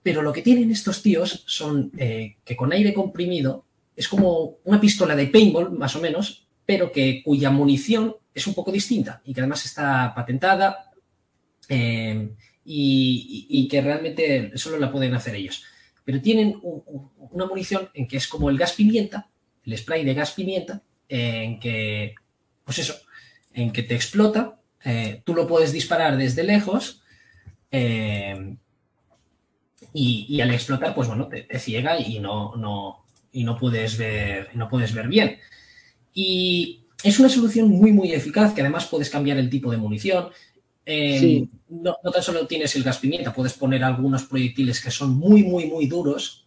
Pero 0.03 0.23
lo 0.23 0.33
que 0.33 0.43
tienen 0.43 0.71
estos 0.71 1.03
tíos 1.03 1.43
son 1.47 1.91
eh, 1.99 2.37
que 2.45 2.57
con 2.57 2.73
aire 2.73 2.95
comprimido 2.95 3.65
es 3.97 4.07
como 4.07 4.59
una 4.65 4.81
pistola 4.81 5.17
de 5.17 5.27
paintball, 5.27 5.73
más 5.73 5.97
o 5.97 6.01
menos, 6.01 6.47
pero 6.65 6.93
que 6.93 7.23
cuya 7.25 7.51
munición 7.51 8.15
es 8.33 8.47
un 8.47 8.55
poco 8.55 8.71
distinta 8.71 9.21
y 9.25 9.35
que 9.35 9.41
además 9.41 9.65
está 9.65 10.13
patentada 10.15 10.93
eh, 11.69 12.31
y, 12.65 13.67
que 13.69 13.81
realmente 13.81 14.53
solo 14.57 14.79
la 14.79 14.93
pueden 14.93 15.15
hacer 15.15 15.35
ellos. 15.35 15.65
Pero 16.05 16.21
tienen 16.21 16.61
una 16.63 17.47
munición 17.47 17.89
en 17.95 18.07
que 18.07 18.19
es 18.19 18.29
como 18.29 18.49
el 18.49 18.59
gas 18.59 18.73
pimienta, 18.73 19.29
el 19.65 19.77
spray 19.77 20.05
de 20.05 20.15
gas 20.15 20.33
pimienta, 20.33 20.83
en 21.09 21.61
que, 21.61 22.15
pues 22.65 22.79
eso, 22.79 22.95
en 23.55 23.73
que 23.73 23.83
te 23.83 23.95
explota, 23.95 24.61
eh, 24.85 25.23
tú 25.25 25.35
lo 25.35 25.47
puedes 25.47 25.73
disparar 25.73 26.17
desde 26.17 26.45
lejos 26.45 27.03
eh, 27.71 28.57
y, 29.93 30.41
al 30.41 30.53
explotar, 30.53 30.95
pues 30.95 31.09
bueno, 31.09 31.29
te, 31.29 31.47
ciega 31.59 31.99
y 31.99 32.19
no, 32.19 32.55
no, 32.57 33.05
y 33.33 33.45
no 33.45 33.57
puedes 33.57 33.97
ver, 33.97 34.51
no 34.55 34.69
puedes 34.69 34.93
ver 34.93 35.09
bien. 35.09 35.39
Y 36.13 36.85
es 37.03 37.19
una 37.19 37.29
solución 37.29 37.69
muy, 37.71 37.93
muy 37.93 38.13
eficaz, 38.13 38.53
que 38.53 38.61
además 38.61 38.87
puedes 38.87 39.11
cambiar 39.11 39.39
el 39.39 39.51
tipo 39.51 39.71
de 39.71 39.79
munición. 39.79 40.29
Eh, 40.85 41.47
no, 41.69 41.97
tan 42.13 42.23
solo 42.23 42.47
tienes 42.47 42.77
el 42.77 42.85
gas 42.85 42.99
pimienta, 42.99 43.33
puedes 43.33 43.55
poner 43.55 43.83
algunos 43.83 44.25
proyectiles 44.25 44.81
que 44.81 44.91
son 44.91 45.17
muy, 45.17 45.43
muy, 45.43 45.67
muy 45.67 45.87
duros 45.87 46.47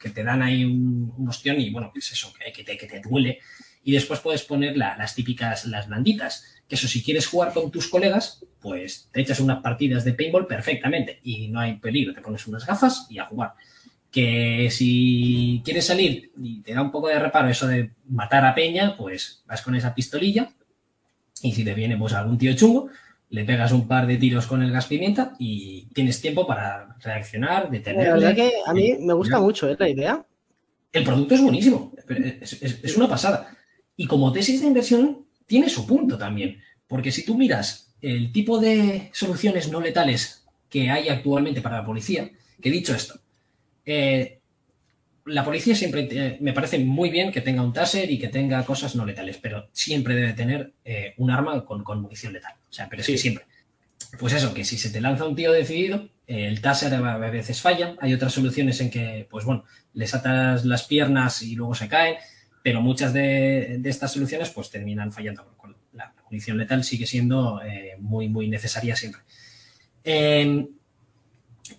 que 0.00 0.10
te 0.10 0.24
dan 0.24 0.42
ahí 0.42 0.64
un, 0.64 1.28
ostión 1.28 1.60
y 1.60 1.70
bueno, 1.70 1.92
es 1.94 2.10
eso, 2.12 2.32
que, 2.32 2.64
te, 2.64 2.76
que 2.76 2.86
te 2.86 3.00
duele. 3.00 3.38
Y 3.84 3.92
después 3.92 4.20
puedes 4.20 4.42
poner 4.42 4.76
las 4.76 5.14
típicas, 5.14 5.66
las 5.66 5.88
blanditas, 5.88 6.44
que 6.66 6.74
eso 6.74 6.88
si 6.88 7.02
quieres 7.02 7.26
jugar 7.26 7.52
con 7.52 7.70
tus 7.70 7.88
colegas, 7.88 8.44
pues 8.60 9.08
te 9.12 9.20
echas 9.20 9.40
unas 9.40 9.62
partidas 9.62 10.04
de 10.04 10.14
paintball 10.14 10.46
perfectamente 10.46 11.20
y 11.22 11.48
no 11.48 11.60
hay 11.60 11.74
peligro, 11.74 12.14
te 12.14 12.20
pones 12.20 12.46
unas 12.46 12.66
gafas 12.66 13.06
y 13.10 13.18
a 13.18 13.26
jugar. 13.26 13.52
Que 14.10 14.68
si 14.70 15.62
quieres 15.64 15.86
salir 15.86 16.32
y 16.40 16.62
te 16.62 16.74
da 16.74 16.82
un 16.82 16.90
poco 16.90 17.08
de 17.08 17.18
reparo 17.18 17.48
eso 17.48 17.66
de 17.66 17.92
matar 18.08 18.44
a 18.44 18.54
peña, 18.54 18.96
pues 18.96 19.42
vas 19.46 19.62
con 19.62 19.74
esa 19.74 19.94
pistolilla 19.94 20.50
y 21.42 21.52
si 21.52 21.64
te 21.64 21.74
viene 21.74 21.96
pues 21.96 22.12
algún 22.12 22.38
tío 22.38 22.54
chungo, 22.54 22.90
le 23.30 23.44
pegas 23.44 23.72
un 23.72 23.88
par 23.88 24.06
de 24.06 24.16
tiros 24.16 24.46
con 24.46 24.62
el 24.62 24.72
gas 24.72 24.86
pimienta 24.86 25.34
y 25.38 25.86
tienes 25.94 26.20
tiempo 26.20 26.46
para 26.46 26.96
reaccionar, 27.00 27.70
detenerle. 27.70 28.08
La 28.08 28.14
verdad 28.14 28.34
que 28.34 28.52
a 28.66 28.74
mí 28.74 28.96
me 29.00 29.14
gusta 29.14 29.38
mucho 29.38 29.68
¿eh? 29.70 29.76
la 29.78 29.88
idea. 29.88 30.26
El 30.92 31.04
producto 31.04 31.36
es 31.36 31.40
buenísimo, 31.40 31.92
es, 32.08 32.96
una 32.96 33.08
pasada. 33.08 33.56
Y 33.96 34.06
como 34.06 34.32
tesis 34.32 34.60
de 34.60 34.66
inversión 34.66 35.26
tiene 35.46 35.68
su 35.68 35.86
punto 35.86 36.18
también, 36.18 36.60
porque 36.88 37.12
si 37.12 37.24
tú 37.24 37.36
miras 37.36 37.94
el 38.02 38.32
tipo 38.32 38.58
de 38.58 39.10
soluciones 39.12 39.70
no 39.70 39.80
letales 39.80 40.40
que 40.68 40.90
hay 40.90 41.08
actualmente 41.08 41.60
para 41.60 41.78
la 41.78 41.84
policía. 41.84 42.30
Que 42.60 42.70
dicho 42.70 42.94
esto, 42.94 43.18
eh, 43.86 44.39
la 45.30 45.44
policía 45.44 45.74
siempre 45.74 46.08
eh, 46.10 46.38
me 46.40 46.52
parece 46.52 46.78
muy 46.78 47.10
bien 47.10 47.32
que 47.32 47.40
tenga 47.40 47.62
un 47.62 47.72
taser 47.72 48.10
y 48.10 48.18
que 48.18 48.28
tenga 48.28 48.64
cosas 48.64 48.94
no 48.96 49.06
letales, 49.06 49.38
pero 49.38 49.68
siempre 49.72 50.14
debe 50.14 50.32
tener 50.32 50.72
eh, 50.84 51.14
un 51.18 51.30
arma 51.30 51.64
con, 51.64 51.84
con, 51.84 52.02
munición 52.02 52.32
letal. 52.32 52.54
O 52.68 52.72
sea, 52.72 52.88
pero 52.88 53.00
es 53.00 53.06
que 53.06 53.18
siempre. 53.18 53.46
Pues 54.18 54.32
eso, 54.32 54.52
que 54.52 54.64
si 54.64 54.76
se 54.76 54.90
te 54.90 55.00
lanza 55.00 55.26
un 55.26 55.36
tío 55.36 55.52
decidido, 55.52 56.08
el 56.26 56.60
taser 56.60 56.94
a 56.94 57.16
veces 57.18 57.60
falla. 57.60 57.96
Hay 58.00 58.14
otras 58.14 58.32
soluciones 58.32 58.80
en 58.80 58.90
que, 58.90 59.26
pues 59.30 59.44
bueno, 59.44 59.64
les 59.94 60.14
atas 60.14 60.64
las 60.64 60.84
piernas 60.84 61.42
y 61.42 61.54
luego 61.54 61.74
se 61.74 61.88
caen, 61.88 62.16
pero 62.62 62.80
muchas 62.80 63.12
de, 63.12 63.76
de 63.78 63.90
estas 63.90 64.12
soluciones 64.12 64.50
pues 64.50 64.70
terminan 64.70 65.12
fallando. 65.12 65.46
La 65.92 66.12
munición 66.24 66.58
letal 66.58 66.84
sigue 66.84 67.06
siendo 67.06 67.60
eh, 67.62 67.96
muy, 67.98 68.28
muy 68.28 68.48
necesaria 68.48 68.96
siempre. 68.96 69.22
Eh, 70.04 70.66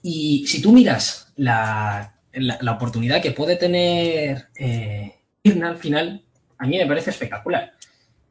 y 0.03 0.45
si 0.48 0.61
tú 0.61 0.72
miras 0.72 1.34
la, 1.36 2.15
la, 2.34 2.72
oportunidad 2.72 3.22
que 3.22 3.32
puede 3.32 3.56
tener 3.56 4.49
eh, 4.56 5.16
Irna 5.44 5.70
al 5.70 5.78
final, 5.78 6.24
a 6.58 6.68
mí 6.68 6.78
me 6.78 6.86
parece 6.86 7.10
espectacular. 7.10 7.74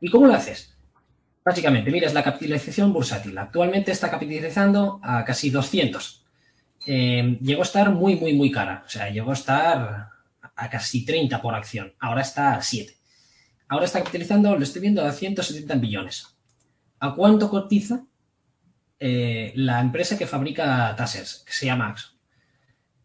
¿Y 0.00 0.10
cómo 0.10 0.26
lo 0.26 0.34
haces? 0.34 0.76
Básicamente, 1.44 1.90
miras 1.90 2.14
la 2.14 2.22
capitalización 2.22 2.92
bursátil. 2.92 3.36
Actualmente 3.36 3.92
está 3.92 4.10
capitalizando 4.10 5.00
a 5.02 5.24
casi 5.24 5.50
200. 5.50 6.24
Eh, 6.86 7.38
llegó 7.40 7.62
a 7.62 7.64
estar 7.64 7.90
muy, 7.90 8.16
muy, 8.16 8.34
muy 8.34 8.50
cara. 8.50 8.84
O 8.86 8.88
sea, 8.88 9.10
llegó 9.10 9.30
a 9.30 9.34
estar 9.34 10.08
a 10.54 10.70
casi 10.70 11.04
30 11.04 11.40
por 11.42 11.54
acción. 11.54 11.94
Ahora 11.98 12.22
está 12.22 12.54
a 12.54 12.62
7. 12.62 12.94
Ahora 13.68 13.86
está 13.86 14.00
capitalizando, 14.00 14.56
lo 14.56 14.62
estoy 14.62 14.82
viendo, 14.82 15.04
a 15.04 15.12
170 15.12 15.74
billones. 15.76 16.26
¿A 16.98 17.14
cuánto 17.14 17.48
cotiza 17.48 18.04
eh, 18.98 19.52
la 19.54 19.80
empresa 19.80 20.18
que 20.18 20.26
fabrica 20.26 20.94
tasers, 20.96 21.44
que 21.46 21.52
se 21.52 21.66
llama 21.66 21.88
Ax? 21.88 22.19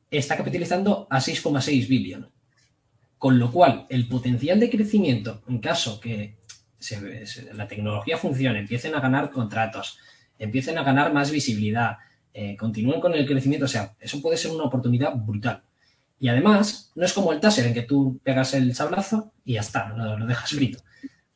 Está 0.10 0.38
capitalizando 0.38 1.08
a 1.10 1.20
6,6 1.20 1.88
billones. 1.88 2.30
Con 3.18 3.40
lo 3.40 3.52
cual, 3.52 3.86
el 3.90 4.08
potencial 4.08 4.60
de 4.60 4.70
crecimiento, 4.70 5.42
en 5.48 5.60
caso 5.60 6.00
que 6.00 6.38
se, 6.78 7.26
se, 7.26 7.54
la 7.54 7.68
tecnología 7.68 8.18
funcione, 8.18 8.60
empiecen 8.60 8.94
a 8.96 9.00
ganar 9.00 9.32
contratos, 9.32 9.98
empiecen 10.38 10.78
a 10.78 10.84
ganar 10.84 11.14
más 11.14 11.32
visibilidad, 11.32 11.98
eh, 12.34 12.58
continúen 12.58 13.00
con 13.00 13.14
el 13.14 13.26
crecimiento, 13.26 13.66
o 13.66 13.70
sea, 13.70 13.96
eso 14.00 14.22
puede 14.22 14.38
ser 14.38 14.52
una 14.52 14.66
oportunidad 14.66 15.16
brutal. 15.16 15.64
Y 16.20 16.28
además, 16.28 16.92
no 16.96 17.06
es 17.06 17.14
como 17.14 17.32
el 17.32 17.40
taser 17.40 17.68
en 17.68 17.74
que 17.74 17.84
tú 17.84 18.20
pegas 18.24 18.54
el 18.54 18.76
sablazo 18.76 19.32
y 19.44 19.54
ya 19.54 19.62
está, 19.62 19.90
lo, 19.90 20.18
lo 20.18 20.26
dejas 20.26 20.50
frito. 20.50 20.80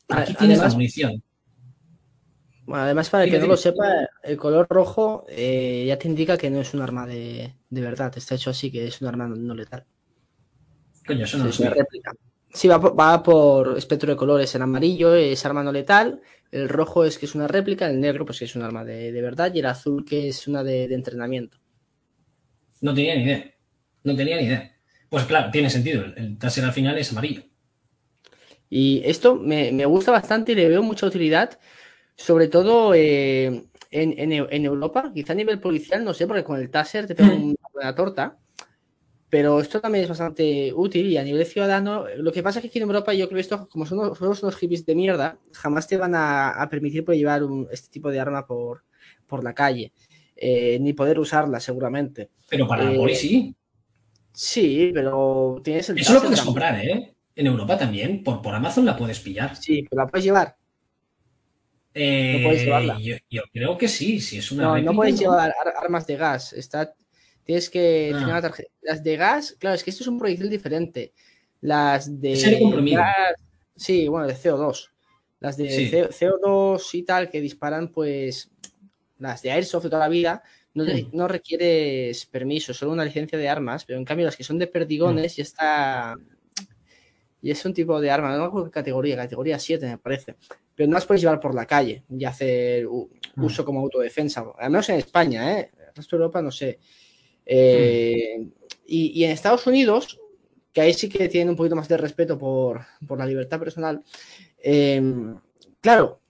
Aquí 0.10 0.34
tienes 0.34 0.58
además, 0.58 0.74
la 0.74 0.78
munición. 0.78 1.24
Bueno, 2.70 2.84
además, 2.84 3.10
para 3.10 3.24
el 3.24 3.32
que 3.32 3.40
no 3.40 3.48
lo 3.48 3.58
sepa, 3.58 4.08
el 4.22 4.38
color 4.38 4.68
rojo 4.70 5.26
eh, 5.28 5.86
ya 5.88 5.98
te 5.98 6.08
indica 6.08 6.38
que 6.38 6.52
no 6.52 6.62
es 6.62 6.76
un 6.76 6.84
arma 6.84 7.08
de, 7.08 7.56
de, 7.68 7.82
verdad. 7.82 8.16
Está 8.16 8.36
hecho 8.36 8.52
así, 8.52 8.70
que 8.70 8.86
es 8.86 9.02
un 9.02 9.08
arma 9.08 9.28
no 9.28 9.56
letal. 9.56 9.86
Coño, 11.08 11.26
eso 11.26 11.40
no 11.40 11.50
es 11.50 11.60
una 11.60 11.72
réplica. 11.72 12.12
Sí, 12.54 12.68
va 12.68 12.80
por, 12.80 13.00
va 13.00 13.24
por, 13.24 13.76
espectro 13.76 14.12
de 14.12 14.16
colores. 14.16 14.54
El 14.54 14.62
amarillo 14.62 15.16
es 15.16 15.44
arma 15.48 15.64
no 15.64 15.72
letal, 15.72 16.22
el 16.52 16.70
rojo 16.70 17.06
es 17.06 17.18
que 17.18 17.26
es 17.26 17.34
una 17.34 17.48
réplica, 17.48 17.90
el 17.90 18.00
negro 18.00 18.24
pues 18.24 18.38
que 18.38 18.46
es 18.46 18.56
un 18.56 18.62
arma 18.62 18.86
de, 18.86 19.12
de 19.12 19.22
verdad 19.24 19.52
y 19.52 19.60
el 19.62 19.66
azul 19.66 20.06
que 20.06 20.28
es 20.28 20.48
una 20.48 20.64
de, 20.64 20.88
de, 20.88 20.94
entrenamiento. 20.94 21.58
No 22.82 22.94
tenía 22.94 23.16
ni 23.16 23.24
idea. 23.24 23.52
No 24.04 24.16
tenía 24.16 24.38
ni 24.38 24.44
idea. 24.44 24.78
Pues 25.10 25.24
claro, 25.24 25.50
tiene 25.50 25.72
sentido. 25.72 26.06
El, 26.06 26.14
el 26.20 26.38
taser 26.38 26.64
al 26.66 26.74
final 26.74 27.00
es 27.00 27.12
amarillo. 27.12 27.42
Y 28.70 29.02
esto 29.06 29.38
me, 29.38 29.72
me, 29.72 29.88
gusta 29.88 30.12
bastante 30.12 30.52
y 30.52 30.56
le 30.56 30.70
veo 30.70 30.84
mucha 30.84 31.08
utilidad, 31.08 31.60
sobre 32.20 32.50
todo 32.50 32.94
eh, 32.94 33.46
en, 33.92 34.20
en, 34.20 34.32
en, 34.34 34.66
Europa, 34.66 35.12
quizá 35.14 35.32
a 35.32 35.38
nivel 35.38 35.60
policial, 35.60 36.04
no 36.04 36.14
sé, 36.14 36.28
porque 36.28 36.44
con 36.44 36.60
el 36.60 36.70
taser 36.70 37.08
te 37.08 37.16
pega 37.16 37.30
una 37.34 37.56
buena 37.74 37.96
torta. 37.96 38.38
Pero 39.30 39.62
esto 39.62 39.80
también 39.80 40.04
es 40.04 40.10
bastante 40.10 40.74
útil 40.74 41.08
y 41.08 41.18
a 41.18 41.24
nivel 41.24 41.46
ciudadano, 41.46 42.06
lo 42.18 42.32
que 42.32 42.42
pasa 42.42 42.60
es 42.60 42.64
que 42.64 42.68
aquí 42.70 42.80
en 42.80 42.86
Europa 42.86 43.14
yo 43.14 43.28
creo 43.28 43.38
que 43.38 43.42
esto, 43.42 43.70
como 43.70 43.86
son, 43.86 44.16
somos 44.16 44.42
unos 44.42 44.56
hippies 44.56 44.86
de 44.88 44.96
mierda, 44.96 45.38
jamás 45.54 45.88
te 45.88 45.98
van 45.98 46.16
a, 46.16 46.50
a 46.50 46.68
permitir 46.68 47.06
por 47.06 47.16
llevar 47.16 47.44
un, 47.44 47.68
este 47.72 47.90
tipo 47.90 48.10
de 48.10 48.20
arma 48.20 48.48
por, 48.48 48.84
por 49.28 49.44
la 49.44 49.54
calle, 49.54 49.94
eh, 50.36 50.80
ni 50.82 50.94
poder 50.94 51.20
usarla 51.20 51.60
seguramente. 51.60 52.32
Pero 52.50 52.68
para 52.68 52.92
eh, 52.92 53.02
el 53.02 53.16
sí. 53.16 53.56
Sí, 54.34 54.92
pero 54.94 55.62
tienes 55.64 55.90
el... 55.90 56.00
Eso 56.00 56.16
lo 56.16 56.22
puedes 56.22 56.42
comprar, 56.42 56.84
¿eh? 56.84 57.16
En 57.36 57.48
Europa 57.48 57.78
también, 57.78 58.24
por, 58.24 58.42
por 58.42 58.56
Amazon 58.56 58.86
la 58.86 58.98
puedes 58.98 59.20
pillar. 59.20 59.56
Sí, 59.56 59.86
pero 59.88 60.04
la 60.04 60.08
puedes 60.08 60.26
llevar. 60.26 60.59
Eh, 61.94 62.38
no 62.38 62.48
puedes 62.48 62.64
llevarla. 62.64 63.00
Yo, 63.00 63.16
yo, 63.30 63.42
creo 63.52 63.78
que 63.78 63.88
sí, 63.88 64.20
si 64.20 64.38
es 64.38 64.52
una 64.52 64.64
No, 64.64 64.74
réplica, 64.76 64.92
no 64.92 64.96
puedes 64.96 65.20
llevar 65.20 65.54
armas 65.82 66.06
de 66.08 66.16
gas, 66.16 66.54
está 66.54 66.94
Tienes 67.50 67.72
que 67.72 68.12
ah. 68.14 68.18
tener 68.20 68.30
una 68.30 68.42
tarjeta. 68.44 68.70
Las 68.84 69.04
de 69.04 69.18
gas, 69.18 69.56
claro, 69.58 69.76
es 69.76 69.84
que 69.84 69.90
esto 69.90 70.04
es 70.04 70.08
un 70.08 70.20
proyectil 70.20 70.52
diferente. 70.52 71.14
Las 71.62 72.22
de. 72.22 72.36
Gas, 72.92 73.36
sí, 73.76 74.08
bueno, 74.08 74.28
de 74.28 74.36
CO2. 74.36 74.92
Las 75.40 75.58
de 75.58 75.68
sí. 75.68 75.90
CO2 75.92 76.94
y 76.94 77.02
tal 77.02 77.28
que 77.28 77.42
disparan, 77.42 77.92
pues. 77.92 78.52
Las 79.18 79.42
de 79.42 79.50
Airsoft 79.50 79.86
de 79.86 79.90
toda 79.90 80.04
la 80.04 80.10
vida, 80.10 80.44
no, 80.76 80.84
mm. 80.84 81.10
no, 81.12 81.28
requieres 81.28 82.28
permiso, 82.28 82.72
solo 82.72 82.92
una 82.92 83.04
licencia 83.04 83.40
de 83.40 83.50
armas, 83.50 83.84
pero 83.84 83.98
en 83.98 84.06
cambio 84.06 84.28
las 84.28 84.38
que 84.38 84.44
son 84.44 84.60
de 84.60 84.68
perdigones 84.68 85.34
mm. 85.34 85.36
ya 85.36 85.44
está. 85.44 86.16
Y 87.42 87.50
es 87.50 87.66
un 87.66 87.74
tipo 87.74 88.00
de 88.00 88.12
arma, 88.12 88.32
no 88.32 88.38
me 88.38 88.46
acuerdo 88.46 88.68
qué 88.68 88.74
categoría, 88.76 89.16
categoría 89.16 89.58
7 89.58 89.88
me 89.88 89.98
parece. 89.98 90.36
Pero 90.80 90.92
no 90.92 90.94
las 90.94 91.06
puedes 91.06 91.20
llevar 91.22 91.42
por 91.42 91.54
la 91.54 91.66
calle 91.66 92.06
y 92.10 92.24
hacer 92.24 92.88
mm. 92.88 93.44
uso 93.44 93.66
como 93.66 93.82
autodefensa. 93.82 94.46
Al 94.58 94.72
menos 94.72 94.88
en 94.88 94.96
España, 94.96 95.60
¿eh? 95.60 95.72
El 95.78 95.94
resto 95.94 96.16
de 96.16 96.22
Europa 96.22 96.42
no 96.42 96.52
sé. 96.52 96.80
Eh, 97.46 98.48
y, 98.88 99.08
y, 99.08 99.26
en 99.26 99.32
Estados 99.32 99.68
Unidos, 99.68 100.22
que 100.72 100.80
ahí 100.80 100.94
sí 100.94 101.10
que 101.10 101.28
tienen 101.28 101.50
un 101.50 101.58
poquito 101.58 101.76
más 101.76 101.90
de 101.90 101.98
respeto 101.98 102.38
por, 102.38 102.80
por 103.06 103.18
la 103.18 103.26
libertad 103.26 103.60
personal, 103.60 104.02
eh, 104.58 105.02
claro, 105.82 106.22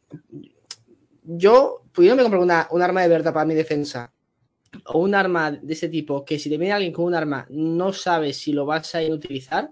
yo 1.21 1.83
pudiendo 1.91 2.23
comprar 2.23 2.41
una, 2.41 2.67
un 2.71 2.81
arma 2.81 3.03
de 3.03 3.07
verdad 3.07 3.31
para 3.31 3.45
mi 3.45 3.53
defensa 3.53 4.11
o 4.85 4.97
un 4.97 5.13
arma 5.13 5.51
de 5.51 5.73
ese 5.73 5.89
tipo 5.89 6.25
que 6.25 6.39
si 6.39 6.49
te 6.49 6.57
viene 6.57 6.73
alguien 6.73 6.93
con 6.93 7.05
un 7.05 7.13
arma 7.13 7.45
no 7.51 7.93
sabes 7.93 8.37
si 8.37 8.51
lo 8.51 8.65
vas 8.65 8.95
a 8.95 9.01
utilizar, 9.01 9.69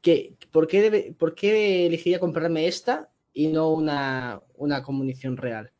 que, 0.00 0.36
¿por, 0.52 0.68
qué 0.68 0.80
debe, 0.80 1.12
¿por 1.18 1.34
qué 1.34 1.86
elegiría 1.86 2.20
comprarme 2.20 2.68
esta 2.68 3.10
y 3.32 3.48
no 3.48 3.70
una, 3.70 4.40
una 4.56 4.84
real 5.36 5.72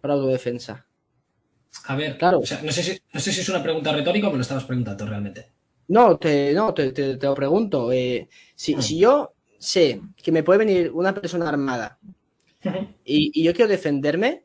para 0.00 0.14
autodefensa? 0.14 0.86
A 1.84 1.96
ver, 1.96 2.18
claro. 2.18 2.40
O 2.40 2.46
sea, 2.46 2.60
no, 2.62 2.72
sé 2.72 2.82
si, 2.82 3.00
no, 3.12 3.20
sé 3.20 3.32
si, 3.32 3.40
es 3.40 3.48
una 3.48 3.62
pregunta 3.62 3.92
retórica 3.92 4.28
o 4.28 4.30
me 4.30 4.36
lo 4.36 4.42
estabas 4.42 4.64
preguntando 4.64 5.06
realmente. 5.06 5.52
No, 5.88 6.18
te, 6.18 6.52
no, 6.52 6.74
te, 6.74 6.92
te, 6.92 7.16
te 7.16 7.26
lo 7.26 7.34
pregunto. 7.34 7.92
Eh, 7.92 8.28
si, 8.54 8.74
-huh. 8.74 8.82
si, 8.82 8.98
yo 8.98 9.34
sé 9.58 10.00
que 10.22 10.32
me 10.32 10.42
puede 10.42 10.58
venir 10.60 10.90
una 10.92 11.14
persona 11.14 11.48
armada 11.48 11.98
uh 12.02 12.68
-huh. 12.68 12.94
y, 13.04 13.30
y, 13.40 13.42
yo 13.42 13.52
quiero 13.52 13.70
defenderme, 13.70 14.44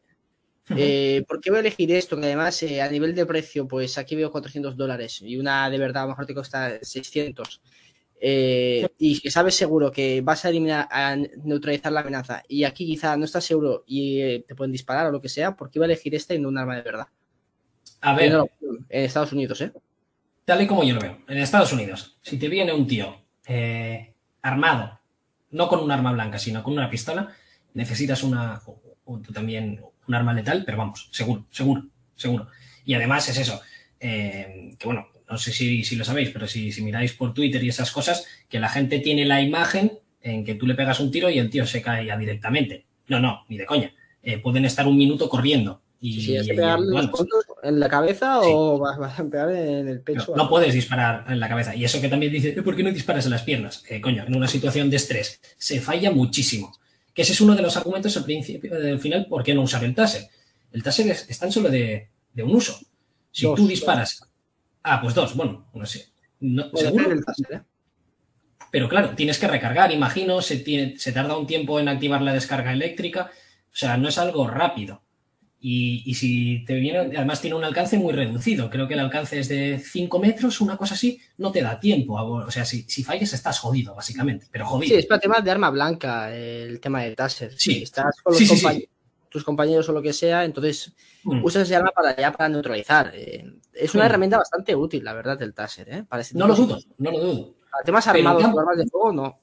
uh 0.69 0.73
-huh. 0.73 0.77
eh, 0.79 1.25
¿por 1.27 1.39
qué 1.39 1.49
voy 1.49 1.57
a 1.57 1.61
elegir 1.61 1.91
esto? 1.91 2.17
Que 2.17 2.25
además, 2.25 2.61
eh, 2.63 2.81
a 2.81 2.89
nivel 2.89 3.13
de 3.13 3.25
precio, 3.25 3.67
pues 3.67 3.97
aquí 3.97 4.15
veo 4.15 4.31
400 4.31 4.75
dólares 4.77 5.21
y 5.21 5.37
una 5.37 5.69
de 5.69 5.77
verdad 5.77 6.03
a 6.03 6.05
lo 6.05 6.09
mejor 6.11 6.25
te 6.25 6.33
cuesta 6.33 6.79
600. 6.81 7.61
Eh, 8.26 8.88
y 8.99 9.19
que 9.19 9.30
sabes 9.30 9.56
seguro 9.56 9.91
que 9.91 10.22
vas 10.22 10.45
a 10.45 10.49
eliminar, 10.49 10.88
a 10.90 11.15
neutralizar 11.44 11.91
la 11.91 11.99
amenaza 11.99 12.41
y 12.48 12.64
aquí 12.64 12.85
quizá 12.85 13.18
no 13.18 13.26
estás 13.26 13.44
seguro 13.44 13.84
y 13.85 14.22
eh, 14.22 14.45
te 14.48 14.56
pueden 14.56 14.72
disparar 14.72 15.07
o 15.07 15.11
lo 15.11 15.19
que 15.19 15.27
sea, 15.27 15.57
¿por 15.57 15.69
qué 15.69 15.80
iba 15.80 15.85
a 15.85 15.88
elegir 15.88 16.15
esta 16.15 16.34
y 16.34 16.40
no 16.40 16.48
un 16.48 16.57
arma 16.57 16.77
de 16.77 16.84
verdad? 16.84 17.07
A 17.99 18.15
ver, 18.15 18.31
no, 18.31 18.48
en 18.61 19.03
Estados 19.03 19.34
Unidos, 19.34 19.60
¿eh? 19.60 19.73
Tal 20.45 20.61
y 20.61 20.68
como 20.68 20.85
yo 20.85 20.95
lo 20.95 21.02
veo, 21.02 21.18
en 21.27 21.38
Estados 21.38 21.73
Unidos, 21.73 22.18
si 22.22 22.38
te 22.38 22.48
viene 22.48 22.72
un 22.72 22.88
tío 22.88 23.14
eh, 23.45 24.14
armado, 24.41 25.02
no 25.52 25.68
con 25.68 25.81
un 25.81 25.91
arma 25.91 26.14
blanca, 26.14 26.40
sino 26.40 26.64
con 26.64 26.73
una 26.73 26.90
pistola, 26.90 27.27
necesitas 27.73 28.23
una, 28.23 28.61
un, 29.03 29.22
también 29.23 29.81
un 30.07 30.15
arma 30.15 30.34
letal, 30.34 30.64
pero 30.65 30.77
vamos, 30.77 31.10
seguro, 31.11 31.45
seguro, 31.49 31.88
seguro. 32.15 32.48
Y 32.85 32.94
además 32.94 33.27
es 33.27 33.38
eso, 33.38 33.61
que 33.99 34.77
bueno, 34.85 35.07
no 35.34 35.39
sé 35.39 35.51
si, 35.51 35.84
si 35.84 35.95
lo 35.95 36.05
sabéis, 36.05 36.30
pero 36.30 36.47
si, 36.47 36.72
si, 36.72 36.84
miráis 36.84 37.14
por 37.14 37.34
Twitter 37.34 37.64
y 37.64 37.69
esas 37.69 37.89
cosas, 37.89 38.27
que 38.47 38.60
la 38.60 38.69
gente 38.69 38.99
tiene 38.99 39.26
la 39.26 39.41
imagen 39.41 39.93
en 40.22 40.45
que 40.45 40.53
tú 40.53 40.68
le 40.68 40.76
pegas 40.76 40.99
un 40.99 41.10
tiro 41.10 41.27
y 41.27 41.39
el 41.39 41.49
tío 41.49 41.65
se 41.65 41.81
cae 41.81 42.05
ya 42.05 42.15
directamente. 42.18 42.85
No, 43.07 43.19
no, 43.19 43.43
ni 43.49 43.57
de 43.57 43.65
coña. 43.65 43.91
Eh, 44.22 44.38
pueden 44.38 44.64
estar 44.65 44.85
un 44.85 44.95
minuto 44.95 45.27
corriendo. 45.27 45.81
Y, 45.99 46.22
sí, 46.22 46.38
¿Has 46.38 46.45
de 46.45 46.53
pegarle 46.53 46.85
los 46.91 47.07
puntos 47.07 47.45
en 47.64 47.80
la 47.80 47.89
cabeza 47.89 48.41
sí. 48.43 48.49
o 48.53 48.77
vas, 48.77 48.99
vas, 48.99 49.19
a 49.19 49.23
pegar 49.23 49.49
en 49.49 49.88
el 49.88 50.01
pecho? 50.01 50.35
No, 50.35 50.43
no, 50.43 50.49
puedes 50.49 50.72
disparar 50.72 51.26
en 51.27 51.39
la 51.39 51.49
cabeza. 51.49 51.76
Y 51.76 51.84
eso 51.84 51.99
que 51.99 52.10
también 52.10 52.31
dice, 52.31 52.61
¿por 52.61 52.76
qué 52.76 52.84
no 52.84 52.91
disparas 52.91 53.26
en 53.26 53.31
las 53.31 53.41
piernas? 53.41 53.84
Eh, 53.89 53.99
coño, 53.99 54.23
en 54.27 54.35
una 54.35 54.47
situación 54.47 54.91
de 54.91 54.97
estrés 54.97 55.41
se 55.57 55.81
falla 55.81 56.11
muchísimo. 56.11 56.77
Que 57.11 57.23
ese 57.23 57.34
es 57.34 57.41
uno 57.41 57.55
de 57.55 57.64
los 57.64 57.76
argumentos 57.76 58.15
al 58.18 58.23
principio, 58.23 58.76
al 58.76 58.99
final, 58.99 59.26
¿por 59.26 59.43
qué 59.43 59.55
no 59.55 59.64
usar 59.64 59.84
el 59.84 59.95
taser? 59.95 60.27
El 60.72 60.84
taser 60.84 61.07
es, 61.07 61.27
es 61.27 61.39
tan 61.39 61.51
solo 61.51 61.69
de, 61.69 62.10
de, 62.34 62.43
un 62.43 62.53
uso. 62.53 62.77
Si 63.31 63.45
Dos, 63.45 63.55
tú 63.55 63.68
disparas 63.68 64.27
Ah, 64.84 65.01
pues 65.01 65.15
dos, 65.15 65.35
bueno, 65.35 65.68
no 65.73 65.85
sé. 65.85 66.07
No, 66.41 66.69
¿Seguro? 66.76 67.14
¿eh? 67.14 67.61
Pero 68.69 68.89
claro, 68.89 69.14
tienes 69.15 69.39
que 69.39 69.47
recargar, 69.47 69.91
imagino, 69.91 70.41
se, 70.41 70.57
tiene, 70.57 70.97
se 70.97 71.11
tarda 71.11 71.38
un 71.38 71.47
tiempo 71.47 71.80
en 71.80 71.88
activar 71.88 72.22
la 72.22 72.34
descarga 72.34 72.73
eléctrica, 72.73 73.31
o 73.31 73.76
sea, 73.76 73.97
no 73.97 74.10
es 74.10 74.18
algo 74.18 74.47
rápido. 74.47 75.01
Y, 75.65 76.14
si 76.15 76.65
te 76.65 76.73
viene, 76.76 76.97
además 76.97 77.39
tiene 77.39 77.55
un 77.55 77.64
alcance 77.64 77.97
muy 77.97 78.11
reducido, 78.11 78.69
creo 78.69 78.85
que 78.85 78.95
el 78.95 78.99
alcance 78.99 79.39
es 79.39 79.47
de 79.47 79.80
5 79.80 80.19
metros, 80.19 80.60
una 80.60 80.76
cosa 80.76 80.95
así, 80.95 81.22
no 81.38 81.53
te 81.53 81.61
da 81.61 81.80
tiempo. 81.80 82.15
O 82.15 82.51
sea, 82.51 82.65
si, 82.65 82.81
si 82.81 83.01
falles 83.01 83.31
estás 83.31 83.60
jodido, 83.60 83.95
básicamente, 83.95 84.47
pero 84.51 84.65
jodido. 84.65 84.89
Sí, 84.89 84.99
es 84.99 85.05
para 85.05 85.22
temas 85.22 85.41
de 85.41 85.51
arma 85.51 85.69
blanca, 85.69 86.35
el 86.35 86.81
tema 86.81 87.03
de 87.03 87.15
taser. 87.15 87.53
Sí, 87.57 87.84
estás 87.84 88.19
con 88.22 88.35
tus 89.34 89.43
compañeros 89.43 89.89
o 89.89 89.93
lo 89.93 90.01
que 90.01 90.14
sea, 90.14 90.45
entonces 90.45 90.93
mm. 91.23 91.43
usas 91.43 91.64
ese 91.64 91.76
arma 91.76 91.89
para 91.89 92.15
ya 92.15 92.31
para 92.31 92.49
neutralizar. 92.49 93.11
Eh, 93.15 93.43
es 93.73 93.95
una 93.95 94.03
mm. 94.03 94.05
herramienta 94.05 94.38
bastante 94.38 94.76
útil, 94.76 95.03
la 95.03 95.14
verdad, 95.14 95.41
el 95.41 95.55
taser. 95.55 95.89
¿eh? 95.89 96.05
no 96.35 96.47
lo 96.47 96.55
dudo, 96.55 96.80
no 96.99 97.11
lo 97.11 97.19
dudo. 97.19 97.55
Para 97.72 97.84
temas 97.84 98.07
armados, 98.07 98.43
armas 98.43 98.77
de 98.77 98.85
fuego, 98.85 99.11
no. 99.11 99.39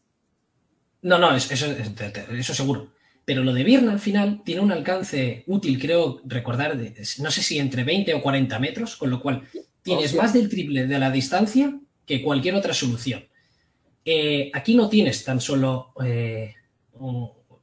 No, 1.02 1.18
no, 1.18 1.34
eso, 1.34 1.54
eso 1.54 2.54
seguro. 2.54 2.92
Pero 3.24 3.42
lo 3.42 3.52
de 3.52 3.64
Virna 3.64 3.92
al 3.92 3.98
final 3.98 4.42
tiene 4.44 4.60
un 4.60 4.70
alcance 4.70 5.42
útil, 5.48 5.80
creo 5.80 6.20
recordar, 6.24 6.78
de, 6.78 6.94
no 7.18 7.30
sé 7.32 7.42
si 7.42 7.58
entre 7.58 7.82
20 7.82 8.14
o 8.14 8.22
40 8.22 8.58
metros, 8.60 8.96
con 8.96 9.10
lo 9.10 9.20
cual 9.20 9.42
tienes 9.82 10.14
más 10.14 10.32
del 10.32 10.48
triple 10.48 10.86
de 10.86 10.98
la 11.00 11.10
distancia 11.10 11.76
que 12.06 12.22
cualquier 12.22 12.54
otra 12.54 12.74
solución. 12.74 13.26
Eh, 14.04 14.52
aquí 14.54 14.76
no 14.76 14.88
tienes 14.88 15.24
tan 15.24 15.40
solo, 15.40 15.92
eh, 16.04 16.54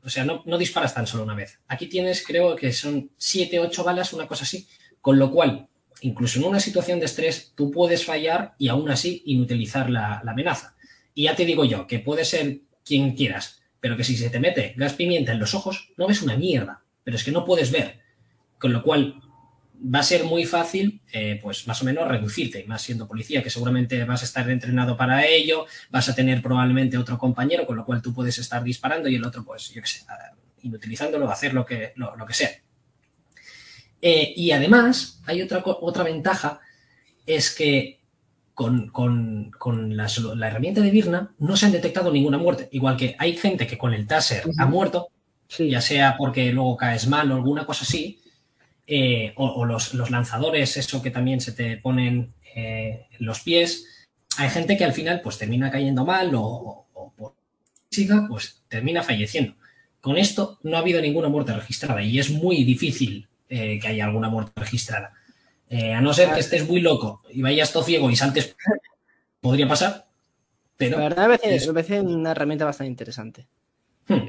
o 0.04 0.10
sea, 0.10 0.26
no, 0.26 0.58
disparas 0.58 0.94
tan 0.94 1.08
solo 1.08 1.24
una 1.24 1.36
vez. 1.36 1.60
Aquí 1.68 1.88
tienes, 1.88 2.26
creo 2.26 2.56
que 2.56 2.72
son 2.72 3.12
7, 3.18 3.60
8 3.60 3.84
balas, 3.84 4.14
una 4.14 4.28
cosa 4.28 4.44
así, 4.44 4.68
con 5.02 5.20
lo 5.20 5.32
cual, 5.32 5.68
incluso 6.02 6.40
en 6.40 6.46
una 6.46 6.60
situación 6.60 7.00
de 7.00 7.06
estrés, 7.06 7.54
tú 7.56 7.72
puedes 7.72 8.06
fallar 8.06 8.56
y 8.58 8.70
aún 8.70 8.90
así 8.90 9.24
inutilizar 9.26 9.90
la, 9.90 10.22
la 10.24 10.32
amenaza. 10.32 10.76
Y 11.14 11.24
ya 11.24 11.36
te 11.36 11.46
digo 11.46 11.66
yo, 11.66 11.88
que 11.88 12.00
puede 12.00 12.26
ser 12.26 12.62
quien 12.86 13.16
quieras, 13.16 13.62
pero 13.80 13.98
que 13.98 14.04
si 14.04 14.16
se 14.16 14.30
te 14.30 14.40
mete 14.40 14.74
gas 14.78 14.94
pimienta 14.94 15.32
en 15.32 15.40
los 15.40 15.54
ojos, 15.54 15.92
no 15.98 16.08
ves 16.08 16.22
una 16.22 16.38
mierda, 16.38 16.84
pero 17.04 17.18
es 17.18 17.24
que 17.24 17.32
no 17.32 17.46
puedes 17.46 17.72
ver. 17.72 18.00
Con 18.60 18.74
lo 18.74 18.82
cual 18.82 19.22
va 19.80 20.00
a 20.00 20.04
ser 20.04 20.24
muy 20.24 20.46
fácil, 20.46 21.02
eh, 21.12 21.40
pues 21.42 21.68
más 21.68 21.82
o 21.82 21.86
menos 21.86 22.08
reducirte, 22.08 22.66
más 22.68 22.82
siendo 22.82 23.08
policía, 23.08 23.44
que 23.44 23.50
seguramente 23.50 24.04
vas 24.06 24.22
a 24.22 24.26
estar 24.26 24.50
entrenado 24.50 24.98
para 24.98 25.26
ello, 25.26 25.66
vas 25.90 26.10
a 26.10 26.16
tener 26.16 26.42
probablemente 26.42 26.98
otro 26.98 27.18
compañero, 27.18 27.66
con 27.66 27.76
lo 27.76 27.86
cual 27.86 28.02
tú 28.02 28.14
puedes 28.14 28.38
estar 28.38 28.64
disparando 28.64 29.08
y 29.10 29.16
el 29.16 29.26
otro, 29.26 29.44
pues 29.44 29.70
yo 29.74 29.82
qué 29.82 29.88
sé, 29.88 30.06
inutilizándolo, 30.64 31.30
hacer 31.30 31.54
lo 31.54 31.66
que, 31.66 31.94
lo, 31.96 32.26
que 32.26 32.34
sea. 32.34 32.52
Eh, 34.02 34.34
y 34.36 34.52
además, 34.52 35.22
hay 35.26 35.42
otra, 35.42 35.62
otra 35.64 36.04
ventaja, 36.04 36.60
es 37.26 37.54
que 37.54 37.98
con, 38.54 39.52
la, 39.96 40.08
herramienta 40.48 40.82
de 40.82 40.90
Virna 40.90 41.36
no 41.38 41.56
se 41.56 41.68
han 41.68 41.72
detectado 41.72 42.12
ninguna 42.12 42.40
muerte. 42.40 42.68
Igual 42.72 42.98
que 42.98 43.16
hay 43.20 43.38
gente 43.38 43.68
que 43.68 43.78
con 43.78 43.94
el 43.94 44.08
taser 44.08 44.44
ha 44.58 44.66
muerto, 44.66 45.10
ya 45.60 45.80
sea 45.80 46.16
porque 46.18 46.52
luego 46.52 46.76
caes 46.76 47.08
mal 47.08 47.32
o 47.32 47.36
alguna 47.36 47.68
cosa 47.68 47.84
así, 47.84 48.20
eh, 48.90 49.34
o, 49.36 49.66
los, 49.66 49.94
lanzadores, 50.10 50.78
eso 50.78 51.02
que 51.02 51.12
también 51.12 51.42
se 51.42 51.52
te 51.52 51.76
ponen 51.76 52.34
eh, 52.56 53.08
en 53.20 53.26
los 53.26 53.42
pies. 53.42 54.08
Hay 54.38 54.50
gente 54.50 54.78
que 54.78 54.86
al 54.86 54.94
final 54.94 55.20
pues 55.22 55.38
termina 55.38 55.70
cayendo 55.70 56.06
mal 56.06 56.32
o, 56.36 56.86
por 57.18 57.34
física 57.92 58.26
pues 58.30 58.64
termina 58.70 59.04
falleciendo. 59.04 59.56
Con 60.00 60.18
esto 60.18 60.60
no 60.64 60.78
ha 60.78 60.80
habido 60.80 61.02
ninguna 61.02 61.28
muerte 61.28 61.54
registrada 61.54 62.02
y 62.02 62.18
es 62.18 62.30
muy 62.30 62.64
difícil 62.64 63.28
eh, 63.50 63.78
que 63.78 63.90
haya 63.90 64.06
alguna 64.06 64.30
muerte 64.30 64.54
registrada. 64.56 65.14
A 65.70 66.00
no 66.00 66.14
ser 66.14 66.32
que 66.32 66.40
estés 66.40 66.66
muy 66.66 66.80
loco 66.80 67.24
y 67.30 67.42
vayas 67.42 67.74
todo 67.74 67.84
ciego 67.84 68.10
y 68.10 68.16
saltes, 68.16 68.56
podría 69.42 69.68
pasar. 69.68 70.08
Pero 70.78 70.98
la 70.98 71.10
verdad 71.10 71.28
me 71.28 71.38
parece, 71.74 72.00
una 72.00 72.32
herramienta 72.32 72.64
bastante 72.64 72.92
interesante. 72.92 73.48
Hmm. 74.08 74.22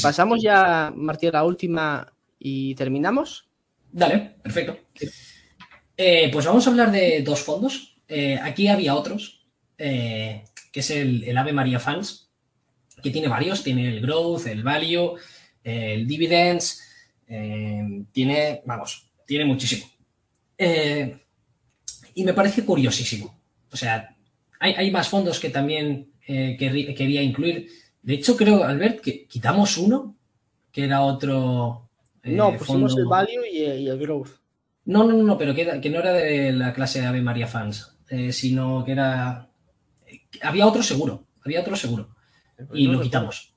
Pasamos 0.00 0.40
ya, 0.40 0.90
Martín, 0.96 1.28
a 1.28 1.32
la 1.32 1.44
última 1.44 2.10
y 2.38 2.74
terminamos. 2.76 3.49
Dale, 3.92 4.36
perfecto. 4.42 4.78
Eh, 5.96 6.30
pues 6.32 6.46
vamos 6.46 6.66
a 6.66 6.70
hablar 6.70 6.90
de 6.90 7.22
dos 7.22 7.40
fondos. 7.40 7.96
aquí 8.42 8.68
había 8.68 8.94
otros, 8.94 9.46
que 9.76 10.44
es 10.72 10.90
el, 10.90 11.36
Ave 11.36 11.52
María 11.52 11.78
Fans, 11.78 12.30
que 13.02 13.10
tiene 13.10 13.28
varios. 13.28 13.62
Tiene 13.62 13.88
el 13.88 14.00
Growth, 14.00 14.46
el 14.46 14.62
Value, 14.62 15.16
el 15.62 16.06
Dividends. 16.06 16.82
tiene, 18.12 18.62
vamos, 18.64 19.10
tiene 19.26 19.44
muchísimo. 19.44 19.86
Eh, 20.62 21.16
y 22.14 22.24
me 22.24 22.34
parece 22.34 22.64
curiosísimo. 22.66 23.34
O 23.72 23.76
sea, 23.76 24.14
hay, 24.58 24.90
más 24.90 25.08
fondos 25.08 25.40
que 25.40 25.48
también 25.48 26.12
eh, 26.26 26.56
quería 26.58 27.22
incluir. 27.22 27.68
De 28.02 28.14
hecho, 28.14 28.36
creo, 28.36 28.64
Albert, 28.64 29.00
que 29.00 29.26
quitamos 29.26 29.78
uno, 29.78 30.16
que 30.70 30.84
era 30.84 31.00
otro. 31.00 31.89
Eh, 32.22 32.32
no, 32.32 32.56
pusimos 32.56 32.96
el 32.96 33.06
Value 33.06 33.46
y, 33.50 33.88
el 33.88 33.98
Growth. 33.98 34.30
No, 34.84 35.04
no, 35.04 35.12
no, 35.22 35.38
pero 35.38 35.54
que, 35.54 35.80
que, 35.80 35.90
no 35.90 36.00
era 36.00 36.12
de 36.12 36.52
la 36.52 36.72
clase 36.72 37.04
Ave 37.04 37.22
María 37.22 37.46
Fans, 37.46 37.98
sino 38.30 38.84
que 38.84 38.92
era. 38.92 39.50
Había 40.42 40.66
otro 40.66 40.82
seguro, 40.82 41.26
había 41.44 41.60
otro 41.60 41.76
seguro. 41.76 42.14
Y 42.72 42.86
lo 42.86 43.00
quitamos. 43.00 43.54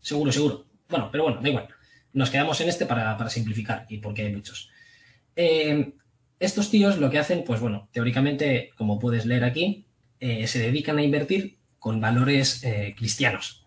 Seguro, 0.00 0.30
seguro. 0.32 0.66
Bueno, 0.88 1.08
pero 1.10 1.24
bueno, 1.24 1.40
da 1.40 1.48
igual. 1.48 1.68
Nos 2.12 2.30
quedamos 2.30 2.60
en 2.60 2.68
este 2.68 2.86
para, 2.86 3.16
para 3.16 3.30
simplificar 3.30 3.86
y 3.88 3.98
porque 3.98 4.22
hay 4.22 4.32
muchos. 4.32 4.70
Eh, 5.34 5.92
estos 6.40 6.70
tíos 6.70 6.98
lo 6.98 7.10
que 7.10 7.18
hacen, 7.18 7.44
pues 7.44 7.60
bueno, 7.60 7.88
teóricamente, 7.92 8.70
como 8.76 8.98
puedes 8.98 9.26
leer 9.26 9.44
aquí, 9.44 9.86
eh, 10.20 10.46
se 10.46 10.58
dedican 10.60 10.98
a 10.98 11.02
invertir 11.02 11.58
con 11.78 12.00
valores 12.00 12.64
eh, 12.64 12.94
cristianos. 12.96 13.64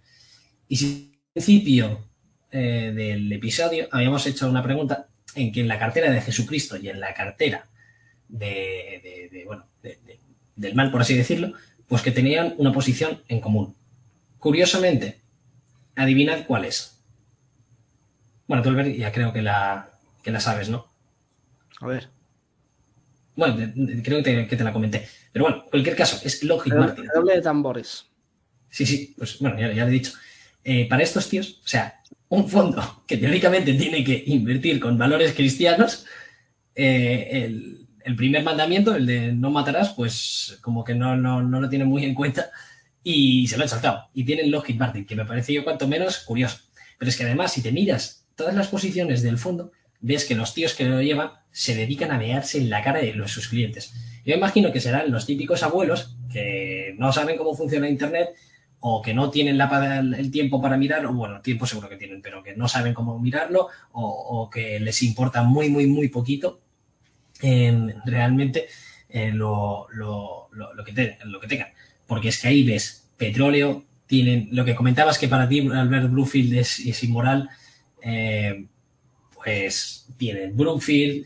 Y 0.68 0.78
si 0.78 1.12
al 1.14 1.32
principio 1.34 2.09
eh, 2.52 2.92
del 2.96 3.32
episodio 3.32 3.88
habíamos 3.92 4.26
hecho 4.26 4.50
una 4.50 4.64
pregunta 4.64 5.08
en 5.36 5.52
que 5.52 5.62
en 5.62 5.68
la 5.68 5.80
cartera 5.80 6.12
de 6.12 6.22
Jesucristo 6.22 6.78
y 6.78 6.90
en 6.90 7.00
la 7.00 7.14
cartera 7.14 7.66
de, 8.28 9.44
bueno, 9.46 9.66
del 10.56 10.76
mal, 10.76 10.92
por 10.92 11.02
así 11.02 11.16
decirlo, 11.16 11.54
pues 11.88 12.02
que 12.02 12.12
tenían 12.12 12.54
una 12.58 12.72
posición 12.72 13.22
en 13.28 13.40
común. 13.40 13.76
Curiosamente, 14.38 15.20
adivinad 15.96 16.46
cuál 16.46 16.66
es. 16.66 17.04
Bueno, 18.48 18.64
tú, 18.64 18.76
ya 18.82 19.12
creo 19.12 19.34
que 19.34 19.42
la, 19.42 19.90
que 20.24 20.32
la 20.32 20.40
sabes, 20.40 20.70
¿no? 20.70 20.88
A 21.82 21.88
ver. 21.88 22.10
Bueno, 23.36 23.56
creo 24.04 24.24
que 24.24 24.46
te, 24.46 24.64
la 24.64 24.74
comenté. 24.74 25.08
Pero 25.32 25.46
bueno, 25.46 25.64
en 25.64 25.70
cualquier 25.70 25.96
caso, 25.96 26.20
es 26.24 26.44
Logic 26.44 26.74
Martin. 26.74 27.08
Doble 27.14 27.36
de 27.36 27.42
tambores. 27.42 28.06
Sí, 28.70 28.86
sí, 28.86 29.16
pues 29.18 29.40
bueno, 29.40 29.58
ya, 29.60 29.68
lo 29.68 29.88
he 29.88 29.92
dicho. 29.92 30.14
Eh, 30.64 30.88
para 30.90 31.04
estos 31.04 31.30
tíos, 31.30 31.62
o 31.64 31.68
sea, 31.68 31.99
un 32.30 32.48
fondo 32.48 33.04
que 33.08 33.18
teóricamente 33.18 33.74
tiene 33.74 34.04
que 34.04 34.24
invertir 34.28 34.80
con 34.80 34.98
valores 34.98 35.34
cristianos, 35.34 36.06
eh, 36.76 37.46
el, 38.04 38.16
primer 38.16 38.44
mandamiento, 38.44 38.96
el 38.96 39.06
de 39.06 39.34
no 39.34 39.52
matarás, 39.52 39.90
pues 39.90 40.58
como 40.62 40.84
que 40.84 40.96
no, 40.96 41.16
no, 41.16 41.44
no 41.44 41.62
lo 41.62 41.70
tiene 41.70 41.86
muy 41.86 42.06
en 42.06 42.16
cuenta 42.16 42.50
y 43.04 43.48
se 43.48 43.58
lo 43.58 43.64
han 43.64 43.70
saltado. 43.70 44.10
Y 44.14 44.24
tienen 44.24 44.52
Logic 44.52 44.78
Martin, 44.78 45.06
que 45.06 45.16
me 45.16 45.26
parece 45.26 45.54
yo 45.54 45.64
cuanto 45.64 45.88
menos 45.88 46.20
curioso. 46.20 46.60
Pero 46.98 47.10
es 47.10 47.18
que 47.18 47.24
además, 47.24 47.54
si 47.54 47.62
te 47.62 47.72
miras 47.72 48.28
todas 48.36 48.56
las 48.56 48.68
posiciones 48.68 49.22
del 49.22 49.38
fondo, 49.38 49.72
ves 50.00 50.26
que 50.26 50.36
los 50.36 50.54
tíos 50.54 50.74
que 50.74 50.86
lo 50.86 51.02
llevan 51.02 51.32
se 51.52 51.76
dedican 51.76 52.12
a 52.12 52.18
mearse 52.18 52.58
en 52.58 52.70
la 52.70 52.84
cara 52.84 53.00
de 53.00 53.14
los, 53.14 53.32
sus 53.32 53.48
clientes. 53.48 53.94
Yo 54.26 54.36
imagino 54.36 54.72
que 54.72 54.80
serán 54.80 55.12
los 55.12 55.26
típicos 55.26 55.64
abuelos 55.64 56.16
que 56.32 56.96
no 56.98 57.12
saben 57.12 57.38
cómo 57.38 57.56
funciona 57.56 57.90
Internet 57.90 58.30
o 58.82 59.02
que 59.02 59.14
no 59.14 59.30
tienen 59.30 59.58
la, 59.58 60.00
el 60.00 60.32
tiempo 60.32 60.62
para 60.62 60.78
mirarlo, 60.78 61.14
bueno, 61.14 61.42
tiempo 61.42 61.66
seguro 61.66 61.90
que 61.90 61.98
tienen, 61.98 62.22
pero 62.22 62.42
que 62.42 62.56
no 62.56 62.68
saben 62.68 62.94
cómo 62.94 63.20
mirarlo 63.20 63.68
o, 63.92 64.50
que 64.50 64.80
les 64.80 65.04
importa 65.04 65.44
muy, 65.44 65.70
muy, 65.70 65.86
muy 65.88 66.08
poquito 66.08 66.62
em, 67.42 67.92
realmente 68.06 68.68
eh, 69.10 69.32
lo, 69.32 69.88
lo, 69.92 70.50
lo, 70.52 70.84
que 70.84 71.18
lo 71.26 71.40
que 71.40 71.48
tengan. 71.48 71.70
Porque 72.08 72.30
es 72.30 72.42
que 72.42 72.48
ahí 72.48 72.64
ves 72.64 73.10
petróleo, 73.18 73.84
tienen 74.08 74.50
lo 74.52 74.66
que 74.66 74.76
comentabas 74.76 75.20
que 75.20 75.28
para 75.28 75.48
ti 75.48 75.60
Albert 75.60 76.10
Bluefield 76.10 76.54
es, 76.56 76.80
es 76.80 77.04
inmoral, 77.04 77.50
eh, 78.02 78.66
pues 79.36 80.08
tienen 80.18 80.56
Brookfield, 80.56 81.26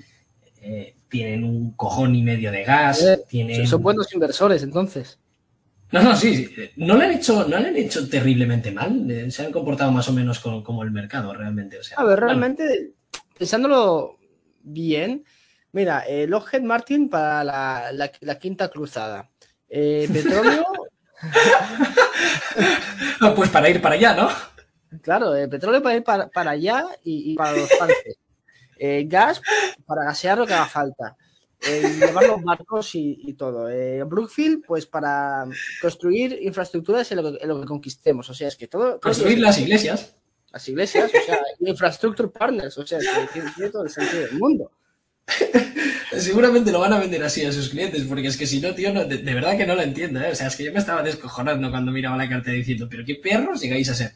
eh, 0.62 0.96
tienen 1.10 1.44
un 1.44 1.72
cojón 1.72 2.16
y 2.16 2.24
medio 2.24 2.52
de 2.52 2.64
gas. 2.64 3.04
Eh, 3.32 3.68
son 3.68 3.82
buenos 3.82 4.14
inversores, 4.14 4.64
entonces. 4.64 5.20
No, 5.94 6.02
no, 6.02 6.16
sí, 6.16 6.50
No 6.76 6.98
le 6.98 7.06
han 7.06 7.12
hecho, 7.12 7.48
no 7.48 7.60
le 7.60 7.68
han 7.68 7.78
hecho 7.78 8.10
terriblemente 8.10 8.72
mal. 8.72 9.10
Eh, 9.10 9.32
se 9.32 9.46
han 9.46 9.52
comportado 9.52 9.92
más 9.92 10.08
o 10.10 10.14
menos 10.14 10.40
como, 10.40 10.84
el 10.84 10.92
mercado, 10.92 11.34
realmente. 11.34 11.80
O 11.80 11.84
sea, 11.84 11.98
a 11.98 12.04
ver, 12.04 12.20
realmente, 12.20 12.94
pensándolo 13.38 14.18
bien, 14.62 15.24
mira, 15.72 16.04
eh, 16.08 16.28
Lockheed 16.28 16.64
Martin 16.64 17.10
para 17.10 17.92
la, 17.94 18.40
quinta 18.40 18.70
cruzada. 18.70 19.30
petróleo. 19.70 20.66
pues 23.36 23.50
para 23.50 23.70
ir 23.70 23.82
para 23.82 23.96
allá, 23.96 24.16
¿no? 24.16 24.30
Claro, 25.02 25.32
petróleo 25.50 25.82
para 25.82 25.96
ir 25.96 26.04
para, 26.04 26.52
allá 26.52 26.86
y, 27.04 27.32
y 27.32 27.36
para 27.36 27.54
los 27.54 27.70
tanques. 27.70 28.18
Eh, 28.86 29.06
gas 29.08 29.42
para 29.86 30.04
gasear 30.04 30.38
lo 30.38 30.46
que 30.46 30.54
haga 30.54 30.66
falta. 30.66 31.16
Eh, 31.68 31.96
llevar 32.00 32.28
los 32.28 32.44
barcos 32.44 32.92
y, 32.94 33.34
todo. 33.34 33.70
Eh, 33.70 34.04
Brookfield, 34.04 34.64
pues 34.66 34.86
para 34.86 35.46
construir 35.82 36.40
infraestructuras 36.42 37.12
en 37.12 37.24
lo, 37.24 37.62
que, 37.62 37.68
conquistemos. 37.68 38.30
O 38.30 38.34
sea, 38.34 38.48
es 38.48 38.56
que 38.56 38.68
todo. 38.68 39.00
Construir 39.00 39.40
las 39.40 39.60
iglesias. 39.60 40.16
las 40.52 40.68
iglesias, 40.68 41.12
o 41.14 41.26
sea, 41.26 41.40
infrastructure 41.60 42.30
partners, 42.30 42.78
o 42.78 42.86
sea, 42.86 43.00
tiene, 43.00 43.50
tiene 43.56 43.72
todo 43.72 43.84
el 43.84 43.90
sentido 43.90 44.22
del 44.22 44.34
mundo. 44.40 44.72
Seguramente 46.18 46.72
lo 46.72 46.80
van 46.80 46.94
a 46.94 47.00
vender 47.00 47.24
así 47.24 47.46
a 47.46 47.52
sus 47.52 47.70
clientes, 47.70 48.04
porque 48.04 48.28
es 48.28 48.38
que 48.38 48.46
si 48.46 48.60
no, 48.60 48.76
tío, 48.76 48.94
no, 48.94 49.06
de, 49.06 49.18
de, 49.18 49.34
verdad 49.34 49.58
que 49.58 49.66
no 49.66 49.76
lo 49.76 49.82
entiendo, 49.82 50.20
¿eh? 50.20 50.32
O 50.32 50.36
sea, 50.36 50.48
es 50.48 50.56
que 50.56 50.66
yo 50.66 50.74
me 50.74 50.80
estaba 50.80 51.02
descojonando 51.02 51.72
cuando 51.72 51.92
miraba 51.92 52.18
la 52.18 52.30
carta 52.30 52.52
diciendo, 52.52 52.88
pero 52.90 53.06
qué 53.06 53.16
perros 53.16 53.62
llegáis 53.62 53.90
a 53.90 53.96
ser. 53.96 54.12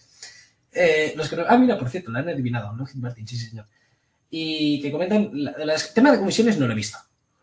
Eh, 0.74 1.14
los 1.16 1.30
que, 1.30 1.44
ah, 1.48 1.58
mira, 1.58 1.78
por 1.78 1.90
cierto, 1.90 2.12
la 2.12 2.20
han 2.20 2.30
adivinado, 2.30 2.74
¿no? 2.74 2.86
Martin, 2.96 3.28
sí, 3.28 3.38
señor. 3.38 3.66
Y 4.30 4.82
que 4.82 4.92
comentan, 4.92 5.32
el 5.34 5.72
tema 5.96 6.12
de 6.12 6.20
comisiones 6.20 6.58
no 6.58 6.68
lo 6.68 6.74
he 6.74 6.76
visto. 6.76 6.98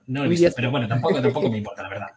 No 0.07 0.21
lo 0.21 0.27
he 0.27 0.29
visto, 0.29 0.51
pero 0.55 0.71
bueno, 0.71 0.89
tampoco, 0.89 1.21
tampoco 1.21 1.51
me 1.51 1.59
importa, 1.59 1.83
la 1.83 1.89
verdad. 1.89 2.09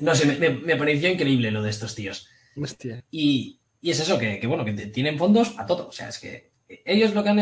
No 0.00 0.14
sé, 0.14 0.26
me, 0.26 0.50
me, 0.50 0.76
pareció 0.76 1.08
increíble 1.08 1.50
lo 1.50 1.62
de 1.62 1.70
estos 1.70 1.94
tíos. 1.94 2.28
Hostia. 2.56 3.04
Y, 3.10 3.60
y 3.80 3.90
es 3.90 4.00
eso, 4.00 4.18
que, 4.18 4.38
que, 4.38 4.46
bueno, 4.46 4.64
que 4.64 4.72
tienen 4.72 5.18
fondos 5.18 5.54
a 5.58 5.66
todo. 5.66 5.88
O 5.88 5.92
sea, 5.92 6.08
es 6.08 6.18
que 6.18 6.52
ellos 6.84 7.14
lo 7.14 7.22
que 7.22 7.30
han. 7.30 7.40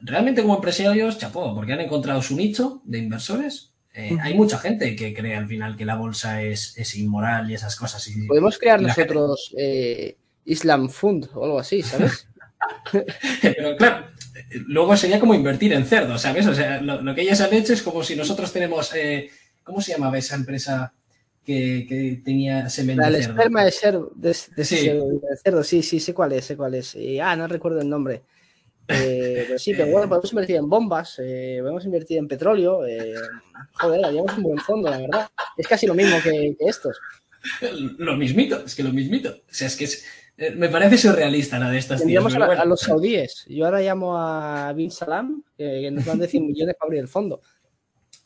Realmente, 0.00 0.42
como 0.42 0.56
empresarios, 0.56 1.18
chapó, 1.18 1.54
porque 1.54 1.72
han 1.72 1.80
encontrado 1.80 2.22
su 2.22 2.36
nicho 2.36 2.82
de 2.84 2.98
inversores. 2.98 3.74
Eh, 3.94 4.12
uh 4.12 4.16
-huh. 4.16 4.22
Hay 4.22 4.34
mucha 4.34 4.58
gente 4.58 4.96
que 4.96 5.12
cree 5.12 5.36
al 5.36 5.46
final 5.46 5.76
que 5.76 5.84
la 5.84 5.96
bolsa 5.96 6.42
es, 6.42 6.76
es 6.78 6.96
inmoral 6.96 7.50
y 7.50 7.54
esas 7.54 7.76
cosas. 7.76 8.06
Y, 8.08 8.26
Podemos 8.26 8.58
crear 8.58 8.80
nosotros 8.80 9.54
eh, 9.56 10.16
Islam 10.44 10.88
Fund 10.88 11.28
o 11.34 11.44
algo 11.44 11.58
así, 11.58 11.82
¿sabes? 11.82 12.28
Pero 13.42 13.76
claro, 13.76 14.06
luego 14.66 14.96
sería 14.96 15.20
como 15.20 15.34
invertir 15.34 15.72
en 15.72 15.84
cerdo, 15.84 16.18
¿sabes? 16.18 16.46
O 16.46 16.54
sea, 16.54 16.80
lo, 16.80 17.02
lo 17.02 17.14
que 17.14 17.22
ellos 17.22 17.40
han 17.40 17.52
hecho 17.54 17.72
es 17.72 17.82
como 17.82 18.02
si 18.02 18.16
nosotros 18.16 18.52
tenemos. 18.52 18.94
Eh, 18.94 19.30
¿Cómo 19.62 19.80
se 19.80 19.92
llamaba 19.92 20.18
esa 20.18 20.34
empresa? 20.36 20.92
Que, 21.44 21.86
que, 21.88 22.22
tenía 22.24 22.68
semen 22.68 22.96
la, 22.98 23.10
de 23.10 23.22
cerdo. 23.22 23.32
esperma 23.32 23.64
de, 23.64 23.70
cerdo, 23.72 24.12
de, 24.14 24.36
de, 24.56 24.64
Sí. 24.64 24.86
de 24.86 25.36
cerdo, 25.42 25.64
sí, 25.64 25.82
sí, 25.82 25.98
sé 25.98 26.14
cuál 26.14 26.32
es, 26.32 26.44
sé 26.44 26.56
cuál 26.56 26.74
es. 26.74 26.96
Ah, 27.20 27.34
no 27.34 27.48
recuerdo 27.48 27.80
el 27.80 27.88
nombre. 27.88 28.22
Eh, 28.88 29.44
pero 29.46 29.58
sí, 29.58 29.74
pero 29.74 29.90
bueno, 29.90 30.08
podemos 30.08 30.32
invertir 30.32 30.56
en 30.56 30.68
bombas, 30.68 31.16
eh, 31.18 31.58
podemos 31.60 31.84
invertir 31.84 32.18
en 32.18 32.28
petróleo. 32.28 32.86
Eh, 32.86 33.14
joder, 33.74 34.04
haríamos 34.04 34.36
un 34.36 34.42
buen 34.42 34.58
fondo, 34.58 34.90
la 34.90 34.98
verdad. 34.98 35.28
Es 35.56 35.66
casi 35.66 35.86
lo 35.86 35.94
mismo 35.94 36.16
que, 36.22 36.54
que 36.58 36.64
estos. 36.66 36.98
Lo 37.98 38.16
mismito, 38.16 38.64
es 38.64 38.74
que 38.74 38.82
lo 38.84 38.92
mismito. 38.92 39.30
O 39.30 39.54
sea, 39.54 39.66
es 39.66 39.76
que 39.76 39.84
es, 39.84 40.04
me 40.36 40.68
parece 40.68 40.96
surrealista 40.96 41.58
la 41.58 41.70
de 41.70 41.78
estas 41.78 42.00
Tendríamos 42.00 42.34
a, 42.34 42.46
bueno. 42.46 42.62
a, 42.62 42.64
los 42.64 42.80
saudíes. 42.80 43.44
Yo 43.48 43.64
ahora 43.66 43.80
llamo 43.80 44.16
a 44.16 44.72
Bin 44.72 44.90
Salam, 44.90 45.42
que, 45.56 45.90
nos 45.90 46.04
van 46.04 46.18
a 46.18 46.22
decir 46.22 46.40
millones 46.40 46.74
para 46.78 46.88
abrir 46.88 47.00
el 47.00 47.08
fondo. 47.08 47.40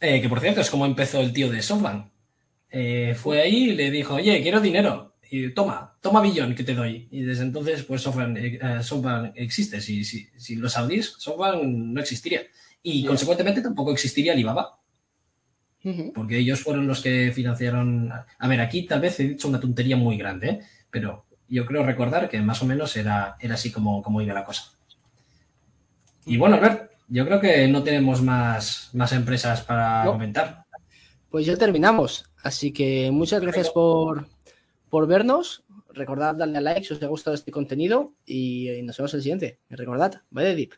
Eh, 0.01 0.21
que 0.21 0.29
por 0.29 0.41
cierto, 0.41 0.61
es 0.61 0.71
como 0.71 0.87
empezó 0.87 1.21
el 1.21 1.33
tío 1.33 1.51
de 1.51 1.63
SoftBank. 1.63 2.11
Eh, 2.71 3.15
fue 3.17 3.41
ahí 3.41 3.71
y 3.71 3.75
le 3.75 3.91
dijo, 3.91 4.15
oye, 4.15 4.41
quiero 4.43 4.61
dinero. 4.61 5.15
Y 5.29 5.51
toma, 5.53 5.97
toma 6.01 6.23
billón 6.23 6.55
que 6.55 6.63
te 6.63 6.75
doy. 6.75 7.09
Y 7.11 7.23
desde 7.23 7.43
entonces, 7.43 7.83
pues 7.83 8.03
SoftBank, 8.03 8.37
eh, 8.39 8.83
SoftBank 8.83 9.33
existe. 9.35 9.81
Si, 9.81 10.05
si, 10.05 10.29
si 10.37 10.57
los 10.57 10.73
saudíes, 10.73 11.17
SoftBank 11.19 11.63
no 11.65 12.01
existiría. 12.01 12.43
Y 12.83 13.01
yeah. 13.01 13.09
consecuentemente 13.09 13.63
tampoco 13.63 13.93
existiría 13.93 14.33
Alibaba. 14.33 14.81
Uh 15.83 15.91
-huh. 15.91 16.13
Porque 16.13 16.39
ellos 16.39 16.61
fueron 16.61 16.87
los 16.87 17.03
que 17.03 17.33
financiaron. 17.35 18.13
A 18.13 18.49
ver, 18.49 18.61
aquí 18.61 18.87
tal 18.87 19.01
vez 19.01 19.19
he 19.19 19.25
dicho 19.29 19.49
una 19.49 19.61
tontería 19.61 19.97
muy 19.97 20.17
grande, 20.17 20.49
¿eh? 20.49 20.61
pero 20.91 21.26
yo 21.49 21.67
creo 21.67 21.85
recordar 21.85 22.29
que 22.29 22.41
más 22.41 22.63
o 22.63 22.67
menos 22.67 22.97
era, 22.97 23.37
era 23.41 23.55
así 23.55 23.71
como, 23.71 24.03
como 24.03 24.21
iba 24.21 24.35
la 24.35 24.45
cosa. 24.45 24.73
Y 26.25 26.37
bueno, 26.37 26.57
Albert, 26.57 26.91
yo 27.09 27.25
creo 27.25 27.41
que 27.41 27.69
no 27.69 27.83
tenemos 27.83 28.21
más, 28.23 28.91
más 28.93 29.13
empresas 29.13 29.63
para 29.63 30.05
no. 30.05 30.13
comentar. 30.13 30.65
Pues 31.31 31.47
ya 31.47 31.57
terminamos. 31.57 32.31
Así 32.43 32.73
que 32.73 33.11
muchas 33.11 33.41
gracias 33.41 33.71
por, 33.71 34.27
por 34.89 35.07
vernos. 35.07 35.65
Recordad 35.93 36.35
darle 36.35 36.59
a 36.59 36.61
like 36.61 36.85
si 36.85 36.95
os 36.95 37.03
ha 37.03 37.07
gustado 37.07 37.35
este 37.35 37.53
contenido 37.53 38.13
y 38.27 38.81
nos 38.83 38.97
vemos 38.97 39.15
en 39.15 39.19
el 39.19 39.23
siguiente. 39.23 39.61
Y 39.71 39.75
recordad, 39.77 40.23
vaya 40.31 40.55
deep. 40.55 40.73